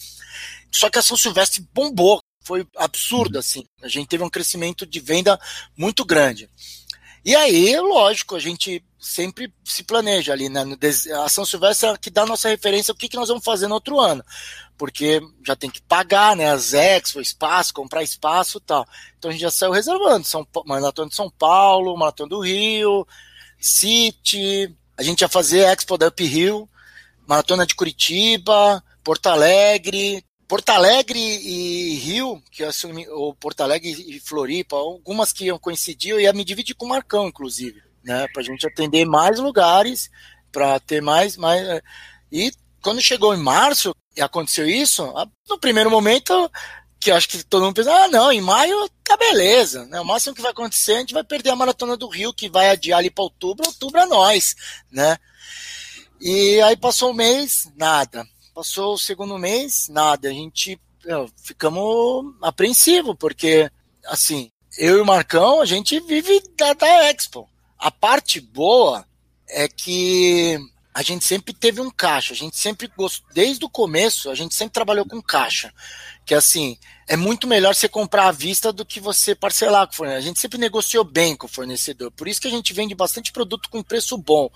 Só 0.72 0.90
que 0.90 1.00
a 1.00 1.02
São 1.02 1.18
Silvestre 1.18 1.66
bombou, 1.74 2.22
foi 2.44 2.68
absurdo. 2.78 3.40
Assim, 3.40 3.66
a 3.82 3.88
gente 3.88 4.08
teve 4.08 4.24
um 4.24 4.30
crescimento 4.30 4.86
de 4.86 5.00
venda 5.00 5.40
muito 5.78 6.04
grande. 6.06 6.50
E 7.26 7.36
aí, 7.36 7.80
lógico, 7.80 8.36
a 8.36 8.40
gente 8.40 8.84
sempre 9.00 9.54
se 9.64 9.84
planeja 9.84 10.34
ali, 10.34 10.50
né? 10.50 10.64
A 11.24 11.30
São 11.30 11.46
Silvestre 11.46 11.90
é 11.90 11.98
que 11.98 12.10
dá 12.10 12.24
a 12.24 12.26
nossa 12.26 12.50
referência 12.50 12.92
o 12.92 12.96
que, 12.96 13.08
que 13.08 13.16
nós 13.16 13.30
vamos 13.30 13.44
fazer 13.44 13.68
no 13.68 13.76
outro 13.76 14.00
ano. 14.00 14.24
Porque 14.78 15.22
já 15.46 15.56
tem 15.56 15.70
que 15.70 15.82
pagar, 15.82 16.36
né? 16.36 16.52
As 16.52 16.74
Expo, 16.74 17.22
espaço, 17.22 17.74
comprar 17.74 18.04
espaço 18.04 18.58
e 18.58 18.62
tal. 18.62 18.86
Então 19.18 19.30
a 19.30 19.32
gente 19.32 19.42
já 19.42 19.52
saiu 19.52 19.72
reservando. 19.72 20.26
São, 20.26 20.46
Maratona 20.66 21.10
de 21.10 21.16
São 21.16 21.30
Paulo, 21.30 21.98
Maratona 21.98 22.30
do 22.30 22.42
Rio, 22.42 23.08
City. 23.60 24.76
A 24.98 25.04
gente 25.04 25.22
ia 25.22 25.30
fazer 25.30 25.60
Expo 25.60 25.98
da 25.98 26.08
Up 26.08 26.24
Rio, 26.26 26.70
Maratona 27.26 27.66
de 27.66 27.76
Curitiba, 27.76 28.84
Porto 29.02 29.28
Alegre, 29.28 30.26
Porto 30.48 30.70
Alegre 30.70 31.20
e 31.20 31.96
Rio, 31.96 32.42
que 32.52 32.64
assumi, 32.64 33.08
ou 33.10 33.34
Porto 33.34 33.62
Alegre 33.62 33.92
e 33.92 34.20
Floripa, 34.20 34.76
algumas 34.76 35.32
que 35.32 35.46
iam 35.46 35.58
coincidir, 35.60 36.12
eu 36.12 36.20
ia 36.20 36.34
me 36.34 36.44
dividir 36.44 36.76
com 36.76 36.86
o 36.86 36.90
Marcão, 36.90 37.28
inclusive, 37.28 37.82
né? 38.04 38.28
Pra 38.34 38.44
gente 38.44 38.68
atender 38.68 39.06
mais 39.06 39.40
lugares. 39.40 40.10
para 40.52 40.80
ter 40.80 41.02
mais, 41.02 41.36
mais. 41.36 41.82
E 42.32 42.52
quando 42.82 43.02
chegou 43.02 43.34
em 43.34 43.42
março 43.42 43.96
e 44.16 44.22
aconteceu 44.22 44.68
isso, 44.68 45.12
no 45.50 45.58
primeiro 45.60 45.90
momento 45.90 46.52
que 47.00 47.12
eu 47.12 47.16
acho 47.16 47.28
que 47.28 47.44
todo 47.44 47.64
mundo 47.66 47.76
pensa, 47.76 47.92
ah, 47.92 48.08
não, 48.08 48.32
em 48.32 48.40
maio 48.40 48.90
tá 49.04 49.18
beleza, 49.18 49.86
né? 49.88 50.00
O 50.00 50.06
máximo 50.06 50.34
que 50.34 50.42
vai 50.42 50.52
acontecer, 50.52 50.94
a 50.94 51.00
gente 51.00 51.14
vai 51.14 51.24
perder 51.24 51.50
a 51.50 51.56
maratona 51.56 51.98
do 51.98 52.08
Rio, 52.08 52.34
que 52.34 52.48
vai 52.48 52.70
adiar 52.70 53.00
ali 53.00 53.10
para 53.10 53.24
outubro, 53.24 53.68
outubro 53.68 54.00
é 54.00 54.06
nós, 54.06 54.56
né? 54.90 55.18
E 56.22 56.62
aí 56.62 56.78
passou 56.78 57.12
o 57.12 57.14
mês, 57.14 57.70
nada. 57.76 58.26
Passou 58.54 58.94
o 58.94 59.00
segundo 59.00 59.38
mês, 59.38 59.88
nada. 59.90 60.30
A 60.30 60.32
gente 60.32 60.80
meu, 61.06 61.30
ficamos 61.36 62.34
apreensivo, 62.42 63.16
porque, 63.16 63.70
assim, 64.06 64.52
eu 64.78 64.98
e 64.98 65.02
o 65.02 65.06
Marcão, 65.06 65.62
a 65.62 65.66
gente 65.66 66.00
vive 66.02 66.42
da, 66.58 66.74
da 66.74 67.10
Expo. 67.10 67.48
A 67.78 67.92
parte 67.92 68.40
boa 68.40 69.06
é 69.50 69.68
que 69.68 70.58
a 70.94 71.02
gente 71.02 71.26
sempre 71.26 71.54
teve 71.54 71.82
um 71.82 71.90
caixa, 71.90 72.34
a 72.34 72.36
gente 72.36 72.56
sempre 72.58 72.88
gostou, 72.96 73.28
desde 73.34 73.66
o 73.66 73.70
começo, 73.70 74.30
a 74.30 74.36
gente 74.36 74.56
sempre 74.56 74.74
trabalhou 74.74 75.06
com 75.06 75.22
caixa. 75.22 75.74
Que 76.26 76.34
assim, 76.34 76.78
é 77.08 77.18
muito 77.18 77.48
melhor 77.48 77.76
você 77.76 77.90
comprar 77.90 78.28
à 78.28 78.32
vista 78.32 78.72
do 78.72 78.86
que 78.86 79.00
você 79.00 79.36
parcelar 79.36 79.88
com 79.88 79.94
o 79.94 79.96
fornecedor. 79.96 80.24
A 80.24 80.26
gente 80.26 80.40
sempre 80.40 80.58
negociou 80.58 81.04
bem 81.04 81.36
com 81.36 81.48
o 81.48 81.50
fornecedor. 81.50 82.12
Por 82.12 82.28
isso 82.28 82.40
que 82.40 82.48
a 82.48 82.52
gente 82.52 82.74
vende 82.74 82.96
bastante 82.96 83.32
produto 83.32 83.70
com 83.70 83.84
preço 83.84 84.18
bom. 84.18 84.50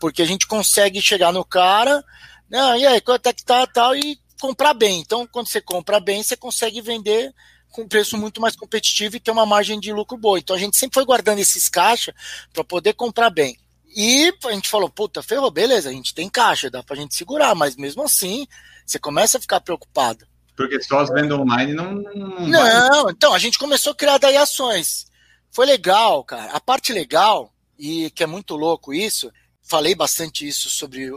Porque 0.00 0.22
a 0.22 0.26
gente 0.26 0.46
consegue 0.46 1.02
chegar 1.02 1.32
no 1.32 1.44
cara, 1.44 2.02
não, 2.50 2.76
e 2.76 2.86
aí, 2.86 3.00
quanto 3.00 3.26
é 3.26 3.32
que 3.32 3.44
tá, 3.44 3.66
tal, 3.66 3.94
e 3.94 4.18
comprar 4.40 4.74
bem. 4.74 5.00
Então, 5.00 5.26
quando 5.26 5.48
você 5.48 5.60
compra 5.60 6.00
bem, 6.00 6.22
você 6.22 6.36
consegue 6.36 6.80
vender 6.80 7.32
com 7.70 7.86
preço 7.86 8.16
muito 8.16 8.40
mais 8.40 8.56
competitivo 8.56 9.16
e 9.16 9.20
ter 9.20 9.30
uma 9.30 9.46
margem 9.46 9.78
de 9.78 9.92
lucro 9.92 10.18
boa. 10.18 10.38
Então 10.38 10.56
a 10.56 10.58
gente 10.58 10.76
sempre 10.76 10.94
foi 10.94 11.04
guardando 11.04 11.38
esses 11.38 11.68
caixas 11.68 12.14
para 12.52 12.64
poder 12.64 12.94
comprar 12.94 13.30
bem. 13.30 13.56
E 13.96 14.32
a 14.44 14.52
gente 14.52 14.68
falou, 14.68 14.88
puta, 14.88 15.22
ferrou, 15.22 15.50
beleza, 15.50 15.88
a 15.88 15.92
gente 15.92 16.14
tem 16.14 16.28
caixa, 16.28 16.70
dá 16.70 16.82
pra 16.82 16.96
gente 16.96 17.14
segurar, 17.14 17.54
mas 17.54 17.76
mesmo 17.76 18.02
assim, 18.02 18.46
você 18.84 18.98
começa 18.98 19.38
a 19.38 19.40
ficar 19.40 19.60
preocupado. 19.60 20.26
Porque 20.56 20.80
só 20.82 21.00
as 21.00 21.10
vendas 21.10 21.38
online 21.38 21.72
não. 21.72 21.94
Não, 21.94 22.48
não 22.48 23.10
então 23.10 23.32
a 23.32 23.38
gente 23.38 23.58
começou 23.58 23.92
a 23.92 23.96
criar 23.96 24.18
daí 24.18 24.36
ações. 24.36 25.06
Foi 25.50 25.66
legal, 25.66 26.22
cara. 26.22 26.52
A 26.52 26.60
parte 26.60 26.92
legal, 26.92 27.52
e 27.78 28.10
que 28.10 28.22
é 28.22 28.26
muito 28.26 28.56
louco 28.56 28.92
isso, 28.92 29.32
falei 29.70 29.94
bastante 29.94 30.46
isso 30.46 30.68
sobre 30.68 31.08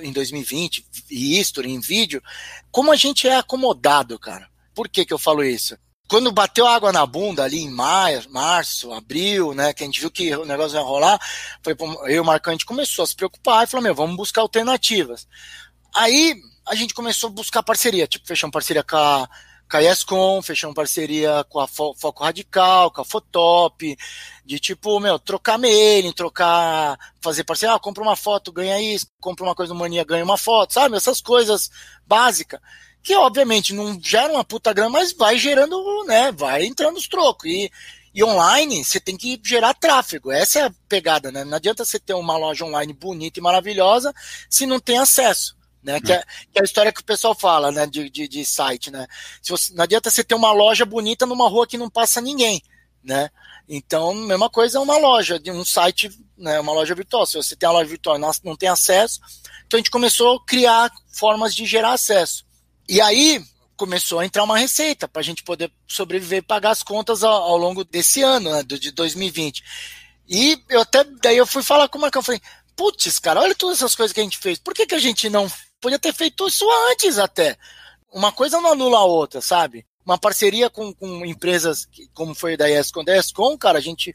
em 0.00 0.12
2020 0.12 0.86
e 1.10 1.38
history 1.38 1.70
em 1.70 1.80
vídeo, 1.80 2.22
como 2.70 2.92
a 2.92 2.96
gente 2.96 3.26
é 3.26 3.36
acomodado, 3.36 4.16
cara. 4.18 4.48
Por 4.72 4.88
que, 4.88 5.04
que 5.04 5.12
eu 5.12 5.18
falo 5.18 5.42
isso? 5.42 5.76
quando 6.10 6.32
bateu 6.32 6.66
água 6.66 6.92
na 6.92 7.06
bunda 7.06 7.44
ali 7.44 7.60
em 7.60 7.70
maio, 7.70 8.28
março, 8.30 8.92
abril, 8.92 9.54
né, 9.54 9.72
que 9.72 9.84
a 9.84 9.86
gente 9.86 10.00
viu 10.00 10.10
que 10.10 10.34
o 10.34 10.44
negócio 10.44 10.76
ia 10.76 10.82
rolar, 10.82 11.20
foi, 11.62 11.76
eu 11.78 12.08
e 12.08 12.18
o 12.18 12.24
Marcão, 12.24 12.50
a 12.50 12.54
gente 12.54 12.66
começou 12.66 13.04
a 13.04 13.06
se 13.06 13.14
preocupar 13.14 13.62
e 13.62 13.68
falou, 13.68 13.84
meu, 13.84 13.94
vamos 13.94 14.16
buscar 14.16 14.40
alternativas. 14.40 15.28
Aí 15.94 16.34
a 16.66 16.74
gente 16.74 16.94
começou 16.94 17.28
a 17.28 17.32
buscar 17.32 17.62
parceria, 17.62 18.08
tipo, 18.08 18.26
fechamos 18.26 18.52
parceria 18.52 18.82
com 18.82 18.96
a, 18.96 19.28
com 19.70 19.76
a 19.76 19.82
ESCOM, 19.82 20.42
fechamos 20.42 20.74
parceria 20.74 21.44
com 21.48 21.60
a 21.60 21.68
Foco 21.68 22.24
Radical, 22.24 22.90
com 22.90 23.02
a 23.02 23.04
Fotop, 23.04 23.96
de 24.44 24.58
tipo, 24.58 24.98
meu, 24.98 25.18
trocar 25.18 25.58
mailing, 25.58 26.12
trocar, 26.12 26.98
fazer 27.20 27.44
parceria, 27.44 27.76
ah, 27.76 27.78
compra 27.78 28.02
uma 28.02 28.16
foto, 28.16 28.50
ganha 28.50 28.80
isso, 28.82 29.06
compra 29.20 29.44
uma 29.44 29.54
coisa 29.54 29.72
no 29.72 29.78
Mania, 29.78 30.04
ganha 30.04 30.24
uma 30.24 30.36
foto, 30.36 30.74
sabe? 30.74 30.96
Essas 30.96 31.20
coisas 31.20 31.70
básicas 32.04 32.60
que 33.02 33.14
obviamente 33.14 33.72
não 33.72 33.98
gera 34.00 34.32
uma 34.32 34.44
puta 34.44 34.72
grana, 34.72 34.90
mas 34.90 35.12
vai 35.12 35.38
gerando, 35.38 36.04
né? 36.04 36.32
Vai 36.32 36.64
entrando 36.64 36.96
os 36.96 37.08
trocos. 37.08 37.48
E, 37.48 37.70
e 38.12 38.24
online, 38.24 38.84
você 38.84 38.98
tem 39.00 39.16
que 39.16 39.40
gerar 39.42 39.72
tráfego. 39.74 40.32
Essa 40.32 40.58
é 40.58 40.62
a 40.64 40.72
pegada, 40.88 41.30
né? 41.30 41.44
Não 41.44 41.56
adianta 41.56 41.84
você 41.84 41.98
ter 41.98 42.14
uma 42.14 42.36
loja 42.36 42.64
online 42.64 42.92
bonita 42.92 43.38
e 43.38 43.42
maravilhosa 43.42 44.12
se 44.48 44.66
não 44.66 44.80
tem 44.80 44.98
acesso. 44.98 45.56
Né, 45.82 45.98
que, 45.98 46.12
é, 46.12 46.22
que 46.52 46.58
é 46.58 46.60
a 46.60 46.64
história 46.64 46.92
que 46.92 47.00
o 47.00 47.04
pessoal 47.04 47.34
fala 47.34 47.72
né, 47.72 47.86
de, 47.86 48.10
de, 48.10 48.28
de 48.28 48.44
site. 48.44 48.90
Né? 48.90 49.06
Se 49.40 49.50
você, 49.50 49.72
não 49.72 49.84
adianta 49.84 50.10
você 50.10 50.22
ter 50.22 50.34
uma 50.34 50.52
loja 50.52 50.84
bonita 50.84 51.24
numa 51.24 51.48
rua 51.48 51.66
que 51.66 51.78
não 51.78 51.88
passa 51.88 52.20
ninguém. 52.20 52.62
Né? 53.02 53.30
Então, 53.72 54.12
mesma 54.12 54.50
coisa 54.50 54.78
é 54.78 54.80
uma 54.80 54.98
loja, 54.98 55.38
de 55.38 55.50
um 55.50 55.64
site, 55.64 56.10
né, 56.36 56.58
uma 56.58 56.72
loja 56.72 56.94
virtual. 56.94 57.24
Se 57.24 57.36
você 57.36 57.54
tem 57.54 57.68
a 57.68 57.72
loja 57.72 57.88
virtual 57.88 58.16
e 58.16 58.18
não, 58.18 58.56
tem 58.56 58.68
acesso, 58.68 59.20
então 59.64 59.78
a 59.78 59.80
gente 59.80 59.92
começou 59.92 60.36
a 60.36 60.44
criar 60.44 60.90
formas 61.12 61.54
de 61.54 61.64
gerar 61.64 61.92
acesso. 61.92 62.44
E 62.88 63.00
aí 63.00 63.40
começou 63.76 64.18
a 64.18 64.26
entrar 64.26 64.42
uma 64.42 64.58
receita 64.58 65.06
para 65.06 65.20
a 65.20 65.22
gente 65.22 65.44
poder 65.44 65.72
sobreviver 65.86 66.40
e 66.40 66.42
pagar 66.42 66.70
as 66.70 66.82
contas 66.82 67.22
ao, 67.22 67.32
ao 67.32 67.56
longo 67.56 67.84
desse 67.84 68.22
ano, 68.22 68.50
né, 68.50 68.62
de 68.64 68.90
2020. 68.90 69.62
E 70.28 70.60
eu 70.68 70.80
até 70.80 71.04
daí 71.04 71.36
eu 71.36 71.46
fui 71.46 71.62
falar 71.62 71.88
com 71.88 71.96
o 71.96 72.00
Marcão, 72.00 72.22
falei, 72.22 72.40
putz, 72.76 73.18
cara, 73.20 73.40
olha 73.40 73.54
todas 73.54 73.78
essas 73.78 73.94
coisas 73.94 74.12
que 74.12 74.20
a 74.20 74.24
gente 74.24 74.38
fez. 74.38 74.58
Por 74.58 74.74
que, 74.74 74.86
que 74.86 74.94
a 74.96 74.98
gente 74.98 75.30
não 75.30 75.50
podia 75.80 75.98
ter 75.98 76.12
feito 76.12 76.46
isso 76.46 76.66
antes 76.90 77.18
até? 77.18 77.56
Uma 78.12 78.32
coisa 78.32 78.60
não 78.60 78.72
anula 78.72 78.98
a 78.98 79.04
outra, 79.04 79.40
sabe? 79.40 79.86
Uma 80.04 80.18
parceria 80.18 80.68
com, 80.68 80.92
com 80.92 81.24
empresas 81.24 81.88
como 82.12 82.34
foi 82.34 82.56
da 82.56 82.68
ESCOM, 82.68 83.04
da 83.04 83.16
ESCOM, 83.16 83.56
cara, 83.56 83.78
a 83.78 83.82
gente 83.82 84.14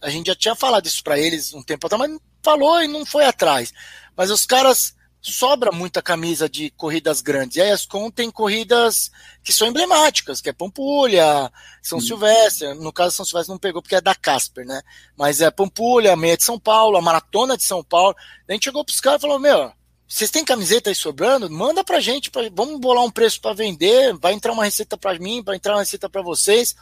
a 0.00 0.08
gente 0.10 0.28
já 0.28 0.34
tinha 0.34 0.54
falado 0.54 0.86
isso 0.86 1.02
para 1.02 1.18
eles 1.18 1.52
um 1.52 1.62
tempo 1.62 1.86
atrás, 1.86 2.00
mas 2.00 2.20
falou 2.42 2.80
e 2.82 2.86
não 2.86 3.04
foi 3.04 3.24
atrás. 3.24 3.72
Mas 4.16 4.30
os 4.30 4.46
caras 4.46 4.94
sobra 5.20 5.72
muita 5.72 6.00
camisa 6.00 6.48
de 6.48 6.70
corridas 6.70 7.20
grandes. 7.20 7.56
E 7.56 7.60
a 7.60 7.74
ESCOM 7.74 8.10
tem 8.10 8.30
corridas 8.30 9.10
que 9.42 9.52
são 9.52 9.68
emblemáticas, 9.68 10.40
que 10.40 10.48
é 10.48 10.52
Pampulha, 10.52 11.52
São 11.82 11.98
hum. 11.98 12.00
Silvestre. 12.00 12.74
No 12.74 12.92
caso, 12.92 13.16
São 13.16 13.24
Silvestre 13.24 13.52
não 13.52 13.58
pegou 13.58 13.82
porque 13.82 13.96
é 13.96 14.00
da 14.00 14.14
Casper, 14.14 14.64
né? 14.64 14.80
Mas 15.16 15.40
é 15.40 15.50
Pampulha, 15.50 16.16
Meia 16.16 16.36
de 16.36 16.44
São 16.44 16.58
Paulo, 16.58 16.96
a 16.96 17.02
Maratona 17.02 17.56
de 17.56 17.64
São 17.64 17.82
Paulo. 17.82 18.14
a 18.48 18.52
gente 18.52 18.64
chegou 18.64 18.84
pros 18.84 19.00
caras 19.00 19.18
e 19.18 19.22
falou: 19.22 19.38
Meu, 19.38 19.72
vocês 20.08 20.30
têm 20.30 20.44
camiseta 20.44 20.90
aí 20.90 20.94
sobrando? 20.94 21.50
Manda 21.50 21.84
pra 21.84 22.00
gente, 22.00 22.30
pra, 22.30 22.42
vamos 22.52 22.80
bolar 22.80 23.04
um 23.04 23.10
preço 23.10 23.40
para 23.40 23.54
vender. 23.54 24.16
Vai 24.18 24.32
entrar 24.32 24.52
uma 24.52 24.64
receita 24.64 24.96
para 24.96 25.18
mim, 25.18 25.42
vai 25.42 25.56
entrar 25.56 25.74
uma 25.74 25.80
receita 25.80 26.08
para 26.08 26.22
vocês. 26.22 26.74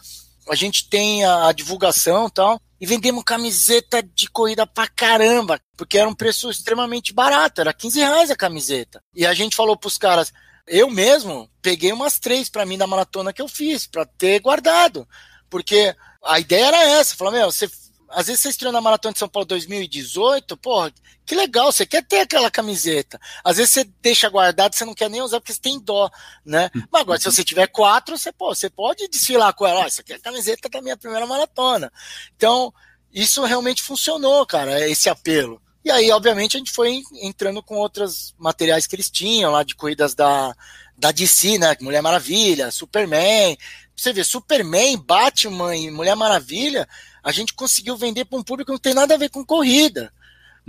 A 0.49 0.55
gente 0.55 0.89
tem 0.89 1.25
a, 1.25 1.49
a 1.49 1.53
divulgação 1.53 2.29
e 2.29 2.31
tal 2.31 2.61
e 2.81 2.87
vendemos 2.87 3.25
camiseta 3.25 4.03
de 4.03 4.29
corrida 4.29 4.67
pra 4.67 4.87
caramba, 4.87 5.61
porque 5.77 5.99
era 5.99 6.09
um 6.09 6.15
preço 6.15 6.51
extremamente 6.51 7.13
barato, 7.13 7.61
era 7.61 7.73
15 7.73 7.99
reais 7.99 8.31
a 8.31 8.37
camiseta. 8.37 9.03
E 9.15 9.27
a 9.27 9.33
gente 9.33 9.57
falou 9.57 9.77
pros 9.77 9.97
caras, 9.97 10.33
eu 10.67 10.91
mesmo 10.91 11.51
peguei 11.63 11.93
umas 11.93 12.19
três 12.19 12.49
para 12.49 12.67
mim 12.67 12.77
da 12.77 12.87
maratona 12.87 13.33
que 13.33 13.41
eu 13.41 13.49
fiz, 13.49 13.87
para 13.87 14.05
ter 14.05 14.41
guardado, 14.41 15.09
porque 15.49 15.95
a 16.25 16.39
ideia 16.39 16.67
era 16.67 16.85
essa, 16.85 17.17
falar, 17.17 17.31
meu, 17.31 17.51
você 17.51 17.69
às 18.11 18.27
vezes 18.27 18.43
você 18.43 18.49
estreou 18.51 18.73
na 18.73 18.81
Maratona 18.81 19.13
de 19.13 19.19
São 19.19 19.29
Paulo 19.29 19.47
2018, 19.47 20.57
porra, 20.57 20.93
que 21.25 21.35
legal, 21.35 21.73
você 21.73 21.85
quer 21.85 22.05
ter 22.05 22.21
aquela 22.21 22.51
camiseta. 22.51 23.21
Às 23.45 23.57
vezes 23.57 23.73
você 23.73 23.85
deixa 24.01 24.29
guardado, 24.29 24.75
você 24.75 24.85
não 24.85 24.95
quer 24.95 25.11
nem 25.11 25.23
usar 25.23 25.41
porque 25.41 25.53
você 25.53 25.61
tem 25.61 25.81
dó, 25.81 26.11
né? 26.45 26.71
Mas 26.91 27.03
agora, 27.03 27.19
se 27.19 27.25
você 27.25 27.45
tiver 27.45 27.67
quatro, 27.67 28.17
você, 28.17 28.33
pô, 28.33 28.55
você 28.55 28.71
pode 28.71 29.09
desfilar 29.09 29.53
com 29.55 29.67
ela. 29.67 29.87
essa 29.87 30.03
aqui 30.03 30.13
é 30.13 30.17
a 30.17 30.21
camiseta 30.21 30.69
da 30.69 30.81
minha 30.81 30.97
primeira 30.97 31.27
maratona. 31.27 31.93
Então, 32.37 32.73
isso 33.13 33.45
realmente 33.45 33.83
funcionou, 33.83 34.47
cara, 34.47 34.89
esse 34.89 35.09
apelo. 35.09 35.61
E 35.85 35.91
aí, 35.91 36.11
obviamente, 36.11 36.57
a 36.57 36.59
gente 36.59 36.73
foi 36.73 37.03
entrando 37.23 37.63
com 37.63 37.77
outros 37.77 38.35
materiais 38.39 38.87
que 38.87 38.97
eles 38.97 39.09
tinham 39.09 39.53
lá 39.53 39.63
de 39.63 39.75
corridas 39.75 40.15
da, 40.15 40.55
da 40.99 41.13
DC, 41.13 41.59
né? 41.59 41.77
Mulher 41.81 42.03
Maravilha, 42.03 42.71
Superman. 42.71 43.57
Você 43.95 44.13
vê, 44.13 44.23
Superman, 44.25 44.97
Batman 44.99 45.77
e 45.77 45.91
Mulher 45.91 46.17
Maravilha 46.17 46.87
a 47.27 47.33
gente 47.33 47.55
conseguiu 47.55 47.97
vender 47.97 48.25
para 48.25 48.39
um 48.39 48.43
público 48.43 48.67
que 48.67 48.73
não 48.73 48.79
tem 48.79 48.95
nada 48.95 49.15
a 49.15 49.19
ver 49.19 49.31
com 49.31 49.45
corrida. 49.45 50.13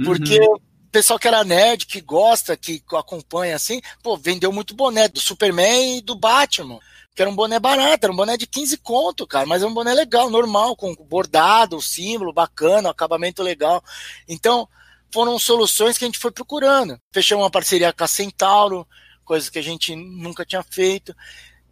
Porque 0.04 0.40
uhum. 0.40 0.56
o 0.56 0.62
pessoal 0.92 1.20
que 1.20 1.28
era 1.28 1.44
nerd, 1.44 1.86
que 1.86 2.02
gosta, 2.02 2.58
que 2.58 2.82
acompanha 2.94 3.56
assim, 3.56 3.80
pô, 4.02 4.18
vendeu 4.18 4.52
muito 4.52 4.74
boné 4.74 5.08
do 5.08 5.20
Superman 5.20 6.00
e 6.00 6.02
do 6.02 6.16
Batman. 6.16 6.80
Que 7.14 7.22
era 7.22 7.30
um 7.30 7.36
boné 7.36 7.60
barato, 7.60 8.06
era 8.06 8.12
um 8.12 8.16
boné 8.16 8.38
de 8.38 8.48
15 8.48 8.78
conto, 8.78 9.28
cara, 9.28 9.46
mas 9.46 9.62
é 9.62 9.68
um 9.68 9.74
boné 9.74 9.94
legal, 9.94 10.32
normal, 10.32 10.76
com 10.76 10.96
bordado, 10.96 11.80
símbolo 11.80 12.34
bacana, 12.34 12.90
acabamento 12.90 13.44
legal. 13.44 13.84
Então, 14.28 14.68
foram 15.14 15.38
soluções 15.38 15.96
que 15.96 16.06
a 16.06 16.08
gente 16.08 16.18
foi 16.18 16.32
procurando. 16.32 17.00
Fechamos 17.12 17.44
uma 17.44 17.52
parceria 17.52 17.94
com 17.94 18.04
a 18.04 18.08
Centauro, 18.08 18.88
coisa 19.28 19.52
que 19.52 19.60
a 19.60 19.64
gente 19.64 19.94
nunca 19.96 20.46
tinha 20.46 20.64
feito. 20.64 21.14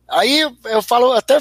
Aí 0.08 0.42
eu 0.66 0.82
falo, 0.84 1.14
até 1.14 1.38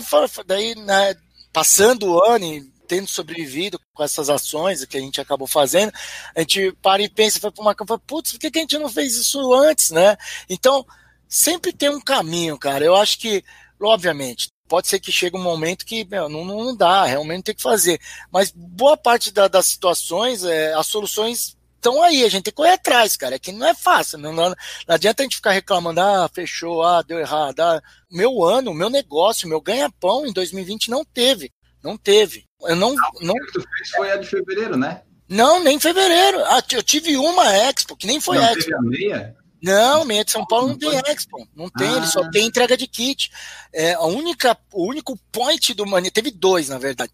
daí, 0.47 0.75
né, 0.77 1.15
passando 1.53 2.07
o 2.07 2.23
ano 2.23 2.45
e 2.45 2.75
tendo 2.87 3.09
sobrevivido 3.09 3.79
com 3.93 4.05
essas 4.05 4.31
ações 4.31 4.85
que 4.85 4.97
a 4.97 5.01
gente 5.01 5.21
acabou 5.21 5.47
fazendo, 5.47 5.93
a 6.35 6.41
gente 6.41 6.73
para 6.81 7.03
e 7.03 7.09
pensa, 7.09 7.41
vai 7.41 7.51
para 7.51 7.63
uma 7.63 7.75
campanha, 7.75 8.01
putz, 8.07 8.33
por 8.33 8.39
que 8.39 8.59
a 8.59 8.61
gente 8.61 8.79
não 8.79 8.89
fez 8.89 9.17
isso 9.17 9.53
antes, 9.53 9.91
né? 9.91 10.17
Então, 10.49 10.87
sempre 11.29 11.73
tem 11.73 11.89
um 11.89 12.01
caminho, 12.01 12.59
cara. 12.59 12.85
Eu 12.85 12.95
acho 12.95 13.19
que, 13.19 13.43
obviamente, 13.81 14.49
pode 14.69 14.87
ser 14.87 15.01
que 15.01 15.11
chegue 15.11 15.37
um 15.37 15.43
momento 15.43 15.85
que 15.85 16.05
meu, 16.05 16.29
não, 16.29 16.45
não 16.45 16.77
dá, 16.77 17.05
realmente 17.05 17.45
tem 17.45 17.55
que 17.55 17.63
fazer. 17.63 18.01
Mas 18.31 18.53
boa 18.55 18.97
parte 18.97 19.33
da, 19.33 19.49
das 19.49 19.67
situações, 19.67 20.45
é, 20.45 20.73
as 20.75 20.87
soluções 20.87 21.57
estão 21.85 22.03
aí, 22.03 22.25
a 22.25 22.29
gente 22.29 22.45
tem 22.45 22.53
que 22.53 22.57
correr 22.57 22.73
atrás, 22.73 23.17
cara. 23.17 23.35
É 23.35 23.39
que 23.39 23.53
não 23.53 23.67
é 23.67 23.75
fácil. 23.75 24.19
Não, 24.19 24.33
não, 24.33 24.49
não, 24.49 24.57
adianta 24.89 25.23
a 25.23 25.25
gente 25.25 25.37
ficar 25.37 25.53
reclamando, 25.53 26.01
ah, 26.01 26.31
fechou, 26.33 26.83
ah, 26.83 27.03
deu 27.03 27.19
errado. 27.19 27.61
Ah. 27.61 27.83
Meu 28.11 28.43
ano, 28.43 28.73
meu 28.73 28.89
negócio, 28.89 29.49
meu 29.49 29.61
ganha-pão 29.61 30.27
em 30.27 30.33
2020 30.33 30.91
não 30.91 31.05
teve. 31.05 31.53
Não 31.83 31.99
teve. 31.99 32.47
Eu 32.63 32.77
não. 32.77 32.95
não... 33.21 33.35
que 33.35 33.53
tu 33.53 33.61
fez 33.61 33.91
foi 33.95 34.11
a 34.11 34.17
de 34.17 34.27
fevereiro, 34.27 34.77
né? 34.77 35.03
Não, 35.29 35.63
nem 35.63 35.77
em 35.77 35.81
fevereiro. 35.81 36.43
Ah, 36.47 36.63
eu 36.73 36.83
tive 36.83 37.17
uma 37.17 37.55
Expo, 37.55 37.97
que 37.97 38.07
nem 38.07 38.21
foi 38.21 38.39
Não 38.39 38.45
Expo. 38.45 38.61
teve 38.65 38.75
a 38.75 38.81
meia? 38.81 39.37
Não, 39.63 40.05
meia 40.05 40.25
de 40.25 40.31
São 40.31 40.47
Paulo 40.47 40.69
não 40.69 40.77
Não 40.77 40.79
tem? 40.79 41.13
Expo. 41.13 41.49
Não 41.55 41.71
tem, 41.71 41.89
Ah. 41.89 41.97
ele 41.97 42.07
só 42.07 42.31
tem 42.31 42.47
entrega 42.47 42.77
de 42.77 42.87
kit. 42.87 43.31
É, 43.73 43.95
a 43.95 44.05
única, 44.05 44.57
o 44.73 44.87
único 44.87 45.19
point 45.31 45.73
do 45.75 45.87
Mania, 45.87 46.11
teve 46.11 46.31
dois, 46.31 46.69
na 46.69 46.79
verdade. 46.79 47.13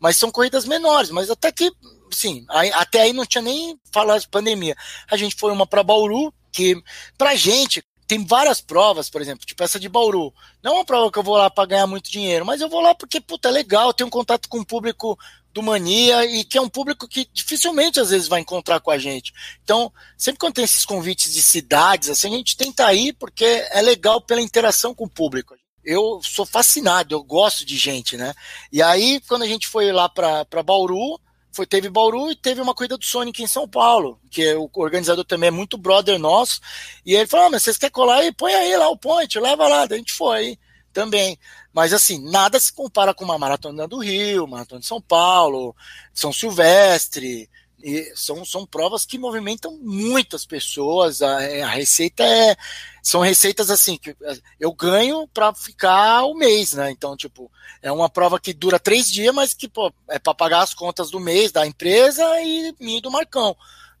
Mas 0.00 0.16
são 0.16 0.30
corridas 0.30 0.64
menores, 0.64 1.10
mas 1.10 1.30
até 1.30 1.52
que, 1.52 1.70
sim, 2.16 2.44
até 2.74 3.02
aí 3.02 3.12
não 3.12 3.26
tinha 3.26 3.42
nem 3.42 3.78
falar 3.92 4.18
de 4.18 4.28
pandemia. 4.28 4.76
A 5.10 5.16
gente 5.16 5.36
foi 5.36 5.52
uma 5.52 5.66
para 5.66 5.82
Bauru, 5.82 6.32
que 6.50 6.82
pra 7.16 7.34
gente 7.34 7.82
tem 8.06 8.26
várias 8.26 8.60
provas, 8.60 9.08
por 9.08 9.22
exemplo, 9.22 9.46
tipo 9.46 9.62
essa 9.62 9.80
de 9.80 9.88
Bauru. 9.88 10.34
Não 10.62 10.72
é 10.72 10.74
uma 10.76 10.84
prova 10.84 11.10
que 11.10 11.18
eu 11.18 11.22
vou 11.22 11.36
lá 11.36 11.48
para 11.48 11.66
ganhar 11.66 11.86
muito 11.86 12.10
dinheiro, 12.10 12.44
mas 12.44 12.60
eu 12.60 12.68
vou 12.68 12.80
lá 12.80 12.94
porque, 12.94 13.20
puta, 13.20 13.48
é 13.48 13.50
legal, 13.52 13.94
tenho 13.94 14.08
um 14.08 14.10
contato 14.10 14.48
com 14.48 14.58
o 14.58 14.66
público 14.66 15.18
do 15.50 15.62
Mania 15.62 16.24
e 16.24 16.44
que 16.44 16.58
é 16.58 16.60
um 16.60 16.68
público 16.68 17.06
que 17.06 17.28
dificilmente 17.32 18.00
às 18.00 18.10
vezes 18.10 18.28
vai 18.28 18.40
encontrar 18.40 18.80
com 18.80 18.90
a 18.90 18.98
gente. 18.98 19.32
Então, 19.62 19.92
sempre 20.16 20.40
quando 20.40 20.54
tem 20.54 20.64
esses 20.64 20.84
convites 20.84 21.32
de 21.32 21.40
cidades, 21.40 22.10
assim, 22.10 22.34
a 22.34 22.36
gente 22.36 22.56
tenta 22.56 22.92
ir 22.92 23.14
porque 23.14 23.44
é 23.44 23.80
legal 23.80 24.20
pela 24.20 24.40
interação 24.40 24.94
com 24.94 25.04
o 25.04 25.10
público. 25.10 25.54
Eu 25.84 26.20
sou 26.22 26.46
fascinado, 26.46 27.14
eu 27.14 27.22
gosto 27.22 27.64
de 27.64 27.76
gente, 27.76 28.16
né? 28.16 28.34
E 28.70 28.82
aí, 28.82 29.20
quando 29.26 29.42
a 29.42 29.48
gente 29.48 29.66
foi 29.66 29.90
lá 29.90 30.08
para 30.08 30.62
Bauru, 30.62 31.18
foi, 31.52 31.66
teve 31.66 31.90
Bauru 31.90 32.30
e 32.30 32.36
teve 32.36 32.60
uma 32.60 32.74
corrida 32.74 32.96
do 32.96 33.04
Sonic 33.04 33.42
em 33.42 33.46
São 33.46 33.68
Paulo, 33.68 34.18
que 34.30 34.54
o 34.54 34.70
organizador 34.74 35.24
também 35.24 35.48
é 35.48 35.50
muito 35.50 35.76
brother 35.76 36.18
nosso. 36.18 36.60
E 37.04 37.14
ele 37.14 37.26
falou: 37.26 37.46
ah, 37.46 37.50
mas 37.50 37.62
vocês 37.62 37.76
querem 37.76 37.92
colar 37.92 38.16
aí? 38.16 38.32
Põe 38.32 38.54
aí 38.54 38.76
lá 38.76 38.88
o 38.88 38.96
point, 38.96 39.38
leva 39.38 39.68
lá. 39.68 39.82
A 39.82 39.96
gente 39.96 40.12
foi 40.12 40.58
também. 40.92 41.38
Mas 41.72 41.92
assim, 41.92 42.22
nada 42.30 42.58
se 42.58 42.72
compara 42.72 43.14
com 43.14 43.24
uma 43.24 43.38
maratona 43.38 43.86
do 43.86 43.98
Rio, 43.98 44.46
maratona 44.46 44.80
de 44.80 44.86
São 44.86 45.00
Paulo, 45.00 45.76
São 46.12 46.32
Silvestre. 46.32 47.48
E 47.82 48.12
são, 48.14 48.44
são 48.44 48.64
provas 48.64 49.04
que 49.04 49.18
movimentam 49.18 49.78
muitas 49.82 50.46
pessoas. 50.46 51.20
A, 51.20 51.36
a 51.38 51.68
receita 51.68 52.22
é. 52.22 52.56
São 53.02 53.20
receitas 53.20 53.70
assim 53.70 53.96
que 53.96 54.16
eu 54.60 54.72
ganho 54.72 55.26
para 55.26 55.52
ficar 55.52 56.22
o 56.24 56.34
mês, 56.34 56.72
né? 56.72 56.90
Então, 56.90 57.16
tipo, 57.16 57.50
é 57.82 57.90
uma 57.90 58.08
prova 58.08 58.38
que 58.38 58.52
dura 58.52 58.78
três 58.78 59.10
dias, 59.10 59.34
mas 59.34 59.52
que 59.52 59.68
pô, 59.68 59.92
é 60.08 60.18
para 60.18 60.34
pagar 60.34 60.62
as 60.62 60.72
contas 60.72 61.10
do 61.10 61.18
mês 61.18 61.50
da 61.50 61.66
empresa 61.66 62.22
e 62.40 62.74
mim 62.78 63.00
do 63.00 63.10
Marcão. 63.10 63.56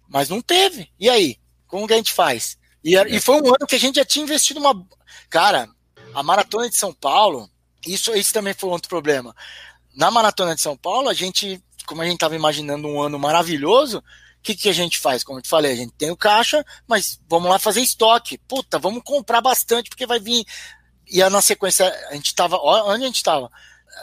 Mas 0.08 0.28
não 0.28 0.40
teve. 0.40 0.90
E 1.00 1.10
aí? 1.10 1.38
Como 1.66 1.86
que 1.86 1.94
a 1.94 1.96
gente 1.96 2.12
faz? 2.12 2.56
E, 2.84 2.94
e 2.96 3.20
foi 3.20 3.36
um 3.36 3.48
ano 3.48 3.66
que 3.66 3.76
a 3.76 3.80
gente 3.80 3.96
já 3.96 4.04
tinha 4.04 4.24
investido 4.24 4.60
uma. 4.60 4.86
Cara, 5.30 5.68
a 6.14 6.22
maratona 6.22 6.68
de 6.68 6.76
São 6.76 6.92
Paulo, 6.92 7.48
isso, 7.86 8.14
isso 8.14 8.32
também 8.32 8.54
foi 8.54 8.70
outro 8.70 8.88
problema. 8.88 9.34
Na 9.94 10.10
maratona 10.10 10.54
de 10.54 10.60
São 10.60 10.76
Paulo, 10.76 11.08
a 11.08 11.14
gente, 11.14 11.62
como 11.84 12.02
a 12.02 12.04
gente 12.04 12.14
estava 12.14 12.36
imaginando 12.36 12.88
um 12.88 13.00
ano 13.00 13.18
maravilhoso, 13.18 13.98
o 13.98 14.42
que, 14.42 14.54
que 14.54 14.68
a 14.68 14.72
gente 14.72 14.98
faz? 14.98 15.22
Como 15.22 15.38
eu 15.38 15.42
te 15.42 15.48
falei, 15.48 15.72
a 15.72 15.76
gente 15.76 15.92
tem 15.92 16.10
o 16.10 16.16
caixa, 16.16 16.64
mas 16.86 17.20
vamos 17.28 17.48
lá 17.48 17.58
fazer 17.58 17.80
estoque. 17.80 18.38
Puta, 18.38 18.78
vamos 18.78 19.02
comprar 19.04 19.40
bastante, 19.40 19.88
porque 19.88 20.06
vai 20.06 20.18
vir. 20.18 20.44
E 21.08 21.22
na 21.28 21.40
sequência, 21.40 21.86
a 22.08 22.14
gente 22.14 22.26
estava. 22.26 22.56
Onde 22.56 23.04
a 23.04 23.06
gente 23.06 23.16
estava? 23.16 23.50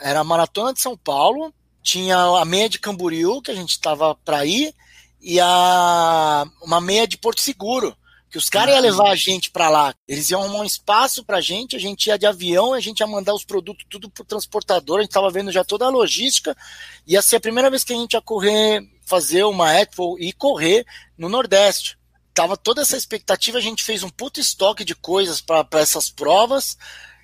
Era 0.01 0.19
a 0.21 0.23
maratona 0.23 0.73
de 0.73 0.79
São 0.79 0.95
Paulo, 0.95 1.53
tinha 1.81 2.17
a 2.17 2.45
meia 2.45 2.69
de 2.69 2.79
Camboriú, 2.79 3.41
que 3.41 3.51
a 3.51 3.55
gente 3.55 3.71
estava 3.71 4.15
para 4.15 4.45
ir, 4.45 4.73
e 5.19 5.39
a 5.39 6.45
uma 6.61 6.79
meia 6.79 7.07
de 7.07 7.17
Porto 7.17 7.41
Seguro 7.41 7.95
que 8.29 8.37
os 8.37 8.49
caras 8.49 8.75
iam 8.75 8.81
levar 8.81 9.09
a 9.09 9.15
gente 9.15 9.49
para 9.49 9.69
lá. 9.69 9.93
Eles 10.07 10.29
iam 10.29 10.43
arrumar 10.43 10.59
um 10.59 10.65
espaço 10.65 11.23
pra 11.23 11.41
gente, 11.41 11.75
a 11.75 11.79
gente 11.79 12.07
ia 12.07 12.17
de 12.17 12.25
avião, 12.25 12.73
a 12.73 12.79
gente 12.79 12.99
ia 12.99 13.07
mandar 13.07 13.33
os 13.33 13.43
produtos 13.43 13.85
tudo 13.89 14.09
pro 14.09 14.23
transportador, 14.23 14.99
a 14.99 15.01
gente 15.01 15.11
tava 15.11 15.29
vendo 15.31 15.51
já 15.51 15.63
toda 15.63 15.85
a 15.85 15.89
logística. 15.89 16.55
Ia 17.07 17.21
ser 17.21 17.37
a 17.37 17.41
primeira 17.41 17.69
vez 17.69 17.83
que 17.83 17.93
a 17.93 17.95
gente 17.95 18.13
ia 18.13 18.21
correr, 18.21 18.81
fazer 19.05 19.43
uma 19.43 19.73
Expo 19.73 20.17
e 20.19 20.31
correr 20.31 20.85
no 21.17 21.27
Nordeste. 21.27 21.97
Tava 22.33 22.55
toda 22.55 22.83
essa 22.83 22.95
expectativa, 22.95 23.57
a 23.57 23.61
gente 23.61 23.83
fez 23.83 24.03
um 24.03 24.09
puto 24.09 24.39
estoque 24.39 24.85
de 24.85 24.93
coisas 24.93 25.41
para 25.41 25.67
essas 25.73 26.09
provas 26.09 26.77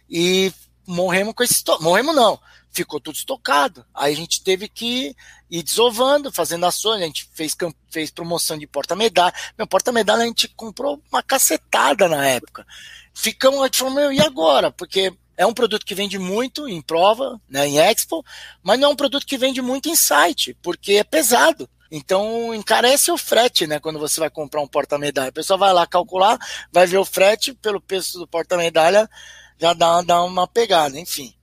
e 0.10 0.52
morremos 0.88 1.36
com 1.36 1.44
esse 1.44 1.54
estoque. 1.54 1.84
Morremos 1.84 2.16
não, 2.16 2.40
ficou 2.76 3.00
tudo 3.00 3.16
estocado. 3.16 3.86
Aí 3.94 4.14
a 4.14 4.16
gente 4.16 4.44
teve 4.44 4.68
que 4.68 5.16
ir 5.50 5.64
desovando, 5.64 6.32
fazendo 6.32 6.66
ações, 6.66 7.02
a 7.02 7.06
gente 7.06 7.30
fez, 7.34 7.56
fez 7.90 8.12
promoção 8.12 8.58
de 8.58 8.68
porta-medalha. 8.68 9.34
Meu, 9.58 9.66
porta-medalha 9.66 10.24
a 10.24 10.28
gente 10.28 10.48
comprou 10.50 11.02
uma 11.12 11.24
cacetada 11.24 12.08
na 12.10 12.28
época. 12.28 12.68
Ficamos, 13.14 13.62
a 13.62 13.66
gente 13.66 13.80
falou, 13.80 13.94
meu, 13.94 14.12
e 14.12 14.20
agora? 14.20 14.72
Porque 14.72 15.14
é 15.38 15.46
um 15.46 15.54
produto 15.54 15.86
que 15.86 15.96
vende 15.96 16.20
muito 16.20 16.68
em 16.68 16.82
prova, 16.82 17.40
né, 17.50 17.68
em 17.68 17.78
Expo, 17.78 18.24
mas 18.62 18.80
não 18.80 18.90
é 18.90 18.92
um 18.92 18.96
produto 18.96 19.26
que 19.26 19.38
vende 19.38 19.62
muito 19.62 19.88
em 19.88 19.96
site, 19.96 20.58
porque 20.62 20.94
é 20.94 21.04
pesado. 21.04 21.70
Então 21.90 22.54
encarece 22.54 23.12
o 23.12 23.18
frete, 23.18 23.68
né? 23.68 23.80
Quando 23.80 24.00
você 24.00 24.20
vai 24.20 24.30
comprar 24.30 24.62
um 24.62 24.68
porta-medalha. 24.68 25.30
A 25.30 25.34
pessoa 25.34 25.58
vai 25.58 25.72
lá 25.72 25.86
calcular, 25.86 26.38
vai 26.72 26.88
ver 26.88 26.98
o 26.98 27.06
frete 27.06 27.54
pelo 27.54 27.80
preço 27.80 28.18
do 28.18 28.28
porta-medalha, 28.28 29.10
já 29.58 29.74
dá, 29.74 30.02
dá 30.02 30.24
uma 30.24 30.48
pegada, 30.48 31.00
enfim. 31.00 31.35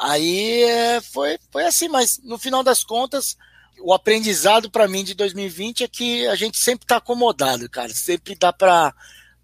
Aí 0.00 0.62
é, 0.62 1.00
foi, 1.02 1.38
foi 1.50 1.66
assim, 1.66 1.88
mas 1.88 2.18
no 2.24 2.38
final 2.38 2.62
das 2.62 2.82
contas, 2.82 3.36
o 3.82 3.92
aprendizado 3.92 4.70
para 4.70 4.88
mim 4.88 5.04
de 5.04 5.14
2020 5.14 5.84
é 5.84 5.88
que 5.88 6.26
a 6.26 6.34
gente 6.34 6.56
sempre 6.56 6.84
está 6.84 6.96
acomodado, 6.96 7.68
cara. 7.68 7.90
Sempre 7.90 8.34
dá 8.34 8.50
para 8.50 8.94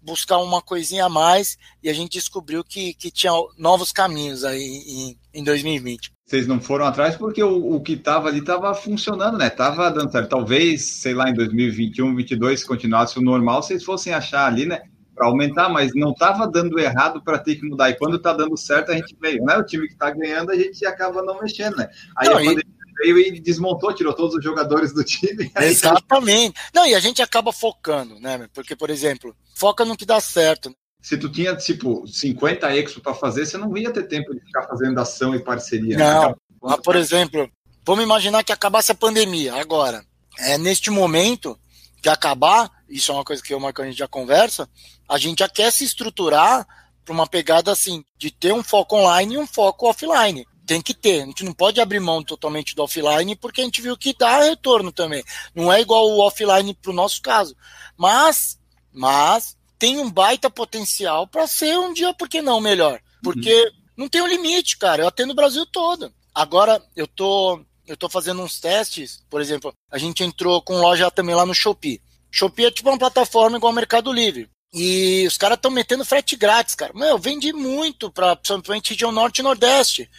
buscar 0.01 0.39
uma 0.39 0.61
coisinha 0.61 1.05
a 1.05 1.09
mais 1.09 1.57
e 1.83 1.89
a 1.89 1.93
gente 1.93 2.13
descobriu 2.13 2.63
que, 2.63 2.95
que 2.95 3.11
tinha 3.11 3.33
novos 3.57 3.91
caminhos 3.91 4.43
aí 4.43 4.63
em, 4.63 5.17
em 5.31 5.43
2020. 5.43 6.11
Vocês 6.25 6.47
não 6.47 6.59
foram 6.59 6.85
atrás 6.85 7.15
porque 7.15 7.43
o, 7.43 7.75
o 7.75 7.81
que 7.81 7.93
estava 7.93 8.27
ali 8.27 8.39
estava 8.39 8.73
funcionando, 8.73 9.37
né? 9.37 9.49
Tava 9.49 9.91
dando 9.91 10.11
certo. 10.11 10.29
Talvez, 10.29 10.81
sei 10.85 11.13
lá, 11.13 11.29
em 11.29 11.33
2021, 11.33 12.05
2022, 12.15 12.59
se 12.61 12.65
continuasse 12.65 13.19
o 13.19 13.21
normal, 13.21 13.61
vocês 13.61 13.83
fossem 13.83 14.11
achar 14.11 14.47
ali, 14.47 14.65
né? 14.65 14.81
Para 15.17 15.27
aumentar, 15.27 15.67
mas 15.67 15.95
não 15.95 16.11
estava 16.11 16.47
dando 16.47 16.79
errado 16.79 17.23
para 17.23 17.39
ter 17.39 17.55
que 17.55 17.67
mudar. 17.67 17.89
E 17.89 17.97
quando 17.97 18.17
está 18.17 18.33
dando 18.33 18.55
certo, 18.55 18.91
a 18.91 18.95
gente 18.95 19.17
veio, 19.19 19.43
né? 19.43 19.57
O 19.57 19.65
time 19.65 19.87
que 19.87 19.93
está 19.93 20.11
ganhando, 20.11 20.51
a 20.51 20.55
gente 20.55 20.85
acaba 20.85 21.23
não 21.23 21.41
mexendo, 21.41 21.75
né? 21.75 21.89
Aí 22.15 22.27
não, 22.27 22.35
a 22.35 22.37
pandemia 22.37 22.63
e... 23.03 23.13
veio 23.13 23.17
e 23.35 23.39
desmontou, 23.39 23.93
tirou 23.95 24.13
todos 24.13 24.35
os 24.35 24.43
jogadores 24.43 24.93
do 24.93 25.03
time. 25.03 25.51
Exatamente. 25.59 26.53
Não, 26.71 26.85
e 26.85 26.93
a 26.93 26.99
gente 26.99 27.19
acaba 27.19 27.51
focando, 27.51 28.19
né? 28.19 28.47
Porque, 28.53 28.75
por 28.75 28.91
exemplo, 28.91 29.35
foca 29.55 29.83
no 29.83 29.97
que 29.97 30.05
dá 30.05 30.21
certo. 30.21 30.71
Se 31.01 31.17
tu 31.17 31.29
tinha, 31.29 31.55
tipo, 31.55 32.07
50 32.07 32.75
expo 32.75 33.01
para 33.01 33.15
fazer, 33.15 33.47
você 33.47 33.57
não 33.57 33.75
ia 33.75 33.91
ter 33.91 34.03
tempo 34.03 34.35
de 34.35 34.41
ficar 34.41 34.67
fazendo 34.67 34.99
ação 34.99 35.33
e 35.33 35.43
parceria. 35.43 35.97
Não. 35.97 36.29
Né? 36.29 36.35
Mas, 36.61 36.79
por 36.81 36.95
exemplo, 36.95 37.49
vamos 37.83 38.03
imaginar 38.03 38.43
que 38.43 38.51
acabasse 38.51 38.91
a 38.91 38.95
pandemia 38.95 39.55
agora. 39.55 40.03
É, 40.37 40.57
neste 40.59 40.91
momento 40.91 41.57
que 42.01 42.09
acabar, 42.09 42.69
isso 42.89 43.11
é 43.11 43.15
uma 43.15 43.23
coisa 43.23 43.41
que 43.41 43.53
eu 43.53 43.57
e 43.57 43.59
o 43.59 43.61
Marco 43.61 43.81
a 43.81 43.85
gente 43.85 43.97
já 43.97 44.07
conversa, 44.07 44.69
a 45.07 45.17
gente 45.17 45.39
já 45.39 45.49
quer 45.49 45.71
se 45.71 45.83
estruturar 45.83 46.65
para 47.07 47.13
uma 47.13 47.25
pegada 47.25 47.71
assim, 47.71 48.03
de 48.17 48.29
ter 48.29 48.53
um 48.53 48.61
foco 48.61 48.97
online 48.97 49.35
e 49.35 49.37
um 49.37 49.47
foco 49.47 49.89
offline. 49.89 50.45
Tem 50.65 50.81
que 50.81 50.93
ter. 50.93 51.23
A 51.23 51.25
gente 51.25 51.45
não 51.45 51.53
pode 51.53 51.79
abrir 51.79 52.01
mão 52.01 52.21
totalmente 52.21 52.75
do 52.75 52.83
offline, 52.83 53.33
porque 53.37 53.61
a 53.61 53.63
gente 53.63 53.81
viu 53.81 53.95
que 53.95 54.13
dá 54.13 54.43
retorno 54.43 54.91
também. 54.91 55.23
Não 55.55 55.71
é 55.71 55.79
igual 55.79 56.05
o 56.05 56.19
offline 56.19 56.73
para 56.73 56.91
o 56.91 56.95
nosso 56.95 57.21
caso. 57.21 57.55
Mas, 57.95 58.59
mas 58.91 59.57
tem 59.79 59.99
um 59.99 60.11
baita 60.11 60.49
potencial 60.49 61.25
para 61.25 61.47
ser 61.47 61.79
um 61.79 61.93
dia, 61.93 62.13
por 62.13 62.27
que 62.27 62.41
não, 62.41 62.59
melhor? 62.59 62.99
Porque 63.23 63.53
uhum. 63.53 63.71
não 63.95 64.09
tem 64.09 64.21
um 64.21 64.27
limite, 64.27 64.77
cara. 64.77 65.03
Eu 65.03 65.07
atendo 65.07 65.31
o 65.31 65.35
Brasil 65.35 65.65
todo. 65.65 66.11
Agora, 66.35 66.83
eu 66.95 67.07
tô, 67.07 67.61
eu 67.87 67.95
tô 67.95 68.09
fazendo 68.09 68.41
uns 68.41 68.59
testes, 68.59 69.23
por 69.29 69.39
exemplo, 69.39 69.73
a 69.89 69.97
gente 69.97 70.23
entrou 70.23 70.61
com 70.61 70.81
loja 70.81 71.09
também 71.09 71.33
lá 71.33 71.45
no 71.45 71.55
Shopee. 71.55 72.01
Shopee 72.37 72.65
é 72.65 72.71
tipo 72.71 72.89
uma 72.89 72.99
plataforma 72.99 73.57
igual 73.57 73.71
ao 73.71 73.75
Mercado 73.75 74.13
Livre. 74.13 74.47
E 74.73 75.25
os 75.27 75.37
caras 75.37 75.55
estão 75.55 75.71
metendo 75.71 76.05
frete 76.05 76.35
grátis, 76.35 76.75
cara. 76.75 76.93
Meu, 76.93 77.07
eu 77.07 77.17
vendi 77.17 77.51
muito 77.51 78.11
para 78.11 78.35
principalmente 78.35 78.91
região 78.91 79.11
norte 79.11 79.39
e 79.39 79.43
nordeste. 79.43 80.09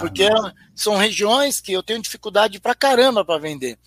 Porque 0.00 0.24
ah, 0.24 0.52
são 0.74 0.96
regiões 0.96 1.60
que 1.60 1.72
eu 1.72 1.82
tenho 1.82 2.02
dificuldade 2.02 2.58
pra 2.58 2.74
caramba 2.74 3.24
para 3.24 3.38
vender. 3.38 3.78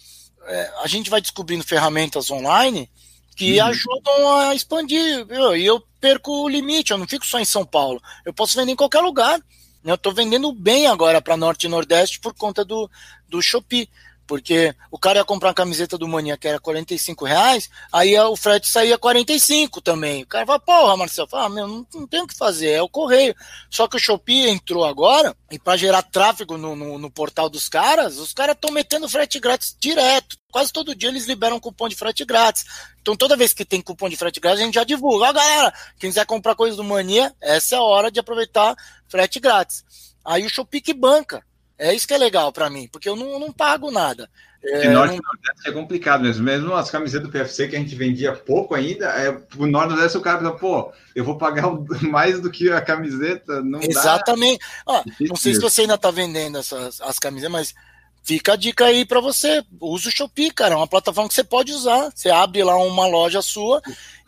É, 0.46 0.74
a 0.84 0.88
gente 0.88 1.10
vai 1.10 1.22
descobrindo 1.22 1.64
ferramentas 1.64 2.32
online 2.32 2.89
que 3.36 3.60
uhum. 3.60 3.68
ajudam 3.68 4.38
a 4.38 4.56
expandir. 4.56 5.26
Viu? 5.26 5.56
E 5.56 5.66
eu 5.66 5.84
perco 6.00 6.32
o 6.32 6.50
limite, 6.50 6.92
eu 6.92 6.98
não 6.98 7.08
fico 7.08 7.26
só 7.26 7.39
em 7.39 7.46
São 7.46 7.66
Paulo. 7.66 8.02
Eu 8.26 8.34
posso 8.34 8.58
vender 8.58 8.72
em 8.72 8.76
qualquer 8.78 9.02
lugar. 9.02 9.42
Eu 9.84 9.96
estou 9.96 10.14
vendendo 10.14 10.54
bem 10.54 10.88
agora 10.88 11.22
para 11.22 11.36
Norte 11.36 11.66
e 11.66 11.70
Nordeste 11.70 12.20
por 12.20 12.34
conta 12.34 12.64
do, 12.64 12.89
do 13.28 13.42
Shopee. 13.42 13.89
Porque 14.32 14.74
o 14.90 14.98
cara 14.98 15.20
ia 15.20 15.26
comprar 15.26 15.50
uma 15.50 15.54
camiseta 15.54 15.98
do 15.98 16.08
Mania 16.08 16.38
que 16.38 16.48
era 16.48 16.58
45 16.58 17.26
reais, 17.26 17.70
aí 17.92 18.18
o 18.18 18.38
frete 18.38 18.70
saía 18.70 18.98
45 18.98 19.82
também. 19.82 20.24
O 20.24 20.26
cara 20.26 20.46
fala, 20.46 20.58
porra, 20.58 20.96
Marcelo, 20.96 21.28
fala, 21.28 21.48
ah, 21.48 21.50
meu, 21.50 21.68
não, 21.68 21.86
não 21.94 22.08
tem 22.08 22.22
o 22.22 22.28
que 22.28 22.38
fazer, 22.38 22.70
é 22.70 22.82
o 22.82 22.88
correio. 22.88 23.36
Só 23.70 23.90
que 23.90 23.98
o 23.98 24.00
Shopee 24.00 24.48
entrou 24.48 24.86
agora, 24.86 25.36
e 25.52 25.60
para 25.60 25.76
gerar 25.76 26.02
tráfego 26.02 26.58
no, 26.58 26.78
no, 26.78 26.98
no, 26.98 27.12
portal 27.12 27.50
dos 27.50 27.68
caras, 27.68 28.20
os 28.20 28.32
caras 28.32 28.56
estão 28.56 28.72
metendo 28.72 29.10
frete 29.10 29.38
grátis 29.38 29.76
direto. 29.78 30.38
Quase 30.50 30.72
todo 30.72 30.96
dia 30.96 31.10
eles 31.10 31.28
liberam 31.28 31.60
cupom 31.60 31.90
de 31.90 31.96
frete 31.98 32.24
grátis. 32.24 32.64
Então 33.02 33.18
toda 33.18 33.36
vez 33.36 33.52
que 33.54 33.66
tem 33.66 33.82
cupom 33.82 34.08
de 34.08 34.16
frete 34.16 34.40
grátis, 34.40 34.62
a 34.62 34.66
gente 34.66 34.76
já 34.76 34.86
divulga. 34.86 35.26
Ó, 35.26 35.34
galera, 35.34 35.74
quem 36.00 36.10
quiser 36.10 36.26
comprar 36.26 36.56
coisa 36.56 36.78
do 36.78 36.86
Mania, 36.86 37.36
essa 37.42 37.76
é 37.76 37.78
a 37.78 37.84
hora 37.84 38.10
de 38.10 38.22
aproveitar 38.22 38.78
frete 39.10 39.42
grátis. 39.42 39.84
Aí 40.24 40.46
o 40.46 40.50
Shopee 40.50 40.80
que 40.80 40.94
banca 40.94 41.44
É 41.82 41.96
isso 41.96 42.08
que 42.08 42.14
é 42.14 42.18
legal 42.18 42.54
para 42.54 42.70
mim, 42.70 42.88
porque 42.92 43.10
eu 43.10 43.16
não, 43.16 43.40
não 43.40 43.52
pago 43.52 43.90
nada. 43.90 44.30
É, 44.64 44.88
norte 44.90 45.16
não... 45.16 45.24
Nordeste 45.24 45.68
é 45.68 45.72
complicado 45.72 46.22
mesmo. 46.22 46.44
Mesmo 46.44 46.76
as 46.76 46.92
camisetas 46.92 47.28
do 47.28 47.32
PFC 47.32 47.68
que 47.68 47.76
a 47.76 47.80
gente 47.80 47.96
vendia 47.96 48.34
pouco 48.34 48.76
ainda, 48.76 49.08
é, 49.08 49.36
o 49.58 49.66
Norte 49.66 49.90
Nordeste 49.90 50.16
o 50.16 50.22
cara 50.22 50.38
pensa, 50.38 50.52
pô, 50.52 50.94
eu 51.16 51.26
vou 51.26 51.40
pagar 51.40 51.72
mais 52.04 52.40
do 52.40 52.52
que 52.52 52.72
a 52.72 52.80
camiseta. 52.82 53.64
Não 53.64 53.82
Exatamente. 53.82 54.64
Ah, 54.88 55.04
não 55.22 55.36
sei 55.36 55.56
se 55.56 55.60
você 55.60 55.82
ainda 55.82 55.98
tá 55.98 56.12
vendendo 56.12 56.60
essas 56.60 57.02
as 57.02 57.18
camisetas, 57.18 57.52
mas 57.52 57.76
Fica 58.24 58.53
a 58.53 58.55
dica 58.55 58.86
aí 58.86 59.03
para 59.03 59.19
você. 59.19 59.63
Usa 59.80 60.09
o 60.09 60.11
Shopee, 60.11 60.51
cara. 60.51 60.76
É 60.76 60.78
uma 60.78 60.88
plataforma 60.88 61.28
que 61.28 61.34
você 61.34 61.43
pode 61.43 61.72
usar. 61.72 62.11
Você 62.13 62.30
abre 62.30 62.63
lá 62.63 62.78
uma 62.78 63.07
loja 63.07 63.41
sua 63.41 63.82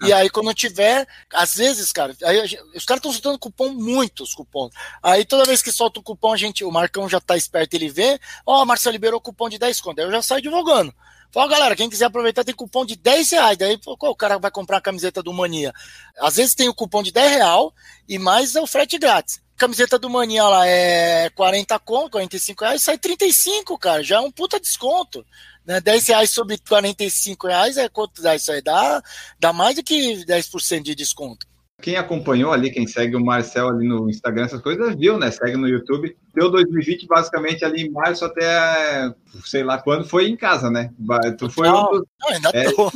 e 0.04 0.12
aí 0.12 0.30
quando 0.30 0.54
tiver, 0.54 1.08
às 1.34 1.56
vezes, 1.56 1.92
cara, 1.94 2.16
aí, 2.26 2.60
os 2.76 2.84
caras 2.84 3.00
estão 3.00 3.12
soltando 3.12 3.40
cupom, 3.40 3.70
muitos 3.70 4.34
cupons. 4.34 4.74
Aí 5.02 5.24
toda 5.24 5.46
vez 5.46 5.62
que 5.62 5.72
solta 5.72 6.00
o 6.00 6.04
cupom, 6.04 6.34
a 6.34 6.38
gente, 6.38 6.64
o 6.64 6.72
Marcão 6.72 7.08
já 7.08 7.22
tá 7.22 7.38
esperto, 7.38 7.76
ele 7.76 7.90
vê, 7.90 8.20
ó, 8.46 8.62
oh, 8.62 8.66
Marcia 8.66 8.92
liberou 8.92 9.22
cupom 9.22 9.48
de 9.48 9.58
10 9.58 9.80
conto. 9.80 10.00
Aí 10.00 10.06
eu 10.06 10.12
já 10.12 10.22
saio 10.22 10.42
divulgando. 10.42 10.94
Fala, 11.32 11.48
galera, 11.48 11.76
quem 11.76 11.90
quiser 11.90 12.06
aproveitar 12.06 12.44
tem 12.44 12.54
cupom 12.54 12.86
de 12.86 12.98
10 12.98 13.32
reais. 13.32 13.58
Daí 13.58 13.78
pô, 13.78 13.96
o 13.98 14.16
cara 14.16 14.38
vai 14.38 14.52
comprar 14.52 14.78
a 14.78 14.82
camiseta 14.82 15.24
do 15.24 15.32
Mania. 15.32 15.72
Às 16.20 16.36
vezes 16.36 16.54
tem 16.54 16.68
o 16.68 16.74
cupom 16.74 17.02
de 17.02 17.12
10 17.12 17.32
real 17.32 17.74
e 18.08 18.20
mais 18.20 18.56
é 18.56 18.62
o 18.62 18.68
frete 18.68 18.98
grátis 18.98 19.42
camiseta 19.64 19.98
do 19.98 20.10
Mania 20.10 20.44
lá 20.44 20.68
é 20.68 21.30
40 21.30 21.80
conto, 21.80 22.12
45 22.12 22.66
reais, 22.66 22.82
sai 22.82 22.98
35, 22.98 23.78
cara, 23.78 24.04
já 24.04 24.18
é 24.18 24.20
um 24.20 24.30
puta 24.30 24.60
desconto. 24.60 25.26
Né? 25.66 25.80
10 25.80 26.08
reais 26.08 26.30
sobre 26.32 26.58
45 26.58 27.48
reais 27.48 27.78
é 27.78 27.88
quanto 27.88 28.22
dá 28.22 28.36
isso 28.36 28.52
aí? 28.52 28.62
Dá, 28.62 29.02
dá 29.40 29.54
mais 29.54 29.78
do 29.78 29.84
que 29.84 30.26
10% 30.26 30.82
de 30.82 30.94
desconto. 30.94 31.48
Quem 31.82 31.96
acompanhou 31.96 32.52
ali, 32.52 32.72
quem 32.72 32.86
segue 32.86 33.16
o 33.16 33.24
Marcel 33.24 33.70
ali 33.70 33.88
no 33.88 34.10
Instagram, 34.10 34.46
essas 34.46 34.62
coisas, 34.62 34.96
viu, 34.96 35.18
né? 35.18 35.32
Segue 35.32 35.58
no 35.58 35.68
YouTube. 35.68 36.16
Deu 36.34 36.50
2020 36.52 37.08
basicamente 37.08 37.64
ali 37.64 37.84
em 37.84 37.92
março 37.92 38.24
até 38.24 39.14
sei 39.46 39.64
lá 39.64 39.78
quando 39.78 40.08
foi 40.08 40.28
em 40.28 40.38
casa, 40.38 40.70
né? 40.70 40.92
Tu 41.38 41.50
foi 41.50 41.68
não, 41.68 41.86
um 41.86 41.92
não, 41.94 42.30
ainda 42.30 42.50
é, 42.54 42.72
tô. 42.72 42.92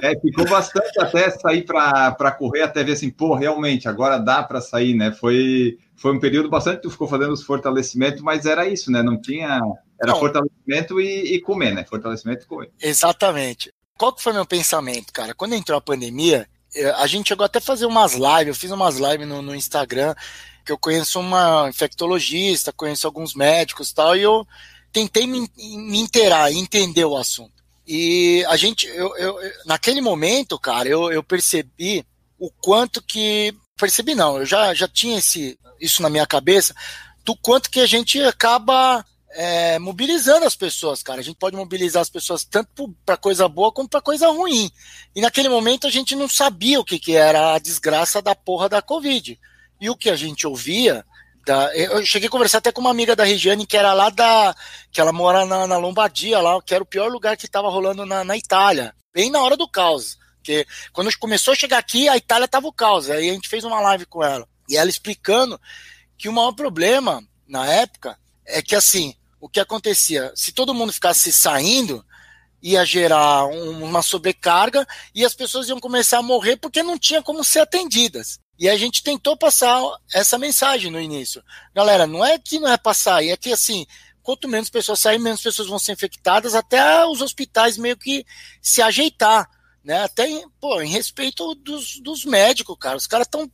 É, 0.00 0.18
ficou 0.18 0.48
bastante 0.48 1.00
até 1.00 1.30
sair 1.30 1.64
para 1.64 2.32
correr, 2.32 2.62
até 2.62 2.82
ver 2.82 2.92
assim, 2.92 3.10
pô, 3.10 3.34
realmente, 3.34 3.88
agora 3.88 4.18
dá 4.18 4.42
para 4.42 4.60
sair, 4.60 4.94
né? 4.94 5.12
Foi 5.12 5.78
foi 5.96 6.12
um 6.12 6.20
período 6.20 6.48
bastante 6.48 6.82
tu 6.82 6.90
ficou 6.90 7.08
fazendo 7.08 7.32
os 7.32 7.42
fortalecimentos, 7.42 8.20
mas 8.20 8.46
era 8.46 8.68
isso, 8.68 8.90
né? 8.90 9.02
Não 9.02 9.20
tinha. 9.20 9.60
Era 10.00 10.12
Não. 10.12 10.18
fortalecimento 10.18 11.00
e, 11.00 11.34
e, 11.34 11.40
comer, 11.40 11.72
né? 11.72 11.84
Fortalecimento 11.84 12.44
e 12.44 12.46
comer. 12.46 12.70
Exatamente. 12.80 13.72
Qual 13.96 14.12
que 14.12 14.22
foi 14.22 14.32
meu 14.32 14.44
pensamento, 14.44 15.12
cara? 15.12 15.34
Quando 15.34 15.54
entrou 15.54 15.78
a 15.78 15.80
pandemia, 15.80 16.48
eh, 16.74 16.90
a 16.96 17.06
gente 17.06 17.28
chegou 17.28 17.44
até 17.46 17.58
a 17.58 17.62
fazer 17.62 17.86
umas 17.86 18.14
lives, 18.14 18.48
eu 18.48 18.54
fiz 18.54 18.70
umas 18.72 18.96
lives 18.96 19.26
no, 19.26 19.40
no 19.40 19.54
Instagram, 19.54 20.14
que 20.64 20.72
eu 20.72 20.78
conheço 20.78 21.20
uma 21.20 21.68
infectologista, 21.68 22.72
conheço 22.72 23.06
alguns 23.06 23.34
médicos 23.34 23.90
e 23.90 23.94
tal, 23.94 24.16
e 24.16 24.22
eu 24.22 24.46
tentei 24.92 25.26
me, 25.26 25.48
me 25.56 25.98
inteirar, 25.98 26.52
entender 26.52 27.04
o 27.04 27.16
assunto. 27.16 27.52
E 27.86 28.44
a 28.48 28.56
gente, 28.56 28.86
eu, 28.88 29.16
eu, 29.16 29.38
naquele 29.66 30.00
momento, 30.00 30.58
cara, 30.58 30.88
eu, 30.88 31.12
eu 31.12 31.22
percebi 31.22 32.04
o 32.38 32.50
quanto 32.50 33.02
que 33.02 33.54
percebi 33.84 34.14
não, 34.14 34.38
eu 34.38 34.46
já, 34.46 34.72
já 34.72 34.88
tinha 34.88 35.18
esse, 35.18 35.58
isso 35.78 36.02
na 36.02 36.08
minha 36.08 36.26
cabeça, 36.26 36.74
do 37.22 37.36
quanto 37.36 37.70
que 37.70 37.80
a 37.80 37.86
gente 37.86 38.18
acaba 38.22 39.04
é, 39.30 39.78
mobilizando 39.78 40.46
as 40.46 40.56
pessoas, 40.56 41.02
cara. 41.02 41.20
A 41.20 41.22
gente 41.22 41.36
pode 41.36 41.54
mobilizar 41.54 42.00
as 42.00 42.08
pessoas 42.08 42.44
tanto 42.44 42.94
para 43.04 43.16
coisa 43.16 43.46
boa 43.46 43.70
como 43.70 43.88
para 43.88 44.00
coisa 44.00 44.28
ruim. 44.28 44.70
E 45.14 45.20
naquele 45.20 45.50
momento 45.50 45.86
a 45.86 45.90
gente 45.90 46.16
não 46.16 46.28
sabia 46.28 46.80
o 46.80 46.84
que, 46.84 46.98
que 46.98 47.14
era 47.14 47.54
a 47.54 47.58
desgraça 47.58 48.22
da 48.22 48.34
porra 48.34 48.68
da 48.68 48.80
Covid. 48.80 49.38
E 49.80 49.90
o 49.90 49.96
que 49.96 50.08
a 50.08 50.16
gente 50.16 50.46
ouvia. 50.46 51.04
Da, 51.46 51.76
eu 51.76 52.06
cheguei 52.06 52.28
a 52.28 52.30
conversar 52.30 52.58
até 52.58 52.72
com 52.72 52.80
uma 52.80 52.90
amiga 52.90 53.14
da 53.14 53.24
Regiane 53.24 53.66
que 53.66 53.76
era 53.76 53.92
lá 53.92 54.08
da. 54.08 54.56
que 54.90 54.98
ela 54.98 55.12
mora 55.12 55.44
na, 55.44 55.66
na 55.66 55.76
Lombardia, 55.76 56.40
lá, 56.40 56.62
que 56.62 56.74
era 56.74 56.82
o 56.82 56.86
pior 56.86 57.10
lugar 57.10 57.36
que 57.36 57.44
estava 57.44 57.68
rolando 57.68 58.06
na, 58.06 58.24
na 58.24 58.34
Itália, 58.34 58.94
bem 59.12 59.30
na 59.30 59.42
hora 59.42 59.56
do 59.56 59.68
caos. 59.68 60.16
Porque 60.44 60.66
quando 60.92 61.10
começou 61.18 61.52
a 61.52 61.56
chegar 61.56 61.78
aqui, 61.78 62.06
a 62.06 62.18
Itália 62.18 62.46
tava 62.46 62.68
o 62.68 62.72
caos. 62.72 63.08
Aí 63.08 63.30
a 63.30 63.32
gente 63.32 63.48
fez 63.48 63.64
uma 63.64 63.80
live 63.80 64.04
com 64.04 64.22
ela. 64.22 64.46
E 64.68 64.76
ela 64.76 64.90
explicando 64.90 65.58
que 66.18 66.28
o 66.28 66.32
maior 66.32 66.52
problema 66.52 67.26
na 67.48 67.66
época 67.66 68.18
é 68.46 68.60
que 68.60 68.76
assim, 68.76 69.14
o 69.40 69.48
que 69.48 69.58
acontecia? 69.58 70.30
Se 70.36 70.52
todo 70.52 70.74
mundo 70.74 70.92
ficasse 70.92 71.32
saindo, 71.32 72.04
ia 72.62 72.84
gerar 72.84 73.46
um, 73.46 73.84
uma 73.84 74.02
sobrecarga 74.02 74.86
e 75.14 75.24
as 75.24 75.34
pessoas 75.34 75.66
iam 75.68 75.80
começar 75.80 76.18
a 76.18 76.22
morrer 76.22 76.56
porque 76.56 76.82
não 76.82 76.98
tinha 76.98 77.22
como 77.22 77.42
ser 77.42 77.60
atendidas. 77.60 78.38
E 78.58 78.68
a 78.68 78.76
gente 78.76 79.02
tentou 79.02 79.38
passar 79.38 79.80
essa 80.12 80.38
mensagem 80.38 80.90
no 80.90 81.00
início. 81.00 81.42
Galera, 81.74 82.06
não 82.06 82.22
é 82.22 82.38
que 82.38 82.60
não 82.60 82.68
é 82.68 82.76
passar, 82.76 83.24
é 83.24 83.36
que 83.36 83.50
assim, 83.50 83.86
quanto 84.22 84.46
menos 84.46 84.68
pessoas 84.68 85.00
saírem, 85.00 85.24
menos 85.24 85.40
pessoas 85.40 85.68
vão 85.68 85.78
ser 85.78 85.92
infectadas, 85.92 86.54
até 86.54 87.04
os 87.06 87.22
hospitais 87.22 87.78
meio 87.78 87.96
que 87.96 88.26
se 88.60 88.82
ajeitar 88.82 89.48
né? 89.84 90.02
Até 90.02 90.26
em, 90.26 90.48
pô, 90.58 90.80
em 90.80 90.88
respeito 90.88 91.54
dos, 91.56 92.00
dos 92.00 92.24
médicos, 92.24 92.76
cara. 92.80 92.96
Os 92.96 93.06
caras 93.06 93.26
estão. 93.26 93.50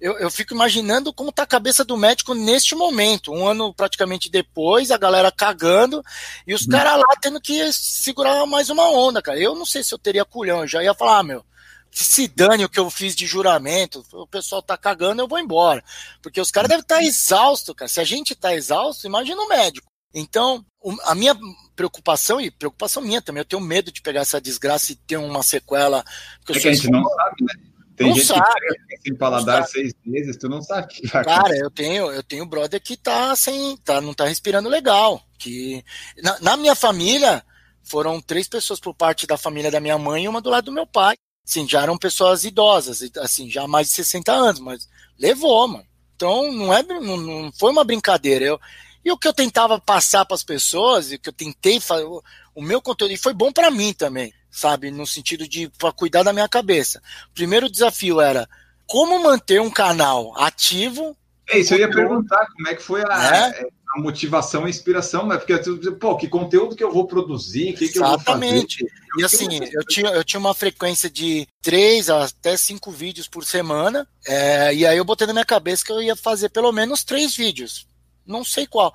Eu, 0.00 0.18
eu 0.18 0.30
fico 0.30 0.52
imaginando 0.52 1.12
como 1.12 1.30
tá 1.30 1.44
a 1.44 1.46
cabeça 1.46 1.84
do 1.84 1.96
médico 1.96 2.34
neste 2.34 2.74
momento. 2.74 3.32
Um 3.32 3.46
ano 3.46 3.72
praticamente 3.72 4.28
depois, 4.28 4.90
a 4.90 4.98
galera 4.98 5.30
cagando 5.30 6.02
e 6.46 6.52
os 6.52 6.62
uhum. 6.62 6.70
caras 6.70 6.98
lá 6.98 7.16
tendo 7.20 7.40
que 7.40 7.72
segurar 7.72 8.44
mais 8.46 8.68
uma 8.68 8.90
onda, 8.90 9.22
cara. 9.22 9.38
Eu 9.38 9.54
não 9.54 9.64
sei 9.64 9.84
se 9.84 9.94
eu 9.94 9.98
teria 9.98 10.24
culhão, 10.24 10.62
eu 10.62 10.68
já 10.68 10.82
ia 10.82 10.94
falar, 10.94 11.20
ah, 11.20 11.22
meu. 11.22 11.44
Se 11.92 12.26
dane 12.26 12.64
o 12.64 12.68
que 12.68 12.80
eu 12.80 12.90
fiz 12.90 13.14
de 13.14 13.24
juramento, 13.24 14.04
o 14.12 14.26
pessoal 14.26 14.60
tá 14.60 14.76
cagando, 14.76 15.22
eu 15.22 15.28
vou 15.28 15.38
embora. 15.38 15.84
Porque 16.20 16.40
os 16.40 16.50
caras 16.50 16.68
devem 16.68 16.82
estar 16.82 16.96
tá 16.96 17.04
exaustos, 17.04 17.72
cara. 17.76 17.88
Se 17.88 18.00
a 18.00 18.04
gente 18.04 18.34
tá 18.34 18.52
exausto, 18.52 19.06
imagina 19.06 19.40
o 19.40 19.48
médico. 19.48 19.93
Então, 20.14 20.64
a 21.02 21.14
minha 21.14 21.36
preocupação, 21.74 22.40
e 22.40 22.50
preocupação 22.50 23.02
minha 23.02 23.20
também, 23.20 23.40
eu 23.40 23.44
tenho 23.44 23.60
medo 23.60 23.90
de 23.90 24.00
pegar 24.00 24.20
essa 24.20 24.40
desgraça 24.40 24.92
e 24.92 24.96
ter 24.96 25.16
uma 25.16 25.42
sequela. 25.42 26.04
É 26.48 26.52
que 26.52 26.68
a 26.68 26.72
gente 26.72 26.88
não 26.88 27.04
sabe, 27.04 27.44
né? 27.44 27.54
Tem 27.96 28.08
não 28.08 28.14
gente 28.14 28.26
sabe. 28.26 28.44
que 28.88 28.98
sem 29.02 29.14
paladar 29.16 29.66
seis 29.66 29.92
meses, 30.04 30.36
tu 30.36 30.48
não 30.48 30.60
sabe. 30.60 31.00
Cara, 31.10 31.56
eu 31.56 31.70
tenho, 31.70 32.10
eu 32.10 32.22
tenho 32.22 32.46
brother 32.46 32.80
que 32.80 32.96
tá 32.96 33.34
sem, 33.36 33.76
tá, 33.78 34.00
não 34.00 34.12
tá 34.12 34.24
respirando 34.26 34.68
legal. 34.68 35.22
Que 35.38 35.84
na, 36.22 36.40
na, 36.40 36.56
minha 36.56 36.74
família 36.74 37.44
foram 37.82 38.20
três 38.20 38.48
pessoas 38.48 38.80
por 38.80 38.94
parte 38.94 39.26
da 39.26 39.36
família 39.36 39.70
da 39.70 39.80
minha 39.80 39.98
mãe 39.98 40.24
e 40.24 40.28
uma 40.28 40.40
do 40.40 40.50
lado 40.50 40.66
do 40.66 40.72
meu 40.72 40.86
pai. 40.86 41.16
Sim, 41.44 41.68
já 41.68 41.82
eram 41.82 41.98
pessoas 41.98 42.44
idosas, 42.44 43.02
assim, 43.18 43.50
já 43.50 43.66
mais 43.68 43.88
de 43.88 43.94
60 43.94 44.32
anos, 44.32 44.60
mas 44.60 44.88
levou, 45.18 45.68
mano. 45.68 45.86
Então 46.16 46.50
não 46.52 46.72
é, 46.72 46.82
não, 46.82 47.16
não 47.16 47.52
foi 47.52 47.70
uma 47.70 47.84
brincadeira. 47.84 48.44
Eu, 48.44 48.60
e 49.04 49.12
o 49.12 49.18
que 49.18 49.28
eu 49.28 49.34
tentava 49.34 49.78
passar 49.78 50.24
para 50.24 50.34
as 50.34 50.42
pessoas, 50.42 51.12
e 51.12 51.16
o 51.16 51.18
que 51.18 51.28
eu 51.28 51.32
tentei 51.32 51.78
fazer, 51.78 52.06
o 52.54 52.62
meu 52.62 52.80
conteúdo, 52.80 53.12
e 53.12 53.18
foi 53.18 53.34
bom 53.34 53.52
para 53.52 53.70
mim 53.70 53.92
também, 53.92 54.32
sabe? 54.50 54.90
No 54.90 55.06
sentido 55.06 55.46
de 55.46 55.68
para 55.78 55.92
cuidar 55.92 56.22
da 56.22 56.32
minha 56.32 56.48
cabeça. 56.48 57.02
O 57.30 57.34
primeiro 57.34 57.70
desafio 57.70 58.20
era 58.20 58.48
como 58.86 59.22
manter 59.22 59.60
um 59.60 59.70
canal 59.70 60.32
ativo. 60.40 61.16
É 61.50 61.58
isso, 61.58 61.74
eu 61.74 61.80
ia 61.80 61.90
perguntar 61.90 62.46
como 62.46 62.68
é 62.68 62.74
que 62.74 62.82
foi 62.82 63.02
a, 63.02 63.36
é? 63.36 63.68
a 63.94 64.00
motivação 64.00 64.62
e 64.62 64.66
a 64.66 64.70
inspiração, 64.70 65.26
né? 65.26 65.36
Porque, 65.36 65.54
pô, 66.00 66.16
que 66.16 66.26
conteúdo 66.26 66.74
que 66.74 66.82
eu 66.82 66.90
vou 66.90 67.06
produzir, 67.06 67.74
o 67.74 67.76
que, 67.76 67.88
que 67.88 67.98
eu 67.98 68.02
vou 68.02 68.18
fazer? 68.18 68.46
Exatamente. 68.46 68.86
E 69.18 69.24
assim, 69.24 69.48
eu 69.72 69.84
tinha, 69.86 70.10
eu 70.10 70.24
tinha 70.24 70.40
uma 70.40 70.54
frequência 70.54 71.10
de 71.10 71.46
três 71.60 72.08
até 72.08 72.56
cinco 72.56 72.90
vídeos 72.90 73.28
por 73.28 73.44
semana, 73.44 74.08
é, 74.26 74.74
e 74.74 74.86
aí 74.86 74.96
eu 74.96 75.04
botei 75.04 75.26
na 75.26 75.34
minha 75.34 75.44
cabeça 75.44 75.84
que 75.84 75.92
eu 75.92 76.00
ia 76.00 76.16
fazer 76.16 76.48
pelo 76.48 76.72
menos 76.72 77.04
três 77.04 77.36
vídeos 77.36 77.86
não 78.26 78.44
sei 78.44 78.66
qual. 78.66 78.94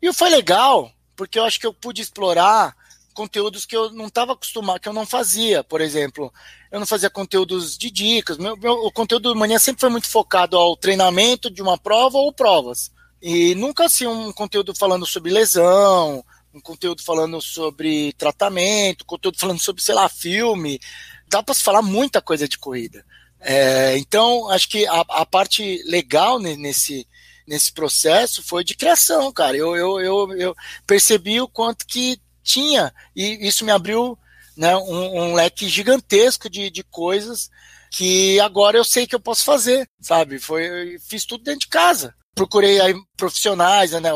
E 0.00 0.12
foi 0.12 0.30
legal, 0.30 0.90
porque 1.14 1.38
eu 1.38 1.44
acho 1.44 1.60
que 1.60 1.66
eu 1.66 1.74
pude 1.74 2.00
explorar 2.00 2.74
conteúdos 3.14 3.66
que 3.66 3.76
eu 3.76 3.90
não 3.90 4.06
estava 4.06 4.32
acostumado, 4.32 4.80
que 4.80 4.88
eu 4.88 4.92
não 4.92 5.04
fazia. 5.04 5.62
Por 5.62 5.80
exemplo, 5.80 6.32
eu 6.70 6.80
não 6.80 6.86
fazia 6.86 7.10
conteúdos 7.10 7.76
de 7.76 7.90
dicas. 7.90 8.38
Meu, 8.38 8.56
meu, 8.56 8.72
o 8.72 8.90
conteúdo 8.90 9.32
do 9.32 9.38
Mania 9.38 9.58
sempre 9.58 9.80
foi 9.80 9.90
muito 9.90 10.08
focado 10.08 10.56
ao 10.56 10.76
treinamento 10.76 11.50
de 11.50 11.60
uma 11.60 11.76
prova 11.76 12.18
ou 12.18 12.32
provas. 12.32 12.90
E 13.20 13.54
nunca 13.54 13.84
assim 13.84 14.06
um 14.06 14.32
conteúdo 14.32 14.74
falando 14.74 15.04
sobre 15.06 15.30
lesão, 15.30 16.24
um 16.54 16.60
conteúdo 16.60 17.02
falando 17.02 17.40
sobre 17.40 18.12
tratamento, 18.14 19.04
conteúdo 19.04 19.38
falando 19.38 19.58
sobre, 19.58 19.82
sei 19.82 19.94
lá, 19.94 20.08
filme. 20.08 20.80
Dá 21.28 21.42
para 21.42 21.54
se 21.54 21.62
falar 21.62 21.82
muita 21.82 22.22
coisa 22.22 22.48
de 22.48 22.58
corrida. 22.58 23.04
É, 23.38 23.96
então, 23.98 24.48
acho 24.50 24.68
que 24.68 24.86
a, 24.86 25.00
a 25.00 25.26
parte 25.26 25.82
legal 25.86 26.38
nesse, 26.38 27.06
nesse 27.50 27.72
processo 27.72 28.44
foi 28.44 28.62
de 28.62 28.76
criação, 28.76 29.32
cara. 29.32 29.56
Eu, 29.56 29.76
eu, 29.76 30.00
eu, 30.00 30.32
eu 30.34 30.56
percebi 30.86 31.40
o 31.40 31.48
quanto 31.48 31.84
que 31.84 32.20
tinha, 32.44 32.94
e 33.14 33.46
isso 33.46 33.64
me 33.64 33.72
abriu 33.72 34.16
né, 34.56 34.76
um, 34.76 35.20
um 35.20 35.34
leque 35.34 35.68
gigantesco 35.68 36.48
de, 36.48 36.70
de 36.70 36.84
coisas 36.84 37.50
que 37.90 38.38
agora 38.38 38.78
eu 38.78 38.84
sei 38.84 39.04
que 39.04 39.16
eu 39.16 39.20
posso 39.20 39.44
fazer, 39.44 39.88
sabe? 40.00 40.38
Foi, 40.38 40.96
fiz 41.00 41.24
tudo 41.24 41.42
dentro 41.42 41.62
de 41.62 41.68
casa. 41.68 42.14
Procurei 42.36 42.80
aí 42.80 42.94
profissionais 43.16 43.90
né, 43.90 44.10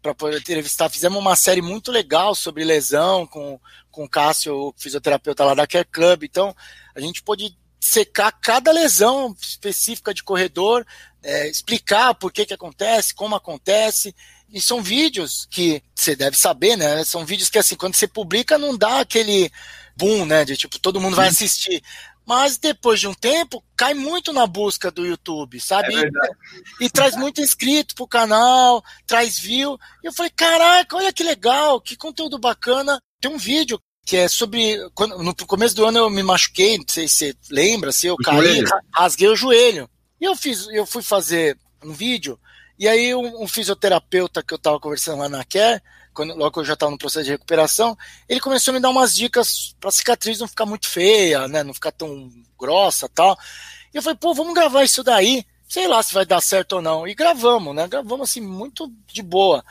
para 0.00 0.14
poder 0.14 0.38
entrevistar. 0.38 0.88
Fizemos 0.88 1.18
uma 1.18 1.34
série 1.34 1.60
muito 1.60 1.90
legal 1.90 2.36
sobre 2.36 2.62
lesão 2.62 3.26
com, 3.26 3.58
com 3.90 4.04
o 4.04 4.08
Cássio, 4.08 4.54
o 4.54 4.74
fisioterapeuta 4.78 5.44
lá 5.44 5.54
da 5.54 5.66
Care 5.66 5.88
Club. 5.90 6.22
Então, 6.22 6.54
a 6.94 7.00
gente 7.00 7.20
pôde 7.20 7.52
secar 7.80 8.30
cada 8.30 8.70
lesão 8.70 9.34
específica 9.40 10.12
de 10.12 10.22
corredor, 10.22 10.86
é, 11.22 11.48
explicar 11.48 12.14
por 12.14 12.30
que, 12.30 12.44
que 12.44 12.54
acontece, 12.54 13.14
como 13.14 13.34
acontece, 13.34 14.14
E 14.52 14.60
são 14.60 14.82
vídeos 14.82 15.46
que 15.48 15.80
você 15.94 16.16
deve 16.16 16.36
saber, 16.36 16.76
né? 16.76 17.04
São 17.04 17.24
vídeos 17.24 17.48
que, 17.48 17.58
assim, 17.58 17.76
quando 17.76 17.94
você 17.94 18.08
publica, 18.08 18.58
não 18.58 18.76
dá 18.76 18.98
aquele 18.98 19.48
boom, 19.96 20.26
né? 20.26 20.44
De 20.44 20.56
tipo, 20.56 20.76
todo 20.78 21.00
mundo 21.00 21.14
vai 21.14 21.28
assistir. 21.28 21.80
Mas 22.26 22.58
depois 22.58 23.00
de 23.00 23.08
um 23.08 23.14
tempo, 23.14 23.62
cai 23.76 23.94
muito 23.94 24.32
na 24.32 24.46
busca 24.46 24.90
do 24.90 25.06
YouTube, 25.06 25.60
sabe? 25.60 25.94
É 25.94 26.02
e, 26.80 26.86
e, 26.86 26.90
traz 26.90 27.16
muito 27.16 27.40
inscrito 27.40 27.94
pro 27.94 28.06
canal, 28.06 28.84
traz 29.06 29.38
view. 29.38 29.78
E 30.02 30.06
eu 30.06 30.12
falei, 30.12 30.30
caraca, 30.30 30.96
olha 30.96 31.12
que 31.12 31.22
legal, 31.22 31.80
que 31.80 31.96
conteúdo 31.96 32.38
bacana. 32.38 33.00
Tem 33.20 33.30
um 33.30 33.38
vídeo 33.38 33.80
que 34.10 34.16
é 34.16 34.26
sobre. 34.26 34.76
Quando, 34.92 35.22
no 35.22 35.32
começo 35.46 35.76
do 35.76 35.86
ano 35.86 35.98
eu 35.98 36.10
me 36.10 36.20
machuquei, 36.20 36.76
não 36.76 36.84
sei 36.88 37.06
se 37.06 37.14
você 37.14 37.34
lembra, 37.48 37.92
se 37.92 38.08
eu 38.08 38.14
o 38.14 38.16
caí, 38.16 38.38
joelho. 38.38 38.68
rasguei 38.92 39.28
o 39.28 39.36
joelho. 39.36 39.88
E 40.20 40.24
eu 40.24 40.34
fiz, 40.34 40.66
eu 40.72 40.84
fui 40.84 41.00
fazer 41.00 41.56
um 41.80 41.92
vídeo, 41.92 42.36
e 42.76 42.88
aí 42.88 43.14
um, 43.14 43.44
um 43.44 43.46
fisioterapeuta 43.46 44.42
que 44.42 44.52
eu 44.52 44.56
estava 44.56 44.80
conversando 44.80 45.20
lá 45.20 45.28
na 45.28 45.44
Care, 45.44 45.80
quando, 46.12 46.34
logo 46.34 46.50
que 46.50 46.58
eu 46.58 46.64
já 46.64 46.72
estava 46.72 46.90
no 46.90 46.98
processo 46.98 47.24
de 47.24 47.30
recuperação, 47.30 47.96
ele 48.28 48.40
começou 48.40 48.72
a 48.72 48.74
me 48.74 48.80
dar 48.80 48.90
umas 48.90 49.14
dicas 49.14 49.76
para 49.78 49.90
a 49.90 49.92
cicatriz 49.92 50.40
não 50.40 50.48
ficar 50.48 50.66
muito 50.66 50.88
feia, 50.88 51.46
né? 51.46 51.62
Não 51.62 51.72
ficar 51.72 51.92
tão 51.92 52.32
grossa 52.58 53.08
tal. 53.08 53.38
E 53.94 53.96
eu 53.96 54.02
falei, 54.02 54.18
pô, 54.20 54.34
vamos 54.34 54.54
gravar 54.54 54.82
isso 54.82 55.04
daí. 55.04 55.46
Sei 55.68 55.86
lá 55.86 56.02
se 56.02 56.12
vai 56.12 56.26
dar 56.26 56.40
certo 56.40 56.72
ou 56.72 56.82
não. 56.82 57.06
E 57.06 57.14
gravamos, 57.14 57.76
né? 57.76 57.86
Gravamos 57.86 58.28
assim, 58.28 58.40
muito 58.40 58.92
de 59.06 59.22
boa. 59.22 59.64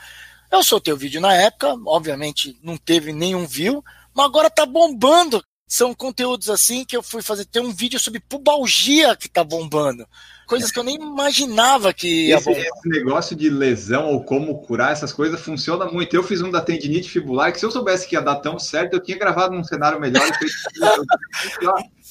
Eu 0.49 0.63
soltei 0.63 0.93
o 0.93 0.97
vídeo 0.97 1.19
na 1.19 1.33
época, 1.33 1.75
obviamente 1.85 2.57
não 2.63 2.77
teve 2.77 3.11
nenhum 3.11 3.45
view, 3.45 3.83
mas 4.13 4.25
agora 4.25 4.49
tá 4.49 4.65
bombando. 4.65 5.43
São 5.67 5.93
conteúdos 5.93 6.49
assim 6.49 6.83
que 6.83 6.97
eu 6.97 7.03
fui 7.03 7.21
fazer. 7.21 7.45
Tem 7.45 7.61
um 7.61 7.71
vídeo 7.71 7.99
sobre 7.99 8.19
pubalgia 8.19 9.15
que 9.15 9.29
tá 9.29 9.43
bombando. 9.43 10.07
Coisas 10.47 10.71
que 10.71 10.79
eu 10.79 10.83
nem 10.83 10.95
imaginava 10.95 11.93
que 11.93 12.29
ia 12.29 12.37
esse, 12.37 12.49
esse 12.49 12.89
negócio 12.89 13.35
de 13.35 13.51
lesão 13.51 14.07
ou 14.07 14.23
como 14.23 14.63
curar 14.63 14.91
essas 14.91 15.13
coisas 15.13 15.39
funciona 15.39 15.85
muito. 15.85 16.15
Eu 16.15 16.23
fiz 16.23 16.41
um 16.41 16.49
da 16.49 16.59
tendinite 16.59 17.07
fibular 17.07 17.51
que 17.51 17.59
se 17.59 17.65
eu 17.67 17.69
soubesse 17.69 18.07
que 18.07 18.15
ia 18.15 18.21
dar 18.21 18.37
tão 18.37 18.57
certo, 18.57 18.95
eu 18.95 18.99
tinha 18.99 19.15
gravado 19.15 19.55
num 19.55 19.63
cenário 19.63 19.99
melhor. 19.99 20.27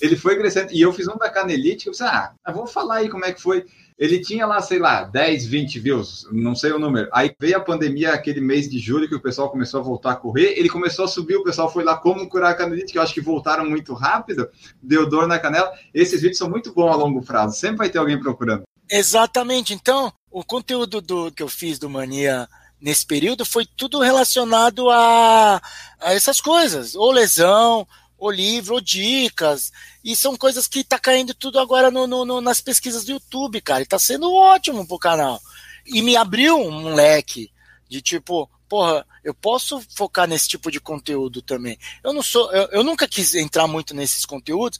ele 0.00 0.14
foi 0.14 0.36
crescendo. 0.38 0.72
E 0.72 0.80
eu 0.80 0.92
fiz 0.92 1.08
um 1.08 1.16
da 1.16 1.28
canelite, 1.28 1.88
eu 1.88 1.92
pensei, 1.92 2.06
ah, 2.06 2.32
vou 2.54 2.64
falar 2.64 2.98
aí 2.98 3.08
como 3.08 3.24
é 3.24 3.32
que 3.32 3.42
foi. 3.42 3.66
Ele 3.98 4.20
tinha 4.20 4.46
lá, 4.46 4.60
sei 4.60 4.78
lá, 4.78 5.02
10, 5.02 5.46
20 5.46 5.80
views, 5.80 6.28
não 6.30 6.54
sei 6.54 6.70
o 6.70 6.78
número. 6.78 7.08
Aí 7.12 7.34
veio 7.38 7.56
a 7.56 7.60
pandemia, 7.60 8.12
aquele 8.12 8.40
mês 8.40 8.68
de 8.68 8.78
julho, 8.78 9.08
que 9.08 9.14
o 9.14 9.20
pessoal 9.20 9.50
começou 9.50 9.80
a 9.80 9.82
voltar 9.82 10.12
a 10.12 10.16
correr. 10.16 10.54
Ele 10.56 10.68
começou 10.68 11.04
a 11.04 11.08
subir, 11.08 11.36
o 11.36 11.42
pessoal 11.42 11.72
foi 11.72 11.82
lá 11.82 11.96
como 11.96 12.28
curar 12.28 12.52
a 12.52 12.54
canelite, 12.54 12.92
que 12.92 12.98
eu 12.98 13.02
acho 13.02 13.12
que 13.12 13.20
voltaram 13.20 13.68
muito 13.68 13.92
rápido, 13.94 14.48
deu 14.80 15.08
dor 15.08 15.26
na 15.26 15.40
canela. 15.40 15.72
Esses 15.92 16.20
vídeos 16.20 16.38
são 16.38 16.48
muito 16.48 16.72
bons 16.72 16.92
a 16.92 16.96
longo 16.96 17.22
prazo, 17.22 17.58
sempre 17.58 17.78
vai 17.78 17.90
ter 17.90 17.98
alguém 17.98 18.20
procurando. 18.20 18.62
Exatamente. 18.88 19.74
Então, 19.74 20.12
o 20.30 20.44
conteúdo 20.44 21.00
do, 21.00 21.32
que 21.32 21.42
eu 21.42 21.48
fiz 21.48 21.78
do 21.78 21.90
Mania 21.90 22.48
nesse 22.80 23.04
período 23.04 23.44
foi 23.44 23.66
tudo 23.66 23.98
relacionado 23.98 24.88
a, 24.90 25.60
a 26.00 26.14
essas 26.14 26.40
coisas, 26.40 26.94
ou 26.94 27.10
lesão, 27.10 27.84
ou 28.18 28.30
livro, 28.30 28.74
ou 28.74 28.80
dicas. 28.80 29.72
E 30.02 30.16
são 30.16 30.36
coisas 30.36 30.66
que 30.66 30.82
tá 30.82 30.98
caindo 30.98 31.32
tudo 31.34 31.58
agora 31.58 31.90
no, 31.90 32.06
no, 32.06 32.24
no, 32.24 32.40
nas 32.40 32.60
pesquisas 32.60 33.04
do 33.04 33.12
YouTube, 33.12 33.60
cara. 33.60 33.82
E 33.82 33.86
tá 33.86 33.98
sendo 33.98 34.32
ótimo 34.32 34.86
pro 34.86 34.98
canal. 34.98 35.40
E 35.86 36.02
me 36.02 36.16
abriu 36.16 36.58
um 36.58 36.94
leque 36.94 37.50
de 37.88 38.02
tipo, 38.02 38.50
porra, 38.68 39.06
eu 39.24 39.32
posso 39.32 39.80
focar 39.96 40.28
nesse 40.28 40.48
tipo 40.48 40.70
de 40.70 40.80
conteúdo 40.80 41.40
também. 41.40 41.78
Eu 42.02 42.12
não 42.12 42.22
sou, 42.22 42.52
eu, 42.52 42.68
eu 42.72 42.84
nunca 42.84 43.08
quis 43.08 43.34
entrar 43.34 43.66
muito 43.66 43.94
nesses 43.94 44.26
conteúdos, 44.26 44.78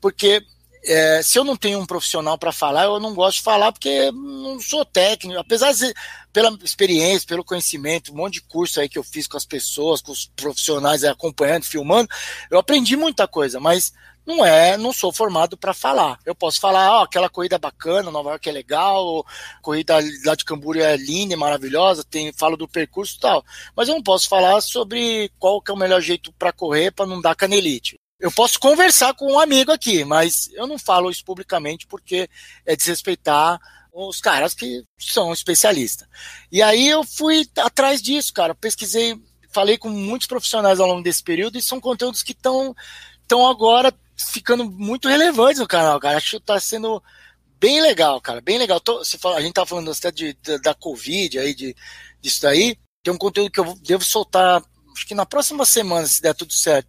porque 0.00 0.44
é, 0.84 1.22
se 1.22 1.38
eu 1.38 1.44
não 1.44 1.56
tenho 1.56 1.78
um 1.78 1.86
profissional 1.86 2.38
para 2.38 2.52
falar, 2.52 2.84
eu 2.84 3.00
não 3.00 3.14
gosto 3.14 3.38
de 3.38 3.42
falar 3.42 3.72
porque 3.72 4.10
não 4.12 4.60
sou 4.60 4.84
técnico. 4.84 5.38
Apesar 5.38 5.72
de, 5.72 5.92
pela 6.32 6.56
experiência, 6.62 7.26
pelo 7.26 7.44
conhecimento, 7.44 8.12
um 8.12 8.16
monte 8.16 8.34
de 8.34 8.42
curso 8.42 8.80
aí 8.80 8.88
que 8.88 8.98
eu 8.98 9.04
fiz 9.04 9.26
com 9.26 9.36
as 9.36 9.44
pessoas, 9.44 10.00
com 10.00 10.12
os 10.12 10.26
profissionais 10.36 11.04
acompanhando, 11.04 11.64
filmando, 11.64 12.08
eu 12.50 12.58
aprendi 12.58 12.96
muita 12.96 13.26
coisa, 13.26 13.60
mas 13.60 13.92
não 14.28 14.44
é, 14.44 14.76
não 14.76 14.92
sou 14.92 15.10
formado 15.10 15.56
para 15.56 15.72
falar. 15.72 16.18
Eu 16.24 16.34
posso 16.34 16.60
falar, 16.60 16.92
ó, 16.92 17.02
aquela 17.04 17.30
corrida 17.30 17.56
é 17.56 17.58
bacana, 17.58 18.10
Nova 18.10 18.30
York 18.30 18.46
é 18.46 18.52
legal, 18.52 19.24
corrida 19.62 19.94
lá 20.24 20.34
de 20.34 20.44
Camboriú 20.44 20.84
é 20.84 20.96
linda, 20.96 21.32
é 21.32 21.36
maravilhosa, 21.36 22.04
tem, 22.04 22.30
falo 22.34 22.56
do 22.56 22.68
percurso 22.68 23.16
e 23.16 23.20
tal. 23.20 23.44
Mas 23.74 23.88
eu 23.88 23.94
não 23.94 24.02
posso 24.02 24.28
falar 24.28 24.60
sobre 24.60 25.30
qual 25.38 25.62
que 25.62 25.70
é 25.70 25.74
o 25.74 25.78
melhor 25.78 26.02
jeito 26.02 26.30
para 26.34 26.52
correr 26.52 26.90
para 26.90 27.06
não 27.06 27.22
dar 27.22 27.34
canelite. 27.34 27.96
Eu 28.18 28.32
posso 28.32 28.58
conversar 28.58 29.14
com 29.14 29.32
um 29.32 29.38
amigo 29.38 29.70
aqui, 29.70 30.04
mas 30.04 30.50
eu 30.54 30.66
não 30.66 30.76
falo 30.76 31.10
isso 31.10 31.24
publicamente 31.24 31.86
porque 31.86 32.28
é 32.66 32.74
desrespeitar 32.74 33.60
os 33.92 34.20
caras 34.20 34.54
que 34.54 34.84
são 34.98 35.32
especialistas. 35.32 36.08
E 36.50 36.60
aí 36.60 36.88
eu 36.88 37.04
fui 37.04 37.48
atrás 37.56 38.02
disso, 38.02 38.32
cara. 38.32 38.56
Pesquisei, 38.56 39.16
falei 39.52 39.78
com 39.78 39.88
muitos 39.88 40.26
profissionais 40.26 40.80
ao 40.80 40.88
longo 40.88 41.02
desse 41.02 41.22
período 41.22 41.58
e 41.58 41.62
são 41.62 41.80
conteúdos 41.80 42.24
que 42.24 42.32
estão 42.32 42.74
agora 43.48 43.94
ficando 44.16 44.68
muito 44.68 45.08
relevantes 45.08 45.60
no 45.60 45.68
canal, 45.68 46.00
cara. 46.00 46.16
Acho 46.16 46.30
que 46.30 46.36
está 46.38 46.58
sendo 46.58 47.00
bem 47.60 47.80
legal, 47.80 48.20
cara. 48.20 48.40
Bem 48.40 48.58
legal. 48.58 48.80
Tô, 48.80 49.00
fala, 49.20 49.36
a 49.36 49.40
gente 49.40 49.54
tá 49.54 49.64
falando 49.64 49.92
até 49.92 50.10
de, 50.10 50.34
de, 50.34 50.58
da 50.58 50.74
Covid 50.74 51.38
aí, 51.38 51.54
de, 51.54 51.74
disso 52.20 52.42
daí. 52.42 52.76
Tem 53.00 53.14
um 53.14 53.18
conteúdo 53.18 53.50
que 53.50 53.60
eu 53.60 53.76
devo 53.80 54.04
soltar, 54.04 54.60
acho 54.92 55.06
que 55.06 55.14
na 55.14 55.24
próxima 55.24 55.64
semana, 55.64 56.06
se 56.06 56.20
der 56.20 56.34
tudo 56.34 56.52
certo 56.52 56.88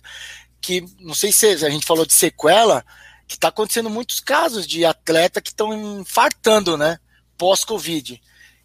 que 0.62 0.86
não 1.00 1.14
sei 1.14 1.32
se 1.32 1.48
a 1.48 1.70
gente 1.70 1.86
falou 1.86 2.06
de 2.06 2.14
sequela, 2.14 2.84
que 3.28 3.36
está 3.36 3.50
acontecendo 3.50 3.90
muitos 3.90 4.20
casos 4.20 4.66
de 4.66 4.84
atleta 4.84 5.42
que 5.42 5.50
estão 5.50 6.02
infartando, 6.02 6.76
né? 6.76 7.00
Pós-Covid. 7.38 8.22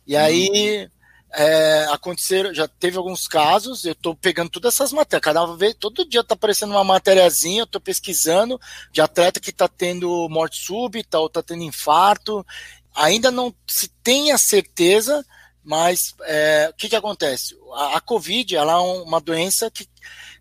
E 0.06 0.16
aí 0.16 0.88
é, 1.34 1.86
aconteceram, 1.90 2.54
já 2.54 2.68
teve 2.68 2.96
alguns 2.96 3.26
casos, 3.26 3.84
eu 3.84 3.92
estou 3.92 4.14
pegando 4.14 4.50
todas 4.50 4.74
essas 4.74 4.92
matérias, 4.92 5.24
cada 5.24 5.44
vez, 5.56 5.74
todo 5.74 6.08
dia 6.08 6.20
está 6.20 6.34
aparecendo 6.34 6.70
uma 6.70 6.84
matériazinha, 6.84 7.60
eu 7.60 7.64
estou 7.64 7.80
pesquisando 7.80 8.60
de 8.92 9.00
atleta 9.00 9.40
que 9.40 9.50
está 9.50 9.66
tendo 9.66 10.28
morte 10.28 10.64
súbita 10.64 11.18
ou 11.18 11.26
está 11.26 11.42
tendo 11.42 11.62
infarto. 11.62 12.46
Ainda 12.94 13.30
não 13.30 13.52
se 13.66 13.88
tem 14.02 14.30
a 14.30 14.38
certeza, 14.38 15.26
mas 15.64 16.14
é, 16.22 16.68
o 16.70 16.74
que, 16.74 16.88
que 16.88 16.96
acontece? 16.96 17.56
A, 17.74 17.96
a 17.96 18.00
Covid 18.00 18.54
ela 18.54 18.74
é 18.74 18.76
uma 18.76 19.20
doença 19.20 19.70
que 19.70 19.88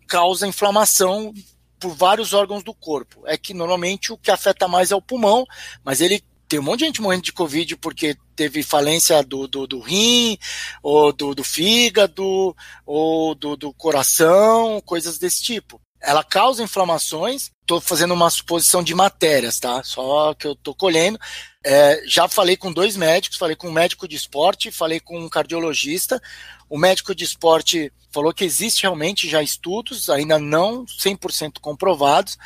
causa 0.06 0.46
inflamação 0.46 1.32
por 1.78 1.94
vários 1.94 2.32
órgãos 2.32 2.62
do 2.62 2.74
corpo. 2.74 3.22
É 3.26 3.36
que 3.36 3.52
normalmente 3.52 4.12
o 4.12 4.18
que 4.18 4.30
afeta 4.30 4.68
mais 4.68 4.90
é 4.90 4.96
o 4.96 5.02
pulmão, 5.02 5.44
mas 5.84 6.00
ele 6.00 6.22
tem 6.48 6.58
um 6.58 6.62
monte 6.62 6.80
de 6.80 6.86
gente 6.86 7.02
morrendo 7.02 7.22
de 7.24 7.32
Covid 7.32 7.76
porque 7.76 8.16
teve 8.36 8.62
falência 8.62 9.22
do, 9.22 9.48
do, 9.48 9.66
do 9.66 9.80
rim, 9.80 10.38
ou 10.82 11.12
do, 11.12 11.34
do 11.34 11.42
fígado, 11.42 12.54
ou 12.86 13.34
do, 13.34 13.56
do 13.56 13.72
coração, 13.72 14.80
coisas 14.84 15.18
desse 15.18 15.42
tipo. 15.42 15.80
Ela 16.00 16.22
causa 16.22 16.62
inflamações. 16.62 17.50
Estou 17.64 17.80
fazendo 17.80 18.12
uma 18.12 18.28
suposição 18.28 18.82
de 18.82 18.94
matérias, 18.94 19.58
tá? 19.58 19.82
Só 19.82 20.34
que 20.34 20.46
eu 20.46 20.52
estou 20.52 20.74
colhendo. 20.74 21.18
É, 21.64 22.02
já 22.06 22.28
falei 22.28 22.58
com 22.58 22.70
dois 22.70 22.94
médicos, 22.94 23.38
falei 23.38 23.56
com 23.56 23.68
um 23.68 23.72
médico 23.72 24.06
de 24.06 24.14
esporte, 24.14 24.70
falei 24.70 25.00
com 25.00 25.18
um 25.18 25.30
cardiologista. 25.30 26.20
O 26.68 26.76
médico 26.76 27.14
de 27.14 27.24
esporte 27.24 27.90
falou 28.12 28.34
que 28.34 28.44
existe 28.44 28.82
realmente 28.82 29.26
já 29.26 29.42
estudos, 29.42 30.10
ainda 30.10 30.38
não 30.38 30.84
100% 30.84 31.54
comprovados, 31.58 32.36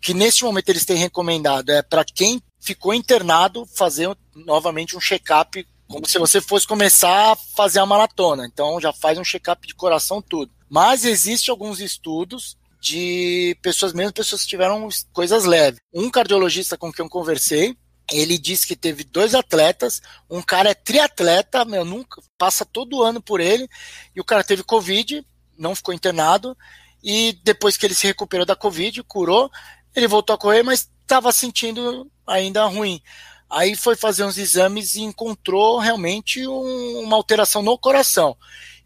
que 0.00 0.14
neste 0.14 0.44
momento 0.44 0.68
eles 0.68 0.84
têm 0.84 0.96
recomendado 0.96 1.70
é 1.70 1.82
para 1.82 2.04
quem 2.04 2.40
ficou 2.60 2.94
internado 2.94 3.66
fazer 3.66 4.08
novamente 4.36 4.96
um 4.96 5.00
check-up, 5.00 5.66
como 5.88 6.06
se 6.06 6.16
você 6.16 6.40
fosse 6.40 6.64
começar 6.64 7.32
a 7.32 7.36
fazer 7.36 7.80
a 7.80 7.86
maratona. 7.86 8.46
Então 8.46 8.80
já 8.80 8.92
faz 8.92 9.18
um 9.18 9.24
check-up 9.24 9.66
de 9.66 9.74
coração 9.74 10.22
tudo. 10.22 10.52
Mas 10.68 11.04
existe 11.04 11.50
alguns 11.50 11.80
estudos 11.80 12.56
de 12.80 13.56
pessoas, 13.62 13.92
mesmo 13.92 14.12
pessoas 14.12 14.42
que 14.42 14.48
tiveram 14.48 14.88
coisas 15.12 15.44
leves. 15.44 15.80
Um 15.92 16.10
cardiologista 16.10 16.78
com 16.78 16.92
quem 16.92 17.04
eu 17.04 17.10
conversei, 17.10 17.76
ele 18.10 18.38
disse 18.38 18.66
que 18.66 18.74
teve 18.74 19.04
dois 19.04 19.34
atletas, 19.34 20.00
um 20.28 20.42
cara 20.42 20.70
é 20.70 20.74
triatleta, 20.74 21.64
meu, 21.64 21.84
nunca 21.84 22.20
passa 22.38 22.64
todo 22.64 23.02
ano 23.02 23.20
por 23.20 23.40
ele, 23.40 23.68
e 24.16 24.20
o 24.20 24.24
cara 24.24 24.42
teve 24.42 24.64
Covid, 24.64 25.24
não 25.58 25.76
ficou 25.76 25.94
internado, 25.94 26.56
e 27.02 27.38
depois 27.44 27.76
que 27.76 27.86
ele 27.86 27.94
se 27.94 28.06
recuperou 28.06 28.46
da 28.46 28.56
Covid, 28.56 29.02
curou, 29.04 29.50
ele 29.94 30.08
voltou 30.08 30.34
a 30.34 30.38
correr, 30.38 30.62
mas 30.62 30.88
estava 31.02 31.30
sentindo 31.32 32.10
ainda 32.26 32.64
ruim. 32.64 33.00
Aí 33.48 33.74
foi 33.74 33.96
fazer 33.96 34.24
uns 34.24 34.38
exames 34.38 34.94
e 34.94 35.02
encontrou 35.02 35.78
realmente 35.78 36.46
um, 36.46 37.00
uma 37.00 37.16
alteração 37.16 37.62
no 37.62 37.76
coração. 37.76 38.36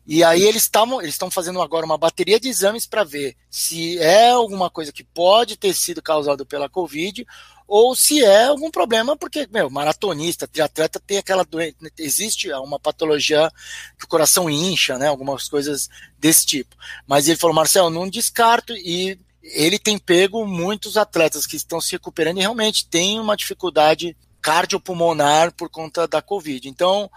E 0.06 0.22
aí 0.22 0.42
eles 0.42 0.62
estavam, 0.62 1.00
eles 1.00 1.14
estão 1.14 1.30
fazendo 1.30 1.62
agora 1.62 1.86
uma 1.86 1.96
bateria 1.96 2.38
de 2.38 2.48
exames 2.48 2.86
para 2.86 3.04
ver 3.04 3.36
se 3.50 3.98
é 3.98 4.30
alguma 4.30 4.68
coisa 4.68 4.92
que 4.92 5.02
pode 5.02 5.56
ter 5.56 5.72
sido 5.74 6.02
causado 6.02 6.44
pela 6.44 6.68
Covid 6.68 7.26
ou 7.66 7.96
se 7.96 8.22
é 8.22 8.44
algum 8.44 8.70
problema, 8.70 9.16
porque, 9.16 9.48
meu, 9.50 9.70
maratonista, 9.70 10.46
triatleta 10.46 11.00
tem 11.00 11.16
aquela 11.16 11.44
doença, 11.44 11.76
existe 11.98 12.52
uma 12.52 12.78
patologia 12.78 13.50
que 13.98 14.04
o 14.04 14.08
coração 14.08 14.50
incha, 14.50 14.98
né, 14.98 15.08
algumas 15.08 15.48
coisas 15.48 15.88
desse 16.18 16.44
tipo. 16.44 16.76
Mas 17.06 17.26
ele 17.26 17.38
falou, 17.38 17.56
Marcelo, 17.56 17.88
não 17.88 18.08
descarto, 18.08 18.74
e 18.74 19.18
ele 19.42 19.78
tem 19.78 19.98
pego 19.98 20.46
muitos 20.46 20.96
atletas 20.98 21.46
que 21.46 21.56
estão 21.56 21.80
se 21.80 21.92
recuperando 21.92 22.38
e 22.38 22.42
realmente 22.42 22.86
tem 22.86 23.18
uma 23.18 23.36
dificuldade 23.36 24.16
cardiopulmonar 24.42 25.52
por 25.52 25.70
conta 25.70 26.06
da 26.06 26.20
Covid. 26.20 26.68
Então, 26.68 27.10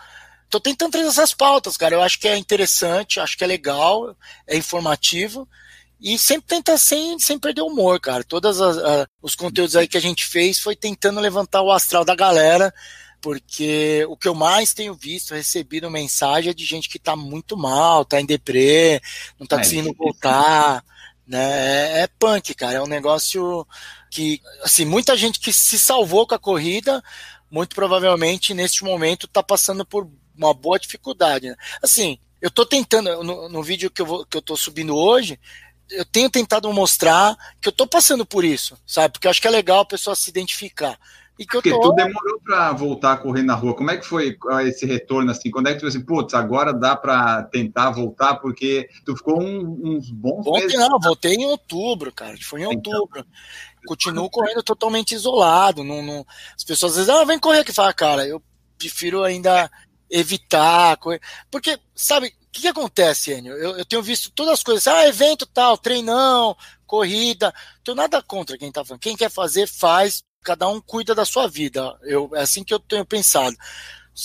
tô 0.50 0.60
tentando 0.60 0.92
trazer 0.92 1.08
essas 1.08 1.34
pautas, 1.34 1.78
cara. 1.78 1.96
Eu 1.96 2.02
acho 2.02 2.20
que 2.20 2.28
é 2.28 2.38
interessante, 2.38 3.20
acho 3.20 3.38
que 3.38 3.44
é 3.44 3.48
legal, 3.48 4.16
é 4.46 4.58
informativo. 4.58 5.48
E 6.00 6.18
sempre 6.18 6.48
tenta 6.48 6.78
sem, 6.78 7.18
sem 7.20 7.40
perder 7.40 7.62
o 7.62 7.68
humor, 7.68 8.00
cara. 8.00 8.24
Todos 8.24 8.60
os 9.22 9.36
conteúdos 9.36 9.76
aí 9.76 9.88
que 9.88 9.98
a 9.98 10.02
gente 10.02 10.26
fez 10.26 10.60
foi 10.60 10.76
tentando 10.76 11.20
levantar 11.20 11.62
o 11.62 11.72
astral 11.72 12.06
da 12.06 12.16
galera, 12.16 12.74
porque 13.20 14.06
o 14.08 14.16
que 14.16 14.28
eu 14.28 14.36
mais 14.36 14.74
tenho 14.74 14.94
visto, 14.94 15.34
recebido 15.34 15.90
mensagem 15.90 16.52
é 16.52 16.54
de 16.54 16.64
gente 16.66 16.88
que 16.88 17.00
tá 17.00 17.16
muito 17.16 17.58
mal, 17.58 18.06
tá 18.06 18.22
em 18.22 18.26
deprê, 18.26 19.02
não 19.40 19.48
tá 19.48 19.56
é, 19.56 19.60
conseguindo 19.60 19.94
voltar, 19.98 20.84
né? 21.26 22.00
É, 22.00 22.02
é 22.04 22.08
punk, 22.20 22.54
cara. 22.54 22.78
É 22.78 22.82
um 22.82 22.88
negócio 22.88 23.66
que, 24.12 24.40
assim, 24.64 24.86
muita 24.86 25.18
gente 25.18 25.40
que 25.40 25.52
se 25.52 25.80
salvou 25.80 26.28
com 26.28 26.36
a 26.36 26.40
corrida, 26.40 27.04
muito 27.50 27.76
provavelmente 27.76 28.54
neste 28.54 28.84
momento 28.84 29.28
tá 29.28 29.42
passando 29.42 29.84
por 29.84 30.08
uma 30.38 30.54
boa 30.54 30.80
dificuldade. 30.80 31.50
Né? 31.50 31.56
Assim, 31.82 32.18
eu 32.42 32.52
tô 32.52 32.66
tentando, 32.66 33.24
no, 33.24 33.50
no 33.50 33.64
vídeo 33.64 33.90
que 33.90 34.02
eu, 34.02 34.06
vou, 34.06 34.26
que 34.26 34.38
eu 34.38 34.42
tô 34.42 34.56
subindo 34.56 34.96
hoje, 34.96 35.40
eu 35.92 36.06
tenho 36.06 36.30
tentado 36.30 36.72
mostrar 36.72 37.36
que 37.62 37.70
eu 37.70 37.72
tô 37.72 37.88
passando 37.88 38.26
por 38.26 38.44
isso, 38.44 38.78
sabe? 38.86 39.14
Porque 39.14 39.28
eu 39.28 39.32
acho 39.32 39.42
que 39.42 39.48
é 39.48 39.52
legal 39.52 39.80
a 39.80 39.86
pessoa 39.86 40.16
se 40.16 40.30
identificar. 40.30 41.00
E 41.40 41.46
que 41.46 41.52
Porque 41.52 41.70
tô... 41.70 41.80
tu 41.80 41.92
demorou 41.94 42.42
para 42.44 42.72
voltar 42.74 43.14
a 43.14 43.18
correr 43.18 43.44
na 43.44 43.54
rua. 43.54 43.76
Como 43.76 43.92
é 43.92 43.98
que 43.98 44.06
foi 44.06 44.36
esse 44.64 44.88
retorno 44.88 45.30
assim? 45.30 45.52
Quando 45.52 45.68
é 45.68 45.74
que 45.74 45.80
tu 45.80 45.86
assim, 45.86 46.02
putz, 46.02 46.34
agora 46.34 46.74
dá 46.74 46.96
para 46.96 47.44
tentar 47.44 47.92
voltar? 47.92 48.36
Porque 48.36 48.90
tu 49.06 49.16
ficou 49.16 49.40
um, 49.40 49.80
uns 49.84 50.10
bons 50.10 50.48
Ontem, 50.48 50.64
meses. 50.64 50.80
Não, 50.80 51.00
voltei 51.00 51.36
em 51.36 51.46
outubro, 51.46 52.12
cara. 52.12 52.36
Foi 52.42 52.62
em 52.62 52.74
então. 52.74 52.92
outubro. 52.92 53.24
Continuo 53.86 54.30
correndo 54.32 54.64
totalmente 54.64 55.14
isolado. 55.14 55.84
Não, 55.84 56.02
não... 56.02 56.26
As 56.56 56.64
pessoas 56.64 56.96
dizem, 56.96 57.14
ah, 57.14 57.24
vem 57.24 57.38
correr 57.38 57.60
aqui. 57.60 57.72
Fala, 57.72 57.94
cara, 57.94 58.28
eu 58.28 58.42
prefiro 58.78 59.24
ainda 59.24 59.70
evitar. 60.10 60.98
Porque, 61.50 61.80
sabe, 61.96 62.34
que, 62.58 62.62
que 62.62 62.68
acontece, 62.68 63.34
Enio? 63.34 63.54
Eu, 63.54 63.78
eu, 63.78 63.86
tenho 63.86 64.02
visto 64.02 64.32
todas 64.32 64.54
as 64.54 64.64
coisas, 64.64 64.88
ah, 64.88 65.08
evento 65.08 65.46
tal, 65.46 65.78
treinão, 65.78 66.58
corrida. 66.86 67.54
Tô 67.84 67.94
nada 67.94 68.22
contra 68.22 68.58
quem 68.58 68.72
tá 68.72 68.84
falando. 68.84 69.02
Quem 69.02 69.16
quer 69.16 69.30
fazer, 69.30 69.68
faz. 69.68 70.24
Cada 70.44 70.68
um 70.68 70.82
cuida 70.82 71.14
da 71.14 71.26
sua 71.26 71.48
vida. 71.48 71.98
Eu, 72.04 72.30
é 72.34 72.42
assim 72.42 72.64
que 72.64 72.74
eu 72.74 72.80
tenho 72.80 73.06
pensado. 73.06 73.56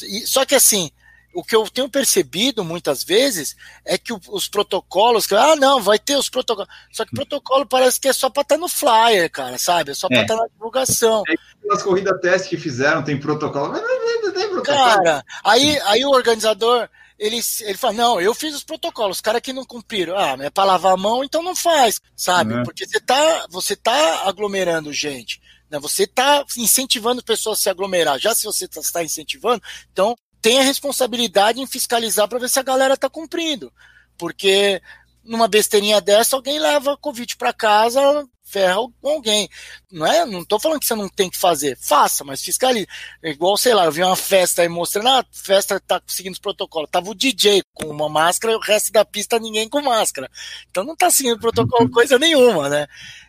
E, 0.02 0.26
só 0.26 0.44
que 0.44 0.54
assim, 0.54 0.90
o 1.34 1.42
que 1.42 1.56
eu 1.56 1.68
tenho 1.68 1.88
percebido 1.88 2.64
muitas 2.64 3.02
vezes 3.02 3.56
é 3.84 3.96
que 3.96 4.12
os 4.12 4.48
protocolos, 4.48 5.26
que, 5.26 5.34
ah, 5.34 5.56
não, 5.56 5.80
vai 5.80 5.98
ter 5.98 6.16
os 6.16 6.28
protocolos. 6.28 6.70
Só 6.92 7.04
que 7.04 7.14
protocolo 7.14 7.66
parece 7.66 8.00
que 8.00 8.08
é 8.08 8.12
só 8.12 8.28
para 8.28 8.42
estar 8.42 8.54
tá 8.56 8.60
no 8.60 8.68
flyer, 8.68 9.30
cara, 9.30 9.58
sabe? 9.58 9.92
É 9.92 9.94
só 9.94 10.08
para 10.08 10.22
estar 10.22 10.34
é. 10.34 10.36
tá 10.36 10.42
na 10.42 10.48
divulgação. 10.48 11.22
É, 11.28 11.72
as 11.72 11.82
corridas 11.82 12.20
teste 12.20 12.48
que 12.50 12.56
fizeram 12.56 13.02
tem 13.02 13.18
protocolo, 13.18 13.72
mas 13.72 13.82
não, 13.82 14.22
não 14.22 14.32
tem 14.32 14.48
protocolo. 14.48 14.62
Cara, 14.62 15.24
aí, 15.42 15.78
aí 15.80 16.04
o 16.04 16.10
organizador 16.10 16.88
ele, 17.18 17.40
ele 17.60 17.78
fala, 17.78 17.94
não, 17.94 18.20
eu 18.20 18.34
fiz 18.34 18.54
os 18.54 18.64
protocolos, 18.64 19.18
os 19.18 19.20
caras 19.20 19.40
que 19.40 19.52
não 19.52 19.64
cumpriram, 19.64 20.16
ah, 20.18 20.36
é 20.40 20.50
para 20.50 20.64
lavar 20.64 20.94
a 20.94 20.96
mão, 20.96 21.22
então 21.22 21.42
não 21.42 21.54
faz, 21.54 22.00
sabe? 22.16 22.54
Uhum. 22.54 22.62
Porque 22.64 22.84
você 22.84 23.00
tá, 23.00 23.46
você 23.48 23.76
tá 23.76 24.22
aglomerando 24.26 24.92
gente, 24.92 25.40
né? 25.70 25.78
Você 25.78 26.04
tá 26.04 26.44
incentivando 26.56 27.22
pessoas 27.22 27.60
a 27.60 27.62
se 27.62 27.70
aglomerar. 27.70 28.18
Já 28.18 28.34
se 28.34 28.44
você 28.44 28.64
está 28.64 28.80
tá 28.92 29.04
incentivando, 29.04 29.62
então 29.92 30.16
tem 30.42 30.58
a 30.58 30.64
responsabilidade 30.64 31.60
em 31.60 31.66
fiscalizar 31.66 32.28
para 32.28 32.40
ver 32.40 32.50
se 32.50 32.58
a 32.58 32.64
galera 32.64 32.96
tá 32.96 33.08
cumprindo. 33.08 33.72
Porque 34.18 34.82
numa 35.24 35.46
besteirinha 35.46 36.00
dessa, 36.00 36.34
alguém 36.34 36.58
leva 36.58 36.96
Covid 36.96 37.36
para 37.36 37.52
casa, 37.52 38.28
ferra 38.42 38.76
com 39.00 39.08
alguém. 39.08 39.48
Não 39.90 40.04
é? 40.04 40.26
Não 40.26 40.44
tô 40.44 40.58
falando 40.58 40.80
que 40.80 40.86
você 40.86 40.94
não 40.94 41.08
tem 41.08 41.30
que 41.30 41.38
fazer. 41.38 41.78
Faça, 41.80 42.24
mas 42.24 42.42
fiscalize. 42.42 42.86
É 43.22 43.30
igual, 43.30 43.56
sei 43.56 43.72
lá, 43.72 43.84
eu 43.84 43.92
vi 43.92 44.02
uma 44.02 44.16
festa 44.16 44.62
aí 44.62 44.68
mostrando, 44.68 45.08
ah, 45.08 45.20
a 45.20 45.26
festa 45.32 45.80
tá 45.80 46.02
seguindo 46.06 46.34
os 46.34 46.40
protocolos. 46.40 46.90
Tava 46.90 47.08
o 47.08 47.14
DJ 47.14 47.62
com 47.72 47.86
uma 47.86 48.08
máscara 48.08 48.52
e 48.52 48.56
o 48.56 48.60
resto 48.60 48.92
da 48.92 49.04
pista 49.04 49.38
ninguém 49.38 49.68
com 49.68 49.80
máscara. 49.80 50.28
Então 50.70 50.84
não 50.84 50.96
tá 50.96 51.10
seguindo 51.10 51.38
protocolo 51.38 51.88
coisa 51.90 52.18
nenhuma, 52.18 52.68
né? 52.68 52.86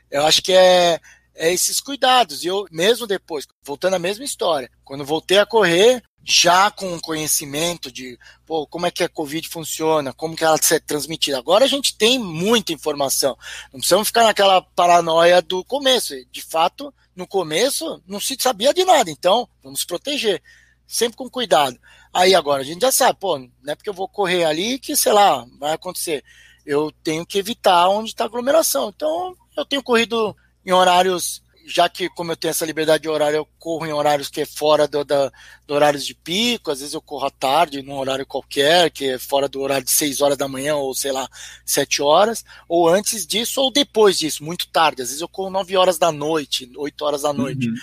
Eu 0.10 0.26
acho 0.26 0.42
que 0.42 0.52
é, 0.52 1.00
é 1.36 1.54
esses 1.54 1.80
cuidados. 1.80 2.44
E 2.44 2.48
eu, 2.48 2.66
mesmo 2.72 3.06
depois, 3.06 3.48
voltando 3.64 3.96
à 3.96 4.00
mesma 4.00 4.26
história, 4.26 4.70
quando 4.84 5.06
voltei 5.06 5.38
a 5.38 5.46
correr, 5.46 6.04
já 6.24 6.72
com 6.72 7.00
conhecimento 7.02 7.92
de 7.92 8.18
pô, 8.46 8.66
como 8.66 8.86
é 8.86 8.92
que 8.92 9.04
a 9.04 9.10
Covid 9.10 9.48
funciona, 9.50 10.14
como 10.14 10.36
que 10.36 10.44
ela 10.44 10.58
é 10.72 10.80
transmitida. 10.80 11.38
Agora 11.38 11.66
a 11.66 11.68
gente 11.68 11.98
tem 11.98 12.18
muita 12.18 12.72
informação. 12.72 13.38
Não 13.72 13.80
precisamos 13.80 14.08
ficar 14.08 14.24
naquela 14.24 14.62
paranoia 14.62 15.42
do 15.42 15.64
começo. 15.66 16.14
De 16.32 16.42
fato, 16.42 16.94
no 17.16 17.28
começo 17.28 18.02
não 18.08 18.20
se 18.20 18.38
sabia 18.40 18.74
de 18.74 18.86
nada, 18.86 19.12
então 19.12 19.48
vamos 19.62 19.84
proteger. 19.84 20.42
Sempre 20.88 21.18
com 21.18 21.30
cuidado. 21.30 21.78
Aí 22.14 22.34
agora 22.34 22.62
a 22.62 22.66
gente 22.66 22.82
já 22.82 22.92
sabe, 22.92 23.20
pô, 23.20 23.38
não 23.38 23.50
é 23.68 23.76
porque 23.76 23.90
eu 23.90 23.94
vou 23.94 24.08
correr 24.08 24.46
ali 24.46 24.80
que, 24.80 24.96
sei 24.96 25.12
lá, 25.12 25.46
vai 25.60 25.74
acontecer. 25.74 26.24
Eu 26.66 26.92
tenho 27.04 27.26
que 27.26 27.38
evitar 27.38 27.90
onde 27.90 28.10
está 28.10 28.26
aglomeração. 28.26 28.90
Então, 28.96 29.36
eu 29.58 29.66
tenho 29.66 29.84
corrido 29.84 30.36
em 30.66 30.72
horários 30.72 31.43
já 31.66 31.88
que 31.88 32.10
como 32.10 32.32
eu 32.32 32.36
tenho 32.36 32.52
essa 32.52 32.66
liberdade 32.66 33.04
de 33.04 33.10
horário, 33.10 33.38
eu 33.38 33.48
corro 33.58 33.86
em 33.86 33.94
horários 33.94 34.30
que 34.30 34.42
é 34.42 34.46
fora 34.46 34.88
do, 34.88 35.04
da, 35.04 35.32
do 35.66 35.74
horários 35.74 36.06
de 36.06 36.14
pico, 36.14 36.72
às 36.72 36.80
vezes 36.80 36.94
eu 36.94 37.02
corro 37.02 37.26
à 37.26 37.32
tarde, 37.32 37.82
num 37.82 37.98
horário 37.98 38.26
qualquer, 38.26 38.92
que 38.92 39.12
é 39.12 39.20
fora 39.20 39.48
do 39.48 39.62
horário 39.62 39.86
de 39.86 39.92
6 39.92 40.22
horas 40.22 40.38
da 40.38 40.48
manhã, 40.48 40.76
ou 40.76 40.94
sei 40.94 41.12
lá, 41.12 41.28
7 41.66 42.02
horas, 42.02 42.44
ou 42.68 42.90
antes 42.90 43.26
disso, 43.26 43.62
ou 43.62 43.72
depois 43.72 44.18
disso, 44.18 44.44
muito 44.44 44.68
tarde. 44.68 45.02
Às 45.02 45.10
vezes 45.10 45.22
eu 45.22 45.28
corro 45.28 45.50
9 45.50 45.78
horas 45.78 45.98
da 45.98 46.12
noite, 46.12 46.70
8 46.76 47.06
horas 47.06 47.22
da 47.22 47.34
noite, 47.34 47.70
uhum. 47.70 47.76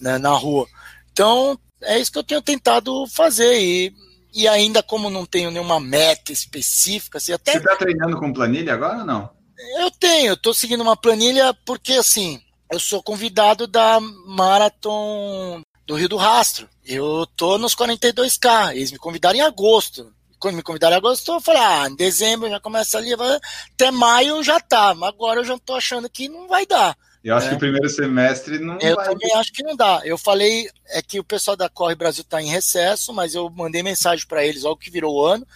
né, 0.00 0.18
na 0.18 0.30
rua. 0.30 0.66
Então, 1.12 1.58
é 1.82 1.98
isso 1.98 2.12
que 2.12 2.18
eu 2.18 2.24
tenho 2.24 2.42
tentado 2.42 3.06
fazer. 3.06 3.60
E, 3.60 3.94
e 4.34 4.48
ainda 4.48 4.82
como 4.82 5.10
não 5.10 5.24
tenho 5.24 5.50
nenhuma 5.50 5.80
meta 5.80 6.32
específica, 6.32 7.18
assim, 7.18 7.32
até. 7.32 7.52
Você 7.52 7.58
está 7.58 7.76
treinando 7.76 8.18
com 8.18 8.32
planilha 8.32 8.74
agora 8.74 8.98
ou 8.98 9.04
não? 9.04 9.38
Eu 9.76 9.90
tenho, 9.90 10.28
eu 10.28 10.34
estou 10.34 10.54
seguindo 10.54 10.82
uma 10.82 10.96
planilha 10.96 11.52
porque 11.64 11.94
assim 11.94 12.40
eu 12.70 12.78
sou 12.78 13.02
convidado 13.02 13.66
da 13.66 13.98
Marathon 14.00 15.62
do 15.86 15.94
Rio 15.94 16.08
do 16.08 16.16
Rastro. 16.16 16.68
Eu 16.84 17.26
tô 17.36 17.56
nos 17.56 17.74
42K. 17.74 18.74
Eles 18.74 18.92
me 18.92 18.98
convidaram 18.98 19.38
em 19.38 19.42
agosto. 19.42 20.12
Quando 20.38 20.56
me 20.56 20.62
convidaram 20.62 20.94
em 20.94 20.98
agosto, 20.98 21.32
eu 21.32 21.40
falei, 21.40 21.62
ah, 21.62 21.88
em 21.88 21.96
dezembro 21.96 22.48
já 22.48 22.60
começa 22.60 22.98
ali, 22.98 23.12
até 23.12 23.90
maio 23.90 24.42
já 24.42 24.60
tá. 24.60 24.94
Agora 25.02 25.40
eu 25.40 25.44
já 25.44 25.58
tô 25.58 25.74
achando 25.74 26.08
que 26.08 26.28
não 26.28 26.46
vai 26.46 26.66
dar. 26.66 26.96
Eu 27.24 27.34
acho 27.34 27.46
né? 27.46 27.50
que 27.50 27.56
o 27.56 27.58
primeiro 27.58 27.88
semestre 27.88 28.58
não 28.58 28.78
eu 28.80 28.94
vai. 28.94 29.06
Eu 29.06 29.10
também 29.12 29.34
acho 29.34 29.52
que 29.52 29.62
não 29.62 29.74
dá. 29.74 30.02
Eu 30.04 30.16
falei, 30.16 30.70
é 30.86 31.02
que 31.02 31.18
o 31.18 31.24
pessoal 31.24 31.56
da 31.56 31.68
Corre 31.68 31.94
Brasil 31.94 32.22
tá 32.22 32.40
em 32.40 32.48
recesso, 32.48 33.12
mas 33.12 33.34
eu 33.34 33.50
mandei 33.50 33.82
mensagem 33.82 34.26
para 34.26 34.44
eles 34.44 34.62
logo 34.62 34.76
que 34.76 34.90
virou 34.90 35.16
o 35.16 35.26
ano, 35.26 35.46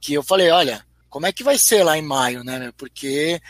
que 0.00 0.12
eu 0.12 0.22
falei, 0.22 0.50
olha, 0.50 0.84
como 1.08 1.26
é 1.26 1.32
que 1.32 1.42
vai 1.42 1.56
ser 1.56 1.82
lá 1.82 1.96
em 1.96 2.02
maio, 2.02 2.44
né? 2.44 2.72
Porque 2.76 3.40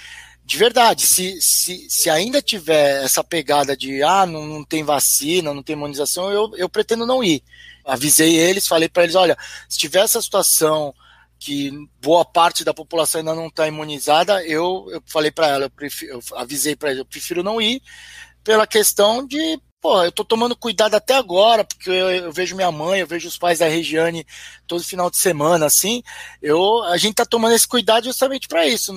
de 0.49 0.57
verdade, 0.57 1.05
se, 1.05 1.39
se, 1.43 1.91
se 1.91 2.09
ainda 2.09 2.41
tiver 2.41 3.05
essa 3.05 3.23
pegada 3.23 3.77
de 3.77 4.03
ah, 4.03 4.25
não, 4.25 4.47
não 4.47 4.65
tem 4.65 4.83
vacina, 4.83 5.53
não 5.53 5.63
tem 5.63 5.75
imunização, 5.75 6.33
eu, 6.33 6.51
eu 6.57 6.71
pretendo 6.71 7.05
não 7.05 7.23
ir. 7.23 7.43
Avisei 7.85 8.35
eles, 8.35 8.67
falei 8.67 8.89
para 8.89 9.03
eles, 9.03 9.15
olha, 9.15 9.37
se 9.69 9.77
tiver 9.77 10.01
essa 10.01 10.23
situação 10.23 10.95
que 11.39 11.71
boa 12.01 12.25
parte 12.25 12.65
da 12.65 12.73
população 12.73 13.19
ainda 13.19 13.35
não 13.35 13.49
está 13.49 13.69
imunizada, 13.69 14.43
eu, 14.43 14.87
eu 14.91 15.03
falei 15.05 15.31
para 15.31 15.49
ela, 15.49 15.65
eu, 15.67 15.71
prefiro, 15.71 16.15
eu 16.15 16.39
avisei 16.39 16.75
para 16.75 16.93
eles, 16.93 17.01
eu 17.01 17.05
prefiro 17.05 17.43
não 17.43 17.61
ir 17.61 17.83
pela 18.43 18.67
questão 18.67 19.27
de 19.27 19.61
pô, 19.81 20.03
eu 20.05 20.13
tô 20.13 20.25
tomando 20.25 20.57
cuidado 20.57 20.95
até 20.95 21.15
agora, 21.15 21.65
porque 21.65 21.91
eu, 21.91 22.11
eu, 22.11 22.33
vejo 22.33 22.57
minha 22.57 22.71
mãe, 22.71 23.01
eu 23.01 23.07
vejo 23.07 23.29
os 23.29 23.39
pais 23.39 23.59
da 23.61 23.69
Regiane 23.69 24.27
todo 24.67 24.83
final 24.83 25.11
de 25.11 25.17
semana, 25.17 25.67
assim, 25.67 26.03
eu, 26.43 26.83
a 26.85 26.97
gente 26.97 27.15
tá 27.15 27.25
tomando 27.25 27.55
esse 27.55 27.67
cuidado 27.67 28.05
justamente 28.05 28.49
para 28.49 28.67
isso. 28.67 28.93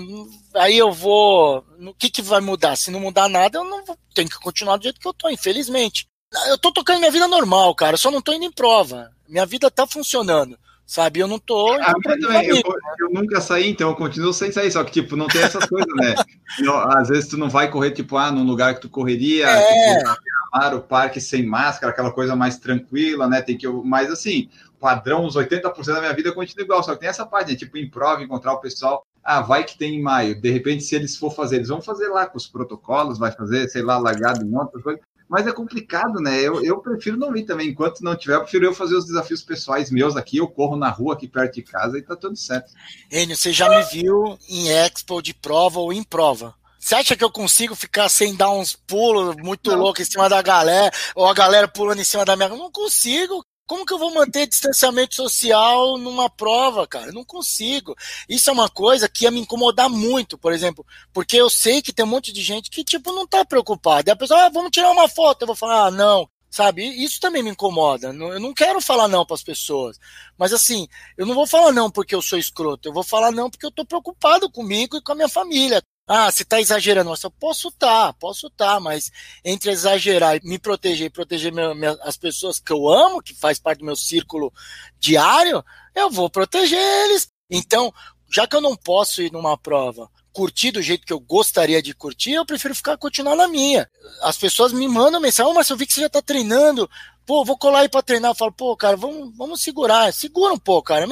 Aí 0.55 0.77
eu 0.77 0.91
vou, 0.91 1.63
o 1.79 1.93
que 1.93 2.09
que 2.09 2.21
vai 2.21 2.41
mudar? 2.41 2.75
Se 2.75 2.91
não 2.91 2.99
mudar 2.99 3.29
nada, 3.29 3.59
eu 3.59 3.63
não 3.63 3.85
vou, 3.85 3.97
tenho 4.13 4.29
que 4.29 4.39
continuar 4.39 4.77
do 4.77 4.83
jeito 4.83 4.99
que 4.99 5.07
eu 5.07 5.13
tô, 5.13 5.29
infelizmente. 5.29 6.05
Eu 6.47 6.57
tô 6.57 6.71
tocando 6.71 6.99
minha 6.99 7.11
vida 7.11 7.27
normal, 7.27 7.75
cara, 7.75 7.97
só 7.97 8.09
não 8.09 8.21
tô 8.21 8.33
indo 8.33 8.45
em 8.45 8.51
prova. 8.51 9.11
Minha 9.27 9.45
vida 9.45 9.69
tá 9.69 9.85
funcionando 9.87 10.57
sabe? 10.91 11.21
Eu 11.21 11.27
não 11.27 11.39
tô. 11.39 11.73
Ah, 11.75 11.93
também, 12.03 12.49
eu, 12.49 12.61
eu, 12.99 13.09
nunca 13.13 13.39
saí, 13.39 13.69
então 13.69 13.89
eu 13.89 13.95
continuo 13.95 14.33
sem 14.33 14.51
sair, 14.51 14.69
só 14.69 14.83
que, 14.83 14.91
tipo, 14.91 15.15
não 15.15 15.27
tem 15.27 15.41
essas 15.41 15.65
coisas, 15.65 15.95
né? 15.95 16.15
às 16.97 17.07
vezes 17.07 17.29
tu 17.29 17.37
não 17.37 17.49
vai 17.49 17.71
correr, 17.71 17.91
tipo, 17.91 18.17
ah, 18.17 18.29
num 18.29 18.43
lugar 18.43 18.75
que 18.75 18.81
tu 18.81 18.89
correria, 18.89 19.47
é. 19.47 19.97
tipo, 19.97 20.75
o 20.75 20.81
parque 20.81 21.21
sem 21.21 21.45
máscara, 21.45 21.93
aquela 21.93 22.11
coisa 22.11 22.35
mais 22.35 22.57
tranquila, 22.57 23.25
né? 23.29 23.41
Tem 23.41 23.57
que. 23.57 23.65
Mas 23.69 24.11
assim, 24.11 24.49
padrão, 24.81 25.25
uns 25.25 25.37
80% 25.37 25.85
da 25.85 26.01
minha 26.01 26.13
vida 26.13 26.33
continua 26.33 26.65
igual, 26.65 26.83
só 26.83 26.93
que 26.93 26.99
tem 26.99 27.09
essa 27.09 27.25
parte, 27.25 27.51
né? 27.51 27.57
Tipo, 27.57 27.77
em 27.77 27.89
prova, 27.89 28.21
encontrar 28.21 28.51
o 28.51 28.59
pessoal. 28.59 29.05
Ah, 29.23 29.39
vai 29.39 29.63
que 29.63 29.77
tem 29.77 29.95
em 29.95 30.01
maio. 30.01 30.41
De 30.41 30.51
repente, 30.51 30.83
se 30.83 30.93
eles 30.93 31.15
for 31.15 31.33
fazer, 31.33 31.57
eles 31.57 31.69
vão 31.69 31.81
fazer 31.81 32.09
lá 32.09 32.25
com 32.25 32.37
os 32.37 32.47
protocolos, 32.47 33.17
vai 33.17 33.31
fazer, 33.31 33.69
sei 33.69 33.81
lá, 33.81 33.97
largado 33.97 34.45
em 34.45 34.53
outras 34.53 34.83
coisas. 34.83 35.01
Mas 35.31 35.47
é 35.47 35.53
complicado, 35.53 36.19
né? 36.19 36.41
Eu, 36.41 36.61
eu 36.61 36.79
prefiro 36.79 37.15
não 37.15 37.33
ir 37.37 37.45
também. 37.45 37.69
Enquanto 37.69 38.01
não 38.01 38.17
tiver, 38.17 38.35
eu 38.35 38.41
prefiro 38.41 38.65
eu 38.65 38.73
fazer 38.73 38.97
os 38.97 39.05
desafios 39.05 39.41
pessoais 39.41 39.89
meus 39.89 40.17
aqui. 40.17 40.35
Eu 40.35 40.47
corro 40.49 40.75
na 40.75 40.89
rua 40.89 41.13
aqui 41.13 41.25
perto 41.25 41.53
de 41.53 41.61
casa 41.61 41.97
e 41.97 42.01
tá 42.01 42.17
tudo 42.17 42.35
certo. 42.35 42.73
Enio, 43.09 43.37
você 43.37 43.53
já 43.53 43.69
me 43.69 43.81
viu 43.83 44.37
em 44.49 44.67
expo 44.67 45.21
de 45.21 45.33
prova 45.33 45.79
ou 45.79 45.93
em 45.93 46.03
prova? 46.03 46.53
Você 46.77 46.95
acha 46.95 47.15
que 47.15 47.23
eu 47.23 47.31
consigo 47.31 47.75
ficar 47.75 48.09
sem 48.09 48.35
dar 48.35 48.49
uns 48.49 48.75
pulos 48.75 49.37
muito 49.37 49.73
loucos 49.73 50.05
em 50.05 50.11
cima 50.11 50.27
da 50.27 50.41
galera, 50.41 50.93
ou 51.15 51.25
a 51.25 51.33
galera 51.33 51.65
pulando 51.65 52.01
em 52.01 52.03
cima 52.03 52.25
da 52.25 52.35
minha? 52.35 52.49
Eu 52.49 52.57
não 52.57 52.69
consigo. 52.69 53.41
Como 53.71 53.85
que 53.85 53.93
eu 53.93 53.97
vou 53.97 54.13
manter 54.13 54.47
distanciamento 54.47 55.15
social 55.15 55.97
numa 55.97 56.29
prova, 56.29 56.85
cara? 56.85 57.05
Eu 57.05 57.13
não 57.13 57.23
consigo. 57.23 57.95
Isso 58.27 58.49
é 58.49 58.53
uma 58.53 58.67
coisa 58.67 59.07
que 59.07 59.23
ia 59.23 59.31
me 59.31 59.39
incomodar 59.39 59.89
muito, 59.89 60.37
por 60.37 60.51
exemplo, 60.51 60.85
porque 61.13 61.37
eu 61.37 61.49
sei 61.49 61.81
que 61.81 61.93
tem 61.93 62.03
um 62.03 62.09
monte 62.09 62.33
de 62.33 62.41
gente 62.41 62.69
que, 62.69 62.83
tipo, 62.83 63.13
não 63.13 63.25
tá 63.25 63.45
preocupada. 63.45 64.09
E 64.09 64.11
a 64.11 64.15
pessoa, 64.17 64.43
ah, 64.43 64.49
vamos 64.49 64.71
tirar 64.71 64.91
uma 64.91 65.07
foto. 65.07 65.43
Eu 65.43 65.47
vou 65.47 65.55
falar, 65.55 65.85
ah, 65.85 65.91
não, 65.91 66.27
sabe? 66.49 66.83
Isso 66.83 67.17
também 67.21 67.41
me 67.41 67.51
incomoda. 67.51 68.07
Eu 68.09 68.41
não 68.41 68.53
quero 68.53 68.81
falar 68.81 69.07
não 69.07 69.25
para 69.25 69.35
as 69.35 69.43
pessoas. 69.43 69.97
Mas 70.37 70.51
assim, 70.51 70.85
eu 71.17 71.25
não 71.25 71.33
vou 71.33 71.47
falar 71.47 71.71
não 71.71 71.89
porque 71.89 72.13
eu 72.13 72.21
sou 72.21 72.37
escroto. 72.37 72.89
Eu 72.89 72.93
vou 72.93 73.03
falar 73.03 73.31
não 73.31 73.49
porque 73.49 73.65
eu 73.65 73.71
tô 73.71 73.85
preocupado 73.85 74.51
comigo 74.51 74.97
e 74.97 75.01
com 75.01 75.13
a 75.13 75.15
minha 75.15 75.29
família. 75.29 75.81
Ah, 76.13 76.29
você 76.29 76.43
tá 76.43 76.59
exagerando. 76.59 77.09
Nossa, 77.09 77.27
eu 77.27 77.31
posso 77.31 77.71
tá, 77.71 78.11
posso 78.11 78.49
tá, 78.49 78.81
mas 78.81 79.09
entre 79.45 79.71
exagerar 79.71 80.35
e 80.35 80.41
me 80.43 80.59
proteger 80.59 81.07
e 81.07 81.09
proteger 81.09 81.53
meu, 81.53 81.73
minha, 81.73 81.97
as 82.01 82.17
pessoas 82.17 82.59
que 82.59 82.73
eu 82.73 82.89
amo, 82.89 83.23
que 83.23 83.33
faz 83.33 83.57
parte 83.57 83.79
do 83.79 83.85
meu 83.85 83.95
círculo 83.95 84.51
diário, 84.99 85.63
eu 85.95 86.09
vou 86.09 86.29
proteger 86.29 86.77
eles. 86.77 87.29
Então, 87.49 87.93
já 88.29 88.45
que 88.45 88.53
eu 88.53 88.59
não 88.59 88.75
posso 88.75 89.21
ir 89.21 89.31
numa 89.31 89.57
prova 89.57 90.09
curtir 90.33 90.71
do 90.71 90.81
jeito 90.81 91.05
que 91.05 91.13
eu 91.13 91.19
gostaria 91.19 91.81
de 91.81 91.93
curtir, 91.93 92.31
eu 92.31 92.45
prefiro 92.45 92.75
ficar 92.75 92.97
continuar 92.97 93.37
na 93.37 93.47
minha. 93.47 93.89
As 94.21 94.37
pessoas 94.37 94.73
me 94.73 94.89
mandam 94.89 95.21
mensagem, 95.21 95.49
oh, 95.49 95.55
mas 95.55 95.69
eu 95.69 95.77
vi 95.77 95.85
que 95.85 95.93
você 95.93 96.01
já 96.01 96.09
tá 96.09 96.21
treinando. 96.21 96.89
Pô, 97.25 97.45
vou 97.45 97.57
colar 97.57 97.81
aí 97.81 97.89
pra 97.89 98.01
treinar. 98.01 98.31
Eu 98.31 98.35
falo, 98.35 98.51
pô, 98.51 98.75
cara, 98.75 98.97
vamos, 98.97 99.35
vamos 99.37 99.61
segurar. 99.61 100.11
Segura 100.11 100.53
um 100.53 100.57
pouco, 100.57 100.87
cara. 100.87 101.05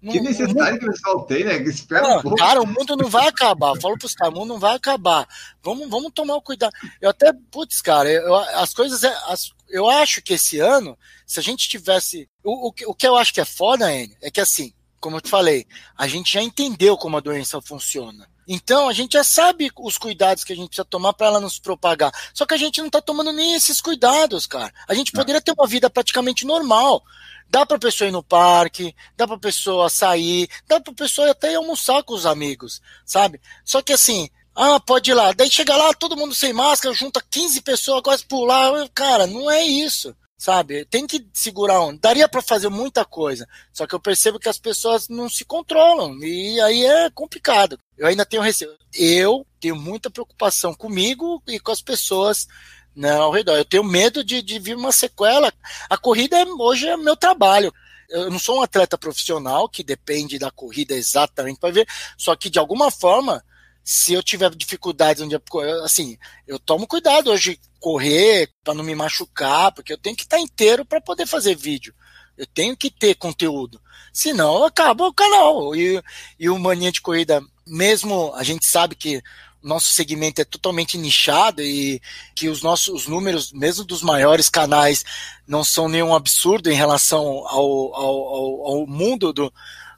que 0.00 0.20
necessidade 0.20 0.78
que 0.78 0.86
o 0.86 0.92
pessoal 0.92 1.24
tem, 1.24 1.44
né? 1.44 1.56
Espera 1.62 2.08
não, 2.08 2.18
um 2.18 2.22
pouco. 2.22 2.36
Cara, 2.38 2.62
o 2.62 2.66
mundo 2.66 2.96
não 2.96 3.08
vai 3.08 3.26
acabar. 3.26 3.74
Eu 3.74 3.80
falo 3.80 3.98
pros 3.98 4.14
caras, 4.14 4.32
o 4.32 4.36
mundo 4.36 4.48
não 4.50 4.60
vai 4.60 4.76
acabar. 4.76 5.28
Vamos, 5.62 5.88
vamos 5.88 6.12
tomar 6.12 6.36
o 6.36 6.42
cuidado. 6.42 6.72
Eu 7.00 7.10
até, 7.10 7.32
putz, 7.50 7.80
cara, 7.82 8.08
eu, 8.08 8.34
as 8.34 8.72
coisas. 8.72 9.02
É, 9.02 9.14
as, 9.26 9.50
eu 9.68 9.88
acho 9.88 10.22
que 10.22 10.34
esse 10.34 10.60
ano, 10.60 10.96
se 11.26 11.40
a 11.40 11.42
gente 11.42 11.68
tivesse. 11.68 12.28
O, 12.42 12.68
o, 12.68 12.72
o 12.86 12.94
que 12.94 13.06
eu 13.06 13.16
acho 13.16 13.34
que 13.34 13.40
é 13.40 13.44
foda, 13.44 13.92
N, 13.92 14.16
é 14.22 14.30
que 14.30 14.40
assim, 14.40 14.72
como 15.00 15.16
eu 15.16 15.20
te 15.20 15.30
falei, 15.30 15.66
a 15.96 16.06
gente 16.06 16.32
já 16.32 16.42
entendeu 16.42 16.96
como 16.96 17.16
a 17.16 17.20
doença 17.20 17.60
funciona. 17.60 18.28
Então 18.46 18.88
a 18.88 18.92
gente 18.92 19.14
já 19.14 19.24
sabe 19.24 19.70
os 19.76 19.98
cuidados 19.98 20.44
que 20.44 20.52
a 20.52 20.56
gente 20.56 20.68
precisa 20.68 20.84
tomar 20.84 21.12
para 21.12 21.26
ela 21.26 21.40
não 21.40 21.50
se 21.50 21.60
propagar. 21.60 22.12
Só 22.32 22.46
que 22.46 22.54
a 22.54 22.56
gente 22.56 22.78
não 22.78 22.86
está 22.86 23.00
tomando 23.00 23.32
nem 23.32 23.54
esses 23.54 23.80
cuidados, 23.80 24.46
cara. 24.46 24.72
A 24.86 24.94
gente 24.94 25.12
poderia 25.12 25.40
ter 25.40 25.52
uma 25.52 25.66
vida 25.66 25.90
praticamente 25.90 26.46
normal. 26.46 27.02
Dá 27.48 27.64
para 27.64 27.78
pessoa 27.78 28.08
ir 28.08 28.12
no 28.12 28.22
parque, 28.22 28.94
dá 29.16 29.26
para 29.26 29.38
pessoa 29.38 29.88
sair, 29.88 30.48
dá 30.66 30.80
para 30.80 30.92
pessoa 30.92 31.30
até 31.30 31.52
ir 31.52 31.56
almoçar 31.56 32.02
com 32.02 32.14
os 32.14 32.26
amigos, 32.26 32.82
sabe? 33.04 33.40
Só 33.64 33.80
que 33.82 33.92
assim, 33.92 34.28
ah, 34.54 34.80
pode 34.80 35.10
ir 35.10 35.14
lá. 35.14 35.32
Daí 35.32 35.50
chega 35.50 35.76
lá, 35.76 35.94
todo 35.94 36.16
mundo 36.16 36.34
sem 36.34 36.52
máscara, 36.52 36.94
junta 36.94 37.22
15 37.30 37.62
pessoas, 37.62 38.02
quase 38.02 38.24
pular. 38.24 38.88
Cara, 38.94 39.26
não 39.26 39.50
é 39.50 39.64
isso 39.64 40.14
sabe? 40.36 40.84
Tem 40.84 41.06
que 41.06 41.26
segurar 41.32 41.82
um. 41.82 41.96
Daria 41.96 42.28
para 42.28 42.42
fazer 42.42 42.68
muita 42.68 43.04
coisa, 43.04 43.48
só 43.72 43.86
que 43.86 43.94
eu 43.94 44.00
percebo 44.00 44.38
que 44.38 44.48
as 44.48 44.58
pessoas 44.58 45.08
não 45.08 45.28
se 45.28 45.44
controlam 45.44 46.18
e 46.22 46.60
aí 46.60 46.84
é 46.84 47.10
complicado. 47.10 47.78
Eu 47.96 48.06
ainda 48.06 48.26
tenho 48.26 48.42
receio. 48.42 48.76
Eu 48.92 49.46
tenho 49.60 49.76
muita 49.76 50.10
preocupação 50.10 50.74
comigo 50.74 51.42
e 51.46 51.58
com 51.58 51.72
as 51.72 51.80
pessoas 51.80 52.46
né, 52.94 53.12
ao 53.12 53.30
redor. 53.30 53.56
Eu 53.56 53.64
tenho 53.64 53.84
medo 53.84 54.22
de, 54.22 54.42
de 54.42 54.58
vir 54.58 54.76
uma 54.76 54.92
sequela. 54.92 55.52
A 55.88 55.96
corrida 55.96 56.38
é, 56.38 56.44
hoje 56.44 56.86
é 56.86 56.96
meu 56.96 57.16
trabalho. 57.16 57.72
Eu 58.08 58.30
não 58.30 58.38
sou 58.38 58.58
um 58.58 58.62
atleta 58.62 58.96
profissional 58.96 59.68
que 59.68 59.82
depende 59.82 60.38
da 60.38 60.50
corrida 60.50 60.94
exatamente 60.94 61.58
para 61.58 61.72
ver, 61.72 61.88
só 62.16 62.36
que 62.36 62.48
de 62.48 62.58
alguma 62.58 62.90
forma 62.90 63.42
se 63.88 64.12
eu 64.14 64.20
tiver 64.20 64.52
dificuldades 64.52 65.22
onde 65.22 65.40
assim, 65.84 66.18
eu 66.44 66.58
tomo 66.58 66.88
cuidado 66.88 67.30
hoje 67.30 67.60
correr 67.78 68.50
para 68.64 68.74
não 68.74 68.82
me 68.82 68.96
machucar, 68.96 69.70
porque 69.70 69.92
eu 69.92 69.96
tenho 69.96 70.16
que 70.16 70.24
estar 70.24 70.40
inteiro 70.40 70.84
para 70.84 71.00
poder 71.00 71.24
fazer 71.24 71.54
vídeo. 71.54 71.94
Eu 72.36 72.46
tenho 72.48 72.76
que 72.76 72.90
ter 72.90 73.14
conteúdo. 73.14 73.80
Senão 74.12 74.64
acaba 74.64 75.06
o 75.06 75.14
canal. 75.14 75.72
E, 75.76 76.02
e 76.36 76.50
o 76.50 76.58
Mania 76.58 76.90
de 76.90 77.00
Corrida, 77.00 77.40
mesmo 77.64 78.34
a 78.34 78.42
gente 78.42 78.66
sabe 78.66 78.96
que 78.96 79.22
nosso 79.62 79.92
segmento 79.92 80.40
é 80.40 80.44
totalmente 80.44 80.98
nichado 80.98 81.62
e 81.62 82.02
que 82.34 82.48
os 82.48 82.62
nossos 82.62 83.02
os 83.02 83.06
números, 83.06 83.52
mesmo 83.52 83.84
dos 83.84 84.02
maiores 84.02 84.48
canais, 84.48 85.04
não 85.46 85.62
são 85.62 85.88
nenhum 85.88 86.12
absurdo 86.12 86.68
em 86.68 86.74
relação 86.74 87.24
ao, 87.46 87.94
ao, 87.94 87.94
ao, 87.94 88.66
ao 88.66 88.86
mundo 88.86 89.32
do, 89.32 89.52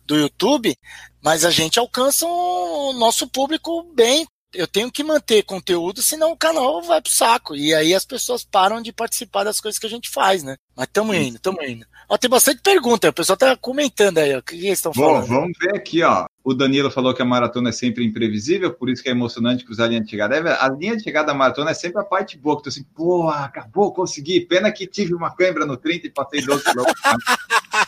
do 0.08 0.16
YouTube, 0.16 0.74
mas 1.22 1.44
a 1.44 1.50
gente 1.50 1.78
alcança 1.78 2.26
o 2.26 2.92
nosso 2.94 3.28
público 3.28 3.82
bem 3.94 4.26
eu 4.54 4.66
tenho 4.66 4.90
que 4.90 5.04
manter 5.04 5.42
conteúdo, 5.42 6.00
senão 6.00 6.32
o 6.32 6.36
canal 6.36 6.82
vai 6.82 7.02
pro 7.02 7.12
saco. 7.12 7.54
E 7.54 7.74
aí 7.74 7.94
as 7.94 8.06
pessoas 8.06 8.44
param 8.44 8.80
de 8.80 8.92
participar 8.92 9.44
das 9.44 9.60
coisas 9.60 9.78
que 9.78 9.86
a 9.86 9.90
gente 9.90 10.08
faz, 10.08 10.42
né? 10.42 10.56
Mas 10.74 10.88
tamo 10.92 11.12
indo, 11.14 11.38
tamo 11.38 11.62
indo. 11.62 11.84
Ó, 12.08 12.16
tem 12.16 12.30
bastante 12.30 12.62
pergunta, 12.62 13.10
o 13.10 13.12
pessoal 13.12 13.36
tá 13.36 13.54
comentando 13.56 14.18
aí, 14.18 14.34
ó. 14.34 14.38
O 14.38 14.42
que 14.42 14.54
eles 14.56 14.78
estão 14.78 14.94
falando? 14.94 15.26
Bom, 15.26 15.40
vamos 15.40 15.58
ver 15.60 15.76
aqui, 15.76 16.02
ó. 16.02 16.26
O 16.42 16.54
Danilo 16.54 16.90
falou 16.90 17.12
que 17.12 17.20
a 17.20 17.26
maratona 17.26 17.68
é 17.68 17.72
sempre 17.72 18.04
imprevisível, 18.04 18.72
por 18.72 18.88
isso 18.88 19.02
que 19.02 19.10
é 19.10 19.12
emocionante 19.12 19.64
cruzar 19.64 19.86
a 19.86 19.88
linha 19.90 20.00
de 20.00 20.08
chegada. 20.08 20.36
É, 20.36 20.40
a 20.58 20.68
linha 20.70 20.96
de 20.96 21.02
chegada 21.02 21.26
da 21.26 21.34
maratona 21.34 21.72
é 21.72 21.74
sempre 21.74 22.00
a 22.00 22.04
parte 22.04 22.38
boa, 22.38 22.56
que 22.56 22.62
tu 22.62 22.68
assim, 22.70 22.84
pô, 22.94 23.28
acabou, 23.28 23.92
consegui. 23.92 24.40
Pena 24.40 24.72
que 24.72 24.86
tive 24.86 25.14
uma 25.14 25.34
câimbra 25.34 25.66
no 25.66 25.76
30 25.76 26.06
e 26.06 26.10
passei 26.10 26.40
12 26.40 26.64
quilômetros. 26.64 27.02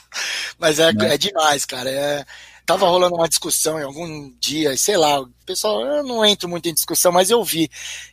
Mas 0.59 0.79
é, 0.79 0.89
é 0.89 1.19
demais, 1.19 1.65
cara. 1.65 1.91
É, 1.91 2.25
tava 2.67 2.87
rolando 2.87 3.17
uma 3.17 3.29
discussão 3.29 3.81
em 3.81 3.83
algum 3.83 4.31
dia, 4.39 4.77
sei 4.77 4.97
lá, 4.97 5.21
o 5.21 5.29
pessoal, 5.45 5.85
eu 5.85 6.05
não 6.05 6.25
entro 6.25 6.49
muito 6.49 6.69
em 6.69 6.75
discussão, 6.75 7.11
mas 7.11 7.29
eu 7.29 7.43
vi 7.43 7.69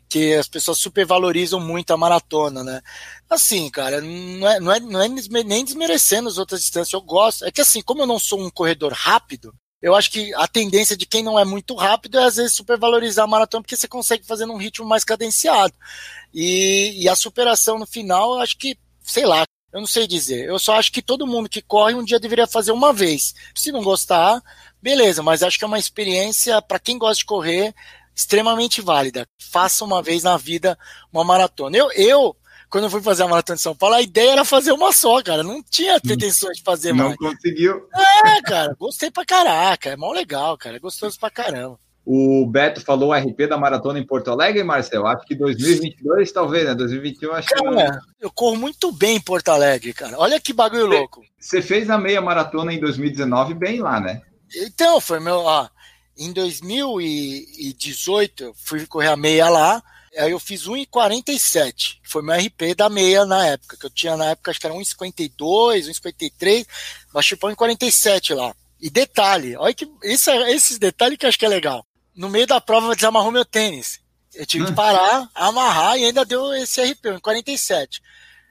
que 0.09 0.33
as 0.33 0.47
pessoas 0.47 0.79
supervalorizam 0.79 1.59
muito 1.59 1.91
a 1.91 1.97
maratona, 1.97 2.63
né? 2.63 2.81
Assim, 3.29 3.69
cara, 3.69 4.01
não 4.01 4.49
é, 4.49 4.59
não 4.59 4.71
é, 4.71 4.79
não 4.79 5.01
é 5.01 5.07
nem 5.43 5.63
desmerecendo 5.63 6.27
as 6.29 6.37
outras 6.37 6.61
distâncias, 6.61 6.93
eu 6.93 7.01
gosto. 7.01 7.45
É 7.45 7.51
que 7.51 7.61
assim, 7.61 7.81
como 7.81 8.01
eu 8.01 8.07
não 8.07 8.17
sou 8.17 8.41
um 8.41 8.49
corredor 8.49 8.93
rápido, 8.93 9.53
eu 9.81 9.93
acho 9.93 10.09
que 10.09 10.33
a 10.33 10.47
tendência 10.47 10.97
de 10.97 11.05
quem 11.05 11.21
não 11.23 11.37
é 11.37 11.45
muito 11.45 11.75
rápido 11.75 12.17
é 12.17 12.23
às 12.23 12.37
vezes 12.37 12.55
supervalorizar 12.55 13.25
a 13.25 13.27
maratona 13.27 13.61
porque 13.61 13.75
você 13.75 13.87
consegue 13.87 14.25
fazer 14.25 14.45
num 14.45 14.57
ritmo 14.57 14.87
mais 14.87 15.03
cadenciado. 15.03 15.73
E, 16.33 17.03
e 17.03 17.07
a 17.07 17.15
superação 17.15 17.77
no 17.77 17.85
final, 17.85 18.35
eu 18.35 18.41
acho 18.41 18.57
que, 18.57 18.77
sei 19.03 19.25
lá, 19.25 19.43
eu 19.77 19.81
não 19.81 19.87
sei 19.87 20.07
dizer. 20.07 20.45
Eu 20.45 20.57
só 20.57 20.73
acho 20.73 20.91
que 20.91 21.03
todo 21.03 21.27
mundo 21.27 21.47
que 21.47 21.61
corre 21.61 21.93
um 21.93 22.03
dia 22.03 22.19
deveria 22.19 22.47
fazer 22.47 22.71
uma 22.71 22.91
vez. 22.91 23.35
Se 23.53 23.71
não 23.71 23.83
gostar, 23.83 24.41
beleza, 24.81 25.21
mas 25.21 25.43
acho 25.43 25.57
que 25.57 25.63
é 25.63 25.67
uma 25.67 25.77
experiência 25.77 26.59
para 26.61 26.79
quem 26.79 26.97
gosta 26.97 27.19
de 27.19 27.25
correr 27.25 27.75
extremamente 28.15 28.81
válida. 28.81 29.27
Faça 29.39 29.85
uma 29.85 30.01
vez 30.01 30.23
na 30.23 30.35
vida 30.35 30.77
uma 31.13 31.23
maratona. 31.23 31.77
Eu, 31.77 31.91
eu 31.91 32.35
quando 32.69 32.85
eu 32.85 32.89
fui 32.89 33.01
fazer 33.03 33.21
a 33.21 33.27
maratona 33.27 33.55
de 33.55 33.61
São 33.61 33.75
Paulo, 33.75 33.95
a 33.95 34.01
ideia 34.01 34.31
era 34.31 34.43
fazer 34.43 34.71
uma 34.71 34.91
só, 34.91 35.21
cara. 35.21 35.43
Não 35.43 35.61
tinha 35.61 36.01
pretensões 36.01 36.57
de 36.57 36.63
fazer 36.63 36.91
não 36.91 37.05
mais. 37.05 37.17
Não 37.21 37.29
conseguiu. 37.29 37.87
É, 38.25 38.41
cara, 38.41 38.75
gostei 38.79 39.11
pra 39.11 39.23
caraca. 39.25 39.91
É 39.91 39.95
mó 39.95 40.11
legal, 40.11 40.57
cara. 40.57 40.77
É 40.77 40.79
gostoso 40.79 41.19
pra 41.19 41.29
caramba. 41.29 41.79
O 42.09 42.45
Beto 42.45 42.79
falou 42.79 43.09
o 43.09 43.13
RP 43.13 43.49
da 43.49 43.57
maratona 43.57 43.99
em 43.99 44.05
Porto 44.05 44.31
Alegre, 44.31 44.63
Marcel. 44.63 45.05
Acho 45.05 45.25
que 45.25 45.35
2022, 45.35 46.31
talvez, 46.31 46.63
né? 46.63 46.73
2021, 46.73 47.33
acho 47.33 47.49
cara, 47.49 47.69
que. 47.69 47.75
Cara, 47.75 47.99
eu 48.21 48.31
corro 48.31 48.55
muito 48.55 48.93
bem 48.93 49.17
em 49.17 49.19
Porto 49.19 49.49
Alegre, 49.49 49.91
cara. 49.91 50.17
Olha 50.17 50.39
que 50.39 50.53
bagulho 50.53 50.87
você, 50.87 50.97
louco. 50.97 51.21
Você 51.37 51.61
fez 51.61 51.89
a 51.89 51.97
meia 51.97 52.21
maratona 52.21 52.73
em 52.73 52.79
2019 52.79 53.53
bem 53.55 53.81
lá, 53.81 53.99
né? 53.99 54.21
Então, 54.55 55.01
foi 55.01 55.19
meu. 55.19 55.39
Ó, 55.39 55.67
em 56.17 56.31
2018, 56.31 58.53
fui 58.55 58.87
correr 58.87 59.09
a 59.09 59.17
meia 59.17 59.49
lá. 59.49 59.83
Aí 60.17 60.31
eu 60.31 60.39
fiz 60.39 60.63
1,47, 60.63 61.99
que 62.01 62.09
foi 62.09 62.23
meu 62.23 62.37
RP 62.37 62.73
da 62.73 62.89
meia 62.89 63.25
na 63.25 63.47
época, 63.47 63.75
que 63.75 63.85
eu 63.85 63.89
tinha 63.89 64.15
na 64.15 64.27
época, 64.27 64.49
acho 64.49 64.61
que 64.61 64.65
era 64.65 64.73
1,52, 64.73 65.89
1,53, 65.89 66.65
baixei 67.11 67.37
para 67.37 67.53
1,47 67.53 68.33
lá. 68.33 68.55
E 68.79 68.89
detalhe, 68.89 69.57
olha 69.57 69.73
que 69.73 69.85
isso, 70.05 70.31
esses 70.31 70.79
detalhes 70.79 71.17
que 71.17 71.25
eu 71.25 71.29
acho 71.29 71.37
que 71.37 71.45
é 71.45 71.49
legal 71.49 71.85
no 72.17 72.29
meio 72.29 72.47
da 72.47 72.59
prova 72.59 72.95
desamarrou 72.95 73.31
meu 73.31 73.45
tênis. 73.45 73.99
Eu 74.33 74.45
tive 74.45 74.65
que 74.65 74.73
parar, 74.73 75.29
amarrar 75.33 75.97
e 75.97 76.05
ainda 76.05 76.25
deu 76.25 76.53
esse 76.55 76.81
RP 76.81 77.05
em 77.05 77.19
47. 77.19 78.01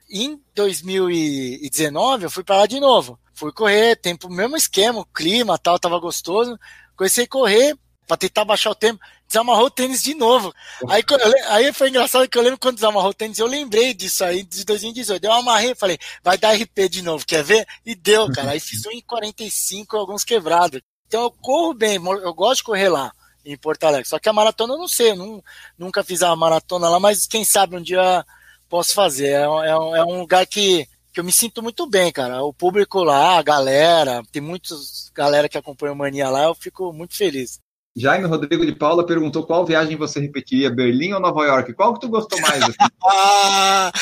Em 0.09 0.41
2019 0.55 2.25
eu 2.25 2.31
fui 2.31 2.45
para 2.45 2.59
lá 2.59 2.67
de 2.67 2.79
novo. 2.79 3.19
Fui 3.35 3.53
correr, 3.53 3.97
tempo, 3.97 4.31
mesmo 4.31 4.57
esquema, 4.57 5.01
o 5.01 5.05
clima 5.05 5.59
tal, 5.59 5.79
tava 5.79 5.99
gostoso. 5.99 6.59
Comecei 6.97 7.25
a 7.25 7.29
correr 7.29 7.77
para 8.07 8.17
tentar 8.17 8.45
baixar 8.45 8.71
o 8.71 8.75
tempo, 8.75 9.01
desamarrou 9.27 9.67
o 9.67 9.71
tênis 9.71 10.01
de 10.01 10.15
novo. 10.15 10.55
Aí, 10.89 11.03
aí 11.49 11.73
foi 11.73 11.89
engraçado 11.89 12.29
que 12.29 12.39
eu 12.39 12.43
lembro 12.43 12.59
quando 12.59 12.77
desamarrou 12.77 13.11
o 13.11 13.15
tênis, 13.15 13.41
eu 13.41 13.49
lembrei 13.49 13.93
disso 13.93 14.25
aí 14.25 14.45
de 14.45 14.65
2018. 14.65 15.25
Eu 15.25 15.33
amarrei, 15.33 15.75
falei, 15.75 15.99
vai 16.23 16.39
dar 16.39 16.55
RP 16.55 16.89
de 16.89 17.03
novo, 17.03 17.27
quer 17.27 17.43
ver? 17.43 17.67
E 17.85 17.97
deu, 17.97 18.31
cara. 18.33 18.53
Aí 18.53 18.61
fiz 18.61 18.87
um 18.87 18.93
em 18.93 19.03
45, 19.03 19.97
alguns 19.97 20.25
quebrados. 20.25 20.81
Então 21.09 21.25
eu 21.25 21.31
corro 21.33 21.75
bem, 21.75 21.97
eu 21.97 22.35
gosto 22.35 22.59
de 22.59 22.65
correr 22.65 22.89
lá 22.89 23.13
em 23.47 23.57
Porto 23.57 23.85
Alegre. 23.85 24.09
Só 24.09 24.19
que 24.19 24.29
a 24.29 24.33
maratona 24.33 24.75
eu 24.75 24.79
não 24.79 24.89
sei, 24.89 25.13
eu 25.13 25.17
não, 25.17 25.43
nunca 25.79 26.03
fiz 26.03 26.23
a 26.23 26.35
maratona 26.35 26.89
lá, 26.89 26.99
mas 26.99 27.27
quem 27.27 27.45
sabe 27.45 27.77
um 27.77 27.83
dia 27.83 28.25
posso 28.69 28.93
fazer. 28.93 29.29
É, 29.29 29.43
é, 29.43 29.71
é 29.71 30.05
um 30.05 30.21
lugar 30.21 30.47
que, 30.47 30.87
que 31.13 31.21
eu 31.21 31.25
me 31.25 31.33
sinto 31.33 31.63
muito 31.63 31.89
bem, 31.89 32.13
cara. 32.13 32.43
O 32.43 32.53
público 32.53 33.03
lá, 33.05 33.39
a 33.39 33.43
galera, 33.43 34.23
tem 34.33 34.43
muitos 34.43 35.11
galera 35.15 35.49
que 35.49 35.57
acompanha 35.57 35.93
o 35.93 35.97
Mania 35.97 36.29
lá, 36.29 36.45
eu 36.45 36.55
fico 36.55 36.93
muito 36.93 37.17
feliz. 37.17 37.59
Jaime 37.97 38.27
Rodrigo 38.27 38.67
de 38.67 38.75
Paula 38.75 39.07
perguntou 39.07 39.47
qual 39.47 39.65
viagem 39.65 39.97
você 39.97 40.21
repetiria, 40.21 40.69
Berlim 40.69 41.15
ou 41.15 41.21
Nova 41.21 41.47
York? 41.47 41.73
Qual 41.73 41.95
que 41.95 42.01
tu 42.01 42.09
gostou 42.09 42.39
mais? 42.43 42.63
Assim? 42.63 42.77
ah, 43.09 43.93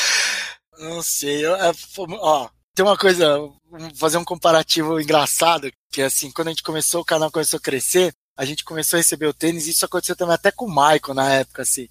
não 0.77 1.01
sei. 1.01 1.45
Eu, 1.45 1.55
é, 1.55 1.71
ó, 2.19 2.49
Tem 2.75 2.85
uma 2.85 2.97
coisa, 2.97 3.37
vou 3.37 3.55
fazer 3.95 4.17
um 4.17 4.25
comparativo 4.25 4.99
engraçado, 4.99 5.71
que 5.89 6.01
é 6.01 6.05
assim, 6.05 6.29
quando 6.29 6.49
a 6.49 6.51
gente 6.51 6.63
começou, 6.63 7.01
o 7.01 7.05
canal 7.05 7.31
começou 7.31 7.55
a 7.55 7.61
crescer, 7.61 8.13
a 8.37 8.43
gente 8.43 8.65
começou 8.65 8.97
a 8.97 8.99
receber 8.99 9.27
o 9.27 9.33
tênis, 9.33 9.67
isso 9.67 9.85
aconteceu 9.85 10.15
também 10.15 10.35
até 10.35 10.51
com 10.51 10.65
o 10.65 10.69
Michael 10.69 11.13
na 11.13 11.31
época, 11.31 11.61
assim. 11.61 11.87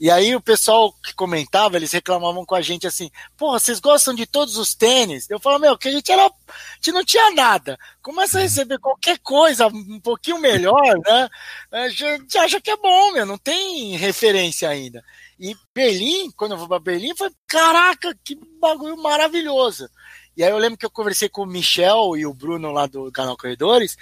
E 0.00 0.10
aí 0.10 0.34
o 0.34 0.40
pessoal 0.40 0.92
que 0.94 1.14
comentava, 1.14 1.76
eles 1.76 1.92
reclamavam 1.92 2.44
com 2.44 2.56
a 2.56 2.60
gente 2.60 2.86
assim, 2.86 3.10
porra, 3.36 3.60
vocês 3.60 3.78
gostam 3.78 4.12
de 4.12 4.26
todos 4.26 4.56
os 4.56 4.74
tênis? 4.74 5.30
Eu 5.30 5.38
falo, 5.38 5.60
meu, 5.60 5.78
que 5.78 5.88
a 5.88 5.92
gente 5.92 6.10
era. 6.10 6.24
A 6.24 6.30
gente 6.76 6.92
não 6.92 7.04
tinha 7.04 7.30
nada. 7.30 7.78
Começa 8.02 8.38
a 8.38 8.42
receber 8.42 8.78
qualquer 8.78 9.18
coisa 9.18 9.68
um 9.68 10.00
pouquinho 10.00 10.40
melhor, 10.40 10.98
né? 11.06 11.28
A 11.70 11.88
gente 11.88 12.36
acha 12.36 12.60
que 12.60 12.70
é 12.70 12.76
bom, 12.76 13.12
meu, 13.12 13.24
não 13.24 13.38
tem 13.38 13.96
referência 13.96 14.68
ainda. 14.68 15.04
E 15.38 15.54
Berlim, 15.72 16.32
quando 16.32 16.52
eu 16.52 16.58
vou 16.58 16.66
para 16.66 16.80
Berlim, 16.80 17.14
foi, 17.14 17.30
caraca, 17.46 18.12
que 18.24 18.36
bagulho 18.60 18.96
maravilhoso. 18.96 19.88
E 20.36 20.42
aí 20.42 20.50
eu 20.50 20.58
lembro 20.58 20.78
que 20.78 20.86
eu 20.86 20.90
conversei 20.90 21.28
com 21.28 21.42
o 21.42 21.46
Michel 21.46 22.16
e 22.16 22.26
o 22.26 22.32
Bruno 22.32 22.72
lá 22.72 22.86
do 22.86 23.12
canal 23.12 23.36
Corredores, 23.36 23.96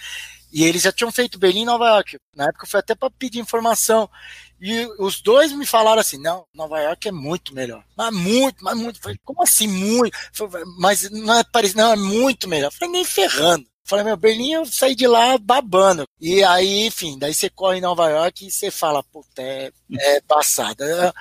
e 0.53 0.65
eles 0.65 0.83
já 0.83 0.93
tinham 0.93 1.13
feito 1.13 1.39
Berlim 1.39 1.63
e 1.63 1.67
Nova 1.67 1.89
York. 1.89 2.17
Na 2.35 2.45
época 2.45 2.67
foi 2.67 2.81
até 2.81 2.95
para 2.95 3.11
pedir 3.11 3.39
informação. 3.39 4.09
E 4.61 4.87
os 4.99 5.21
dois 5.21 5.53
me 5.53 5.65
falaram 5.65 6.01
assim: 6.01 6.19
não, 6.19 6.45
Nova 6.55 6.81
York 6.81 7.09
é 7.09 7.13
muito 7.13 7.55
melhor. 7.55 7.85
Mas 7.97 8.15
muito, 8.15 8.65
mas 8.65 8.77
muito. 8.77 9.01
Falei, 9.01 9.19
como 9.25 9.43
assim 9.43 9.67
muito? 9.69 10.17
Falei, 10.33 10.65
mas 10.79 11.11
não 11.11 11.39
é 11.39 11.45
parecido, 11.45 11.81
não, 11.81 11.93
é 11.93 11.97
muito 11.97 12.49
melhor. 12.49 12.71
Falei, 12.73 12.93
nem 12.93 13.05
ferrando. 13.05 13.67
Falei, 13.85 14.05
meu, 14.05 14.17
Berlim 14.17 14.53
eu 14.53 14.67
saí 14.67 14.95
de 14.95 15.07
lá 15.07 15.37
babando. 15.37 16.05
E 16.21 16.45
aí, 16.45 16.87
enfim, 16.87 17.19
daí 17.19 17.35
você 17.35 17.51
corre 17.51 17.79
em 17.79 17.81
Nova 17.81 18.09
York 18.09 18.47
e 18.47 18.51
você 18.51 18.71
fala, 18.71 19.03
puta, 19.03 19.43
é, 19.43 19.73
é 19.99 20.21
passada. 20.21 21.13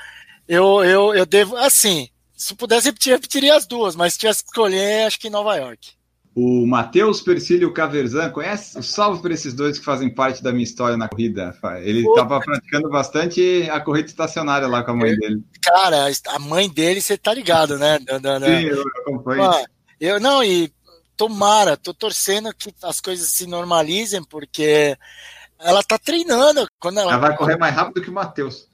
Eu, 0.47 0.83
eu, 0.83 1.15
eu 1.15 1.25
devo, 1.25 1.55
assim, 1.57 2.09
se 2.35 2.53
pudesse 2.55 2.87
repetir, 2.87 3.13
repetiria 3.13 3.55
as 3.55 3.65
duas, 3.65 3.95
mas 3.95 4.13
se 4.13 4.19
tivesse 4.19 4.43
que 4.43 4.49
escolher, 4.49 5.07
acho 5.07 5.19
que 5.19 5.29
Nova 5.29 5.55
York. 5.55 5.98
O 6.35 6.65
Matheus 6.65 7.21
Persílio 7.21 7.73
Caverzan, 7.73 8.29
conhece? 8.29 8.81
Salve 8.83 9.21
para 9.21 9.33
esses 9.33 9.53
dois 9.53 9.79
que 9.79 9.83
fazem 9.83 10.13
parte 10.13 10.41
da 10.43 10.51
minha 10.51 10.63
história 10.63 10.95
na 10.95 11.09
corrida. 11.09 11.57
Ele 11.81 12.07
estava 12.07 12.39
praticando 12.39 12.89
bastante 12.89 13.67
a 13.69 13.81
corrida 13.81 14.07
estacionária 14.07 14.67
lá 14.67 14.83
com 14.83 14.91
a 14.91 14.95
mãe 14.95 15.15
dele. 15.15 15.43
Cara, 15.61 16.07
a 16.27 16.39
mãe 16.39 16.69
dele, 16.69 17.01
você 17.01 17.17
tá 17.17 17.33
ligado, 17.33 17.77
né? 17.77 17.99
Sim, 17.99 18.67
eu 18.67 18.83
acompanho. 19.01 19.51
eu 19.99 20.19
não, 20.19 20.43
e 20.43 20.71
tomara, 21.17 21.75
tô 21.75 21.93
torcendo 21.93 22.53
que 22.55 22.73
as 22.81 23.01
coisas 23.01 23.27
se 23.27 23.45
normalizem, 23.45 24.23
porque 24.23 24.97
ela 25.59 25.83
tá 25.83 25.97
treinando. 25.97 26.65
Quando 26.79 26.99
ela, 26.99 27.11
ela 27.11 27.21
vai 27.27 27.35
correr 27.35 27.57
mais 27.57 27.75
rápido 27.75 28.01
que 28.01 28.09
o 28.09 28.13
Matheus. 28.13 28.69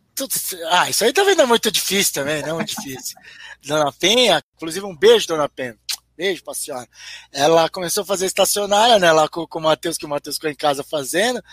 Ah, 0.70 0.90
isso 0.90 1.04
aí 1.04 1.12
também 1.12 1.36
não 1.36 1.44
é 1.44 1.48
muito 1.48 1.70
difícil 1.72 2.14
também, 2.14 2.42
não 2.42 2.50
é 2.50 2.54
muito 2.54 2.70
difícil. 2.70 3.18
Dona 3.66 3.92
Penha, 3.92 4.42
inclusive 4.56 4.86
um 4.86 4.96
beijo, 4.96 5.28
Dona 5.28 5.50
Penha. 5.50 5.76
Beijo 6.18 6.44
pra 6.44 6.54
senhora. 6.54 6.88
Ela 7.32 7.70
começou 7.70 8.04
a 8.04 8.06
fazer 8.06 8.26
estacionária, 8.26 8.98
né? 9.00 9.12
Lá 9.12 9.28
com, 9.28 9.46
com 9.46 9.60
o 9.60 9.64
Matheus, 9.64 9.98
que 9.98 10.06
o 10.06 10.10
Matheus 10.10 10.36
ficou 10.36 10.50
em 10.50 10.56
casa 10.56 10.84
fazendo. 10.84 11.44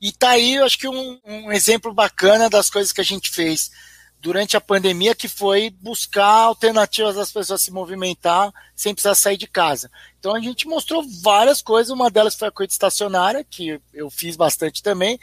E 0.00 0.12
tá 0.12 0.30
aí, 0.30 0.54
eu 0.54 0.64
acho 0.64 0.78
que 0.78 0.88
um, 0.88 1.20
um 1.24 1.52
exemplo 1.52 1.92
bacana 1.92 2.48
das 2.48 2.70
coisas 2.70 2.92
que 2.92 3.00
a 3.00 3.04
gente 3.04 3.30
fez 3.30 3.70
durante 4.22 4.56
a 4.56 4.60
pandemia, 4.60 5.16
que 5.16 5.26
foi 5.26 5.68
buscar 5.68 6.24
alternativas 6.24 7.16
das 7.16 7.32
pessoas 7.32 7.60
se 7.60 7.72
movimentar 7.72 8.52
sem 8.74 8.94
precisar 8.94 9.16
sair 9.16 9.36
de 9.36 9.48
casa. 9.48 9.90
Então 10.20 10.32
a 10.32 10.40
gente 10.40 10.68
mostrou 10.68 11.04
várias 11.20 11.60
coisas, 11.60 11.90
uma 11.90 12.08
delas 12.08 12.36
foi 12.36 12.46
a 12.46 12.50
corrida 12.52 12.72
estacionária, 12.72 13.44
que 13.44 13.80
eu 13.92 14.08
fiz 14.08 14.36
bastante 14.36 14.80
também, 14.80 15.18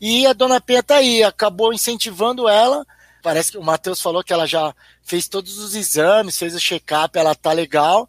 e 0.00 0.24
a 0.24 0.32
dona 0.32 0.60
Penha 0.60 0.84
tá 0.84 0.96
aí, 0.96 1.24
acabou 1.24 1.74
incentivando 1.74 2.48
ela. 2.48 2.86
Parece 3.20 3.50
que 3.50 3.58
o 3.58 3.62
Matheus 3.62 4.00
falou 4.00 4.22
que 4.22 4.32
ela 4.32 4.46
já 4.46 4.72
fez 5.02 5.26
todos 5.26 5.58
os 5.58 5.74
exames, 5.74 6.38
fez 6.38 6.54
o 6.54 6.60
check-up, 6.60 7.18
ela 7.18 7.34
tá 7.34 7.52
legal. 7.52 8.08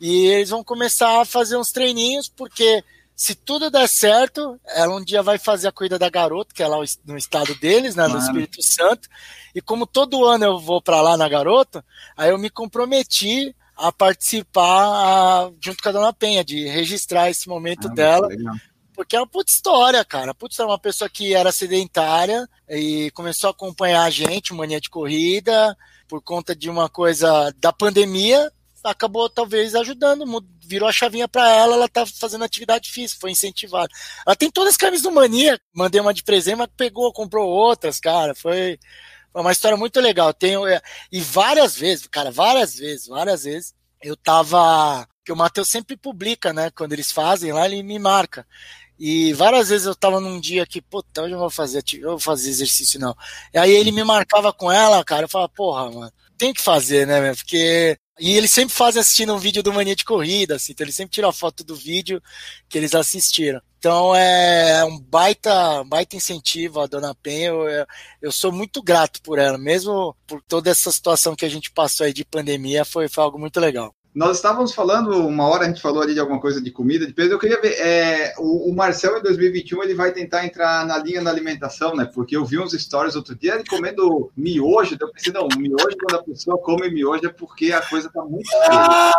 E 0.00 0.26
eles 0.26 0.50
vão 0.50 0.62
começar 0.62 1.20
a 1.20 1.24
fazer 1.24 1.56
uns 1.56 1.72
treininhos, 1.72 2.28
porque 2.28 2.84
se 3.14 3.34
tudo 3.34 3.70
der 3.70 3.88
certo, 3.88 4.60
ela 4.66 4.94
um 4.94 5.02
dia 5.02 5.22
vai 5.22 5.38
fazer 5.38 5.68
a 5.68 5.72
corrida 5.72 5.98
da 5.98 6.10
garota, 6.10 6.54
que 6.54 6.62
é 6.62 6.68
lá 6.68 6.76
no 7.04 7.16
estado 7.16 7.54
deles, 7.54 7.94
né, 7.94 8.06
no 8.06 8.18
Espírito 8.18 8.62
Santo. 8.62 9.08
E 9.54 9.60
como 9.62 9.86
todo 9.86 10.26
ano 10.26 10.44
eu 10.44 10.58
vou 10.58 10.82
para 10.82 11.00
lá 11.00 11.16
na 11.16 11.26
garota, 11.26 11.82
aí 12.14 12.30
eu 12.30 12.36
me 12.36 12.50
comprometi 12.50 13.56
a 13.74 13.90
participar 13.90 15.50
junto 15.62 15.82
com 15.82 15.88
a 15.88 15.92
Dona 15.92 16.12
Penha, 16.12 16.44
de 16.44 16.66
registrar 16.66 17.30
esse 17.30 17.48
momento 17.48 17.88
ah, 17.88 17.94
dela. 17.94 18.28
Porque 18.94 19.16
é 19.16 19.20
uma 19.20 19.26
puta 19.26 19.50
história, 19.50 20.02
cara. 20.04 20.34
Putz, 20.34 20.58
é 20.58 20.64
uma 20.64 20.78
pessoa 20.78 21.08
que 21.08 21.34
era 21.34 21.52
sedentária 21.52 22.48
e 22.68 23.10
começou 23.12 23.48
a 23.48 23.50
acompanhar 23.50 24.04
a 24.04 24.10
gente, 24.10 24.54
mania 24.54 24.80
de 24.80 24.88
corrida, 24.88 25.76
por 26.08 26.22
conta 26.22 26.56
de 26.56 26.70
uma 26.70 26.88
coisa 26.88 27.54
da 27.58 27.72
pandemia, 27.72 28.50
acabou 28.86 29.28
talvez 29.28 29.74
ajudando, 29.74 30.24
virou 30.64 30.88
a 30.88 30.92
chavinha 30.92 31.28
para 31.28 31.48
ela, 31.50 31.74
ela 31.74 31.88
tá 31.88 32.04
fazendo 32.06 32.44
atividade 32.44 32.90
física, 32.90 33.20
foi 33.20 33.30
incentivada. 33.30 33.88
Ela 34.26 34.36
tem 34.36 34.50
todas 34.50 34.74
as 34.74 34.76
camisas 34.76 35.02
do 35.02 35.12
Mania, 35.12 35.58
mandei 35.74 36.00
uma 36.00 36.14
de 36.14 36.22
presente, 36.22 36.56
mas 36.56 36.68
pegou, 36.76 37.12
comprou 37.12 37.48
outras, 37.48 38.00
cara, 38.00 38.34
foi, 38.34 38.78
uma 39.40 39.52
história 39.52 39.76
muito 39.76 40.00
legal. 40.00 40.32
Tenho, 40.32 40.66
é, 40.66 40.80
e 41.10 41.20
várias 41.20 41.76
vezes, 41.76 42.06
cara, 42.06 42.30
várias 42.30 42.76
vezes, 42.76 43.06
várias 43.06 43.44
vezes, 43.44 43.74
eu 44.02 44.16
tava, 44.16 45.06
que 45.24 45.32
o 45.32 45.36
Matheus 45.36 45.68
sempre 45.68 45.96
publica, 45.96 46.52
né, 46.52 46.70
quando 46.70 46.92
eles 46.92 47.12
fazem 47.12 47.52
lá, 47.52 47.66
ele 47.66 47.82
me 47.82 47.98
marca. 47.98 48.46
E 48.98 49.32
várias 49.34 49.68
vezes 49.68 49.86
eu 49.86 49.94
tava 49.94 50.20
num 50.20 50.40
dia 50.40 50.66
que, 50.66 50.80
puta, 50.80 51.22
hoje 51.22 51.34
eu 51.34 51.38
vou 51.38 51.50
fazer, 51.50 51.82
eu 51.94 52.10
vou 52.10 52.18
fazer 52.18 52.48
exercício 52.48 52.98
não. 52.98 53.14
E 53.52 53.58
aí 53.58 53.70
ele 53.72 53.92
me 53.92 54.02
marcava 54.02 54.52
com 54.52 54.72
ela, 54.72 55.04
cara, 55.04 55.24
eu 55.24 55.28
falava, 55.28 55.52
porra, 55.54 55.90
mano, 55.90 56.12
tem 56.38 56.52
que 56.54 56.62
fazer, 56.62 57.06
né, 57.06 57.34
porque 57.34 57.98
e 58.18 58.32
eles 58.36 58.50
sempre 58.50 58.74
fazem 58.74 59.00
assistindo 59.00 59.34
um 59.34 59.38
vídeo 59.38 59.62
do 59.62 59.72
Mania 59.72 59.94
de 59.94 60.04
Corrida, 60.04 60.56
assim, 60.56 60.72
então 60.72 60.84
eles 60.84 60.96
sempre 60.96 61.14
tiram 61.14 61.28
a 61.28 61.32
foto 61.32 61.62
do 61.62 61.74
vídeo 61.76 62.22
que 62.68 62.78
eles 62.78 62.94
assistiram. 62.94 63.60
Então 63.78 64.16
é 64.16 64.84
um 64.84 64.98
baita, 64.98 65.84
baita 65.84 66.16
incentivo 66.16 66.80
a 66.80 66.86
Dona 66.86 67.14
Penha. 67.14 67.48
Eu, 67.48 67.86
eu 68.20 68.32
sou 68.32 68.50
muito 68.50 68.82
grato 68.82 69.22
por 69.22 69.38
ela, 69.38 69.56
mesmo 69.58 70.16
por 70.26 70.42
toda 70.42 70.70
essa 70.70 70.90
situação 70.90 71.36
que 71.36 71.44
a 71.44 71.48
gente 71.48 71.70
passou 71.70 72.04
aí 72.06 72.12
de 72.12 72.24
pandemia, 72.24 72.84
foi, 72.84 73.08
foi 73.08 73.22
algo 73.22 73.38
muito 73.38 73.60
legal. 73.60 73.94
Nós 74.16 74.38
estávamos 74.38 74.72
falando, 74.72 75.10
uma 75.26 75.46
hora 75.46 75.64
a 75.64 75.68
gente 75.68 75.82
falou 75.82 76.00
ali 76.00 76.14
de 76.14 76.20
alguma 76.20 76.40
coisa 76.40 76.58
de 76.58 76.70
comida, 76.70 77.06
de 77.06 77.12
peso. 77.12 77.32
Eu 77.32 77.38
queria 77.38 77.60
ver, 77.60 77.74
é, 77.74 78.32
o, 78.38 78.70
o, 78.70 78.74
Marcel 78.74 79.18
em 79.18 79.22
2021 79.22 79.82
ele 79.82 79.94
vai 79.94 80.10
tentar 80.10 80.46
entrar 80.46 80.86
na 80.86 80.96
linha 80.96 81.22
da 81.22 81.28
alimentação, 81.28 81.94
né? 81.94 82.06
Porque 82.06 82.34
eu 82.34 82.42
vi 82.42 82.58
uns 82.58 82.72
stories 82.72 83.14
outro 83.14 83.34
dia 83.34 83.56
ele 83.56 83.64
comendo 83.64 84.32
miojo. 84.34 84.96
Eu 84.98 85.12
pensei, 85.12 85.30
não, 85.34 85.46
miojo, 85.58 85.98
quando 86.00 86.18
a 86.18 86.24
pessoa 86.24 86.56
come 86.62 86.88
miojo 86.88 87.26
é 87.26 87.28
porque 87.28 87.72
a 87.72 87.82
coisa 87.82 88.08
tá 88.10 88.24
muito. 88.24 88.48
Ah, 88.70 89.12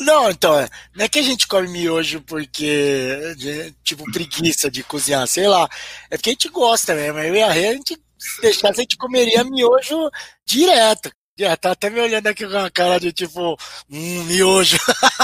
não, 0.00 0.28
então, 0.28 0.58
é, 0.58 0.68
não 0.96 1.04
é 1.04 1.08
que 1.08 1.20
a 1.20 1.22
gente 1.22 1.46
come 1.46 1.68
miojo 1.68 2.20
porque, 2.22 3.36
tipo, 3.84 4.02
preguiça 4.10 4.68
de 4.68 4.82
cozinhar, 4.82 5.28
sei 5.28 5.46
lá. 5.46 5.68
É 6.10 6.16
porque 6.16 6.30
a 6.30 6.32
gente 6.32 6.48
gosta 6.48 6.92
mesmo. 6.92 7.20
Eu 7.20 7.36
e 7.36 7.42
a 7.44 7.52
Rê, 7.52 7.68
a 7.68 7.74
gente 7.74 7.96
se 8.18 8.40
deixasse, 8.40 8.80
a 8.80 8.82
gente 8.82 8.96
comeria 8.96 9.44
miojo 9.44 10.10
direto. 10.44 11.08
Já 11.38 11.56
tá 11.56 11.70
até 11.70 11.88
me 11.88 12.00
olhando 12.00 12.26
aqui 12.26 12.46
com 12.46 12.58
a 12.58 12.70
cara 12.70 12.98
de 12.98 13.12
tipo, 13.12 13.56
um 13.88 14.24
miojo. 14.24 14.76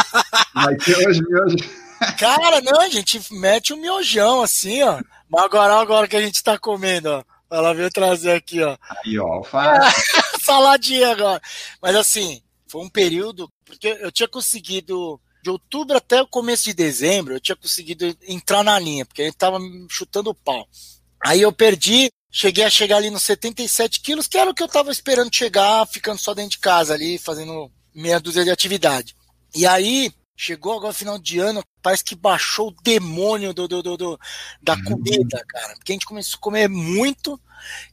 Vai 0.54 0.76
ter 0.76 0.96
hoje 1.08 1.20
miojo. 1.22 1.56
Cara, 2.18 2.60
não, 2.60 2.80
a 2.80 2.88
gente 2.88 3.20
mete 3.32 3.72
um 3.72 3.80
miojão 3.80 4.42
assim, 4.42 4.82
ó. 4.82 5.00
Mas 5.28 5.44
agora, 5.44 5.74
agora 5.74 6.08
que 6.08 6.16
a 6.16 6.20
gente 6.20 6.42
tá 6.42 6.58
comendo, 6.58 7.08
ó. 7.08 7.24
Ela 7.50 7.72
veio 7.72 7.90
trazer 7.90 8.32
aqui, 8.32 8.62
ó. 8.62 8.76
Aí, 9.04 9.18
ó, 9.18 9.42
faz. 9.42 9.94
Saladinha 10.40 11.10
agora. 11.12 11.40
Mas 11.80 11.96
assim, 11.96 12.42
foi 12.66 12.82
um 12.82 12.88
período, 12.88 13.50
porque 13.64 13.88
eu 14.00 14.10
tinha 14.12 14.28
conseguido, 14.28 15.20
de 15.42 15.50
outubro 15.50 15.96
até 15.96 16.20
o 16.20 16.26
começo 16.26 16.64
de 16.64 16.74
dezembro, 16.74 17.34
eu 17.34 17.40
tinha 17.40 17.56
conseguido 17.56 18.06
entrar 18.26 18.62
na 18.62 18.78
linha, 18.78 19.04
porque 19.04 19.22
ele 19.22 19.32
tava 19.32 19.58
chutando 19.88 20.30
o 20.30 20.34
pau. 20.34 20.66
Aí 21.24 21.40
eu 21.40 21.52
perdi 21.52 22.10
Cheguei 22.36 22.64
a 22.64 22.70
chegar 22.70 22.96
ali 22.96 23.10
nos 23.10 23.22
77 23.22 24.00
quilos, 24.00 24.26
que 24.26 24.36
era 24.36 24.50
o 24.50 24.54
que 24.54 24.60
eu 24.60 24.66
estava 24.66 24.90
esperando 24.90 25.32
chegar, 25.32 25.86
ficando 25.86 26.18
só 26.18 26.34
dentro 26.34 26.50
de 26.50 26.58
casa 26.58 26.92
ali, 26.92 27.16
fazendo 27.16 27.70
meia 27.94 28.18
dúzia 28.18 28.42
de 28.42 28.50
atividade. 28.50 29.14
E 29.54 29.64
aí, 29.64 30.12
chegou 30.36 30.72
agora 30.72 30.92
final 30.92 31.16
de 31.16 31.38
ano, 31.38 31.62
parece 31.80 32.02
que 32.02 32.16
baixou 32.16 32.70
o 32.70 32.74
demônio 32.82 33.54
do, 33.54 33.68
do, 33.68 33.80
do, 33.80 33.96
do 33.96 34.20
da 34.60 34.74
uhum. 34.74 34.82
comida, 34.82 35.44
cara. 35.46 35.74
Porque 35.76 35.92
a 35.92 35.94
gente 35.94 36.06
começou 36.06 36.38
a 36.38 36.40
comer 36.40 36.68
muito. 36.68 37.40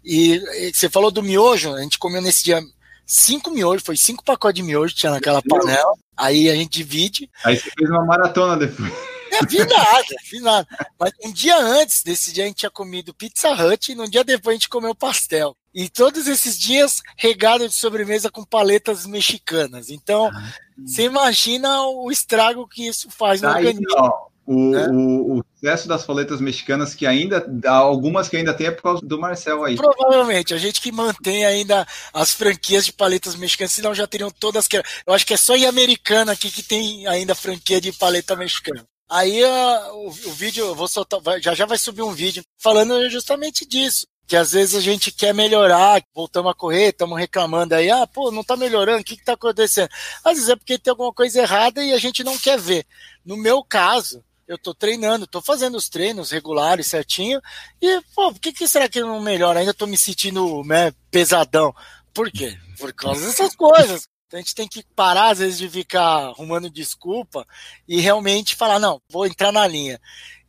E, 0.03 0.33
e, 0.33 0.73
você 0.73 0.89
falou 0.89 1.11
do 1.11 1.21
miojo, 1.21 1.75
a 1.75 1.83
gente 1.83 1.99
comeu 1.99 2.19
nesse 2.19 2.43
dia 2.43 2.59
cinco 3.05 3.51
miojos, 3.51 3.85
foi 3.85 3.95
cinco 3.95 4.23
pacotes 4.23 4.59
de 4.59 4.67
miojo 4.67 4.95
tinha 4.95 5.11
naquela 5.11 5.43
panela. 5.43 5.93
Aí 6.17 6.49
a 6.49 6.55
gente 6.55 6.79
divide. 6.79 7.29
Aí 7.45 7.57
você 7.57 7.69
fez 7.77 7.91
uma 7.91 8.03
maratona 8.03 8.57
depois. 8.57 8.91
É, 9.41 9.45
vi 9.45 9.59
nada, 9.59 10.15
vi 10.29 10.39
nada. 10.41 10.67
Mas 10.99 11.13
um 11.23 11.31
dia 11.31 11.57
antes 11.57 12.03
desse 12.03 12.33
dia 12.33 12.43
a 12.43 12.47
gente 12.47 12.57
tinha 12.57 12.69
comido 12.69 13.13
Pizza 13.13 13.49
Hut 13.51 13.91
e 13.91 13.95
no 13.95 14.09
dia 14.09 14.25
depois 14.25 14.53
a 14.53 14.57
gente 14.57 14.69
comeu 14.69 14.93
pastel. 14.93 15.55
E 15.73 15.87
todos 15.87 16.27
esses 16.27 16.59
dias 16.59 17.01
regado 17.15 17.67
de 17.67 17.73
sobremesa 17.73 18.29
com 18.29 18.43
paletas 18.43 19.05
mexicanas. 19.05 19.89
Então, 19.89 20.29
ah, 20.33 20.53
você 20.85 21.03
imagina 21.03 21.83
o 21.87 22.11
estrago 22.11 22.67
que 22.67 22.85
isso 22.85 23.09
faz 23.09 23.41
no 23.41 23.49
tá 23.49 23.55
organismo. 23.55 23.85
Ó, 23.91 24.27
O, 24.45 24.75
é. 24.75 24.89
o, 24.89 25.37
o, 25.37 25.45
sucesso 25.55 25.87
das 25.87 26.03
paletas 26.03 26.41
mexicanas, 26.41 26.93
que 26.93 27.05
ainda, 27.05 27.45
algumas 27.65 28.27
que 28.27 28.35
ainda 28.35 28.53
tem, 28.53 28.67
é 28.67 28.71
por 28.71 28.83
causa 28.83 29.01
do 29.05 29.17
Marcel 29.17 29.63
aí. 29.63 29.77
Provavelmente, 29.77 30.53
a 30.53 30.57
gente 30.57 30.81
que 30.81 30.91
mantém 30.91 31.45
ainda 31.45 31.87
as 32.13 32.33
franquias 32.33 32.83
de 32.83 32.91
paletas 32.91 33.37
mexicanas, 33.37 33.71
senão 33.71 33.95
já 33.95 34.05
teriam 34.05 34.29
todas 34.29 34.67
que. 34.67 34.75
Eu 34.77 35.13
acho 35.13 35.25
que 35.25 35.33
é 35.33 35.37
só 35.37 35.55
em 35.55 35.65
americana 35.65 36.33
aqui 36.33 36.51
que 36.51 36.63
tem 36.63 37.07
ainda 37.07 37.33
franquia 37.33 37.79
de 37.79 37.93
paleta 37.93 38.35
mexicana. 38.35 38.85
Aí 39.11 39.43
uh, 39.43 39.93
o, 39.93 40.07
o, 40.07 40.31
vídeo, 40.31 40.67
eu 40.67 40.73
vou 40.73 40.87
soltar, 40.87 41.19
já 41.41 41.53
já 41.53 41.65
vai 41.65 41.77
subir 41.77 42.01
um 42.01 42.13
vídeo 42.13 42.41
falando 42.57 43.09
justamente 43.09 43.67
disso. 43.67 44.07
Que 44.25 44.37
às 44.37 44.53
vezes 44.53 44.73
a 44.73 44.79
gente 44.79 45.11
quer 45.11 45.33
melhorar, 45.33 46.01
voltamos 46.15 46.49
a 46.49 46.55
correr, 46.55 46.91
estamos 46.91 47.19
reclamando 47.19 47.75
aí, 47.75 47.91
ah, 47.91 48.07
pô, 48.07 48.31
não 48.31 48.41
tá 48.41 48.55
melhorando, 48.55 49.01
o 49.01 49.03
que 49.03 49.17
que 49.17 49.25
tá 49.25 49.33
acontecendo? 49.33 49.89
Às 50.23 50.35
vezes 50.35 50.47
é 50.47 50.55
porque 50.55 50.79
tem 50.79 50.91
alguma 50.91 51.11
coisa 51.11 51.41
errada 51.41 51.83
e 51.83 51.91
a 51.91 51.97
gente 51.97 52.23
não 52.23 52.37
quer 52.37 52.57
ver. 52.57 52.85
No 53.25 53.35
meu 53.35 53.61
caso, 53.61 54.23
eu 54.47 54.57
tô 54.57 54.73
treinando, 54.73 55.27
tô 55.27 55.41
fazendo 55.41 55.75
os 55.75 55.89
treinos 55.89 56.31
regulares 56.31 56.87
certinho, 56.87 57.41
e, 57.81 58.01
pô, 58.15 58.31
por 58.31 58.39
que, 58.39 58.53
que 58.53 58.65
será 58.65 58.87
que 58.87 59.01
não 59.01 59.19
melhora? 59.19 59.59
Ainda 59.59 59.73
tô 59.73 59.85
me 59.85 59.97
sentindo 59.97 60.63
né, 60.63 60.93
pesadão. 61.09 61.75
Por 62.13 62.31
quê? 62.31 62.57
Por 62.79 62.93
causa 62.93 63.25
dessas 63.25 63.53
coisas. 63.57 64.07
Então 64.31 64.39
a 64.39 64.41
gente 64.41 64.55
tem 64.55 64.65
que 64.65 64.81
parar, 64.95 65.31
às 65.31 65.39
vezes, 65.39 65.57
de 65.57 65.69
ficar 65.69 66.29
arrumando 66.29 66.69
desculpa 66.69 67.45
e 67.85 67.99
realmente 67.99 68.55
falar, 68.55 68.79
não, 68.79 69.01
vou 69.09 69.27
entrar 69.27 69.51
na 69.51 69.67
linha. 69.67 69.99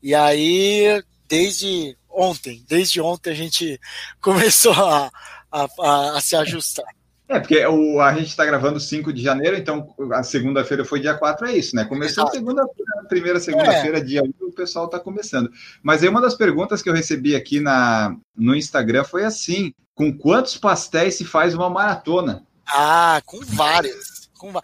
E 0.00 0.14
aí, 0.14 1.02
desde 1.28 1.98
ontem, 2.08 2.64
desde 2.68 3.00
ontem 3.00 3.30
a 3.30 3.34
gente 3.34 3.80
começou 4.22 4.72
a, 4.72 5.10
a, 5.50 6.16
a 6.16 6.20
se 6.20 6.36
ajustar. 6.36 6.86
É, 7.28 7.40
porque 7.40 7.66
o, 7.66 8.00
a 8.00 8.14
gente 8.14 8.28
está 8.28 8.46
gravando 8.46 8.78
5 8.78 9.12
de 9.12 9.20
janeiro, 9.20 9.56
então 9.56 9.92
a 10.12 10.22
segunda-feira 10.22 10.84
foi 10.84 11.00
dia 11.00 11.14
4, 11.14 11.48
é 11.48 11.56
isso, 11.56 11.74
né? 11.74 11.84
Começou 11.84 12.22
a 12.22 12.30
segunda 12.30 12.62
primeira 13.08 13.40
segunda-feira, 13.40 13.98
é. 13.98 14.00
dia 14.00 14.22
1, 14.22 14.46
o 14.46 14.52
pessoal 14.52 14.84
está 14.84 15.00
começando. 15.00 15.50
Mas 15.82 16.04
aí 16.04 16.08
uma 16.08 16.20
das 16.20 16.36
perguntas 16.36 16.80
que 16.82 16.88
eu 16.88 16.94
recebi 16.94 17.34
aqui 17.34 17.58
na, 17.58 18.14
no 18.36 18.54
Instagram 18.54 19.02
foi 19.02 19.24
assim: 19.24 19.74
com 19.92 20.16
quantos 20.16 20.56
pastéis 20.56 21.16
se 21.16 21.24
faz 21.24 21.52
uma 21.52 21.68
maratona? 21.68 22.46
Ah, 22.72 23.22
com 23.26 23.40
várias. 23.44 24.28
com, 24.38 24.50
ah, 24.58 24.62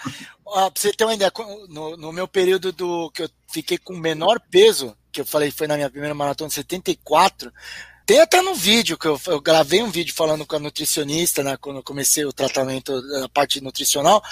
pra 0.71 0.73
você 0.75 0.93
ter 0.93 1.05
uma 1.05 1.15
ideia, 1.15 1.31
no, 1.69 1.97
no, 1.97 2.13
meu 2.13 2.27
período 2.27 2.73
do 2.73 3.11
que 3.11 3.23
eu 3.23 3.31
fiquei 3.53 3.77
com 3.77 3.97
menor 3.97 4.41
peso, 4.51 4.97
que 5.13 5.21
eu 5.21 5.27
falei 5.27 5.51
foi 5.51 5.67
na 5.67 5.77
minha 5.77 5.91
primeira 5.91 6.15
maratona, 6.15 6.51
74, 6.51 7.53
tem 8.07 8.21
até 8.21 8.41
no 8.41 8.55
vídeo, 8.55 8.97
que 8.97 9.07
eu, 9.07 9.21
eu, 9.27 9.41
gravei 9.41 9.83
um 9.83 9.91
vídeo 9.91 10.15
falando 10.15 10.47
com 10.47 10.57
a 10.57 10.59
nutricionista, 10.59 11.43
né, 11.43 11.59
quando 11.61 11.77
eu 11.77 11.83
comecei 11.83 12.25
o 12.25 12.33
tratamento 12.33 13.01
da 13.03 13.29
parte 13.29 13.61
nutricional, 13.61 14.23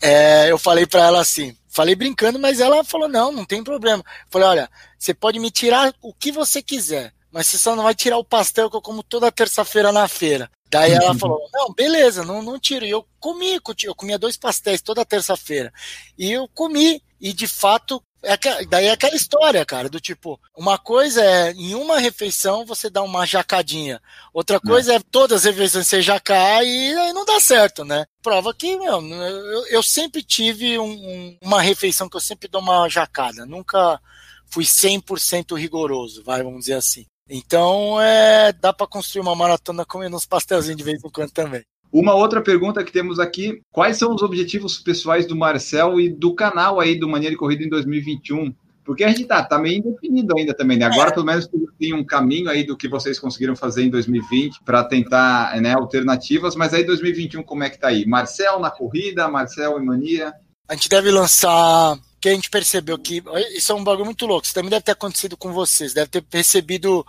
é, 0.00 0.50
eu 0.50 0.58
falei 0.58 0.86
para 0.86 1.06
ela 1.06 1.20
assim, 1.20 1.56
falei 1.68 1.94
brincando, 1.94 2.38
mas 2.38 2.60
ela 2.60 2.84
falou, 2.84 3.08
não, 3.08 3.32
não 3.32 3.44
tem 3.44 3.64
problema. 3.64 4.04
Eu 4.06 4.26
falei, 4.30 4.48
olha, 4.48 4.70
você 4.98 5.14
pode 5.14 5.40
me 5.40 5.50
tirar 5.50 5.94
o 6.02 6.12
que 6.12 6.30
você 6.30 6.62
quiser, 6.62 7.12
mas 7.32 7.46
você 7.46 7.58
só 7.58 7.76
não 7.76 7.84
vai 7.84 7.94
tirar 7.94 8.18
o 8.18 8.24
pastel 8.24 8.70
que 8.70 8.76
eu 8.76 8.82
como 8.82 9.02
toda 9.02 9.30
terça-feira 9.32 9.92
na 9.92 10.08
feira. 10.08 10.50
Daí 10.70 10.92
ela 10.92 11.12
uhum. 11.12 11.18
falou: 11.18 11.48
Não, 11.52 11.72
beleza, 11.72 12.24
não, 12.24 12.42
não 12.42 12.58
tiro. 12.58 12.84
E 12.84 12.90
eu 12.90 13.06
comi, 13.18 13.58
eu 13.84 13.94
comia 13.94 14.18
dois 14.18 14.36
pastéis 14.36 14.82
toda 14.82 15.04
terça-feira. 15.04 15.72
E 16.18 16.30
eu 16.30 16.48
comi, 16.48 17.02
e 17.20 17.32
de 17.32 17.46
fato, 17.46 18.02
é, 18.22 18.36
daí 18.66 18.86
é 18.86 18.90
aquela 18.90 19.14
história, 19.14 19.64
cara, 19.64 19.88
do 19.88 20.00
tipo, 20.00 20.40
uma 20.56 20.76
coisa 20.76 21.22
é 21.24 21.52
em 21.52 21.74
uma 21.74 21.98
refeição 21.98 22.66
você 22.66 22.90
dá 22.90 23.00
uma 23.02 23.24
jacadinha, 23.24 24.02
outra 24.34 24.56
é. 24.56 24.60
coisa 24.60 24.92
é, 24.92 24.96
é 24.96 25.00
todas 25.10 25.46
as 25.46 25.54
refeições 25.54 25.86
você 25.86 26.02
jacar 26.02 26.64
e 26.64 26.94
aí 26.94 27.12
não 27.12 27.24
dá 27.24 27.38
certo, 27.38 27.84
né? 27.84 28.04
Prova 28.20 28.52
que, 28.52 28.76
meu, 28.76 29.00
eu, 29.00 29.66
eu 29.68 29.82
sempre 29.82 30.22
tive 30.22 30.78
um, 30.78 30.90
um, 30.90 31.38
uma 31.40 31.62
refeição 31.62 32.08
que 32.08 32.16
eu 32.16 32.20
sempre 32.20 32.48
dou 32.48 32.60
uma 32.60 32.88
jacada, 32.88 33.46
nunca 33.46 34.00
fui 34.46 34.64
100% 34.64 35.56
rigoroso, 35.56 36.24
vai, 36.24 36.42
vamos 36.42 36.60
dizer 36.60 36.74
assim. 36.74 37.06
Então, 37.28 38.00
é, 38.00 38.52
dá 38.52 38.72
para 38.72 38.86
construir 38.86 39.22
uma 39.22 39.34
maratona 39.34 39.84
comendo 39.84 40.16
uns 40.16 40.26
pastelzinhos 40.26 40.76
de 40.76 40.84
vez 40.84 41.04
em 41.04 41.10
quando 41.10 41.30
também. 41.30 41.62
Uma 41.92 42.14
outra 42.14 42.40
pergunta 42.40 42.84
que 42.84 42.92
temos 42.92 43.18
aqui: 43.18 43.60
quais 43.70 43.96
são 43.96 44.14
os 44.14 44.22
objetivos 44.22 44.78
pessoais 44.78 45.26
do 45.26 45.36
Marcel 45.36 46.00
e 46.00 46.08
do 46.08 46.34
canal 46.34 46.80
aí 46.80 46.98
do 46.98 47.08
Mania 47.08 47.30
de 47.30 47.36
Corrida 47.36 47.64
em 47.64 47.68
2021? 47.68 48.54
Porque 48.84 49.04
a 49.04 49.08
gente 49.08 49.26
tá, 49.26 49.44
tá 49.44 49.58
meio 49.58 49.80
indefinido 49.80 50.34
ainda 50.36 50.54
também, 50.54 50.78
né? 50.78 50.86
Agora, 50.86 51.10
é. 51.10 51.12
pelo 51.12 51.26
menos, 51.26 51.46
tem 51.78 51.92
um 51.92 52.02
caminho 52.02 52.48
aí 52.48 52.64
do 52.64 52.74
que 52.74 52.88
vocês 52.88 53.18
conseguiram 53.18 53.54
fazer 53.54 53.82
em 53.82 53.90
2020 53.90 54.62
para 54.64 54.82
tentar 54.82 55.60
né, 55.60 55.74
alternativas, 55.74 56.56
mas 56.56 56.72
aí 56.72 56.84
2021 56.84 57.42
como 57.42 57.64
é 57.64 57.68
que 57.68 57.78
tá 57.78 57.88
aí? 57.88 58.06
Marcel 58.06 58.58
na 58.58 58.70
corrida, 58.70 59.28
Marcel 59.28 59.78
e 59.78 59.84
Mania? 59.84 60.32
A 60.66 60.74
gente 60.74 60.88
deve 60.88 61.10
lançar 61.10 61.98
que 62.20 62.28
a 62.28 62.32
gente 62.32 62.50
percebeu 62.50 62.98
que. 62.98 63.22
Isso 63.54 63.72
é 63.72 63.74
um 63.74 63.84
bagulho 63.84 64.06
muito 64.06 64.26
louco. 64.26 64.44
Isso 64.44 64.54
também 64.54 64.70
deve 64.70 64.82
ter 64.82 64.92
acontecido 64.92 65.36
com 65.36 65.52
vocês. 65.52 65.94
Deve 65.94 66.08
ter 66.10 66.24
recebido 66.32 67.06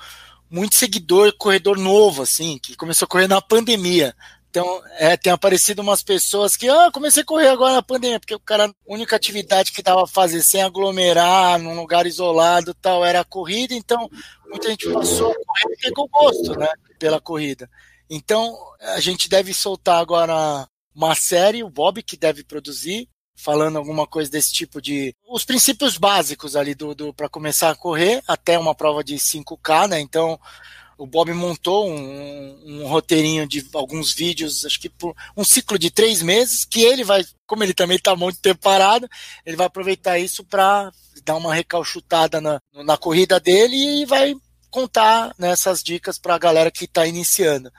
muito 0.50 0.76
seguidor, 0.76 1.34
corredor 1.38 1.78
novo, 1.78 2.24
assim, 2.24 2.58
que 2.58 2.76
começou 2.76 3.06
a 3.06 3.10
correr 3.10 3.28
na 3.28 3.42
pandemia. 3.42 4.16
Então, 4.50 4.82
é, 4.98 5.16
tem 5.16 5.32
aparecido 5.32 5.84
umas 5.84 6.02
pessoas 6.02 6.56
que, 6.56 6.68
ah, 6.68 6.90
comecei 6.92 7.22
a 7.22 7.26
correr 7.26 7.50
agora 7.50 7.74
na 7.74 7.84
pandemia, 7.84 8.20
porque 8.20 8.34
o 8.34 8.40
cara, 8.40 8.66
a 8.66 8.74
única 8.88 9.16
atividade 9.16 9.72
que 9.72 9.84
dava 9.84 10.04
a 10.04 10.08
fazer 10.08 10.42
sem 10.42 10.64
aglomerar, 10.64 11.60
num 11.60 11.76
lugar 11.76 12.08
isolado 12.08 12.74
tal, 12.74 13.06
era 13.06 13.20
a 13.20 13.26
corrida, 13.26 13.76
então 13.76 14.10
muita 14.50 14.70
gente 14.70 14.92
passou 14.92 15.32
a 15.32 15.36
correr 15.36 15.76
e 15.76 15.78
pegou 15.78 16.10
gosto, 16.10 16.58
né, 16.58 16.68
pela 16.98 17.22
corrida. 17.22 17.70
Então, 18.10 18.58
a 18.80 19.00
gente 19.00 19.30
deve 19.30 19.54
soltar 19.54 20.02
agora 20.02 20.68
uma 20.96 21.14
série, 21.14 21.64
o 21.64 21.70
Bob 21.70 22.02
que 22.02 22.18
deve 22.18 22.44
produzir, 22.44 23.08
falando 23.40 23.78
alguma 23.78 24.06
coisa 24.06 24.30
desse 24.30 24.52
tipo 24.52 24.82
de 24.82 25.16
os 25.28 25.46
princípios 25.46 25.98
básicos 25.98 26.56
ali 26.56 26.76
do, 26.76 26.94
do 26.94 27.14
para 27.14 27.30
começar 27.30 27.70
a 27.70 27.76
correr 27.76 28.22
até 28.28 28.58
uma 28.60 28.76
prova 28.76 29.04
de 29.04 29.16
5K, 29.16 29.88
né? 29.88 30.00
Então 30.00 30.40
o 30.98 31.08
Bob 31.08 31.32
montou 31.32 31.90
um, 31.90 32.60
um, 32.66 32.88
roteirinho 32.88 33.48
de 33.48 33.66
alguns 33.74 34.14
vídeos, 34.14 34.66
acho 34.66 34.78
que 34.78 34.90
por 34.90 35.16
um 35.36 35.46
ciclo 35.46 35.80
de 35.80 35.90
três 35.90 36.22
meses, 36.22 36.66
que 36.66 36.82
ele 36.82 37.06
vai, 37.06 37.24
como 37.48 37.64
ele 37.64 37.74
também 37.74 37.96
está 37.96 38.18
muito 38.18 38.42
tempo 38.42 38.60
parado, 38.60 39.08
ele 39.46 39.56
vai 39.56 39.68
aproveitar 39.68 40.20
isso 40.20 40.44
para 40.44 40.92
dar 41.24 41.38
uma 41.38 41.56
recalchutada 41.56 42.42
na, 42.42 42.60
na 42.84 42.98
corrida 42.98 43.40
dele 43.40 44.02
e 44.02 44.06
vai 44.06 44.36
contar 44.70 45.34
nessas 45.40 45.82
dicas 45.82 46.20
para 46.20 46.36
a 46.36 46.40
galera 46.40 46.70
que 46.70 46.84
está 46.84 47.08
iniciando. 47.08 47.72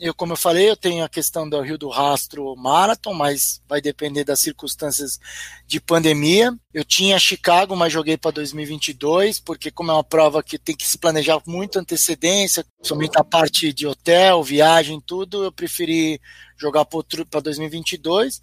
Eu, 0.00 0.14
como 0.14 0.32
eu 0.32 0.36
falei, 0.36 0.70
eu 0.70 0.76
tenho 0.76 1.04
a 1.04 1.08
questão 1.08 1.48
do 1.48 1.60
Rio 1.60 1.76
do 1.76 1.88
Rastro 1.88 2.54
Marathon, 2.56 3.12
mas 3.14 3.60
vai 3.68 3.80
depender 3.80 4.22
das 4.22 4.38
circunstâncias 4.38 5.18
de 5.66 5.80
pandemia. 5.80 6.56
Eu 6.72 6.84
tinha 6.84 7.18
Chicago, 7.18 7.74
mas 7.74 7.92
joguei 7.92 8.16
para 8.16 8.30
2022, 8.30 9.40
porque 9.40 9.70
como 9.70 9.90
é 9.90 9.94
uma 9.94 10.04
prova 10.04 10.42
que 10.42 10.56
tem 10.56 10.76
que 10.76 10.86
se 10.86 10.98
planejar 10.98 11.40
com 11.40 11.50
muita 11.50 11.80
antecedência, 11.80 12.64
somente 12.82 13.18
a 13.18 13.24
parte 13.24 13.72
de 13.72 13.86
hotel, 13.86 14.42
viagem, 14.42 15.00
tudo, 15.00 15.44
eu 15.44 15.52
preferi 15.52 16.20
jogar 16.56 16.84
para 16.84 17.40
2022. 17.40 18.40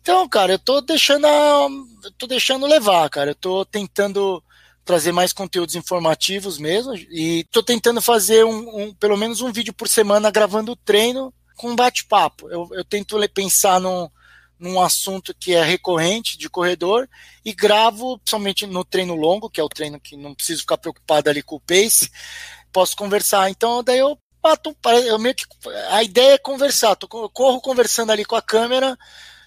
Então, 0.00 0.28
cara, 0.28 0.52
eu 0.52 0.58
tô 0.58 0.80
deixando 0.80 1.26
a, 1.26 1.68
eu 2.04 2.10
tô 2.18 2.26
deixando 2.26 2.66
levar, 2.66 3.08
cara. 3.08 3.30
Eu 3.30 3.34
tô 3.36 3.64
tentando 3.64 4.42
trazer 4.84 5.12
mais 5.12 5.32
conteúdos 5.32 5.74
informativos 5.74 6.58
mesmo. 6.58 6.94
E 6.94 7.40
estou 7.40 7.62
tentando 7.62 8.00
fazer 8.00 8.44
um, 8.44 8.82
um, 8.82 8.94
pelo 8.94 9.16
menos 9.16 9.40
um 9.40 9.52
vídeo 9.52 9.72
por 9.72 9.88
semana 9.88 10.30
gravando 10.30 10.76
treino 10.76 11.32
com 11.56 11.76
bate-papo. 11.76 12.48
Eu, 12.50 12.68
eu 12.72 12.84
tento 12.84 13.16
pensar 13.28 13.80
num, 13.80 14.08
num 14.58 14.80
assunto 14.80 15.34
que 15.38 15.54
é 15.54 15.62
recorrente 15.62 16.36
de 16.36 16.50
corredor 16.50 17.08
e 17.44 17.52
gravo 17.52 18.20
somente 18.24 18.66
no 18.66 18.84
treino 18.84 19.14
longo, 19.14 19.50
que 19.50 19.60
é 19.60 19.64
o 19.64 19.68
treino 19.68 20.00
que 20.00 20.16
não 20.16 20.34
preciso 20.34 20.62
ficar 20.62 20.78
preocupado 20.78 21.30
ali 21.30 21.42
com 21.42 21.56
o 21.56 21.60
pace, 21.60 22.10
posso 22.72 22.96
conversar. 22.96 23.50
Então 23.50 23.82
daí 23.82 23.98
eu 23.98 24.18
bato, 24.42 24.76
eu 25.06 25.18
meio 25.18 25.36
que 25.36 25.44
a 25.90 26.02
ideia 26.02 26.34
é 26.34 26.38
conversar, 26.38 26.96
tô, 26.96 27.06
corro 27.30 27.60
conversando 27.60 28.10
ali 28.10 28.24
com 28.24 28.34
a 28.34 28.42
câmera, 28.42 28.98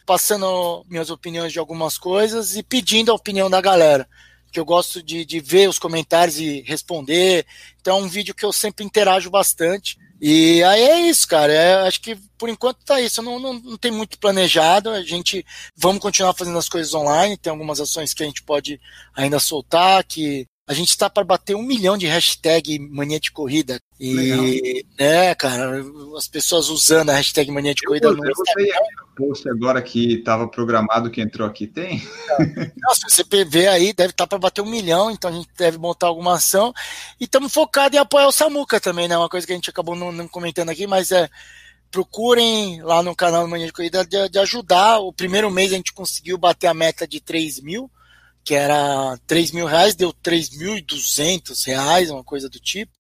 passando 0.06 0.86
minhas 0.88 1.10
opiniões 1.10 1.52
de 1.52 1.60
algumas 1.60 1.98
coisas 1.98 2.56
e 2.56 2.64
pedindo 2.64 3.12
a 3.12 3.16
opinião 3.16 3.50
da 3.50 3.60
galera 3.60 4.08
que 4.56 4.60
eu 4.60 4.64
gosto 4.64 5.04
de, 5.04 5.26
de 5.26 5.42
ver 5.42 5.68
os 5.68 5.78
comentários 5.78 6.40
e 6.40 6.62
responder. 6.62 7.46
Então 7.82 8.00
é 8.00 8.02
um 8.02 8.08
vídeo 8.08 8.34
que 8.34 8.46
eu 8.46 8.54
sempre 8.54 8.86
interajo 8.86 9.30
bastante. 9.30 9.98
E 10.22 10.64
aí 10.64 10.82
é 10.82 11.00
isso, 11.10 11.28
cara. 11.28 11.52
É, 11.52 11.86
acho 11.86 12.00
que 12.00 12.16
por 12.38 12.48
enquanto 12.48 12.86
tá 12.86 13.02
isso. 13.02 13.22
Não, 13.22 13.38
não, 13.38 13.54
não 13.56 13.78
tem 13.78 13.92
muito 13.92 14.18
planejado. 14.18 14.90
A 14.92 15.02
gente 15.04 15.46
vamos 15.76 16.02
continuar 16.02 16.34
fazendo 16.34 16.58
as 16.58 16.70
coisas 16.70 16.94
online. 16.94 17.36
Tem 17.36 17.52
algumas 17.52 17.82
ações 17.82 18.14
que 18.14 18.24
a 18.24 18.26
gente 18.26 18.44
pode 18.44 18.80
ainda 19.14 19.40
soltar, 19.40 20.06
que 20.06 20.48
a 20.68 20.74
gente 20.74 20.90
está 20.90 21.08
para 21.08 21.24
bater 21.24 21.56
um 21.56 21.62
milhão 21.62 21.96
de 21.96 22.08
hashtag 22.08 22.80
mania 22.80 23.20
de 23.20 23.32
corrida. 23.32 23.80
E, 24.00 24.14
Legal. 24.14 24.84
é, 24.98 25.36
cara, 25.36 25.84
as 26.18 26.28
pessoas 26.28 26.70
usando 26.70 27.12
a 27.12 27.14
hashtag 27.14 27.52
mania 27.52 27.74
de 27.74 27.84
corrida 27.84 28.08
eu, 28.08 28.16
no 28.16 28.28
Instagram. 28.28 28.74
post 29.16 29.48
agora 29.48 29.80
que 29.82 30.16
estava 30.16 30.48
programado 30.48 31.12
que 31.12 31.22
entrou 31.22 31.48
aqui, 31.48 31.68
tem? 31.68 32.02
Nossa, 32.82 33.08
você 33.08 33.24
vê 33.46 33.68
aí, 33.68 33.94
deve 33.94 34.10
estar 34.10 34.24
tá 34.26 34.28
para 34.28 34.40
bater 34.40 34.62
um 34.62 34.70
milhão, 34.70 35.12
então 35.12 35.30
a 35.30 35.34
gente 35.34 35.50
deve 35.56 35.78
montar 35.78 36.08
alguma 36.08 36.34
ação. 36.34 36.74
E 37.20 37.26
estamos 37.26 37.54
focados 37.54 37.96
em 37.96 38.02
apoiar 38.02 38.28
o 38.28 38.32
Samuca 38.32 38.80
também, 38.80 39.08
né? 39.08 39.16
Uma 39.16 39.30
coisa 39.30 39.46
que 39.46 39.54
a 39.54 39.56
gente 39.56 39.70
acabou 39.70 39.96
não, 39.96 40.12
não 40.12 40.28
comentando 40.28 40.70
aqui, 40.70 40.88
mas 40.88 41.12
é 41.12 41.30
procurem 41.92 42.82
lá 42.82 43.04
no 43.04 43.16
canal 43.16 43.48
Mania 43.48 43.68
de 43.68 43.72
Corrida 43.72 44.04
de, 44.04 44.30
de 44.30 44.40
ajudar. 44.40 44.98
O 44.98 45.14
primeiro 45.14 45.50
mês 45.52 45.72
a 45.72 45.76
gente 45.76 45.94
conseguiu 45.94 46.40
bater 46.40 46.68
a 46.68 46.74
meta 46.74 47.08
de 47.08 47.22
3 47.22 47.62
mil 47.62 47.90
que 48.46 48.54
era 48.54 49.18
3 49.26 49.52
mil 49.52 49.66
reais, 49.66 49.96
deu 49.96 50.14
3.200 50.14 51.66
reais, 51.66 52.12
uma 52.12 52.24
coisa 52.24 52.48
do 52.48 52.60
tipo. 52.60 52.94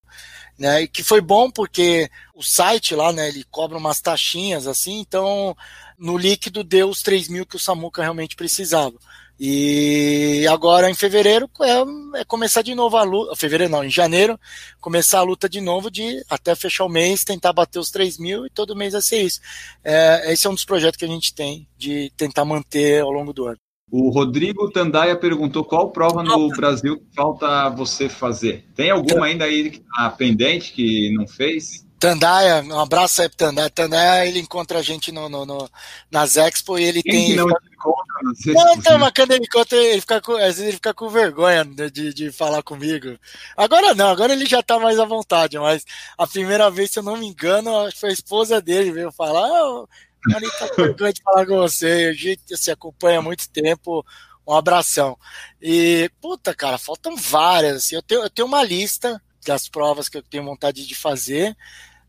Né, 0.57 0.83
e 0.83 0.87
que 0.87 1.03
foi 1.03 1.19
bom 1.19 1.51
porque 1.51 2.09
o 2.33 2.41
site 2.41 2.95
lá, 2.95 3.11
né, 3.11 3.27
ele 3.27 3.43
cobra 3.51 3.77
umas 3.77 3.99
taxinhas 3.99 4.67
assim, 4.67 5.01
então 5.01 5.53
no 5.99 6.17
líquido 6.17 6.63
deu 6.63 6.87
os 6.87 7.01
3 7.01 7.27
mil 7.27 7.45
que 7.45 7.57
o 7.57 7.59
Samuca 7.59 8.01
realmente 8.01 8.37
precisava. 8.37 8.95
E 9.37 10.47
agora 10.49 10.89
em 10.89 10.93
fevereiro 10.93 11.49
é, 11.61 12.21
é, 12.21 12.25
começar 12.25 12.61
de 12.61 12.73
novo 12.73 12.95
a 12.95 13.03
luta. 13.03 13.35
Fevereiro 13.35 13.71
não, 13.71 13.83
em 13.83 13.89
janeiro, 13.89 14.39
começar 14.79 15.19
a 15.19 15.23
luta 15.23 15.49
de 15.49 15.59
novo 15.59 15.91
de 15.91 16.23
até 16.29 16.55
fechar 16.55 16.85
o 16.85 16.89
mês, 16.89 17.25
tentar 17.25 17.51
bater 17.51 17.77
os 17.77 17.91
3 17.91 18.17
mil 18.17 18.45
e 18.45 18.49
todo 18.49 18.77
mês 18.77 18.93
vai 18.93 19.01
ser 19.01 19.23
isso. 19.23 19.41
É, 19.83 20.31
esse 20.31 20.47
é 20.47 20.49
um 20.49 20.53
dos 20.53 20.63
projetos 20.63 20.97
que 20.97 21.05
a 21.05 21.09
gente 21.09 21.33
tem 21.35 21.67
de 21.77 22.13
tentar 22.15 22.45
manter 22.45 23.01
ao 23.01 23.11
longo 23.11 23.33
do 23.33 23.45
ano. 23.45 23.64
O 23.91 24.09
Rodrigo 24.09 24.71
Tandaia 24.71 25.15
perguntou 25.15 25.63
qual 25.63 25.91
prova 25.91 26.23
no 26.23 26.49
Brasil 26.49 27.01
falta 27.15 27.69
você 27.69 28.09
fazer. 28.09 28.65
Tem 28.75 28.89
alguma 28.89 29.27
ainda 29.27 29.45
aí 29.45 29.69
que 29.69 29.79
tá 29.79 30.09
pendente 30.09 30.73
que 30.73 31.13
não 31.15 31.27
fez? 31.27 31.85
Tandaia, 31.99 32.61
um 32.63 32.79
abraço 32.79 33.21
aí 33.21 33.29
pro 33.29 33.37
Tandaia. 33.37 33.69
Tandaia, 33.69 34.27
ele 34.27 34.39
encontra 34.39 34.79
a 34.79 34.81
gente 34.81 35.11
no, 35.11 35.29
no, 35.29 35.45
no 35.45 35.69
nas 36.11 36.35
Expo 36.35 36.77
e 36.77 36.83
ele 36.83 37.01
Quem 37.01 37.13
tem. 37.13 37.25
Que 37.27 37.35
não, 37.35 37.47
fica... 37.47 37.61
encontra, 37.73 38.53
não, 38.53 38.65
não 38.65 38.73
então, 38.75 38.99
mas 38.99 39.11
quando 39.15 39.31
ele 39.31 39.45
encontra, 39.45 39.77
ele 39.77 40.01
fica 40.01 40.21
com, 40.21 40.33
às 40.33 40.41
vezes 40.41 40.61
ele 40.61 40.73
fica 40.73 40.93
com 40.93 41.07
vergonha 41.07 41.63
de, 41.63 42.13
de 42.13 42.31
falar 42.31 42.63
comigo. 42.63 43.17
Agora 43.55 43.93
não, 43.93 44.09
agora 44.09 44.33
ele 44.33 44.45
já 44.45 44.61
tá 44.61 44.77
mais 44.77 44.99
à 44.99 45.05
vontade, 45.05 45.57
mas 45.57 45.85
a 46.17 46.27
primeira 46.27 46.69
vez, 46.69 46.91
se 46.91 46.99
eu 46.99 47.03
não 47.03 47.17
me 47.17 47.27
engano, 47.27 47.71
foi 47.95 48.09
a 48.09 48.13
esposa 48.13 48.61
dele 48.61 48.91
veio 48.91 49.11
falar. 49.11 49.47
Oh, 49.63 49.87
ele 50.29 50.49
tá 50.51 50.67
vergonha 50.75 51.13
de 51.13 51.21
falar 51.21 51.45
com 51.45 51.57
você. 51.57 52.09
A 52.11 52.13
gente 52.13 52.57
se 52.57 52.71
acompanha 52.71 53.19
há 53.19 53.21
muito 53.21 53.49
tempo. 53.49 54.05
Um 54.47 54.53
abração. 54.53 55.17
E, 55.59 56.09
puta, 56.21 56.53
cara, 56.53 56.77
faltam 56.77 57.15
várias. 57.15 57.77
Assim, 57.77 57.95
eu, 57.95 58.01
tenho, 58.03 58.21
eu 58.21 58.29
tenho 58.29 58.47
uma 58.47 58.63
lista 58.63 59.19
das 59.45 59.67
provas 59.67 60.07
que 60.07 60.17
eu 60.17 60.23
tenho 60.23 60.43
vontade 60.43 60.85
de 60.85 60.95
fazer. 60.95 61.55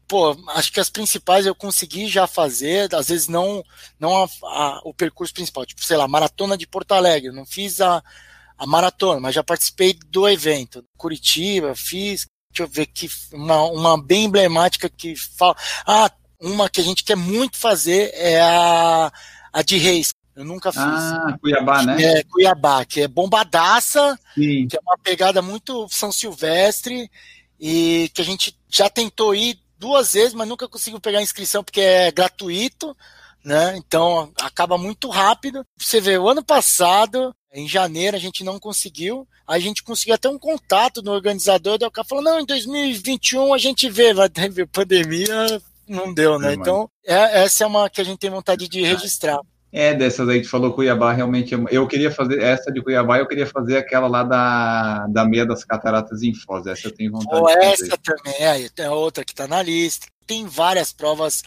Pô, 0.08 0.36
acho 0.50 0.72
que 0.72 0.80
as 0.80 0.90
principais 0.90 1.46
eu 1.46 1.54
consegui 1.54 2.08
já 2.08 2.26
fazer, 2.26 2.94
às 2.94 3.08
vezes 3.08 3.26
não, 3.26 3.64
não 3.98 4.22
a, 4.22 4.28
a, 4.44 4.80
o 4.84 4.94
percurso 4.94 5.34
principal, 5.34 5.66
tipo, 5.66 5.84
sei 5.84 5.96
lá, 5.96 6.06
maratona 6.06 6.56
de 6.56 6.64
Porto 6.66 6.92
Alegre, 6.92 7.32
não 7.32 7.44
fiz 7.44 7.80
a, 7.80 8.00
a 8.56 8.66
maratona, 8.66 9.18
mas 9.18 9.34
já 9.34 9.42
participei 9.42 9.98
do 10.06 10.28
evento. 10.28 10.84
Curitiba, 10.96 11.74
fiz, 11.74 12.26
deixa 12.52 12.62
eu 12.62 12.68
ver 12.68 12.86
que 12.86 13.08
uma, 13.32 13.62
uma 13.64 14.02
bem 14.02 14.24
emblemática 14.24 14.88
que 14.88 15.16
fala. 15.16 15.56
Ah, 15.84 16.10
uma 16.40 16.68
que 16.68 16.80
a 16.80 16.84
gente 16.84 17.04
quer 17.04 17.16
muito 17.16 17.56
fazer 17.56 18.10
é 18.14 18.40
a, 18.40 19.12
a 19.52 19.62
de 19.62 19.76
Reis. 19.76 20.14
Eu 20.34 20.44
nunca 20.44 20.70
fiz. 20.70 20.82
Ah, 20.82 21.36
Cuiabá, 21.40 21.82
né? 21.82 22.02
É, 22.02 22.22
Cuiabá, 22.24 22.84
que 22.84 23.00
é 23.00 23.08
bombadaça, 23.08 24.18
Sim. 24.34 24.68
que 24.68 24.76
é 24.76 24.80
uma 24.80 24.98
pegada 24.98 25.40
muito 25.40 25.88
São 25.88 26.12
Silvestre, 26.12 27.10
e 27.58 28.10
que 28.12 28.20
a 28.20 28.24
gente 28.24 28.54
já 28.68 28.90
tentou 28.90 29.34
ir 29.34 29.58
duas 29.78 30.12
vezes, 30.12 30.34
mas 30.34 30.46
nunca 30.46 30.68
conseguiu 30.68 31.00
pegar 31.00 31.20
a 31.20 31.22
inscrição 31.22 31.64
porque 31.64 31.80
é 31.80 32.10
gratuito, 32.10 32.94
né? 33.42 33.76
Então 33.76 34.30
acaba 34.40 34.76
muito 34.76 35.08
rápido. 35.08 35.64
Você 35.78 36.00
vê, 36.00 36.18
o 36.18 36.28
ano 36.28 36.44
passado, 36.44 37.34
em 37.52 37.66
janeiro, 37.66 38.16
a 38.16 38.20
gente 38.20 38.44
não 38.44 38.58
conseguiu. 38.58 39.26
A 39.46 39.58
gente 39.58 39.82
conseguiu 39.82 40.16
até 40.16 40.28
um 40.28 40.38
contato 40.38 41.00
no 41.02 41.12
organizador, 41.12 41.78
daí 41.78 41.88
o 41.88 41.92
cara 41.92 42.06
falou: 42.06 42.24
não, 42.24 42.40
em 42.40 42.44
2021 42.44 43.54
a 43.54 43.58
gente 43.58 43.88
vê, 43.88 44.12
vai 44.12 44.28
ter 44.28 44.66
pandemia, 44.66 45.62
não 45.88 46.12
deu, 46.12 46.38
né? 46.38 46.54
Então, 46.54 46.90
é, 47.04 47.42
essa 47.42 47.64
é 47.64 47.66
uma 47.66 47.88
que 47.88 48.00
a 48.00 48.04
gente 48.04 48.18
tem 48.18 48.30
vontade 48.30 48.68
de 48.68 48.82
registrar. 48.82 49.40
É, 49.72 49.92
dessas 49.92 50.28
aí 50.28 50.40
que 50.40 50.48
falou 50.48 50.72
Cuiabá, 50.72 51.12
realmente. 51.12 51.54
Eu 51.70 51.86
queria 51.86 52.10
fazer 52.10 52.40
essa 52.40 52.72
de 52.72 52.82
Cuiabá, 52.82 53.18
eu 53.18 53.26
queria 53.26 53.46
fazer 53.46 53.76
aquela 53.76 54.06
lá 54.06 54.22
da, 54.22 55.06
da 55.08 55.24
meia 55.24 55.44
das 55.44 55.64
cataratas 55.64 56.22
em 56.22 56.34
Foz. 56.34 56.66
Essa 56.66 56.88
eu 56.88 56.94
tenho 56.94 57.12
vontade 57.12 57.42
Ou 57.42 57.46
de 57.46 57.54
fazer. 57.54 57.84
Essa 57.84 57.98
também, 57.98 58.34
é, 58.38 58.68
tem 58.70 58.88
outra 58.88 59.24
que 59.24 59.32
está 59.32 59.46
na 59.46 59.62
lista. 59.62 60.06
Tem 60.26 60.46
várias 60.46 60.92
provas 60.92 61.42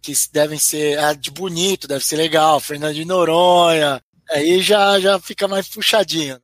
que 0.00 0.12
devem 0.32 0.58
ser. 0.58 0.98
A 0.98 1.12
de 1.12 1.30
Bonito 1.30 1.88
deve 1.88 2.04
ser 2.04 2.16
legal, 2.16 2.60
Fernando 2.60 2.94
de 2.94 3.04
Noronha. 3.04 4.00
Aí 4.30 4.62
já, 4.62 5.00
já 5.00 5.18
fica 5.18 5.48
mais 5.48 5.68
puxadinho. 5.68 6.38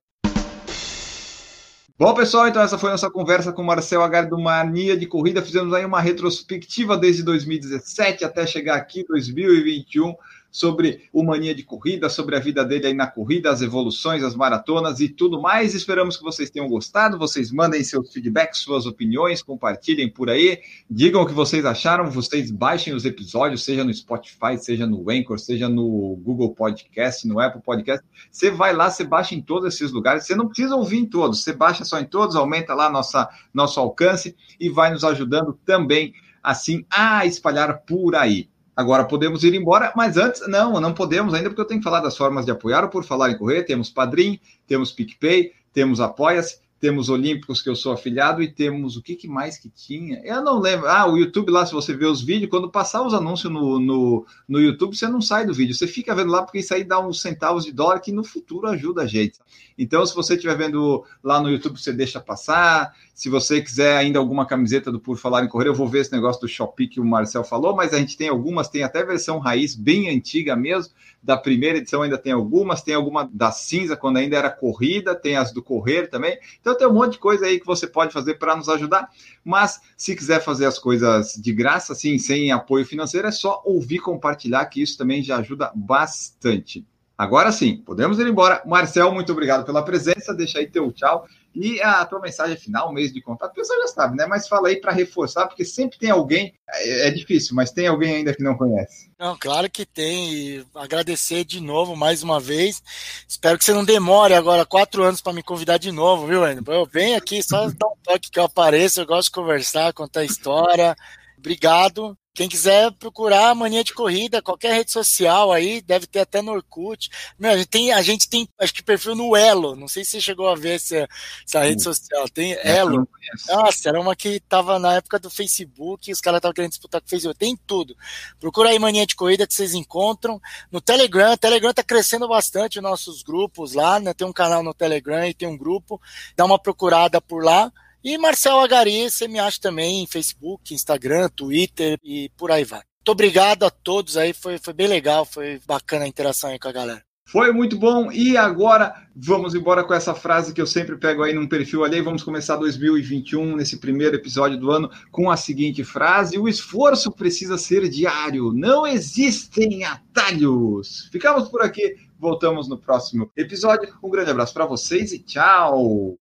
Bom, 1.99 2.15
pessoal, 2.15 2.47
então 2.47 2.63
essa 2.63 2.79
foi 2.79 2.91
nossa 2.91 3.11
conversa 3.11 3.51
com 3.51 3.61
Marcel 3.61 4.05
Agar 4.05 4.29
do 4.29 4.39
Mania 4.39 4.97
de 4.97 5.05
Corrida. 5.05 5.43
Fizemos 5.43 5.75
aí 5.75 5.85
uma 5.85 6.01
retrospectiva 6.01 6.97
desde 6.97 7.25
2017 7.25 8.25
até 8.25 8.47
chegar 8.47 8.77
aqui 8.77 9.05
2021 9.05 10.15
sobre 10.51 11.09
o 11.13 11.23
mania 11.23 11.55
de 11.55 11.63
corrida, 11.63 12.09
sobre 12.09 12.37
a 12.37 12.41
vida 12.41 12.65
dele 12.65 12.89
aí 12.89 12.95
na 12.95 13.07
corrida, 13.07 13.51
as 13.51 13.63
evoluções, 13.63 14.23
as 14.23 14.35
maratonas 14.35 15.01
e 15.01 15.09
tudo 15.09 15.41
mais. 15.41 15.75
Esperamos 15.75 16.17
que 16.17 16.23
vocês 16.23 16.51
tenham 16.51 16.69
gostado. 16.69 17.19
Vocês 17.19 17.53
mandem 17.53 17.83
seus 17.85 18.13
feedbacks, 18.13 18.61
suas 18.61 18.87
opiniões, 18.87 19.43
compartilhem 19.43 20.11
por 20.11 20.31
aí, 20.31 20.61
digam 20.91 21.23
o 21.23 21.27
que 21.27 21.33
vocês 21.33 21.65
acharam. 21.65 22.11
Vocês 22.11 22.51
baixem 22.51 22.95
os 22.95 23.05
episódios, 23.05 23.65
seja 23.65 23.85
no 23.85 23.93
Spotify, 23.93 24.57
seja 24.59 24.87
no 24.87 25.11
Anchor, 25.11 25.39
seja 25.39 25.69
no 25.69 26.17
Google 26.23 26.55
Podcast, 26.55 27.27
no 27.27 27.41
Apple 27.41 27.63
Podcast. 27.63 28.05
Você 28.31 28.51
vai 28.51 28.73
lá, 28.73 28.91
você 28.91 29.05
baixa 29.05 29.35
em 29.35 29.43
todos 29.43 29.75
esses 29.75 29.93
lugares. 29.93 30.27
Você 30.27 30.35
não 30.35 30.49
precisa 30.49 30.75
ouvir 30.75 30.99
em 30.99 31.07
todos, 31.07 31.43
você 31.43 31.53
baixa 31.53 31.85
só 31.85 31.99
em 31.99 32.05
todos, 32.05 32.37
aumenta 32.37 32.75
lá 32.75 32.91
nossa, 32.91 33.29
nosso 33.53 33.79
alcance 33.79 34.35
e 34.59 34.69
vai 34.69 34.91
nos 34.91 35.05
ajudando 35.05 35.59
também 35.65 36.15
assim 36.43 36.85
a 36.91 37.27
espalhar 37.27 37.83
por 37.83 38.15
aí. 38.15 38.49
Agora 38.79 39.05
podemos 39.05 39.43
ir 39.43 39.55
embora, 39.55 39.93
mas 39.97 40.17
antes, 40.17 40.47
não, 40.47 40.81
não 40.81 40.95
podemos 40.95 41.35
ainda, 41.35 41.49
porque 41.49 41.61
eu 41.61 41.65
tenho 41.65 41.81
que 41.81 41.85
falar 41.85 41.99
das 41.99 42.17
formas 42.17 42.45
de 42.45 42.53
apoiar. 42.53 42.85
Ou 42.85 42.89
por 42.89 43.03
falar 43.03 43.29
em 43.29 43.37
correr, 43.37 43.65
temos 43.65 43.91
Padrim, 43.91 44.39
temos 44.69 44.93
PicPay, 44.93 45.51
temos 45.73 46.01
Apoia-se, 46.01 46.61
temos 46.79 47.09
Olímpicos, 47.09 47.61
que 47.61 47.69
eu 47.69 47.75
sou 47.75 47.91
afiliado, 47.91 48.41
e 48.41 48.47
temos 48.47 48.97
o 48.97 49.03
que, 49.03 49.17
que, 49.17 49.27
mais 49.27 49.59
que 49.59 49.69
tinha? 49.69 50.21
Eu 50.23 50.45
não 50.45 50.61
lembro. 50.61 50.87
Ah, 50.87 51.11
o 51.11 51.17
YouTube 51.17 51.51
lá, 51.51 51.67
se 51.67 51.73
você 51.73 51.93
vê 51.93 52.07
os 52.07 52.23
vídeos, 52.23 52.49
quando 52.49 52.71
passar 52.71 53.03
os 53.03 53.15
anúncios 53.15 53.53
no, 53.53 53.81
no, 53.81 54.25
no 54.49 54.61
YouTube, 54.61 54.97
você 54.97 55.09
não 55.09 55.21
sai 55.21 55.45
do 55.45 55.53
vídeo, 55.53 55.75
você 55.75 55.89
fica 55.89 56.15
vendo 56.15 56.31
lá, 56.31 56.45
porque 56.45 56.61
isso 56.61 56.73
aí 56.73 56.85
dá 56.85 57.01
uns 57.01 57.21
centavos 57.21 57.65
de 57.65 57.73
dólar 57.73 57.99
que 57.99 58.13
no 58.13 58.23
futuro 58.23 58.69
ajuda 58.69 59.03
a 59.03 59.07
gente. 59.09 59.41
Então, 59.77 60.07
se 60.07 60.15
você 60.15 60.35
estiver 60.35 60.57
vendo 60.57 61.05
lá 61.21 61.41
no 61.41 61.51
YouTube, 61.51 61.81
você 61.81 61.93
deixa 61.93 62.21
passar. 62.21 62.95
Se 63.19 63.29
você 63.29 63.61
quiser 63.61 63.97
ainda 63.97 64.21
alguma 64.21 64.47
camiseta 64.47 64.93
do 64.93 65.01
Por 65.01 65.19
Falar 65.19 65.43
em 65.43 65.49
Correr, 65.49 65.67
eu 65.67 65.75
vou 65.75 65.89
ver 65.89 66.03
esse 66.03 66.13
negócio 66.13 66.41
do 66.41 66.47
Shopee 66.47 66.87
que 66.87 67.01
o 67.01 67.05
Marcel 67.05 67.43
falou, 67.43 67.75
mas 67.75 67.93
a 67.93 67.99
gente 67.99 68.17
tem 68.17 68.29
algumas, 68.29 68.69
tem 68.69 68.85
até 68.85 69.05
versão 69.05 69.41
raiz, 69.41 69.75
bem 69.75 70.09
antiga 70.09 70.55
mesmo 70.55 70.95
da 71.21 71.37
primeira 71.37 71.79
edição 71.79 72.03
ainda 72.03 72.17
tem 72.17 72.31
algumas, 72.31 72.81
tem 72.81 72.95
alguma 72.95 73.29
da 73.33 73.51
cinza, 73.51 73.97
quando 73.97 74.19
ainda 74.19 74.37
era 74.37 74.49
corrida, 74.49 75.17
tem 75.17 75.35
as 75.35 75.53
do 75.53 75.61
correr 75.61 76.07
também. 76.07 76.39
Então 76.61 76.79
tem 76.79 76.87
um 76.87 76.93
monte 76.93 77.15
de 77.15 77.19
coisa 77.19 77.47
aí 77.47 77.59
que 77.59 77.67
você 77.67 77.89
pode 77.89 78.13
fazer 78.13 78.35
para 78.35 78.55
nos 78.55 78.69
ajudar. 78.69 79.11
Mas 79.45 79.81
se 79.97 80.15
quiser 80.15 80.41
fazer 80.41 80.67
as 80.67 80.79
coisas 80.79 81.33
de 81.33 81.53
graça, 81.53 81.95
assim, 81.95 82.19
sem 82.19 82.53
apoio 82.53 82.87
financeiro, 82.87 83.27
é 83.27 83.33
só 83.33 83.61
ouvir 83.65 83.99
compartilhar, 83.99 84.65
que 84.67 84.81
isso 84.81 84.97
também 84.97 85.25
já 85.25 85.39
ajuda 85.39 85.73
bastante. 85.75 86.87
Agora 87.19 87.51
sim, 87.51 87.79
podemos 87.79 88.19
ir 88.21 88.29
embora. 88.29 88.63
Marcel, 88.65 89.13
muito 89.13 89.33
obrigado 89.33 89.67
pela 89.67 89.85
presença. 89.85 90.33
Deixa 90.33 90.61
aí 90.61 90.69
teu 90.69 90.93
tchau 90.93 91.27
e 91.61 91.81
a 91.83 92.05
tua 92.05 92.21
mensagem 92.21 92.57
final, 92.57 92.93
mês 92.93 93.13
de 93.13 93.21
contato, 93.21 93.51
o 93.51 93.55
pessoal 93.55 93.81
já 93.81 93.89
sabe, 93.89 94.17
né? 94.17 94.27
Mas 94.27 94.47
fala 94.47 94.69
aí 94.69 94.77
para 94.77 94.93
reforçar, 94.93 95.47
porque 95.47 95.65
sempre 95.65 95.99
tem 95.99 96.11
alguém, 96.11 96.55
é, 96.69 97.09
é, 97.09 97.11
difícil, 97.11 97.57
mas 97.57 97.73
tem 97.73 97.89
alguém 97.89 98.17
ainda 98.17 98.33
que 98.33 98.43
não 98.43 98.57
conhece. 98.57 99.11
Não, 99.19 99.37
claro 99.37 99.69
que 99.69 99.85
tem. 99.85 100.33
E 100.33 100.67
agradecer 100.75 101.45
de 101.45 101.61
novo, 101.61 101.97
mais 101.97 102.23
uma 102.23 102.39
vez. 102.39 102.81
Espero 103.27 103.59
que 103.59 103.65
você 103.65 103.73
não 103.73 103.85
demore 103.85 104.35
agora 104.35 104.65
quatro 104.65 105.03
anos 105.03 105.21
para 105.21 105.33
me 105.33 105.43
convidar 105.43 105.79
de 105.79 105.91
novo, 105.91 106.27
viu, 106.27 106.45
André? 106.45 106.63
Eu 106.69 106.87
venho 106.87 107.17
aqui 107.17 107.43
só 107.43 107.69
dar 107.69 107.89
um 107.89 107.97
toque 108.05 108.31
que 108.31 108.39
eu 108.39 108.45
apareço, 108.45 109.01
eu 109.01 109.07
gosto 109.07 109.29
de 109.29 109.33
conversar, 109.33 109.93
contar 109.93 110.25
história. 110.25 110.97
Obrigado. 111.37 112.17
Quem 112.39 112.49
quiser 112.49 112.93
procurar 112.93 113.53
Mania 113.53 113.83
de 113.83 113.93
Corrida, 113.93 114.41
qualquer 114.41 114.73
rede 114.73 114.93
social 114.93 115.51
aí, 115.51 115.81
deve 115.81 116.07
ter 116.07 116.21
até 116.21 116.41
no 116.41 116.53
Orkut. 116.53 117.11
Meu, 117.37 117.51
a, 117.51 117.57
gente 117.57 117.67
tem, 117.67 117.93
a 117.93 118.01
gente 118.01 118.29
tem, 118.29 118.49
acho 118.61 118.73
que 118.73 118.81
perfil 118.81 119.17
no 119.17 119.35
Elo. 119.35 119.75
Não 119.75 119.89
sei 119.89 120.05
se 120.05 120.13
você 120.13 120.21
chegou 120.21 120.49
a 120.49 120.55
ver 120.55 120.77
essa, 120.77 121.09
essa 121.45 121.65
rede 121.65 121.83
social. 121.83 122.29
Tem 122.29 122.53
Elo. 122.63 123.09
Nossa, 123.49 123.89
era 123.89 124.01
uma 124.01 124.15
que 124.15 124.39
tava 124.39 124.79
na 124.79 124.95
época 124.95 125.19
do 125.19 125.29
Facebook, 125.29 126.13
os 126.13 126.21
caras 126.21 126.39
estavam 126.39 126.55
querendo 126.55 126.71
disputar 126.71 127.01
com 127.01 127.09
o 127.09 127.11
Facebook. 127.11 127.37
Tem 127.37 127.59
tudo. 127.67 127.97
Procura 128.39 128.69
aí 128.69 128.79
Mania 128.79 129.05
de 129.05 129.17
Corrida 129.17 129.45
que 129.45 129.53
vocês 129.53 129.75
encontram. 129.75 130.41
No 130.71 130.81
Telegram, 130.81 131.33
o 131.33 131.37
Telegram 131.37 131.75
tá 131.75 131.83
crescendo 131.83 132.29
bastante 132.29 132.79
os 132.79 132.83
nossos 132.85 133.21
grupos 133.25 133.73
lá, 133.73 133.99
né? 133.99 134.15
Tem 134.15 134.25
um 134.25 134.33
canal 134.33 134.63
no 134.63 134.73
Telegram 134.73 135.27
e 135.27 135.35
tem 135.35 135.49
um 135.49 135.59
grupo. 135.59 136.01
Dá 136.37 136.45
uma 136.45 136.57
procurada 136.57 137.21
por 137.21 137.43
lá. 137.43 137.73
E 138.09 138.17
Marcel 138.17 138.59
Agari, 138.59 139.11
você 139.11 139.29
me 139.29 139.39
acha 139.39 139.61
também 139.61 140.03
em 140.03 140.07
Facebook, 140.07 140.73
Instagram, 140.73 141.29
Twitter 141.29 141.99
e 142.03 142.31
por 142.39 142.51
aí 142.51 142.65
vai. 142.65 142.79
Muito 142.79 143.11
obrigado 143.11 143.65
a 143.65 143.71
todos 143.71 144.17
aí, 144.17 144.33
foi, 144.33 144.57
foi 144.57 144.73
bem 144.73 144.87
legal, 144.87 145.27
foi 145.27 145.61
bacana 145.67 146.07
a 146.07 146.09
interação 146.09 146.49
aí 146.49 146.59
com 146.59 146.69
a 146.69 146.73
galera. 146.73 147.03
Foi 147.27 147.53
muito 147.53 147.77
bom. 147.77 148.11
E 148.11 148.35
agora 148.35 148.95
vamos 149.15 149.55
embora 149.55 149.85
com 149.85 149.93
essa 149.93 150.15
frase 150.15 150.55
que 150.55 150.61
eu 150.63 150.67
sempre 150.67 150.97
pego 150.97 151.23
aí 151.23 151.35
num 151.35 151.47
perfil 151.47 151.85
ali. 151.85 152.01
Vamos 152.01 152.23
começar 152.23 152.57
2021, 152.57 153.55
nesse 153.55 153.77
primeiro 153.77 154.17
episódio 154.17 154.59
do 154.59 154.71
ano, 154.71 154.91
com 155.11 155.31
a 155.31 155.37
seguinte 155.37 155.85
frase: 155.85 156.39
O 156.39 156.49
esforço 156.49 157.13
precisa 157.13 157.59
ser 157.59 157.91
diário. 157.91 158.55
Não 158.55 158.87
existem 158.87 159.85
atalhos. 159.85 161.11
Ficamos 161.13 161.51
por 161.51 161.61
aqui, 161.61 161.95
voltamos 162.19 162.71
no 162.71 162.79
próximo 162.79 163.31
episódio. 163.37 163.95
Um 164.03 164.09
grande 164.09 164.31
abraço 164.31 164.55
para 164.55 164.65
vocês 164.65 165.13
e 165.13 165.19
tchau! 165.19 166.17